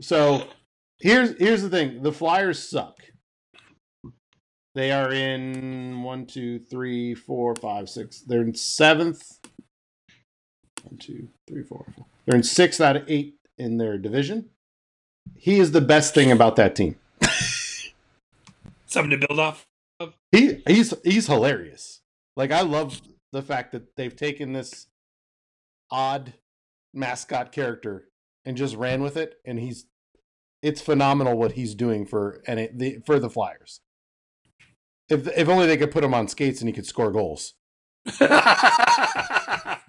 So 0.00 0.48
here's 0.98 1.38
here's 1.38 1.62
the 1.62 1.70
thing: 1.70 2.02
the 2.02 2.12
Flyers 2.12 2.68
suck. 2.68 2.96
They 4.74 4.90
are 4.90 5.12
in 5.12 6.02
one, 6.02 6.26
two, 6.26 6.58
three, 6.58 7.14
four, 7.14 7.54
five, 7.54 7.88
six. 7.88 8.20
They're 8.20 8.42
in 8.42 8.54
seventh. 8.54 9.22
One, 10.82 10.98
two, 10.98 11.28
three, 11.48 11.62
four, 11.62 11.86
four. 11.96 12.06
They're 12.26 12.36
in 12.36 12.42
sixth 12.42 12.80
out 12.80 12.96
of 12.96 13.04
eight 13.08 13.36
in 13.58 13.78
their 13.78 13.98
division. 13.98 14.50
He 15.36 15.58
is 15.58 15.72
the 15.72 15.80
best 15.80 16.14
thing 16.14 16.30
about 16.30 16.56
that 16.56 16.76
team. 16.76 16.96
Something 18.86 19.18
to 19.18 19.26
build 19.26 19.40
off. 19.40 19.66
He 20.30 20.62
he's 20.66 20.94
he's 21.04 21.26
hilarious. 21.26 22.00
Like 22.36 22.50
I 22.50 22.60
love 22.60 23.00
the 23.32 23.42
fact 23.42 23.72
that 23.72 23.96
they've 23.96 24.14
taken 24.14 24.52
this 24.52 24.86
odd 25.90 26.34
mascot 26.92 27.52
character 27.52 28.08
and 28.44 28.56
just 28.56 28.76
ran 28.76 29.02
with 29.02 29.16
it, 29.16 29.40
and 29.44 29.58
he's 29.58 29.86
it's 30.62 30.80
phenomenal 30.80 31.36
what 31.36 31.52
he's 31.52 31.74
doing 31.74 32.06
for 32.06 32.42
and 32.46 32.60
it, 32.60 32.78
the 32.78 32.98
for 33.06 33.18
the 33.18 33.30
Flyers. 33.30 33.80
If 35.08 35.26
if 35.28 35.48
only 35.48 35.66
they 35.66 35.76
could 35.76 35.90
put 35.90 36.04
him 36.04 36.14
on 36.14 36.28
skates 36.28 36.60
and 36.60 36.68
he 36.68 36.72
could 36.72 36.86
score 36.86 37.10
goals. 37.10 37.54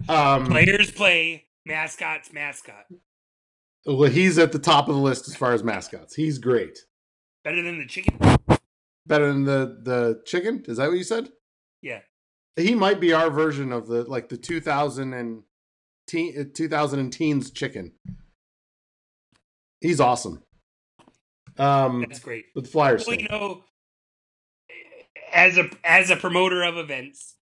Um, 0.08 0.46
Players 0.46 0.90
play, 0.90 1.46
mascots 1.64 2.32
mascot. 2.32 2.86
Well, 3.86 4.10
he's 4.10 4.38
at 4.38 4.52
the 4.52 4.58
top 4.58 4.88
of 4.88 4.94
the 4.94 5.00
list 5.00 5.28
as 5.28 5.36
far 5.36 5.52
as 5.52 5.62
mascots. 5.62 6.14
He's 6.14 6.38
great. 6.38 6.80
Better 7.44 7.62
than 7.62 7.78
the 7.78 7.86
chicken. 7.86 8.18
Better 9.06 9.28
than 9.32 9.44
the 9.44 9.78
the 9.82 10.22
chicken. 10.26 10.64
Is 10.66 10.78
that 10.78 10.88
what 10.88 10.98
you 10.98 11.04
said? 11.04 11.28
Yeah. 11.82 12.00
he 12.56 12.74
might 12.74 12.98
be 13.00 13.12
our 13.12 13.30
version 13.30 13.70
of 13.72 13.86
the 13.86 14.02
like 14.04 14.28
the 14.28 14.36
2000 14.36 15.12
and 15.12 15.42
teen, 16.08 16.50
2000 16.52 16.98
and 16.98 17.12
teens 17.12 17.50
chicken 17.50 17.92
he's 19.80 20.00
awesome 20.00 20.42
um 21.58 22.00
That's 22.08 22.18
great. 22.18 22.46
with 22.54 22.64
the 22.64 22.70
flyers 22.70 23.06
Well, 23.06 23.16
you 23.20 23.28
know, 23.28 23.62
as 25.32 25.58
a 25.58 25.68
as 25.84 26.10
a 26.10 26.16
promoter 26.16 26.62
of 26.64 26.76
events, 26.76 27.34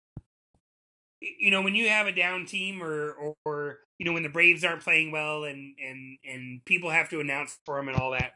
you 1.21 1.51
know 1.51 1.63
when 1.63 1.75
you 1.75 1.89
have 1.89 2.07
a 2.07 2.13
down 2.13 2.45
team 2.45 2.83
or, 2.83 3.13
or 3.13 3.35
or 3.45 3.79
you 3.99 4.07
know 4.07 4.13
when 4.13 4.23
the 4.23 4.29
Braves 4.29 4.65
aren't 4.65 4.83
playing 4.83 5.11
well 5.11 5.45
and 5.45 5.75
and 5.83 6.19
and 6.25 6.65
people 6.65 6.91
have 6.91 7.09
to 7.11 7.21
announce 7.21 7.59
for 7.65 7.77
them 7.77 7.89
and 7.89 7.97
all 7.97 8.13
that. 8.13 8.33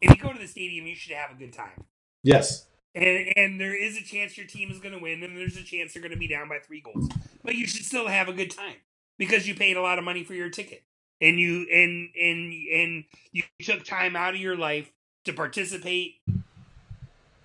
If 0.00 0.16
you 0.16 0.22
go 0.22 0.32
to 0.32 0.38
the 0.38 0.46
stadium, 0.46 0.86
you 0.86 0.94
should 0.94 1.12
have 1.16 1.30
a 1.32 1.38
good 1.38 1.52
time. 1.52 1.84
yes 2.22 2.66
And 2.94 3.32
and 3.36 3.60
there 3.60 3.74
is 3.74 3.96
a 3.96 4.02
chance 4.02 4.36
your 4.36 4.46
team 4.46 4.70
is 4.70 4.78
going 4.78 4.94
to 4.94 5.00
win, 5.00 5.22
and 5.22 5.36
there's 5.36 5.56
a 5.56 5.62
chance 5.62 5.92
they're 5.92 6.02
going 6.02 6.12
to 6.12 6.18
be 6.18 6.28
down 6.28 6.48
by 6.48 6.58
three 6.58 6.80
goals. 6.80 7.08
But 7.44 7.54
you 7.54 7.66
should 7.66 7.84
still 7.84 8.08
have 8.08 8.28
a 8.28 8.32
good 8.32 8.50
time 8.50 8.76
because 9.18 9.46
you 9.46 9.54
paid 9.54 9.76
a 9.76 9.82
lot 9.82 9.98
of 9.98 10.04
money 10.04 10.24
for 10.24 10.34
your 10.34 10.50
ticket, 10.50 10.84
and 11.20 11.38
you 11.38 11.66
and 11.72 12.08
and 12.20 12.52
and 12.72 13.04
you 13.32 13.42
took 13.62 13.84
time 13.84 14.16
out 14.16 14.34
of 14.34 14.40
your 14.40 14.56
life 14.56 14.90
to 15.24 15.32
participate 15.32 16.16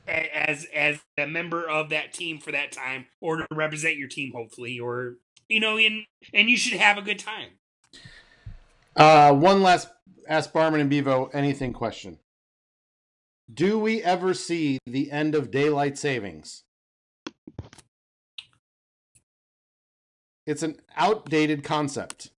as 0.08 0.66
as 0.74 1.00
a 1.18 1.26
member 1.26 1.68
of 1.70 1.90
that 1.90 2.14
team 2.14 2.40
for 2.40 2.52
that 2.52 2.72
time, 2.72 3.06
or 3.22 3.38
to 3.38 3.48
represent 3.52 3.98
your 3.98 4.08
team, 4.08 4.32
hopefully, 4.34 4.80
or 4.80 5.16
you 5.50 5.60
know, 5.60 5.78
in 5.78 6.06
and 6.34 6.50
you 6.50 6.58
should 6.58 6.80
have 6.80 6.98
a 6.98 7.02
good 7.02 7.20
time. 7.20 7.50
uh 8.96 9.34
one 9.34 9.62
last 9.62 9.88
ask 10.28 10.54
barman 10.54 10.80
and 10.82 10.90
bevo 10.90 11.26
anything 11.34 11.74
question 11.74 12.20
do 13.54 13.78
we 13.78 14.02
ever 14.04 14.34
see 14.34 14.78
the 14.86 15.12
end 15.12 15.36
of 15.36 15.52
daylight 15.52 15.98
savings 15.98 16.64
it's 20.46 20.64
an 20.64 20.80
outdated 20.96 21.64
concept 21.64 22.30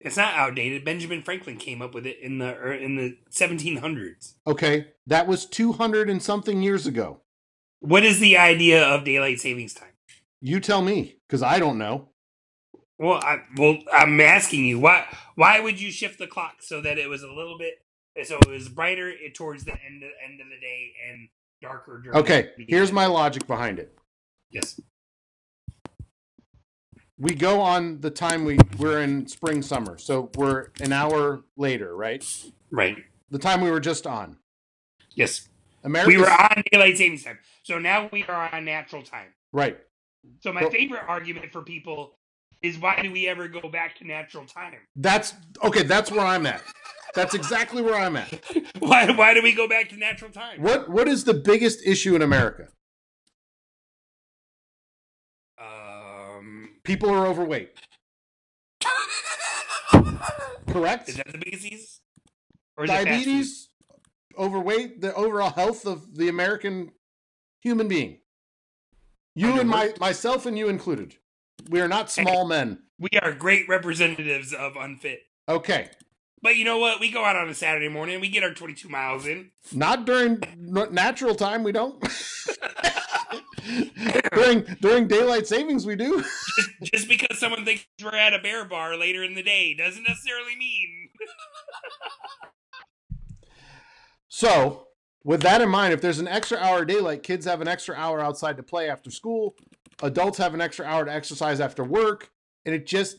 It's 0.00 0.16
not 0.16 0.34
outdated. 0.34 0.82
Benjamin 0.84 1.22
Franklin 1.22 1.58
came 1.58 1.82
up 1.82 1.94
with 1.94 2.06
it 2.06 2.18
in 2.20 2.38
the 2.38 2.54
er, 2.56 2.72
in 2.72 2.96
the 2.96 3.18
1700s. 3.30 4.34
okay 4.46 4.88
that 5.06 5.26
was 5.26 5.44
200 5.46 6.08
and 6.08 6.22
something 6.22 6.62
years 6.62 6.86
ago 6.86 7.20
What 7.80 8.04
is 8.04 8.18
the 8.20 8.36
idea 8.36 8.82
of 8.82 9.04
daylight 9.04 9.40
savings 9.40 9.74
time? 9.74 9.89
You 10.40 10.60
tell 10.60 10.82
me 10.82 11.16
because 11.26 11.42
i 11.42 11.58
don't 11.58 11.78
know 11.78 12.08
Well, 12.98 13.20
I, 13.22 13.38
well, 13.56 13.78
I'm 13.92 14.20
asking 14.20 14.66
you 14.66 14.78
why. 14.78 15.06
Why 15.34 15.58
would 15.60 15.80
you 15.80 15.90
shift 15.90 16.18
the 16.18 16.26
clock 16.26 16.56
so 16.60 16.82
that 16.82 16.98
it 16.98 17.08
was 17.08 17.22
a 17.22 17.32
little 17.32 17.56
bit, 17.58 17.74
so 18.26 18.36
it 18.36 18.48
was 18.50 18.68
brighter 18.68 19.08
eh, 19.10 19.30
towards 19.34 19.64
the 19.64 19.72
end 19.72 20.02
of, 20.02 20.10
end 20.22 20.38
of 20.42 20.48
the 20.48 20.60
day 20.60 20.92
and 21.08 21.28
darker 21.62 22.02
during? 22.04 22.18
Okay, 22.18 22.50
here's 22.68 22.92
my 22.92 23.06
logic 23.06 23.46
behind 23.46 23.78
it. 23.78 23.96
yes. 24.50 24.78
We 27.18 27.34
go 27.34 27.60
on 27.60 28.00
the 28.00 28.10
time 28.10 28.44
we 28.44 28.58
we're 28.78 29.00
in 29.02 29.26
spring 29.28 29.62
summer, 29.62 29.98
so 29.98 30.30
we're 30.36 30.68
an 30.80 30.92
hour 30.92 31.42
later, 31.56 31.94
right? 31.94 32.24
Right. 32.70 32.96
The 33.30 33.38
time 33.38 33.60
we 33.60 33.70
were 33.70 33.80
just 33.80 34.06
on. 34.06 34.38
Yes. 35.14 35.48
America. 35.84 36.08
We 36.08 36.16
were 36.18 36.30
on 36.30 36.62
daylight 36.72 36.96
savings 36.98 37.24
time, 37.24 37.38
so 37.62 37.78
now 37.78 38.08
we 38.12 38.24
are 38.24 38.54
on 38.54 38.64
natural 38.64 39.02
time. 39.02 39.28
right. 39.52 39.78
So 40.40 40.52
my 40.52 40.62
Well- 40.62 40.70
favorite 40.70 41.02
argument 41.08 41.52
for 41.52 41.62
people 41.62 42.18
is 42.62 42.78
why 42.78 43.00
do 43.02 43.10
we 43.10 43.26
ever 43.28 43.48
go 43.48 43.68
back 43.68 43.96
to 43.96 44.06
natural 44.06 44.44
time? 44.46 44.76
That's 44.96 45.32
okay. 45.62 45.82
That's 45.82 46.10
where 46.10 46.24
I'm 46.26 46.46
at. 46.46 46.62
That's 47.14 47.34
exactly 47.34 47.82
where 47.82 47.94
I'm 47.96 48.16
at. 48.16 48.30
Why 48.78 49.10
why 49.10 49.34
do 49.34 49.42
we 49.42 49.52
go 49.52 49.66
back 49.66 49.88
to 49.88 49.96
natural 49.96 50.30
time? 50.30 50.62
What 50.62 50.88
What 50.88 51.08
is 51.08 51.24
the 51.24 51.34
biggest 51.34 51.80
issue 51.84 52.14
in 52.14 52.22
America? 52.22 52.68
Um, 55.58 56.76
People 56.84 57.10
are 57.10 57.26
overweight. 57.26 57.70
Correct. 60.68 61.08
is 61.08 61.16
that 61.16 61.26
the 61.32 61.38
biggest 61.38 61.64
disease? 61.64 62.00
Or 62.76 62.84
is 62.84 62.90
it 62.90 62.92
fast 62.92 63.06
food? 63.08 63.08
Diabetes, 63.08 63.68
overweight, 64.38 65.00
the 65.00 65.12
overall 65.14 65.50
health 65.50 65.86
of 65.86 66.16
the 66.16 66.28
American 66.28 66.92
human 67.60 67.88
being. 67.88 68.19
You 69.34 69.60
and 69.60 69.68
my 69.68 69.94
myself 70.00 70.46
and 70.46 70.58
you 70.58 70.68
included. 70.68 71.16
We 71.68 71.80
are 71.80 71.88
not 71.88 72.10
small 72.10 72.46
men. 72.46 72.82
We 72.98 73.10
are 73.22 73.32
great 73.32 73.68
representatives 73.68 74.52
of 74.52 74.76
unfit. 74.76 75.20
Okay. 75.48 75.90
But 76.42 76.56
you 76.56 76.64
know 76.64 76.78
what? 76.78 77.00
We 77.00 77.10
go 77.10 77.24
out 77.24 77.36
on 77.36 77.48
a 77.48 77.54
Saturday 77.54 77.88
morning. 77.88 78.20
We 78.20 78.28
get 78.28 78.42
our 78.42 78.54
22 78.54 78.88
miles 78.88 79.26
in. 79.26 79.50
Not 79.72 80.06
during 80.06 80.42
natural 80.56 81.34
time. 81.34 81.62
We 81.62 81.72
don't. 81.72 82.02
during 84.32 84.62
during 84.80 85.06
daylight 85.06 85.46
savings, 85.46 85.86
we 85.86 85.96
do. 85.96 86.24
Just, 86.56 86.70
just 86.82 87.08
because 87.08 87.38
someone 87.38 87.64
thinks 87.64 87.86
we're 88.02 88.16
at 88.16 88.34
a 88.34 88.38
bear 88.38 88.64
bar 88.64 88.96
later 88.96 89.22
in 89.22 89.34
the 89.34 89.42
day 89.42 89.74
doesn't 89.74 90.02
necessarily 90.02 90.56
mean. 90.56 91.10
So, 94.28 94.86
with 95.24 95.42
that 95.42 95.60
in 95.60 95.68
mind, 95.68 95.92
if 95.92 96.00
there's 96.00 96.18
an 96.18 96.28
extra 96.28 96.58
hour 96.58 96.82
of 96.82 96.88
daylight, 96.88 97.22
kids 97.22 97.44
have 97.46 97.60
an 97.60 97.68
extra 97.68 97.94
hour 97.94 98.20
outside 98.20 98.56
to 98.56 98.62
play 98.62 98.88
after 98.88 99.10
school. 99.10 99.54
Adults 100.02 100.38
have 100.38 100.54
an 100.54 100.60
extra 100.60 100.86
hour 100.86 101.04
to 101.04 101.12
exercise 101.12 101.60
after 101.60 101.84
work, 101.84 102.30
and 102.64 102.74
it 102.74 102.86
just 102.86 103.18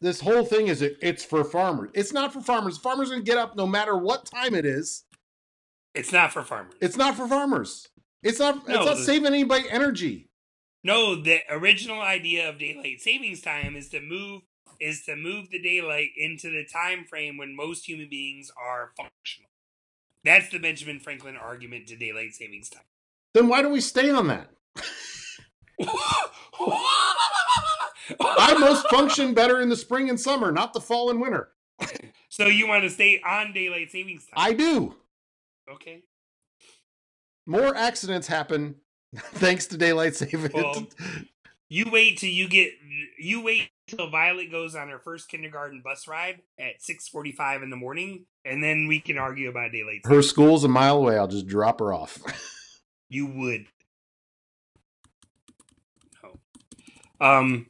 this 0.00 0.20
whole 0.20 0.44
thing 0.44 0.66
is 0.66 0.82
it, 0.82 0.96
it's 1.00 1.24
for 1.24 1.44
farmers. 1.44 1.90
It's 1.94 2.12
not 2.12 2.32
for 2.32 2.40
farmers. 2.40 2.76
Farmers 2.78 3.10
are 3.10 3.14
gonna 3.14 3.24
get 3.24 3.38
up 3.38 3.56
no 3.56 3.66
matter 3.66 3.96
what 3.96 4.26
time 4.26 4.54
it 4.54 4.66
is. 4.66 5.04
It's 5.94 6.12
not 6.12 6.32
for 6.32 6.42
farmers. 6.42 6.74
It's 6.80 6.96
not 6.96 7.14
for 7.14 7.28
farmers. 7.28 7.88
It's 8.22 8.40
not. 8.40 8.66
No, 8.66 8.74
it's 8.74 8.86
not 8.86 8.98
saving 8.98 9.26
anybody 9.26 9.64
energy. 9.70 10.28
No, 10.82 11.14
the 11.14 11.40
original 11.48 12.00
idea 12.02 12.48
of 12.48 12.58
daylight 12.58 13.00
savings 13.00 13.40
time 13.40 13.76
is 13.76 13.88
to 13.90 14.00
move 14.00 14.42
is 14.80 15.04
to 15.04 15.14
move 15.14 15.50
the 15.50 15.62
daylight 15.62 16.10
into 16.16 16.50
the 16.50 16.64
time 16.70 17.04
frame 17.04 17.36
when 17.36 17.54
most 17.54 17.88
human 17.88 18.08
beings 18.10 18.50
are 18.60 18.90
functional. 18.96 19.43
That's 20.24 20.48
the 20.48 20.58
Benjamin 20.58 21.00
Franklin 21.00 21.36
argument 21.36 21.86
to 21.88 21.96
daylight 21.96 22.34
savings 22.34 22.70
time. 22.70 22.82
Then 23.34 23.48
why 23.48 23.62
don't 23.62 23.72
we 23.72 23.80
stay 23.80 24.10
on 24.10 24.28
that? 24.28 24.48
I 28.20 28.56
most 28.58 28.88
function 28.88 29.34
better 29.34 29.60
in 29.60 29.68
the 29.68 29.76
spring 29.76 30.08
and 30.08 30.18
summer, 30.20 30.52
not 30.52 30.72
the 30.72 30.80
fall 30.80 31.10
and 31.10 31.20
winter. 31.20 31.50
so 32.28 32.46
you 32.46 32.68
want 32.68 32.84
to 32.84 32.90
stay 32.90 33.20
on 33.26 33.52
daylight 33.52 33.90
savings 33.90 34.26
time? 34.26 34.34
I 34.36 34.52
do. 34.52 34.94
okay. 35.70 36.02
More 37.46 37.76
accidents 37.76 38.26
happen 38.26 38.76
thanks 39.16 39.66
to 39.66 39.76
daylight 39.76 40.14
savings. 40.16 40.54
Well, 40.54 40.86
You 41.68 41.86
wait 41.90 42.18
till 42.18 42.30
you 42.30 42.48
get 42.48 42.70
you 43.18 43.42
wait 43.42 43.70
till 43.88 44.08
Violet 44.10 44.50
goes 44.50 44.74
on 44.74 44.88
her 44.88 44.98
first 44.98 45.28
kindergarten 45.28 45.82
bus 45.82 46.06
ride 46.08 46.40
at 46.58 46.80
six 46.80 47.08
forty 47.08 47.32
five 47.32 47.62
in 47.62 47.70
the 47.70 47.76
morning, 47.76 48.26
and 48.44 48.62
then 48.62 48.86
we 48.86 49.00
can 49.00 49.18
argue 49.18 49.48
about 49.48 49.72
daylight. 49.72 50.00
her 50.04 50.22
school's 50.22 50.64
a 50.64 50.68
mile 50.68 50.98
away. 50.98 51.16
I'll 51.16 51.28
just 51.28 51.46
drop 51.46 51.80
her 51.80 51.92
off. 51.92 52.18
You 53.10 53.26
would. 53.26 53.66
No. 56.22 56.40
Um, 57.24 57.66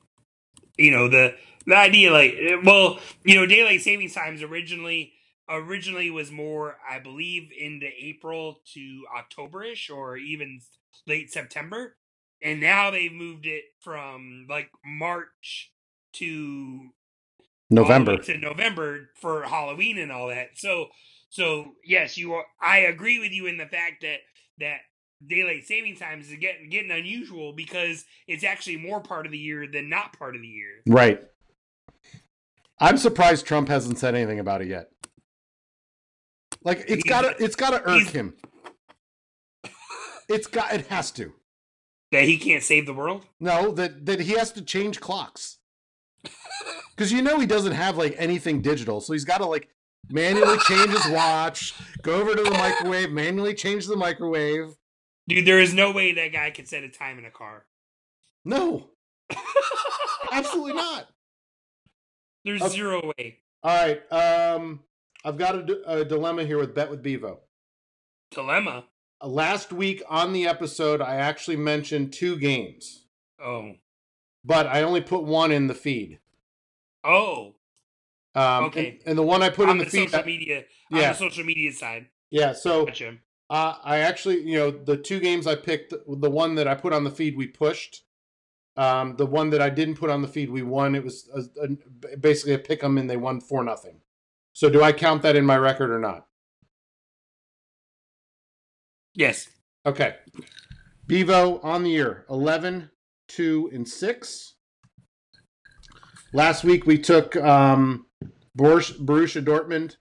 you 0.79 0.91
know 0.91 1.09
the 1.09 1.35
the 1.67 1.77
idea, 1.77 2.11
like, 2.13 2.35
well, 2.65 2.99
you 3.25 3.35
know, 3.35 3.47
daylight 3.47 3.83
savings 3.83 4.15
times 4.15 4.43
originally 4.43 5.13
originally 5.49 6.11
was 6.11 6.31
more, 6.31 6.77
I 6.89 6.99
believe, 6.99 7.51
into 7.59 7.87
April 8.01 8.61
to 8.73 9.05
Octoberish 9.15 9.95
or 9.95 10.17
even 10.17 10.61
late 11.07 11.31
September, 11.31 11.97
and 12.43 12.61
now 12.61 12.91
they've 12.91 13.13
moved 13.13 13.47
it 13.47 13.65
from 13.81 14.47
like 14.49 14.71
March 14.85 15.73
to 16.15 16.91
November. 17.71 18.19
to 18.19 18.39
November 18.39 19.11
for 19.21 19.43
Halloween 19.43 19.99
and 19.99 20.13
all 20.13 20.29
that. 20.29 20.51
So, 20.57 20.89
so 21.31 21.73
yes, 21.85 22.17
you 22.17 22.35
are. 22.35 22.45
I 22.61 22.79
agree 22.79 23.19
with 23.19 23.33
you 23.33 23.47
in 23.47 23.57
the 23.57 23.67
fact 23.67 24.03
that 24.03 24.19
that 24.59 24.79
daylight 25.27 25.67
saving 25.67 25.97
times 25.97 26.31
is 26.31 26.39
getting 26.39 26.69
getting 26.69 26.91
unusual 26.91 27.53
because 27.53 28.05
it's 28.27 28.45
actually 28.45 28.77
more 28.77 29.01
part 29.01 29.27
of 29.27 29.33
the 29.33 29.39
year 29.39 29.67
than 29.67 29.89
not 29.89 30.19
part 30.19 30.37
of 30.37 30.43
the 30.43 30.49
year. 30.49 30.83
Right. 30.87 31.23
I'm 32.81 32.99
surprised 32.99 33.47
Trump 33.47 33.69
hasn't 33.69 33.99
said 33.99 34.15
anything 34.15 34.41
about 34.41 34.63
it 34.63 34.69
yet. 34.69 34.91
Like 36.63 36.85
it's 36.89 37.05
gotta 37.05 37.35
it's 37.39 37.57
gotta 37.57 37.83
irk 37.89 38.09
him. 38.09 38.35
It's 40.29 40.47
got 40.47 40.73
it 40.73 40.87
has 40.87 41.11
to. 41.13 41.35
That 42.11 42.25
he 42.25 42.39
can't 42.39 42.63
save 42.63 42.87
the 42.87 42.95
world. 42.95 43.27
No, 43.41 43.71
that 43.73 44.07
that 44.07 44.21
he 44.21 44.33
has 44.33 44.53
to 44.53 44.63
change 44.63 45.01
clocks. 45.01 45.59
Cause 46.97 47.11
you 47.11 47.23
know 47.23 47.41
he 47.41 47.47
doesn't 47.47 47.73
have 47.73 47.97
like 47.97 48.15
anything 48.19 48.61
digital, 48.63 49.01
so 49.01 49.13
he's 49.13 49.25
gotta 49.25 49.47
like 49.47 49.69
manually 50.11 50.59
change 50.69 50.91
his 50.91 51.07
watch, 51.09 51.75
go 52.03 52.21
over 52.21 52.35
to 52.37 52.43
the 52.43 52.51
microwave, 52.53 53.11
manually 53.11 53.55
change 53.55 53.87
the 53.87 53.97
microwave. 53.97 54.77
Dude, 55.27 55.47
there 55.47 55.59
is 55.59 55.75
no 55.75 55.91
way 55.91 56.13
that 56.13 56.33
guy 56.33 56.51
could 56.51 56.69
set 56.69 56.85
a 56.85 56.89
time 56.89 57.19
in 57.19 57.25
a 57.25 57.31
car. 57.31 57.67
No, 58.45 58.91
absolutely 60.33 60.75
not. 60.75 61.09
There's 62.45 62.63
Okay. 62.63 62.75
zero 62.75 63.13
way. 63.19 63.39
All 63.63 63.75
right, 63.75 64.13
um, 64.13 64.81
I've 65.25 65.39
got 65.39 65.55
a, 65.57 65.63
d- 65.63 65.83
a 65.87 66.05
dilemma 66.05 66.45
here 66.45 66.59
with 66.59 66.75
Bet 66.75 66.91
with 66.91 67.03
Bevo. 67.03 67.41
Dilemma. 68.31 68.85
Uh, 69.23 69.27
Last 69.29 69.73
week 69.73 70.03
on 70.09 70.33
the 70.35 70.47
episode, 70.47 71.01
I 71.01 71.17
actually 71.17 71.57
mentioned 71.57 72.13
two 72.13 72.37
games, 72.37 73.07
Oh. 73.43 73.73
but 74.45 74.67
I 74.67 74.83
only 74.83 75.01
put 75.01 75.23
one 75.25 75.51
in 75.51 75.67
the 75.67 75.75
feed. 75.75 76.19
Oh. 77.05 77.55
Um, 78.35 78.65
Okay. 78.65 78.99
and, 79.01 79.09
and 79.11 79.19
the 79.19 79.23
one 79.23 79.43
I 79.43 79.51
put 79.51 79.69
on 79.69 79.73
in 79.73 79.79
the, 79.79 79.85
the 79.85 79.91
feed, 79.91 80.11
social 80.11 80.27
media. 80.27 80.65
On 80.93 81.01
yeah, 81.01 81.13
the 81.13 81.19
social 81.19 81.45
media 81.45 81.73
side. 81.73 82.09
yeah. 82.31 82.53
So 82.53 82.87
Gotcha. 82.87 83.19
uh, 83.51 83.75
I 83.85 83.99
actually, 83.99 84.41
you 84.43 84.57
know, 84.59 84.71
the 84.71 84.97
two 84.97 85.21
games 85.21 85.47
I 85.47 85.55
picked, 85.55 85.91
the 85.93 86.31
one 86.31 86.55
that 86.57 86.67
I 86.67 86.75
put 86.75 86.93
on 86.93 87.05
the 87.05 87.11
feed, 87.11 87.37
we 87.37 87.47
pushed. 87.47 88.03
Um, 88.77 89.15
the 89.17 89.27
one 89.27 89.51
that 89.51 89.63
I 89.63 89.71
didn't 89.71 89.97
put 89.97 90.11
on 90.11 90.21
the 90.21 90.27
feed, 90.27 90.51
we 90.51 90.63
won. 90.63 90.97
It 90.97 91.05
was 91.05 91.29
a, 91.33 91.69
a, 92.13 92.17
basically 92.17 92.55
a 92.55 92.59
pick 92.59 92.83
'em, 92.83 92.99
and 92.99 93.09
they 93.09 93.17
won 93.17 93.41
four 93.41 93.63
nothing. 93.63 94.01
So 94.53 94.69
do 94.69 94.83
I 94.83 94.93
count 94.93 95.23
that 95.23 95.37
in 95.37 95.47
my 95.47 95.57
record 95.57 95.91
or 95.93 96.01
not? 96.01 96.27
Yes. 99.15 99.49
Okay. 99.87 100.17
Bevo 101.07 101.61
on 101.61 101.85
the 101.85 101.91
year 101.91 102.25
11, 102.31 102.91
2, 103.29 103.71
and 103.73 103.89
6. 103.89 104.54
Last 106.35 106.65
week 106.65 106.85
we 106.85 106.99
took 106.99 107.37
um, 107.37 108.07
Borussia, 108.59 108.99
Borussia 108.99 109.41
Dortmund. 109.43 109.95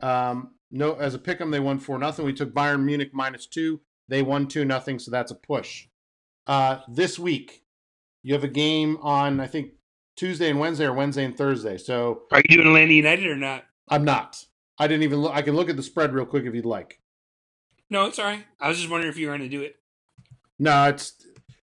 Um, 0.00 0.54
no, 0.70 0.94
as 0.94 1.12
a 1.12 1.18
pick 1.18 1.42
'em, 1.42 1.50
they 1.50 1.60
won 1.60 1.78
4 1.78 1.98
nothing. 1.98 2.24
We 2.24 2.32
took 2.32 2.54
Bayern 2.54 2.84
Munich 2.84 3.10
minus 3.12 3.46
2. 3.46 3.78
They 4.08 4.22
won 4.22 4.48
2 4.48 4.64
nothing, 4.64 4.98
so 4.98 5.10
that's 5.10 5.30
a 5.30 5.34
push. 5.34 5.88
Uh, 6.46 6.78
this 6.88 7.18
week, 7.18 7.64
you 8.22 8.32
have 8.32 8.44
a 8.44 8.48
game 8.48 8.96
on, 9.02 9.40
I 9.40 9.46
think, 9.46 9.72
Tuesday 10.16 10.48
and 10.48 10.58
Wednesday 10.58 10.86
or 10.86 10.94
Wednesday 10.94 11.22
and 11.22 11.36
Thursday. 11.36 11.76
So 11.76 12.22
Are 12.30 12.40
you 12.48 12.56
doing 12.56 12.66
Atlanta 12.68 12.94
United 12.94 13.26
or 13.26 13.36
not? 13.36 13.64
I'm 13.86 14.06
not. 14.06 14.42
I 14.78 14.86
didn't 14.86 15.02
even 15.02 15.20
look. 15.20 15.34
I 15.34 15.42
can 15.42 15.54
look 15.54 15.68
at 15.68 15.76
the 15.76 15.82
spread 15.82 16.14
real 16.14 16.24
quick 16.24 16.46
if 16.46 16.54
you'd 16.54 16.64
like. 16.64 16.98
No, 17.90 18.06
it's 18.06 18.18
all 18.18 18.24
right. 18.24 18.44
I 18.58 18.68
was 18.68 18.78
just 18.78 18.90
wondering 18.90 19.12
if 19.12 19.18
you 19.18 19.26
were 19.26 19.36
going 19.36 19.50
to 19.50 19.54
do 19.54 19.60
it. 19.62 19.76
No, 20.58 20.88
it's 20.88 21.12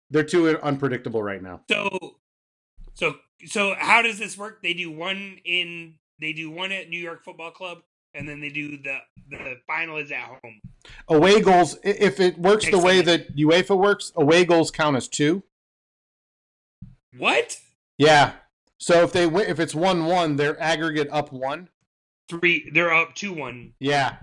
they're 0.10 0.24
too 0.24 0.58
unpredictable 0.60 1.22
right 1.22 1.44
now. 1.44 1.60
So, 1.70 2.16
so, 2.94 3.16
so, 3.46 3.76
how 3.78 4.02
does 4.02 4.18
this 4.20 4.38
work? 4.38 4.62
They 4.64 4.74
do 4.74 4.92
one 4.92 5.40
in, 5.46 5.96
they 6.20 6.34
do 6.34 6.50
one 6.50 6.72
at 6.72 6.90
New 6.90 7.00
York 7.00 7.24
Football 7.24 7.52
Club, 7.52 7.80
and 8.14 8.28
then 8.28 8.40
they 8.40 8.50
do 8.50 8.78
the 8.78 9.00
the 9.30 9.56
final 9.68 9.98
is 9.98 10.12
at 10.12 10.22
home. 10.24 10.62
away 11.10 11.42
goals 11.42 11.78
if 11.84 12.20
it 12.20 12.38
works 12.38 12.70
the 12.70 12.80
way 12.80 13.02
that 13.02 13.36
UEFA 13.36 13.78
works, 13.78 14.12
away 14.16 14.46
goals 14.46 14.72
count 14.72 14.96
as 14.96 15.08
two. 15.08 15.44
What? 17.18 17.58
Yeah. 17.98 18.34
So 18.78 19.04
if 19.04 19.12
they 19.14 19.26
win, 19.26 19.48
if 19.50 19.60
it's 19.60 19.74
one 19.76 20.06
one, 20.06 20.36
they're 20.36 20.60
aggregate 20.62 21.10
up 21.12 21.32
one. 21.32 21.70
Three? 22.30 22.70
They're 22.74 22.94
up 22.94 23.16
two 23.16 23.34
one. 23.34 23.74
Yeah. 23.80 24.18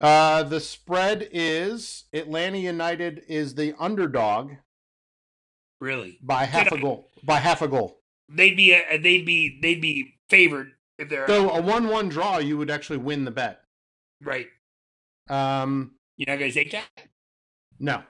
Uh, 0.00 0.42
the 0.42 0.60
spread 0.60 1.28
is 1.30 2.04
Atlanta 2.12 2.58
United 2.58 3.22
is 3.28 3.54
the 3.54 3.72
underdog 3.78 4.52
Really? 5.80 6.18
by 6.22 6.44
half 6.44 6.72
a 6.72 6.76
I- 6.76 6.80
goal. 6.80 7.08
By 7.24 7.36
half 7.38 7.62
a 7.62 7.68
goal. 7.68 7.98
They'd 8.28 8.56
be 8.56 8.72
a, 8.72 8.98
they'd 8.98 9.24
be 9.26 9.58
they'd 9.60 9.80
be 9.80 10.14
favored 10.30 10.72
if 10.98 11.08
they're 11.08 11.26
So 11.28 11.50
a 11.50 11.60
one-one 11.62 12.08
draw, 12.08 12.38
you 12.38 12.56
would 12.58 12.70
actually 12.70 12.98
win 12.98 13.24
the 13.24 13.30
bet. 13.30 13.60
right. 14.20 14.46
Um, 15.28 15.92
You're 16.16 16.28
not 16.34 16.38
going 16.40 16.50
to 16.50 16.54
take 16.54 16.72
that? 16.72 16.88
no, 17.78 18.02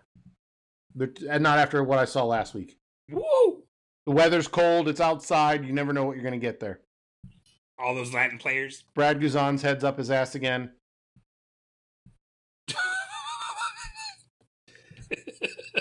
but 0.95 1.21
and 1.29 1.43
not 1.43 1.59
after 1.59 1.83
what 1.85 1.99
I 1.99 2.05
saw 2.07 2.25
last 2.25 2.55
week. 2.55 2.79
Woo! 3.11 3.63
The 4.07 4.13
weather's 4.13 4.49
cold. 4.49 4.89
It's 4.89 5.01
outside. 5.01 5.65
You 5.65 5.73
never 5.73 5.93
know 5.93 6.05
what 6.05 6.15
you're 6.17 6.23
going 6.25 6.33
to 6.33 6.45
get 6.45 6.59
there. 6.59 6.81
All 7.79 7.95
those 7.95 8.13
Latin 8.15 8.39
players. 8.39 8.85
Brad 8.95 9.21
Guzan's 9.21 9.63
heads 9.63 9.85
up 9.85 9.99
his 9.99 10.11
ass 10.11 10.35
again. 10.35 10.71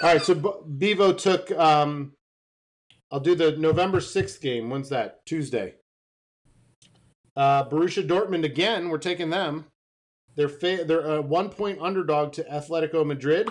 All 0.03 0.13
right, 0.13 0.23
so 0.23 0.33
B- 0.35 0.49
Bevo 0.93 1.13
took. 1.13 1.51
Um, 1.51 2.13
I'll 3.11 3.19
do 3.19 3.35
the 3.35 3.57
November 3.57 3.99
sixth 3.99 4.41
game. 4.41 4.69
When's 4.69 4.89
that? 4.89 5.25
Tuesday. 5.25 5.75
Uh, 7.35 7.67
Borussia 7.69 8.07
Dortmund 8.07 8.45
again. 8.45 8.89
We're 8.89 8.97
taking 8.97 9.29
them. 9.29 9.65
They're 10.35 10.49
fa- 10.49 10.85
they're 10.85 11.15
a 11.17 11.21
one 11.21 11.49
point 11.49 11.79
underdog 11.81 12.33
to 12.33 12.43
Atletico 12.43 13.05
Madrid. 13.05 13.49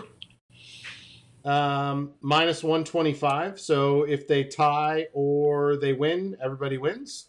Um, 1.45 2.13
minus 2.21 2.63
one 2.63 2.85
twenty 2.85 3.13
five. 3.13 3.61
So 3.61 4.03
if 4.05 4.27
they 4.29 4.45
tie 4.45 5.09
or 5.13 5.77
they 5.77 5.93
win, 5.93 6.37
everybody 6.43 6.79
wins. 6.79 7.29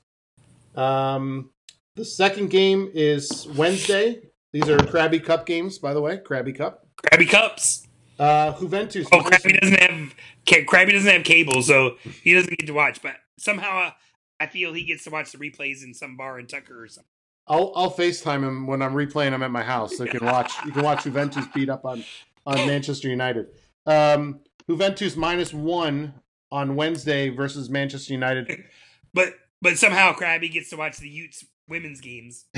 Um, 0.76 1.50
The 1.96 2.06
second 2.06 2.50
game 2.50 2.90
is 2.94 3.48
Wednesday. 3.58 4.22
These 4.54 4.70
are 4.70 4.78
Krabby 4.78 5.24
Cup 5.24 5.46
games, 5.46 5.78
by 5.78 5.94
the 5.94 6.02
way. 6.02 6.18
Krabby 6.18 6.56
Cup. 6.56 6.88
Krabby 7.04 7.30
Cups. 7.30 7.88
Uh, 8.22 8.56
Juventus. 8.60 9.08
Oh, 9.12 9.18
Krabby 9.22 9.60
doesn't 9.60 9.80
have 9.80 10.16
Krabby 10.46 10.92
doesn't 10.92 11.12
have 11.12 11.24
cable, 11.24 11.64
so 11.64 11.96
he 12.22 12.36
doesn't 12.36 12.56
get 12.56 12.68
to 12.68 12.74
watch. 12.74 13.02
But 13.02 13.16
somehow, 13.40 13.88
uh, 13.88 13.92
I 14.40 14.46
feel 14.46 14.74
he 14.74 14.84
gets 14.84 15.04
to 15.06 15.10
watch 15.10 15.32
the 15.32 15.40
replays 15.40 15.84
in 15.84 15.96
some 15.96 16.18
bar 16.18 16.40
in 16.40 16.46
Tucker 16.46 16.84
or 16.84 16.88
something. 16.88 17.10
I'll 17.48 17.74
I'll 17.76 17.92
FaceTime 17.92 18.48
him 18.48 18.68
when 18.68 18.84
I'm 18.84 18.94
replaying 18.94 19.32
them 19.32 19.42
at 19.42 19.50
my 19.50 19.64
house, 19.64 19.98
so 19.98 20.04
you 20.04 20.12
can 20.12 20.26
watch. 20.26 20.54
You 20.68 20.72
can 20.72 20.84
watch 20.84 21.04
Juventus 21.04 21.48
beat 21.52 21.68
up 21.68 21.84
on 21.84 22.04
on 22.46 22.58
Manchester 22.68 23.08
United. 23.08 23.48
Um, 23.88 24.42
Juventus 24.70 25.16
minus 25.16 25.52
one 25.52 26.14
on 26.52 26.76
Wednesday 26.76 27.30
versus 27.30 27.70
Manchester 27.70 28.14
United. 28.14 28.66
But 29.14 29.34
but 29.62 29.78
somehow 29.78 30.14
Krabby 30.14 30.50
gets 30.50 30.70
to 30.70 30.78
watch 30.78 30.96
the 30.96 31.10
Utes 31.10 31.44
women's 31.68 32.00
games. 32.00 32.46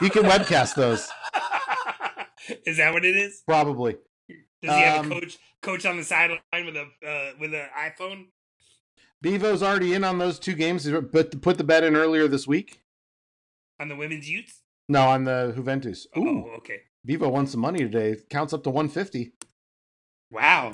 you 0.00 0.10
can 0.10 0.24
webcast 0.24 0.74
those. 0.74 1.08
is 2.66 2.78
that 2.78 2.92
what 2.92 3.04
it 3.04 3.14
is? 3.14 3.44
Probably. 3.46 3.98
Does 4.62 4.74
he 4.74 4.82
have 4.82 5.04
um, 5.04 5.12
a 5.12 5.20
coach 5.20 5.38
coach 5.60 5.86
on 5.86 5.96
the 5.96 6.04
sideline 6.04 6.40
with 6.52 6.76
a 6.76 6.86
uh, 7.06 7.32
with 7.38 7.52
an 7.54 7.66
iPhone? 7.76 8.26
Bevo's 9.20 9.62
already 9.62 9.94
in 9.94 10.04
on 10.04 10.18
those 10.18 10.38
two 10.38 10.54
games, 10.54 10.88
but 10.88 11.40
put 11.40 11.58
the 11.58 11.64
bet 11.64 11.84
in 11.84 11.94
earlier 11.96 12.26
this 12.26 12.46
week. 12.46 12.82
On 13.78 13.88
the 13.88 13.96
women's 13.96 14.28
youth? 14.28 14.62
No, 14.88 15.02
on 15.08 15.24
the 15.24 15.52
Juventus. 15.54 16.06
Ooh. 16.16 16.46
Oh, 16.46 16.56
okay. 16.58 16.80
Bevo 17.04 17.28
won 17.28 17.46
some 17.46 17.60
money 17.60 17.78
today. 17.78 18.16
Counts 18.30 18.52
up 18.52 18.62
to 18.64 18.70
150. 18.70 19.32
Wow. 20.30 20.70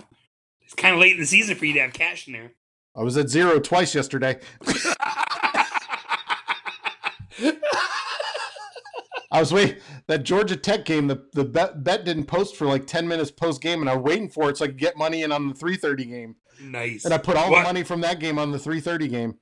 It's 0.63 0.75
kind 0.75 0.95
of 0.95 1.01
late 1.01 1.13
in 1.13 1.21
the 1.21 1.27
season 1.27 1.57
for 1.57 1.65
you 1.65 1.75
to 1.75 1.81
have 1.81 1.93
cash 1.93 2.27
in 2.27 2.33
there. 2.35 2.53
I 2.97 3.03
was 3.03 3.17
at 3.17 3.29
zero 3.29 3.61
twice 3.61 3.95
yesterday. 3.95 4.39
I 9.31 9.41
was 9.41 9.53
waiting 9.53 9.77
that 10.07 10.23
Georgia 10.23 10.57
Tech 10.57 10.85
game. 10.85 11.07
The 11.07 11.23
the 11.35 11.45
bet, 11.45 11.85
bet 11.85 12.05
didn't 12.05 12.25
post 12.25 12.57
for 12.57 12.67
like 12.67 12.87
ten 12.87 13.07
minutes 13.07 13.31
post 13.31 13.61
game, 13.61 13.81
and 13.81 13.91
I 13.91 13.95
was 13.95 14.05
waiting 14.05 14.29
for 14.29 14.49
it 14.49 14.57
so 14.57 14.65
I 14.65 14.69
could 14.69 14.79
get 14.79 14.97
money 14.97 15.23
in 15.23 15.33
on 15.33 15.49
the 15.49 15.55
three 15.55 15.77
thirty 15.77 16.07
game. 16.07 16.37
Nice. 16.61 17.05
And 17.05 17.13
I 17.13 17.19
put 17.19 17.37
all 17.37 17.51
what? 17.51 17.59
the 17.59 17.65
money 17.65 17.83
from 17.83 18.01
that 18.01 18.21
game 18.21 18.39
on 18.39 18.53
the 18.53 18.59
three 18.59 18.81
thirty 18.81 19.09
game. 19.09 19.37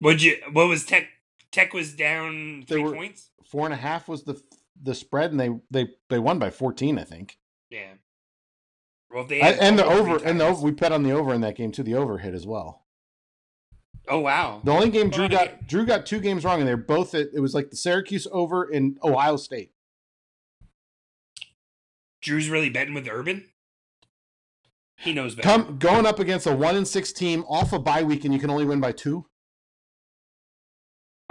What 0.00 0.22
you? 0.22 0.36
What 0.52 0.68
was 0.68 0.84
Tech? 0.84 1.08
Tech 1.52 1.72
was 1.72 1.94
down 1.94 2.64
three 2.66 2.82
were, 2.82 2.94
points. 2.94 3.30
Four 3.44 3.64
and 3.64 3.72
a 3.72 3.78
half 3.78 4.08
was 4.08 4.24
the 4.24 4.40
the 4.82 4.94
spread, 4.94 5.30
and 5.30 5.40
they 5.40 5.50
they 5.70 5.88
they 6.10 6.18
won 6.18 6.38
by 6.38 6.50
fourteen, 6.50 6.98
I 6.98 7.04
think. 7.04 7.38
Yeah. 7.70 7.94
Well, 9.10 9.24
they 9.24 9.40
I, 9.40 9.50
and 9.50 9.78
the 9.78 9.86
over 9.86 10.22
and 10.22 10.40
the 10.40 10.46
over, 10.46 10.62
we 10.62 10.72
bet 10.72 10.92
on 10.92 11.02
the 11.02 11.12
over 11.12 11.32
in 11.32 11.40
that 11.42 11.56
game 11.56 11.72
too. 11.72 11.82
The 11.82 11.94
over 11.94 12.18
hit 12.18 12.34
as 12.34 12.46
well. 12.46 12.83
Oh 14.06 14.20
wow! 14.20 14.60
The 14.62 14.70
only 14.70 14.90
game 14.90 15.08
Drew 15.08 15.28
got 15.28 15.66
Drew 15.66 15.86
got 15.86 16.04
two 16.04 16.20
games 16.20 16.44
wrong, 16.44 16.60
and 16.60 16.68
they're 16.68 16.76
both 16.76 17.14
at, 17.14 17.28
it 17.32 17.40
was 17.40 17.54
like 17.54 17.70
the 17.70 17.76
Syracuse 17.76 18.26
over 18.30 18.70
in 18.70 18.98
Ohio 19.02 19.36
State. 19.36 19.72
Drew's 22.20 22.48
really 22.48 22.70
betting 22.70 22.94
with 22.94 23.08
Urban. 23.08 23.46
He 24.96 25.12
knows 25.12 25.34
better. 25.34 25.48
Come 25.48 25.78
going 25.78 26.06
up 26.06 26.18
against 26.18 26.46
a 26.46 26.54
one 26.54 26.76
and 26.76 26.86
six 26.86 27.12
team 27.12 27.44
off 27.48 27.72
a 27.72 27.78
bye 27.78 28.02
week, 28.02 28.24
and 28.24 28.34
you 28.34 28.40
can 28.40 28.50
only 28.50 28.64
win 28.64 28.80
by 28.80 28.92
two. 28.92 29.26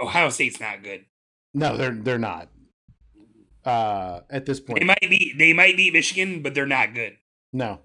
Ohio 0.00 0.28
State's 0.28 0.60
not 0.60 0.82
good. 0.82 1.06
No, 1.54 1.76
they're 1.76 1.94
they're 1.94 2.18
not. 2.18 2.48
Uh, 3.64 4.20
at 4.30 4.44
this 4.46 4.60
point, 4.60 4.80
they 4.80 4.84
might 4.84 4.98
be 5.00 5.32
they 5.38 5.52
might 5.52 5.76
beat 5.76 5.92
Michigan, 5.92 6.42
but 6.42 6.54
they're 6.54 6.66
not 6.66 6.94
good. 6.94 7.16
No. 7.52 7.80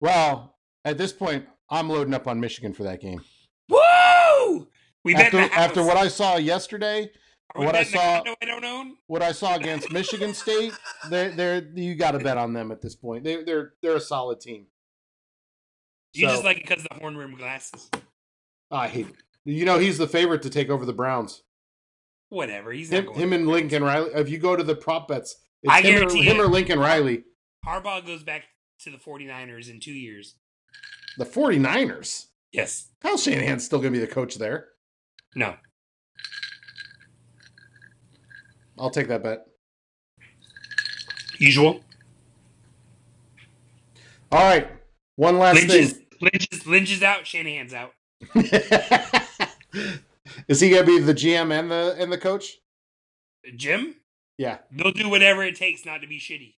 Well, 0.00 0.56
at 0.84 0.98
this 0.98 1.12
point, 1.12 1.46
I'm 1.70 1.88
loading 1.88 2.14
up 2.14 2.26
on 2.26 2.40
Michigan 2.40 2.72
for 2.72 2.82
that 2.84 3.00
game. 3.00 3.22
We 5.04 5.14
after, 5.14 5.38
after 5.38 5.82
what 5.84 5.96
I 5.96 6.08
saw 6.08 6.36
yesterday, 6.36 7.10
what 7.54 7.76
I 7.76 7.84
saw, 7.84 8.22
I. 8.26 8.92
What 9.06 9.22
I 9.22 9.32
saw 9.32 9.54
against 9.54 9.92
Michigan 9.92 10.34
State, 10.34 10.72
they're, 11.08 11.30
they're 11.30 11.62
you 11.74 11.94
got 11.94 12.12
to 12.12 12.18
bet 12.18 12.38
on 12.38 12.52
them 12.52 12.72
at 12.72 12.80
this 12.80 12.96
point. 12.96 13.22
They, 13.22 13.44
they're 13.44 13.74
they're 13.82 13.96
a 13.96 14.00
solid 14.00 14.40
team. 14.40 14.66
You 16.14 16.28
so, 16.28 16.32
just 16.34 16.44
like 16.44 16.58
it 16.58 16.68
because 16.68 16.84
of 16.84 16.88
the 16.90 17.00
horn 17.00 17.16
rim 17.16 17.36
glasses. 17.36 17.90
Oh, 18.70 18.76
I 18.76 18.88
hate. 18.88 19.06
It. 19.06 19.16
You 19.44 19.64
know 19.64 19.78
he's 19.78 19.98
the 19.98 20.08
favorite 20.08 20.42
to 20.42 20.50
take 20.50 20.70
over 20.70 20.86
the 20.86 20.92
Browns. 20.92 21.42
Whatever. 22.30 22.72
He's 22.72 22.90
him, 22.90 23.12
him 23.12 23.32
and 23.32 23.46
Lincoln 23.46 23.84
Riley. 23.84 24.10
If 24.14 24.28
you 24.28 24.38
go 24.38 24.56
to 24.56 24.64
the 24.64 24.74
prop 24.74 25.08
bets, 25.08 25.36
it's 25.62 25.72
I 25.72 25.82
him, 25.82 26.08
or, 26.08 26.12
him 26.12 26.40
or 26.40 26.46
Lincoln 26.46 26.80
Riley. 26.80 27.24
Harbaugh 27.64 28.04
goes 28.04 28.24
back 28.24 28.44
to 28.80 28.90
the 28.90 28.96
49ers 28.96 29.70
in 29.70 29.80
two 29.80 29.92
years. 29.92 30.34
The 31.18 31.24
49ers? 31.24 32.26
Yes. 32.52 32.90
Kyle 33.00 33.16
Shanahan's 33.16 33.64
still 33.64 33.78
going 33.78 33.92
to 33.92 33.98
be 33.98 34.04
the 34.04 34.10
coach 34.10 34.36
there. 34.36 34.68
No. 35.34 35.56
I'll 38.78 38.90
take 38.90 39.08
that 39.08 39.22
bet. 39.22 39.46
Usual. 41.38 41.80
All 44.30 44.42
right. 44.42 44.68
One 45.16 45.38
last 45.38 45.56
Lynch 45.56 45.70
thing. 45.70 45.82
Is, 45.82 46.00
Lynch, 46.20 46.48
is, 46.52 46.66
Lynch 46.66 46.92
is 46.92 47.02
out. 47.02 47.26
Shanahan's 47.26 47.74
out. 47.74 47.92
is 50.48 50.60
he 50.60 50.70
going 50.70 50.84
to 50.84 50.86
be 50.86 50.98
the 50.98 51.14
GM 51.14 51.52
and 51.56 51.70
the 51.70 51.96
and 51.98 52.12
the 52.12 52.18
coach? 52.18 52.58
Jim? 53.56 53.96
Yeah. 54.38 54.58
They'll 54.72 54.92
do 54.92 55.08
whatever 55.08 55.44
it 55.44 55.56
takes 55.56 55.84
not 55.84 56.00
to 56.02 56.08
be 56.08 56.18
shitty. 56.18 56.54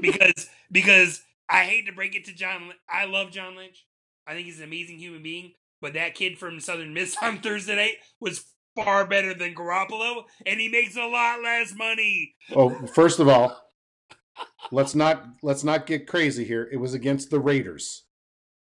Because 0.00 0.48
because 0.72 1.22
I 1.48 1.64
hate 1.64 1.86
to 1.86 1.92
break 1.92 2.14
it 2.14 2.24
to 2.26 2.34
John. 2.34 2.72
I 2.88 3.06
love 3.06 3.30
John 3.30 3.56
Lynch. 3.56 3.86
I 4.26 4.34
think 4.34 4.46
he's 4.46 4.58
an 4.58 4.64
amazing 4.64 4.98
human 4.98 5.22
being. 5.22 5.52
But 5.82 5.94
that 5.94 6.14
kid 6.14 6.38
from 6.38 6.60
Southern 6.60 6.94
Miss 6.94 7.16
on 7.20 7.40
Thursday 7.40 7.74
night 7.74 7.96
was 8.20 8.46
far 8.76 9.04
better 9.04 9.34
than 9.34 9.52
Garoppolo, 9.52 10.24
and 10.46 10.60
he 10.60 10.68
makes 10.68 10.96
a 10.96 11.04
lot 11.04 11.42
less 11.42 11.74
money. 11.74 12.36
Oh, 12.54 12.86
first 12.86 13.18
of 13.18 13.28
all, 13.28 13.60
let's 14.70 14.94
not 14.94 15.26
let's 15.42 15.64
not 15.64 15.86
get 15.86 16.06
crazy 16.06 16.44
here. 16.44 16.68
It 16.72 16.76
was 16.76 16.94
against 16.94 17.30
the 17.30 17.40
Raiders. 17.40 18.04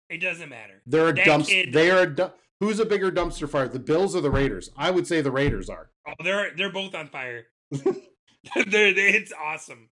It 0.08 0.20
doesn't 0.20 0.50
matter. 0.50 0.84
They're 0.86 1.10
a 1.10 1.14
dumpster. 1.14 1.74
They 1.74 1.90
are 1.90 2.02
a 2.04 2.16
du- 2.16 2.34
who's 2.60 2.80
a 2.80 2.86
bigger 2.86 3.12
dumpster 3.12 3.50
fire, 3.50 3.68
the 3.68 3.80
Bills 3.80 4.16
or 4.16 4.22
the 4.22 4.32
Raiders? 4.32 4.70
I 4.78 4.92
would 4.92 5.08
say 5.08 5.22
the 5.22 5.32
Raiders 5.32 5.68
are. 5.68 5.90
Oh, 6.08 6.14
they're 6.24 6.52
they're 6.56 6.72
both 6.72 6.94
on 6.94 7.10
fire. 7.10 7.48
they're, 7.72 8.94
they're, 8.94 8.94
it's 8.96 9.34
awesome. 9.34 9.90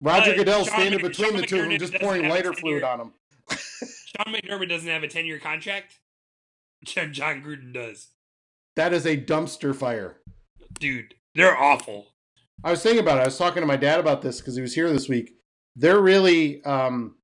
Roger 0.00 0.32
uh, 0.32 0.34
Goodell 0.34 0.64
standing 0.64 1.00
between 1.00 1.30
Sean 1.30 1.40
the 1.40 1.46
two 1.46 1.60
of 1.60 1.68
them, 1.68 1.78
just 1.78 1.94
pouring 1.94 2.28
lighter 2.28 2.52
fluid 2.52 2.82
on 2.82 2.98
them. 2.98 3.12
Sean 4.16 4.34
McDermott 4.34 4.68
doesn't 4.68 4.88
have 4.88 5.02
a 5.02 5.08
ten-year 5.08 5.38
contract. 5.38 5.98
Jon 6.84 7.42
Gruden 7.42 7.72
does. 7.72 8.08
That 8.76 8.92
is 8.92 9.06
a 9.06 9.16
dumpster 9.16 9.74
fire, 9.74 10.18
dude. 10.78 11.14
They're 11.34 11.56
awful. 11.56 12.06
I 12.64 12.70
was 12.70 12.82
thinking 12.82 13.00
about 13.00 13.18
it. 13.18 13.22
I 13.22 13.26
was 13.26 13.38
talking 13.38 13.62
to 13.62 13.66
my 13.66 13.76
dad 13.76 14.00
about 14.00 14.22
this 14.22 14.40
because 14.40 14.56
he 14.56 14.62
was 14.62 14.74
here 14.74 14.90
this 14.90 15.08
week. 15.08 15.34
They're 15.76 16.00
really 16.00 16.62
um, 16.64 17.16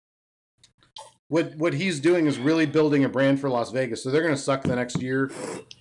what 1.28 1.54
what 1.56 1.72
he's 1.72 2.00
doing 2.00 2.26
is 2.26 2.38
really 2.38 2.66
building 2.66 3.04
a 3.04 3.08
brand 3.08 3.40
for 3.40 3.48
Las 3.48 3.70
Vegas. 3.70 4.02
So 4.02 4.10
they're 4.10 4.22
going 4.22 4.34
to 4.34 4.40
suck 4.40 4.62
the 4.62 4.76
next 4.76 5.00
year, 5.00 5.30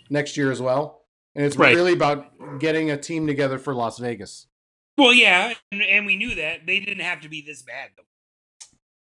next 0.09 0.37
year 0.37 0.51
as 0.51 0.61
well. 0.61 1.01
And 1.35 1.45
it's 1.45 1.57
right. 1.57 1.75
really 1.75 1.93
about 1.93 2.59
getting 2.59 2.91
a 2.91 2.97
team 2.97 3.27
together 3.27 3.57
for 3.57 3.73
Las 3.73 3.99
Vegas. 3.99 4.47
Well, 4.97 5.13
yeah, 5.13 5.53
and, 5.71 5.81
and, 5.81 6.05
we 6.05 6.17
knew 6.17 6.35
that 6.35 6.65
they 6.65 6.79
didn't 6.79 7.03
have 7.03 7.21
to 7.21 7.29
be 7.29 7.41
this 7.41 7.61
bad. 7.61 7.91
Though. 7.97 8.03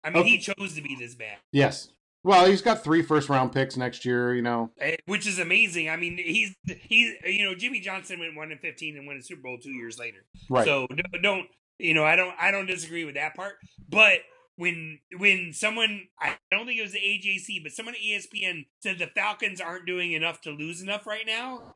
I 0.03 0.10
mean, 0.10 0.22
okay. 0.22 0.30
he 0.30 0.38
chose 0.40 0.76
to 0.76 0.82
be 0.82 0.95
this 0.99 1.15
bad. 1.15 1.38
Yes. 1.52 1.90
Well, 2.23 2.45
he's 2.45 2.61
got 2.61 2.84
three 2.84 3.02
first 3.02 3.30
round 3.30 3.52
picks 3.52 3.78
next 3.78 4.06
year. 4.06 4.36
You 4.36 4.41
know, 4.41 4.72
eh, 4.80 4.98
which 5.06 5.26
is 5.26 5.40
amazing. 5.40 5.90
I 5.90 5.95
mean, 5.95 6.18
he's 6.18 6.56
he's 6.65 7.14
you 7.26 7.45
know 7.45 7.56
Jimmy 7.56 7.80
Johnson 7.80 8.19
went 8.19 8.36
one 8.36 8.52
and 8.52 8.60
fifteen 8.60 8.98
and 8.98 9.07
won 9.07 9.18
a 9.18 9.23
Super 9.23 9.41
Bowl 9.41 9.57
two 9.61 9.72
years 9.72 9.98
later. 9.98 10.19
Right. 10.49 10.65
So 10.65 10.88
don't 11.22 11.48
you 11.80 11.94
know? 11.94 12.03
I 12.03 12.15
don't 12.15 12.34
I 12.40 12.52
don't 12.52 12.68
disagree 12.68 13.06
with 13.06 13.15
that 13.15 13.36
part. 13.36 13.53
But 13.90 14.19
when 14.56 14.99
when 15.18 15.53
someone 15.53 16.03
I 16.19 16.36
don't 16.52 16.68
think 16.68 16.80
it 16.80 16.84
was 16.84 16.94
the 16.94 16.99
AJC, 16.99 17.64
but 17.64 17.72
someone 17.72 17.95
at 17.95 18.02
ESPN 18.02 18.65
said 18.82 18.99
the 18.99 19.07
Falcons 19.07 19.60
aren't 19.60 19.88
doing 19.88 20.14
enough 20.14 20.41
to 20.41 20.52
lose 20.52 20.82
enough 20.82 21.07
right 21.07 21.26
now, 21.26 21.73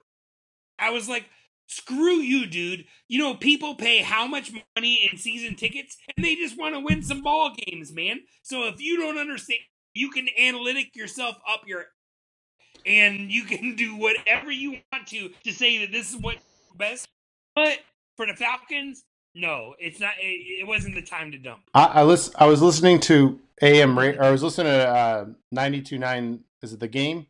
I 0.77 0.91
was 0.91 1.09
like, 1.09 1.25
Screw 1.67 2.17
you, 2.17 2.45
dude. 2.45 2.85
You 3.07 3.19
know, 3.19 3.33
people 3.33 3.75
pay 3.75 4.01
how 4.01 4.27
much 4.27 4.51
money 4.75 5.09
in 5.09 5.17
season 5.17 5.55
tickets 5.55 5.97
and 6.15 6.25
they 6.25 6.35
just 6.35 6.57
want 6.57 6.75
to 6.75 6.79
win 6.79 7.01
some 7.01 7.21
ball 7.21 7.55
games, 7.57 7.91
man. 7.91 8.21
So 8.43 8.67
if 8.67 8.79
you 8.79 8.97
don't 8.97 9.17
understand, 9.17 9.59
you 9.93 10.09
can 10.11 10.27
analytic 10.39 10.95
yourself 10.95 11.37
up 11.49 11.61
your 11.65 11.85
and 12.85 13.31
you 13.31 13.43
can 13.43 13.75
do 13.75 13.95
whatever 13.95 14.51
you 14.51 14.77
want 14.91 15.07
to 15.07 15.29
to 15.43 15.51
say 15.51 15.79
that 15.79 15.91
this 15.91 16.13
is 16.13 16.21
what 16.21 16.37
best. 16.77 17.07
But 17.55 17.79
for 18.15 18.25
the 18.25 18.33
Falcons, 18.33 19.03
no, 19.33 19.75
it's 19.79 19.99
not. 19.99 20.13
It, 20.19 20.61
it 20.61 20.67
wasn't 20.67 20.95
the 20.95 21.01
time 21.01 21.31
to 21.31 21.37
dump. 21.37 21.61
I, 21.73 21.85
I 21.85 22.03
listen. 22.03 22.33
I 22.37 22.45
was 22.45 22.61
listening 22.61 22.99
to 23.01 23.39
AM. 23.61 23.97
Or 23.97 24.23
I 24.23 24.31
was 24.31 24.43
listening 24.43 24.71
to 24.71 24.87
uh, 24.87 25.25
ninety 25.51 25.81
two 25.81 25.97
nine. 25.97 26.41
Is 26.61 26.73
it 26.73 26.79
the 26.79 26.87
game? 26.87 27.27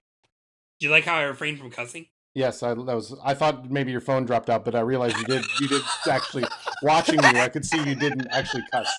Do 0.80 0.88
you 0.88 0.92
like 0.92 1.06
how 1.06 1.16
I 1.16 1.24
refrained 1.24 1.60
from 1.60 1.72
cussing? 1.72 2.08
Yes, 2.36 2.62
I 2.64 2.74
that 2.74 2.84
was. 2.86 3.16
I 3.24 3.34
thought 3.34 3.72
maybe 3.72 3.92
your 3.92 4.02
phone 4.02 4.26
dropped 4.26 4.50
out, 4.50 4.66
but 4.66 4.76
I 4.76 4.82
realized 4.82 5.18
you 5.18 5.24
did. 5.24 5.46
You 5.62 5.70
did 5.70 5.82
actually 6.10 6.44
watching 6.84 7.24
you. 7.24 7.40
I 7.40 7.48
could 7.48 7.66
see 7.66 7.78
you 7.78 7.96
didn't 7.96 8.28
actually 8.30 8.64
cuss 8.72 8.94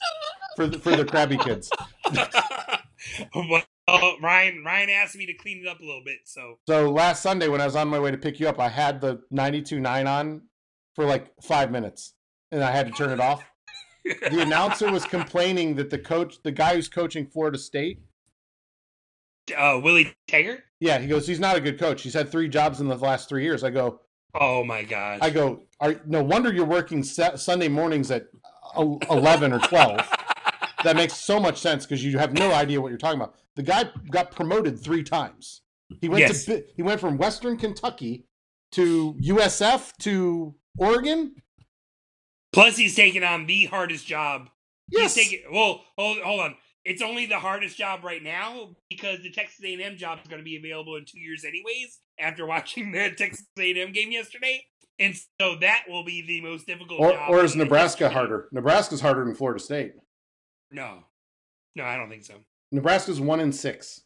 for 0.57 0.67
the 0.67 0.79
for 0.79 0.97
the 0.97 1.05
Krabby 1.05 1.39
kids. 1.39 1.71
well, 3.35 4.17
Ryan. 4.23 4.65
Ryan 4.65 4.89
asked 4.89 5.17
me 5.17 5.27
to 5.27 5.35
clean 5.35 5.63
it 5.63 5.69
up 5.69 5.81
a 5.81 5.85
little 5.85 6.03
bit, 6.03 6.21
so 6.25 6.59
So 6.67 6.91
last 6.91 7.23
Sunday 7.23 7.49
when 7.49 7.61
I 7.61 7.67
was 7.67 7.77
on 7.77 7.89
my 7.89 8.01
way 8.01 8.11
to 8.11 8.17
pick 8.17 8.41
you 8.41 8.49
up, 8.49 8.59
I 8.59 8.71
had 8.71 9.03
the 9.03 9.21
92.9 9.31 10.09
on 10.09 10.43
for 10.95 11.05
like 11.05 11.31
five 11.43 11.71
minutes, 11.71 12.15
and 12.51 12.65
I 12.65 12.71
had 12.71 12.87
to 12.87 12.93
turn 12.93 13.11
it 13.11 13.21
off. 13.21 13.45
The 14.05 14.41
announcer 14.41 14.91
was 14.91 15.05
complaining 15.05 15.75
that 15.75 15.91
the 15.91 15.99
coach, 15.99 16.43
the 16.43 16.53
guy 16.53 16.75
who's 16.75 16.89
coaching 16.89 17.27
Florida 17.27 17.59
State, 17.59 18.01
uh, 19.57 19.81
Willie 19.83 20.15
Taggart. 20.29 20.63
yeah, 20.81 20.99
he 20.99 21.07
goes, 21.07 21.27
he's 21.27 21.41
not 21.41 21.57
a 21.57 21.61
good 21.61 21.79
coach. 21.79 22.03
He's 22.03 22.15
had 22.15 22.31
three 22.31 22.49
jobs 22.49 22.81
in 22.81 22.89
the 22.89 22.97
last 22.97 23.29
three 23.29 23.43
years. 23.45 23.63
I 23.65 23.71
go, 23.71 24.01
Oh 24.35 24.65
my 24.65 24.83
god. 24.83 25.21
I 25.23 25.31
go, 25.31 25.63
are, 25.81 26.01
no 26.07 26.23
wonder 26.23 26.53
you're 26.53 26.67
working 26.67 27.03
sa- 27.03 27.37
Sunday 27.37 27.69
mornings 27.69 28.11
at 28.11 28.27
11 28.77 29.53
or 29.53 29.59
12. 29.61 30.01
That 30.85 30.95
makes 30.97 31.15
so 31.15 31.41
much 31.41 31.59
sense 31.59 31.87
because 31.87 32.05
you 32.05 32.19
have 32.19 32.35
no 32.35 32.53
idea 32.53 32.81
what 32.81 32.89
you're 32.89 32.99
talking 32.99 33.21
about. 33.21 33.35
The 33.55 33.63
guy 33.63 33.85
got 34.11 34.31
promoted 34.33 34.79
three 34.79 35.03
times. 35.03 35.63
He 36.01 36.09
went 36.09 36.21
Yes. 36.21 36.45
to 36.47 36.65
he 36.75 36.83
went 36.83 37.01
from 37.01 37.17
Western 37.17 37.57
Kentucky 37.57 38.27
to 38.73 39.15
USF 39.23 39.93
to 40.01 40.55
Oregon. 40.77 41.35
Plus, 42.53 42.77
he's 42.77 42.95
taking 42.95 43.23
on 43.25 43.47
the 43.47 43.67
hardest 43.67 44.07
job. 44.07 44.49
Yes, 44.91 45.15
He's 45.15 45.29
taking. 45.31 45.53
Well, 45.53 45.83
hold 45.97 46.19
hold 46.19 46.41
on. 46.41 46.57
It's 46.87 47.03
only 47.03 47.27
the 47.27 47.41
hardest 47.41 47.77
job 47.77 48.05
right 48.05 48.23
now 48.23 48.77
because 48.89 49.21
the 49.21 49.31
Texas 49.33 49.59
A&M 49.65 49.97
job 49.97 50.21
is 50.23 50.29
going 50.29 50.39
to 50.39 50.45
be 50.45 50.57
available 50.57 50.95
in 50.95 51.05
two 51.05 51.19
years, 51.19 51.45
anyways. 51.45 51.99
After 52.17 52.47
watching 52.47 52.93
the 52.93 53.11
Texas 53.11 53.45
A&M 53.59 53.91
game 53.93 54.13
yesterday, 54.13 54.65
and 55.01 55.13
so 55.41 55.57
that 55.61 55.83
will 55.89 56.05
be 56.05 56.25
the 56.25 56.41
most 56.41 56.65
difficult. 56.65 57.01
or, 57.01 57.11
job 57.11 57.31
or 57.31 57.45
is 57.45 57.57
Nebraska 57.57 58.05
history. 58.05 58.15
harder? 58.15 58.49
Nebraska's 58.53 59.01
harder 59.01 59.25
than 59.25 59.35
Florida 59.35 59.59
State. 59.59 59.95
No, 60.71 61.01
no, 61.75 61.83
I 61.83 61.97
don't 61.97 62.09
think 62.09 62.25
so. 62.25 62.35
Nebraska's 62.71 63.21
one 63.21 63.41
in 63.41 63.53
six. 63.53 64.03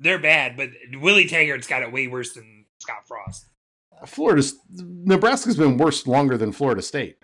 They're 0.00 0.18
bad, 0.18 0.56
but 0.56 0.70
Willie 0.94 1.28
Taggart's 1.28 1.66
got 1.66 1.82
it 1.82 1.92
way 1.92 2.06
worse 2.06 2.32
than 2.32 2.64
Scott 2.80 3.06
Frost. 3.06 3.46
Florida's 4.06 4.54
Nebraska's 4.70 5.56
been 5.56 5.76
worse 5.76 6.06
longer 6.06 6.38
than 6.38 6.52
Florida 6.52 6.80
State. 6.80 7.16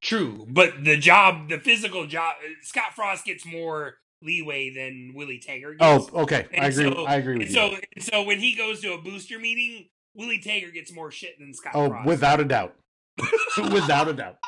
True, 0.00 0.46
but 0.48 0.84
the 0.84 0.96
job, 0.96 1.48
the 1.48 1.58
physical 1.58 2.06
job, 2.06 2.36
Scott 2.62 2.94
Frost 2.94 3.24
gets 3.24 3.44
more 3.46 3.94
leeway 4.22 4.70
than 4.70 5.12
Willie 5.14 5.38
Taggart. 5.38 5.78
Gets. 5.78 6.08
Oh, 6.12 6.22
okay, 6.22 6.46
I 6.58 6.66
agree. 6.68 6.84
so- 6.92 7.04
I 7.06 7.16
agree 7.16 7.38
with 7.38 7.48
And 7.48 7.56
you. 7.56 7.78
so, 8.00 8.10
so 8.10 8.22
when 8.22 8.38
he 8.38 8.54
goes 8.54 8.80
to 8.80 8.92
a 8.92 8.98
booster 8.98 9.38
meeting, 9.38 9.88
Willie 10.14 10.40
Taggart 10.40 10.74
gets 10.74 10.92
more 10.92 11.10
shit 11.10 11.38
than 11.38 11.52
Scott 11.54 11.72
oh, 11.74 11.88
Frost. 11.88 12.06
without 12.06 12.40
a 12.40 12.44
doubt, 12.44 12.74
without 13.72 14.08
a 14.08 14.12
doubt. 14.12 14.36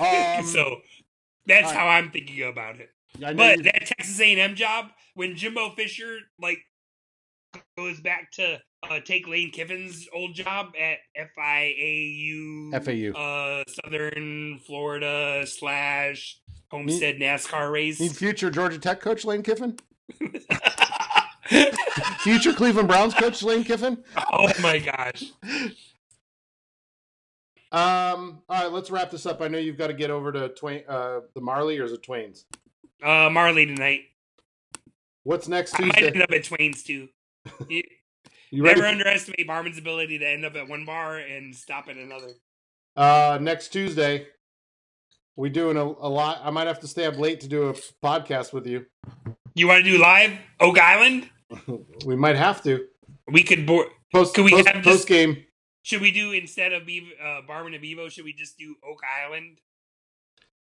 Um, 0.00 0.44
so 0.44 0.78
that's 1.46 1.66
right. 1.66 1.76
how 1.76 1.86
I'm 1.86 2.10
thinking 2.10 2.42
about 2.42 2.80
it. 2.80 2.88
But 3.18 3.62
that 3.62 3.86
Texas 3.86 4.20
A&M 4.20 4.56
job, 4.56 4.86
when 5.14 5.36
Jimbo 5.36 5.70
Fisher 5.76 6.18
like 6.40 6.58
goes 7.76 8.00
back 8.00 8.32
to 8.32 8.58
uh, 8.82 9.00
take 9.00 9.26
Lane 9.28 9.50
Kiffin's 9.50 10.08
old 10.14 10.34
job 10.34 10.72
at 10.80 10.98
FIAU, 11.36 12.72
FAU. 13.12 13.18
uh, 13.18 13.64
Southern 13.68 14.58
Florida 14.66 15.44
slash 15.46 16.38
Homestead 16.70 17.16
NASCAR 17.16 17.72
race. 17.72 17.98
Need 18.00 18.16
future 18.16 18.50
Georgia 18.50 18.78
Tech 18.78 19.00
coach 19.00 19.24
Lane 19.24 19.42
Kiffin? 19.42 19.78
Future 22.18 22.52
Cleveland 22.52 22.88
Browns 22.88 23.14
coach 23.14 23.42
Lane 23.42 23.64
Kiffin? 23.64 24.04
oh 24.32 24.50
my 24.60 24.78
gosh! 24.78 25.24
Um, 27.70 28.42
all 28.48 28.62
right, 28.62 28.72
let's 28.72 28.90
wrap 28.90 29.10
this 29.10 29.26
up. 29.26 29.40
I 29.40 29.48
know 29.48 29.58
you've 29.58 29.78
got 29.78 29.88
to 29.88 29.94
get 29.94 30.10
over 30.10 30.32
to 30.32 30.48
Twain, 30.50 30.82
uh, 30.88 31.20
the 31.34 31.40
Marley 31.40 31.78
or 31.78 31.84
is 31.84 31.92
it 31.92 32.02
Twain's? 32.02 32.44
Uh, 33.02 33.28
Marley 33.30 33.66
tonight. 33.66 34.02
What's 35.24 35.48
next 35.48 35.78
I 35.78 35.84
might 35.84 36.02
end 36.02 36.22
up 36.22 36.30
at 36.32 36.44
Twain's 36.44 36.82
too. 36.82 37.08
You, 38.50 38.58
You 38.58 38.64
ready? 38.64 38.80
never 38.80 38.90
underestimate 38.92 39.46
Barman's 39.46 39.78
ability 39.78 40.18
to 40.18 40.26
end 40.28 40.44
up 40.44 40.54
at 40.56 40.68
one 40.68 40.84
bar 40.84 41.18
and 41.18 41.54
stop 41.54 41.88
at 41.88 41.96
another. 41.96 42.28
uh, 42.96 43.38
next 43.40 43.68
Tuesday, 43.68 44.26
we 45.36 45.48
doing 45.50 45.76
a, 45.76 45.82
a 45.84 46.08
lot. 46.08 46.40
I 46.42 46.50
might 46.50 46.66
have 46.66 46.80
to 46.80 46.88
stay 46.88 47.06
up 47.06 47.16
late 47.18 47.40
to 47.40 47.48
do 47.48 47.68
a 47.68 47.74
podcast 48.04 48.52
with 48.52 48.66
you. 48.66 48.86
You 49.54 49.68
want 49.68 49.84
to 49.84 49.90
do 49.90 49.98
live 49.98 50.32
Oak 50.60 50.78
Island? 50.78 51.28
We 52.04 52.14
might 52.16 52.36
have 52.36 52.62
to 52.64 52.86
We 53.26 53.42
could. 53.42 53.66
Bo- 53.66 53.86
post 54.12 54.34
Could 54.34 54.44
we 54.44 54.50
post, 54.52 54.68
have 54.68 54.84
post 54.84 55.08
game. 55.08 55.44
should 55.82 56.00
we 56.02 56.10
do 56.10 56.32
instead 56.32 56.72
of 56.72 56.82
Beav- 56.84 57.12
uh, 57.22 57.42
Barman 57.46 57.72
and 57.74 57.82
Bevo? 57.82 58.08
Should 58.08 58.24
we 58.24 58.32
just 58.34 58.58
do 58.58 58.74
Oak 58.86 59.00
Island? 59.24 59.58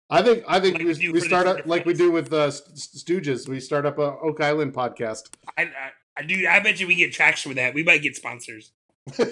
I 0.09 0.21
think 0.23 0.43
I 0.47 0.59
think 0.59 0.77
Like 0.77 0.85
we, 0.85 1.07
we 1.07 1.11
we 1.13 1.19
start 1.21 1.47
up 1.47 1.65
like 1.65 1.85
we 1.85 1.93
do 1.93 2.11
with 2.11 2.33
uh, 2.33 2.47
Stooges. 2.49 3.47
We 3.47 3.59
start 3.59 3.85
up 3.85 3.97
a 3.97 4.17
Oak 4.19 4.41
Island 4.41 4.73
podcast. 4.73 5.29
I, 5.57 5.63
I, 5.63 5.91
I 6.17 6.23
do. 6.23 6.47
I 6.47 6.59
bet 6.59 6.79
you 6.79 6.87
we 6.87 6.95
get 6.95 7.13
traction 7.13 7.49
with 7.49 7.57
that. 7.57 7.73
We 7.73 7.83
might 7.83 8.01
get 8.01 8.15
sponsors. 8.15 8.71
can 9.17 9.29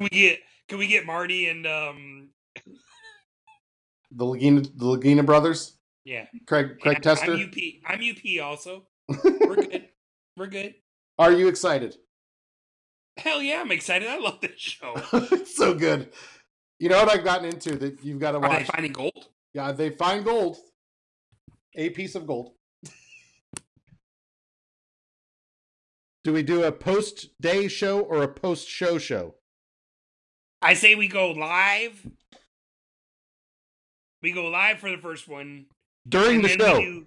we 0.00 0.08
get? 0.08 0.40
Can 0.68 0.78
we 0.78 0.86
get 0.86 1.06
Marty 1.06 1.48
and 1.48 1.66
um? 1.66 2.28
the 4.10 4.24
Lagina 4.24 4.62
the 4.62 4.84
Lagina 4.86 5.24
brothers, 5.24 5.76
Yeah, 6.04 6.26
Craig 6.46 6.78
Craig 6.80 6.96
I'm- 6.96 7.02
Tester. 7.02 7.34
I'm 7.34 7.40
UP. 7.42 7.54
I'm 7.86 8.00
UP 8.00 8.42
also. 8.44 8.86
We're 9.08 9.56
good. 9.56 9.88
We're 10.36 10.46
good. 10.46 10.74
Are 11.18 11.32
you 11.32 11.48
excited? 11.48 11.96
Hell 13.16 13.42
yeah, 13.42 13.60
I'm 13.60 13.72
excited. 13.72 14.08
I 14.08 14.18
love 14.18 14.40
this 14.40 14.52
show. 14.58 14.94
it's 15.12 15.56
so 15.56 15.74
good. 15.74 16.10
You 16.78 16.88
know 16.88 16.98
what 17.04 17.12
I've 17.12 17.24
gotten 17.24 17.46
into 17.46 17.76
that 17.76 18.04
you've 18.04 18.20
got 18.20 18.32
to 18.32 18.38
Are 18.38 18.42
they 18.42 18.48
watch. 18.48 18.66
finding 18.68 18.92
gold? 18.92 19.26
Yeah, 19.52 19.72
they 19.72 19.90
find 19.90 20.24
gold. 20.24 20.58
A 21.74 21.90
piece 21.90 22.14
of 22.14 22.26
gold. 22.26 22.52
Do 26.28 26.34
we 26.34 26.42
do 26.42 26.62
a 26.62 26.70
post 26.70 27.30
day 27.40 27.68
show 27.68 28.00
or 28.00 28.22
a 28.22 28.28
post 28.28 28.68
show 28.68 28.98
show? 28.98 29.36
I 30.60 30.74
say 30.74 30.94
we 30.94 31.08
go 31.08 31.30
live. 31.30 32.06
We 34.20 34.32
go 34.32 34.44
live 34.48 34.78
for 34.78 34.90
the 34.90 34.98
first 34.98 35.26
one. 35.26 35.68
During 36.06 36.42
the 36.42 36.48
show. 36.50 36.82
do- 36.82 37.06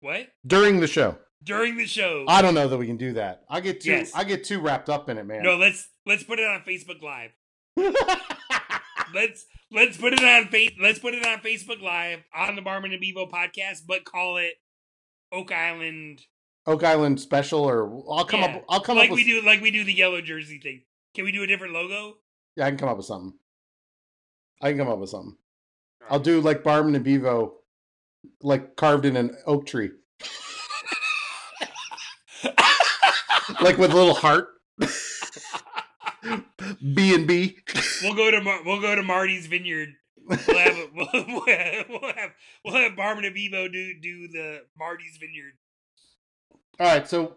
what? 0.00 0.30
During 0.44 0.80
the 0.80 0.88
show. 0.88 1.16
During 1.44 1.76
the 1.76 1.86
show. 1.86 2.24
I 2.26 2.42
don't 2.42 2.54
know 2.54 2.66
that 2.66 2.76
we 2.76 2.88
can 2.88 2.96
do 2.96 3.12
that. 3.12 3.44
I 3.48 3.60
get 3.60 3.82
too 3.82 3.90
Yes. 3.92 4.12
I 4.16 4.24
get 4.24 4.42
too 4.42 4.58
wrapped 4.58 4.88
up 4.88 5.08
in 5.08 5.16
it, 5.16 5.26
man. 5.26 5.44
no, 5.44 5.56
let's 5.56 5.88
let's 6.04 6.24
put 6.24 6.40
it 6.40 6.48
on 6.48 6.62
Facebook 6.62 7.00
Live. 7.00 7.30
Let's 9.14 9.46
let's 9.70 9.96
put 9.96 10.12
it 10.12 10.24
on 10.24 10.48
face. 10.48 10.72
Let's 10.82 10.98
put 10.98 11.14
it 11.14 11.24
on 11.24 11.38
Facebook 11.38 11.80
Live 11.80 12.24
on 12.34 12.56
the 12.56 12.62
Barman 12.62 12.90
and 12.90 13.00
Bevo 13.00 13.26
podcast, 13.26 13.82
but 13.86 14.04
call 14.04 14.38
it 14.38 14.54
Oak 15.30 15.52
Island, 15.52 16.22
Oak 16.66 16.82
Island 16.84 17.20
special 17.20 17.60
or 17.60 18.02
I'll 18.10 18.24
come 18.24 18.40
Yeah. 18.40 18.56
up 18.56 18.64
I'll 18.68 18.80
come 18.80 18.96
like 18.96 19.06
up 19.06 19.10
Like 19.10 19.16
we 19.16 19.24
with 19.34 19.42
do, 19.42 19.46
like 19.46 19.60
we 19.60 19.70
do 19.70 19.84
the 19.84 19.92
yellow 19.92 20.20
jersey 20.20 20.58
thing. 20.58 20.82
Can 21.14 21.24
we 21.24 21.32
do 21.32 21.42
a 21.42 21.46
different 21.46 21.72
logo? 21.72 22.16
Yeah, 22.56 22.66
I 22.66 22.70
can 22.70 22.78
come 22.78 22.88
up 22.88 22.96
with 22.96 23.06
something. 23.06 23.34
I 24.60 24.70
can 24.70 24.78
come 24.78 24.88
up 24.88 24.98
with 24.98 25.10
something. 25.10 25.36
I'll 26.10 26.18
do 26.20 26.40
like 26.40 26.64
Barman 26.64 26.94
and 26.94 27.04
Bevo 27.04 27.54
like 28.42 28.74
carved 28.76 29.04
in 29.04 29.16
an 29.16 29.36
oak 29.46 29.66
tree. 29.66 29.90
like 33.60 33.78
with 33.78 33.92
a 33.92 33.94
little 33.96 34.14
heart. 34.14 34.48
B 36.94 37.14
and 37.14 37.26
B. 37.28 37.56
We'll 38.02 38.14
go 38.14 38.30
to 38.30 38.40
Mar- 38.42 38.62
we'll 38.64 38.80
go 38.80 38.94
to 38.96 39.02
Marty's 39.02 39.46
Vineyard. 39.46 39.90
We'll 40.18 40.38
have 40.38 40.76
a- 40.76 40.88
we'll, 40.94 41.08
we'll 41.12 41.46
have 41.46 41.86
we'll 41.88 42.12
have 42.12 42.30
we'll 42.64 42.74
have 42.74 42.96
Barman 42.96 43.24
and 43.24 43.34
Bevo 43.34 43.68
do 43.68 43.94
do 44.00 44.28
the 44.28 44.62
Marty's 44.78 45.16
Vineyard. 45.20 45.52
All 46.78 46.86
right, 46.86 47.08
so 47.08 47.36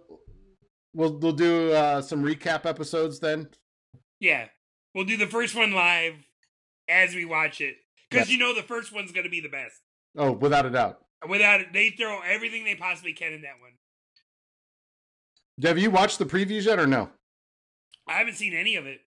we'll 0.93 1.13
we'll 1.17 1.31
do 1.33 1.71
uh, 1.71 2.01
some 2.01 2.23
recap 2.23 2.65
episodes 2.65 3.19
then. 3.19 3.49
Yeah, 4.19 4.47
we'll 4.93 5.05
do 5.05 5.17
the 5.17 5.27
first 5.27 5.55
one 5.55 5.71
live 5.71 6.15
as 6.89 7.15
we 7.15 7.25
watch 7.25 7.61
it 7.61 7.75
because 8.09 8.27
Yes. 8.27 8.31
you 8.31 8.37
know 8.37 8.53
the 8.53 8.63
first 8.63 8.91
one's 8.93 9.11
gonna 9.11 9.29
be 9.29 9.39
the 9.41 9.49
best. 9.49 9.79
Oh, 10.17 10.31
without 10.31 10.65
a 10.65 10.69
doubt. 10.69 10.99
Without 11.27 11.61
it, 11.61 11.73
they 11.73 11.89
throw 11.91 12.21
everything 12.21 12.63
they 12.63 12.75
possibly 12.75 13.13
can 13.13 13.33
in 13.33 13.41
that 13.43 13.59
one. 13.61 13.71
Have 15.61 15.77
you 15.77 15.91
watched 15.91 16.17
the 16.19 16.25
previews 16.25 16.65
yet 16.65 16.79
or 16.79 16.87
no? 16.87 17.09
I 18.07 18.13
haven't 18.13 18.35
seen 18.35 18.53
any 18.53 18.75
of 18.75 18.85
it. 18.87 19.01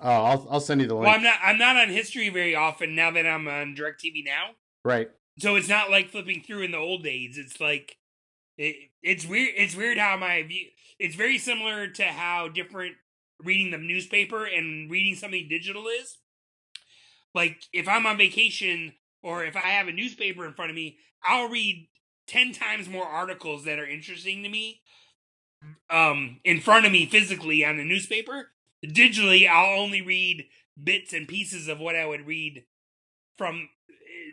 Oh, 0.00 0.08
I'll 0.10 0.48
I'll 0.50 0.60
send 0.60 0.80
you 0.80 0.86
the 0.86 0.94
link. 0.94 1.06
Well, 1.06 1.14
I'm 1.16 1.22
not. 1.22 1.38
I'm 1.42 1.58
not 1.58 1.76
on 1.76 1.88
history 1.88 2.28
very 2.30 2.54
often 2.54 2.94
now 2.94 3.10
that 3.10 3.26
I'm 3.26 3.46
on 3.48 3.74
Directv 3.76 4.24
now. 4.24 4.50
right. 4.84 5.10
So 5.40 5.54
it's 5.54 5.68
not 5.68 5.88
like 5.88 6.10
flipping 6.10 6.42
through 6.42 6.62
in 6.62 6.72
the 6.72 6.78
old 6.78 7.04
days. 7.04 7.38
It's 7.38 7.60
like 7.60 7.96
it, 8.58 8.90
it's 9.02 9.26
weird. 9.26 9.54
It's 9.56 9.76
weird 9.76 9.98
how 9.98 10.16
my 10.16 10.42
view. 10.42 10.66
It's 10.98 11.14
very 11.14 11.38
similar 11.38 11.86
to 11.88 12.04
how 12.04 12.48
different 12.48 12.96
reading 13.42 13.70
the 13.70 13.78
newspaper 13.78 14.44
and 14.44 14.90
reading 14.90 15.14
something 15.14 15.46
digital 15.48 15.86
is. 15.86 16.18
Like 17.34 17.62
if 17.72 17.86
I'm 17.88 18.04
on 18.04 18.18
vacation 18.18 18.94
or 19.22 19.44
if 19.44 19.56
I 19.56 19.60
have 19.60 19.86
a 19.88 19.92
newspaper 19.92 20.44
in 20.44 20.54
front 20.54 20.70
of 20.70 20.74
me, 20.74 20.98
I'll 21.24 21.48
read 21.48 21.88
ten 22.26 22.52
times 22.52 22.88
more 22.88 23.06
articles 23.06 23.64
that 23.64 23.78
are 23.78 23.86
interesting 23.86 24.42
to 24.42 24.48
me. 24.48 24.82
Um, 25.90 26.40
in 26.44 26.60
front 26.60 26.86
of 26.86 26.92
me 26.92 27.06
physically 27.06 27.64
on 27.64 27.76
the 27.76 27.84
newspaper. 27.84 28.50
Digitally, 28.84 29.48
I'll 29.48 29.80
only 29.80 30.02
read 30.02 30.46
bits 30.80 31.12
and 31.12 31.26
pieces 31.26 31.66
of 31.66 31.80
what 31.80 31.96
I 31.96 32.06
would 32.06 32.26
read 32.26 32.64
from 33.36 33.68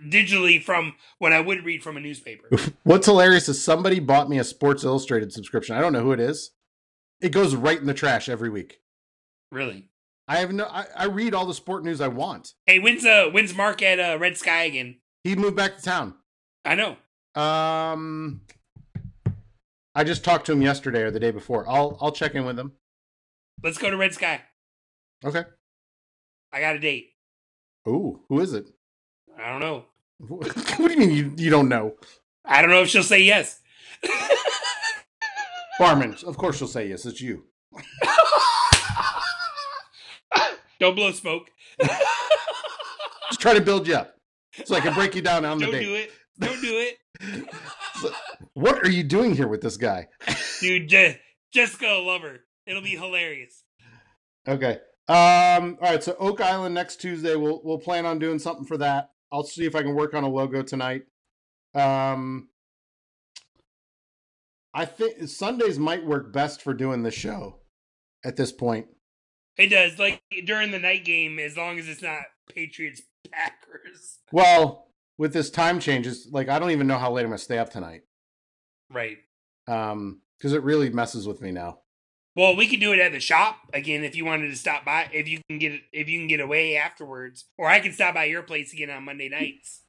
digitally 0.03 0.61
from 0.61 0.95
what 1.19 1.34
I 1.34 1.41
would 1.41 1.65
read 1.65 1.84
from 1.84 1.97
a 1.97 1.99
newspaper. 1.99 2.49
What's 2.84 3.05
hilarious 3.07 3.49
is 3.49 3.61
somebody 3.63 3.99
bought 3.99 4.30
me 4.30 4.39
a 4.39 4.43
Sports 4.43 4.84
Illustrated 4.84 5.31
subscription. 5.31 5.76
I 5.76 5.81
don't 5.81 5.93
know 5.93 6.01
who 6.01 6.11
it 6.11 6.19
is. 6.19 6.51
It 7.22 7.31
goes 7.31 7.55
right 7.55 7.80
in 7.80 7.85
the 7.85 7.93
trash 7.93 8.30
every 8.30 8.49
week. 8.49 8.80
Really? 9.51 9.89
I 10.27 10.38
have 10.38 10.51
no. 10.51 10.65
I, 10.65 10.85
I 10.95 11.05
read 11.05 11.34
all 11.34 11.45
the 11.45 11.53
sport 11.53 11.84
news 11.84 12.01
I 12.01 12.07
want. 12.07 12.53
Hey, 12.65 12.80
when's 12.80 13.05
uh 13.05 13.30
when's 13.31 13.55
Mark 13.55 13.81
at 13.81 13.99
uh, 13.99 14.17
Red 14.19 14.38
Sky 14.38 14.63
again? 14.63 14.97
He 15.23 15.35
moved 15.35 15.55
back 15.55 15.77
to 15.77 15.84
town. 15.84 16.15
I 16.63 16.76
know. 16.76 16.97
Um, 17.39 18.41
I 19.93 20.03
just 20.03 20.23
talked 20.23 20.45
to 20.47 20.51
him 20.51 20.61
yesterday 20.61 21.01
or 21.01 21.11
the 21.11 21.19
day 21.19 21.31
before. 21.31 21.69
I'll 21.69 21.97
I'll 22.01 22.11
check 22.11 22.34
in 22.34 22.45
with 22.45 22.57
him. 22.57 22.73
Let's 23.63 23.77
go 23.77 23.89
to 23.89 23.97
Red 23.97 24.13
Sky. 24.13 24.41
Okay. 25.23 25.43
I 26.51 26.59
got 26.59 26.76
a 26.76 26.80
date. 26.80 27.11
Ooh, 27.88 28.22
who 28.30 28.39
is 28.39 28.53
it? 28.53 28.69
I 29.41 29.52
don't 29.52 29.60
know. 29.60 29.86
what 30.28 30.56
do 30.78 30.91
you 30.94 30.98
mean 30.98 31.12
you, 31.12 31.34
you 31.38 31.49
don't 31.49 31.70
know? 31.70 31.95
I 32.45 32.62
don't 32.62 32.72
know 32.72 32.82
if 32.82 32.90
she'll 32.90 33.03
say 33.03 33.22
yes. 33.22 33.60
Barman, 35.80 36.16
of 36.26 36.38
course 36.38 36.57
she'll 36.57 36.68
say 36.68 36.88
yes. 36.88 37.06
It's 37.06 37.20
you. 37.22 37.45
don't 40.80 40.95
blow 40.95 41.12
smoke. 41.12 41.49
Just 43.30 43.41
try 43.41 43.53
to 43.53 43.62
build 43.62 43.88
you 43.88 43.95
up 43.95 44.16
so 44.64 44.76
I 44.76 44.80
can 44.80 44.94
break 44.94 45.16
you 45.16 45.22
down 45.22 45.44
on 45.44 45.57
the 45.57 45.66
Don't 45.66 45.74
date. 45.74 45.84
do 45.84 45.95
it. 45.95 46.12
Don't 46.40 46.62
do 46.62 46.80
it. 46.80 47.44
What 48.53 48.80
are 48.86 48.90
you 48.90 49.03
doing 49.03 49.36
here 49.36 49.48
with 49.48 49.62
this 49.62 49.76
guy? 49.78 50.07
Dude, 50.62 50.88
Je- 50.88 51.20
Jessica 51.53 51.86
will 51.86 52.06
love 52.07 52.22
her. 52.22 52.40
It'll 52.66 52.82
be 52.82 52.90
hilarious. 52.95 53.64
Okay. 54.48 54.80
Um. 55.07 55.78
All 55.82 55.90
right. 55.91 56.03
So 56.03 56.16
Oak 56.20 56.41
Island 56.41 56.74
next 56.74 56.98
Tuesday. 56.98 57.36
We'll 57.36 57.62
we'll 57.64 57.78
plan 57.80 58.06
on 58.06 58.18
doing 58.20 58.40
something 58.40 58.66
for 58.66 58.78
that. 58.78 59.12
I'll 59.31 59.43
see 59.43 59.65
if 59.65 59.76
I 59.76 59.81
can 59.81 59.95
work 59.95 60.14
on 60.14 60.23
a 60.23 60.30
logo 60.30 60.61
tonight. 60.61 61.03
Um. 61.73 62.49
I 64.73 64.84
think 64.84 65.30
Sundays 65.30 65.80
might 65.80 66.06
work 66.06 66.34
best 66.34 66.61
for 66.61 66.73
doing 66.73 67.03
the 67.03 67.11
show. 67.11 67.61
At 68.26 68.35
this 68.35 68.52
point, 68.52 68.88
It 69.57 69.68
does. 69.68 69.97
Like 69.99 70.22
during 70.45 70.72
the 70.72 70.80
night 70.80 71.06
game, 71.06 71.39
as 71.39 71.56
long 71.56 71.77
as 71.80 71.88
it's 71.88 72.02
not 72.02 72.23
Patriots 72.53 73.03
Packers. 73.31 74.19
well, 74.31 74.88
with 75.18 75.31
this 75.31 75.49
time 75.49 75.80
change, 75.80 76.06
changes, 76.06 76.27
like 76.31 76.49
I 76.49 76.60
don't 76.60 76.72
even 76.72 76.88
know 76.88 76.97
how 76.97 77.11
late 77.11 77.22
I'm 77.22 77.30
gonna 77.30 77.38
stay 77.38 77.57
up 77.57 77.69
tonight. 77.69 78.02
Right. 78.91 79.18
Um, 79.68 80.22
because 80.38 80.53
it 80.53 80.64
really 80.64 80.89
messes 80.89 81.27
with 81.27 81.41
me 81.41 81.52
now. 81.52 81.80
Well, 82.36 82.56
we 82.56 82.68
could 82.68 82.80
do 82.82 82.91
it 82.91 82.99
at 82.99 83.12
the 83.14 83.20
shop 83.20 83.57
again 83.74 84.03
if 84.03 84.16
you 84.16 84.26
wanted 84.26 84.49
to 84.49 84.56
stop 84.57 84.84
by. 84.84 85.10
If 85.14 85.28
you 85.28 85.40
can 85.49 85.57
get 85.57 85.72
it, 85.72 85.82
if 85.94 86.10
you 86.10 86.20
can 86.20 86.28
get 86.28 86.41
away 86.41 86.76
afterwards, 86.76 87.45
or 87.57 87.68
I 87.68 87.80
can 87.80 87.94
stop 87.94 88.14
by 88.16 88.26
your 88.26 88.44
place 88.44 88.74
again 88.74 88.90
on 88.90 89.06
Monday 89.06 89.30
nights. 89.30 89.82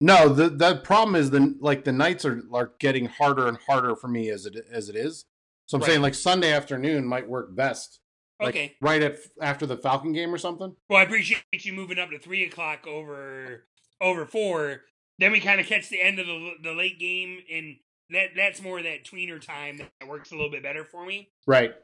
No, 0.00 0.30
the 0.30 0.48
the 0.48 0.76
problem 0.76 1.14
is 1.14 1.30
the 1.30 1.54
like 1.60 1.84
the 1.84 1.92
nights 1.92 2.24
are 2.24 2.42
are 2.54 2.72
getting 2.78 3.04
harder 3.06 3.46
and 3.48 3.58
harder 3.58 3.94
for 3.96 4.08
me 4.08 4.30
as 4.30 4.46
it 4.46 4.56
as 4.72 4.88
it 4.88 4.96
is. 4.96 5.26
So 5.66 5.76
I'm 5.76 5.82
Right. 5.82 5.90
saying 5.90 6.02
like 6.02 6.14
Sunday 6.14 6.52
afternoon 6.52 7.04
might 7.06 7.28
work 7.28 7.54
best. 7.54 8.00
Like, 8.40 8.54
Okay. 8.54 8.76
right 8.80 9.02
at 9.02 9.18
after 9.42 9.66
the 9.66 9.76
Falcon 9.76 10.14
game 10.14 10.32
or 10.34 10.38
something. 10.38 10.74
Well, 10.88 10.98
I 10.98 11.02
appreciate 11.02 11.42
you 11.52 11.74
moving 11.74 11.98
up 11.98 12.08
to 12.10 12.18
three 12.18 12.44
o'clock 12.44 12.86
over 12.86 13.66
over 14.00 14.24
four. 14.24 14.84
Then 15.18 15.32
we 15.32 15.40
kind 15.40 15.60
of 15.60 15.66
catch 15.66 15.90
the 15.90 16.00
end 16.00 16.18
of 16.18 16.26
the 16.26 16.52
the 16.62 16.72
late 16.72 16.98
game, 16.98 17.40
and 17.52 17.76
that 18.08 18.30
that's 18.34 18.62
more 18.62 18.80
that 18.82 19.04
tweener 19.04 19.38
time 19.38 19.76
that 19.76 20.08
works 20.08 20.30
a 20.30 20.34
little 20.34 20.50
bit 20.50 20.62
better 20.62 20.86
for 20.86 21.04
me. 21.04 21.30
Right. 21.46 21.74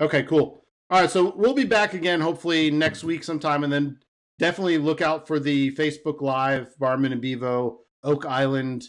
Okay, 0.00 0.22
cool. 0.22 0.64
All 0.88 1.00
right, 1.00 1.10
so 1.10 1.34
we'll 1.36 1.54
be 1.54 1.64
back 1.64 1.94
again 1.94 2.20
hopefully 2.20 2.70
next 2.70 3.04
week 3.04 3.22
sometime, 3.22 3.62
and 3.64 3.72
then 3.72 3.98
definitely 4.38 4.78
look 4.78 5.00
out 5.00 5.26
for 5.26 5.38
the 5.38 5.72
Facebook 5.72 6.20
Live 6.20 6.76
Barman 6.78 7.12
and 7.12 7.20
Bevo 7.20 7.80
Oak 8.02 8.26
Island, 8.26 8.84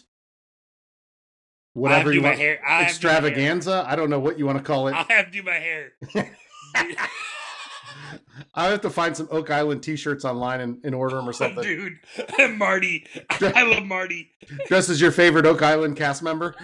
whatever 1.74 2.12
you 2.12 2.20
do 2.20 2.22
my 2.22 2.30
want, 2.30 2.40
hair. 2.40 2.60
I'll 2.66 2.84
have 2.84 2.94
to 2.94 3.00
do 3.00 3.06
my 3.06 3.12
hair. 3.12 3.20
extravaganza. 3.20 3.84
I 3.86 3.94
don't 3.94 4.10
know 4.10 4.18
what 4.18 4.38
you 4.38 4.46
want 4.46 4.58
to 4.58 4.64
call 4.64 4.88
it. 4.88 4.92
I'll 4.92 5.04
have 5.04 5.26
to 5.26 5.30
do 5.30 5.42
my 5.42 5.52
hair. 5.52 5.92
I 8.54 8.66
have 8.66 8.80
to 8.82 8.90
find 8.90 9.16
some 9.16 9.28
Oak 9.30 9.50
Island 9.50 9.82
T-shirts 9.82 10.24
online 10.24 10.60
and, 10.60 10.78
and 10.84 10.94
order 10.94 11.16
them 11.16 11.26
or 11.26 11.30
oh, 11.30 11.32
something. 11.32 11.62
Dude, 11.62 11.98
Marty. 12.58 13.06
I 13.30 13.62
love 13.62 13.84
Marty. 13.84 14.30
Dressed 14.66 14.90
as 14.90 15.00
your 15.00 15.12
favorite 15.12 15.46
Oak 15.46 15.62
Island 15.62 15.96
cast 15.96 16.22
member. 16.22 16.54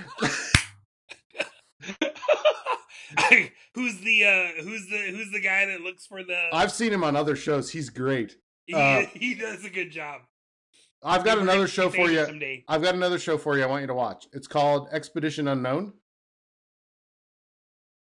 Who's 3.78 3.98
the 4.00 4.24
uh 4.24 4.62
who's 4.62 4.86
the 4.88 4.98
who's 5.10 5.30
the 5.32 5.40
guy 5.40 5.66
that 5.66 5.80
looks 5.80 6.06
for 6.06 6.22
the 6.22 6.48
I've 6.52 6.72
seen 6.72 6.92
him 6.92 7.04
on 7.04 7.14
other 7.16 7.36
shows. 7.36 7.70
He's 7.70 7.88
great. 7.90 8.36
he, 8.66 8.74
uh, 8.74 9.02
he 9.14 9.34
does 9.34 9.64
a 9.64 9.70
good 9.70 9.90
job. 9.90 10.22
I've 11.02 11.24
got 11.24 11.38
another 11.38 11.68
show 11.68 11.90
for 11.90 12.10
you. 12.10 12.26
someday. 12.26 12.64
I've 12.66 12.82
got 12.82 12.94
another 12.96 13.18
show 13.20 13.38
for 13.38 13.56
you. 13.56 13.62
I 13.62 13.66
want 13.66 13.82
you 13.82 13.86
to 13.86 13.94
watch. 13.94 14.26
It's 14.32 14.48
called 14.48 14.88
Expedition 14.90 15.46
Unknown. 15.46 15.92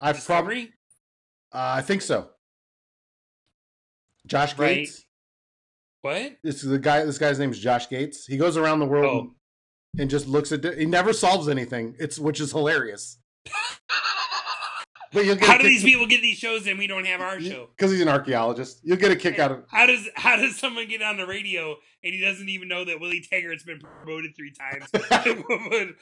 I've 0.01 0.25
probably, 0.25 0.71
uh, 1.53 1.75
I 1.77 1.83
think 1.83 2.01
so. 2.03 2.31
Josh 4.27 4.57
Right. 4.59 4.77
Gates. 4.77 5.05
What? 6.01 6.37
This 6.43 6.63
is 6.65 6.71
the 6.71 6.79
guy. 6.79 7.05
This 7.05 7.19
guy's 7.19 7.39
name 7.39 7.51
is 7.51 7.59
Josh 7.59 7.89
Gates. 7.89 8.25
He 8.27 8.37
goes 8.39 8.57
around 8.57 8.79
the 8.79 8.87
world 8.87 9.27
Oh. 9.27 9.35
and, 9.93 10.01
and 10.03 10.11
just 10.11 10.27
looks 10.27 10.51
at. 10.53 10.65
He 10.79 10.87
never 10.87 11.13
solves 11.13 11.49
anything. 11.49 11.97
It's 11.99 12.19
which 12.19 12.41
is 12.41 12.53
hilarious. 12.53 13.19
But 15.17 15.25
you'll 15.25 15.37
get 15.37 15.49
How 15.49 15.57
do 15.57 15.65
these 15.65 15.83
people 15.83 16.07
get 16.07 16.21
these 16.21 16.37
shows 16.37 16.67
and 16.67 16.79
we 16.79 16.87
don't 16.87 17.07
have 17.07 17.23
our 17.23 17.41
show? 17.41 17.71
Because 17.75 17.91
he's 17.91 18.03
an 18.03 18.09
archaeologist. 18.09 18.81
You'll 18.83 18.99
get 18.99 19.13
a 19.13 19.17
kick 19.17 19.39
out 19.39 19.51
of. 19.51 19.65
How 19.71 19.87
does 19.87 20.07
how 20.15 20.37
does 20.37 20.59
someone 20.59 20.87
get 20.89 21.01
on 21.01 21.17
the 21.17 21.27
radio 21.27 21.77
and 22.05 22.13
he 22.13 22.21
doesn't 22.21 22.51
even 22.51 22.69
know 22.69 22.85
that 22.85 23.01
Willie 23.01 23.27
Taggart's 23.33 23.65
been 23.65 23.81
promoted 23.81 24.37
three 24.37 24.53
times? 24.53 24.91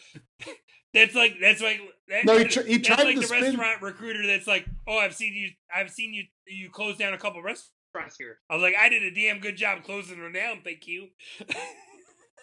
that's 0.92 1.14
like 1.14 1.36
that's 1.40 1.62
like 1.62 1.78
that, 2.08 2.24
No, 2.24 2.38
he 2.38 2.44
tr- 2.44 2.62
he 2.62 2.80
tried 2.80 3.04
like 3.04 3.20
the 3.20 3.22
spin- 3.22 3.42
restaurant 3.44 3.82
recruiter 3.82 4.26
that's 4.26 4.48
like, 4.48 4.66
oh, 4.88 4.98
I've 4.98 5.14
seen 5.14 5.32
you, 5.32 5.50
I've 5.72 5.90
seen 5.90 6.12
you, 6.12 6.24
you 6.48 6.68
close 6.70 6.96
down 6.96 7.14
a 7.14 7.18
couple 7.18 7.40
restaurants 7.40 8.16
here. 8.18 8.38
I 8.50 8.54
was 8.54 8.62
like, 8.62 8.74
I 8.76 8.88
did 8.88 9.04
a 9.04 9.12
damn 9.14 9.38
good 9.38 9.56
job 9.56 9.84
closing 9.84 10.20
them 10.20 10.32
down, 10.32 10.62
thank 10.64 10.88
you. 10.88 11.10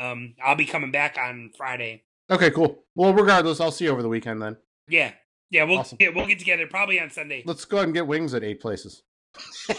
um, 0.00 0.34
I'll 0.44 0.56
be 0.56 0.64
coming 0.66 0.90
back 0.90 1.18
on 1.18 1.50
Friday. 1.56 2.04
Okay, 2.30 2.50
cool. 2.50 2.84
Well, 2.94 3.12
regardless, 3.14 3.60
I'll 3.60 3.70
see 3.72 3.84
you 3.86 3.90
over 3.90 4.02
the 4.02 4.08
weekend 4.08 4.40
then. 4.42 4.56
Yeah, 4.88 5.12
yeah, 5.50 5.64
we'll 5.64 5.78
Awesome. 5.78 5.98
get 5.98 6.14
we'll 6.14 6.26
get 6.26 6.38
together 6.38 6.66
probably 6.66 7.00
on 7.00 7.10
Sunday. 7.10 7.42
Let's 7.44 7.64
go 7.64 7.78
ahead 7.78 7.88
and 7.88 7.94
get 7.94 8.06
wings 8.06 8.34
at 8.34 8.44
eight 8.44 8.60
places. 8.60 9.02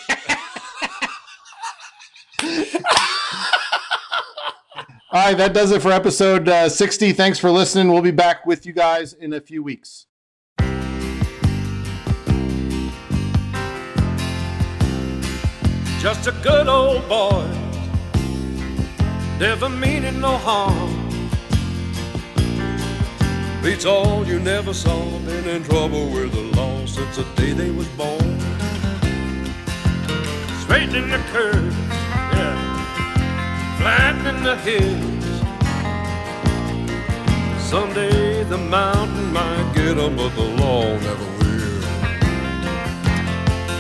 All 5.12 5.26
right, 5.26 5.38
that 5.38 5.54
does 5.56 5.72
it 5.72 5.82
for 5.82 5.92
episode 5.92 6.48
uh, 6.48 6.70
60. 6.70 7.14
Thanks 7.14 7.40
for 7.40 7.50
listening. 7.50 7.92
We'll 7.92 8.04
be 8.04 8.12
back 8.12 8.46
with 8.46 8.68
you 8.68 8.74
guys 8.74 9.14
in 9.14 9.34
a 9.34 9.42
few 9.42 9.64
weeks. 9.64 10.06
Just 16.02 16.28
a 16.28 16.32
good 16.32 16.70
old 16.70 17.06
boy, 17.10 17.46
never 19.38 19.68
meaning 19.68 20.22
no 20.22 20.38
harm. 20.38 21.10
Beats 23.62 23.84
all 23.84 24.26
you 24.26 24.40
never 24.40 24.74
saw, 24.74 25.20
been 25.26 25.46
in 25.50 25.62
trouble 25.66 26.10
with 26.10 26.32
the 26.32 26.58
law 26.58 26.86
since 26.86 27.18
the 27.18 27.26
day 27.36 27.52
they 27.52 27.70
was 27.70 27.90
born. 27.90 28.40
Straightening 30.62 31.10
the 31.10 31.22
curves, 31.34 31.76
yeah, 32.34 32.56
flattening 33.78 34.42
the 34.42 34.56
hills. 34.56 35.26
Someday 37.62 38.46
the 38.46 38.58
mountain 38.58 39.34
might 39.34 39.70
get 39.76 39.98
'em, 39.98 40.16
but 40.16 40.34
the 40.34 40.48
law 40.64 40.86
never 41.08 41.28
will. 41.40 41.84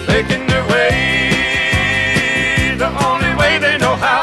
Making 0.05 0.47
their 0.47 0.65
way 0.67 1.18
the 2.79 2.87
only 3.05 3.35
way 3.35 3.57
they 3.57 3.77
know 3.77 3.93
how. 3.97 4.21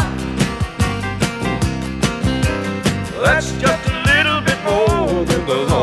That's 3.23 3.53
just 3.61 3.87
a 3.87 3.97
little 4.11 4.41
bit 4.41 4.59
more 4.65 5.25
than 5.27 5.45
the 5.47 5.76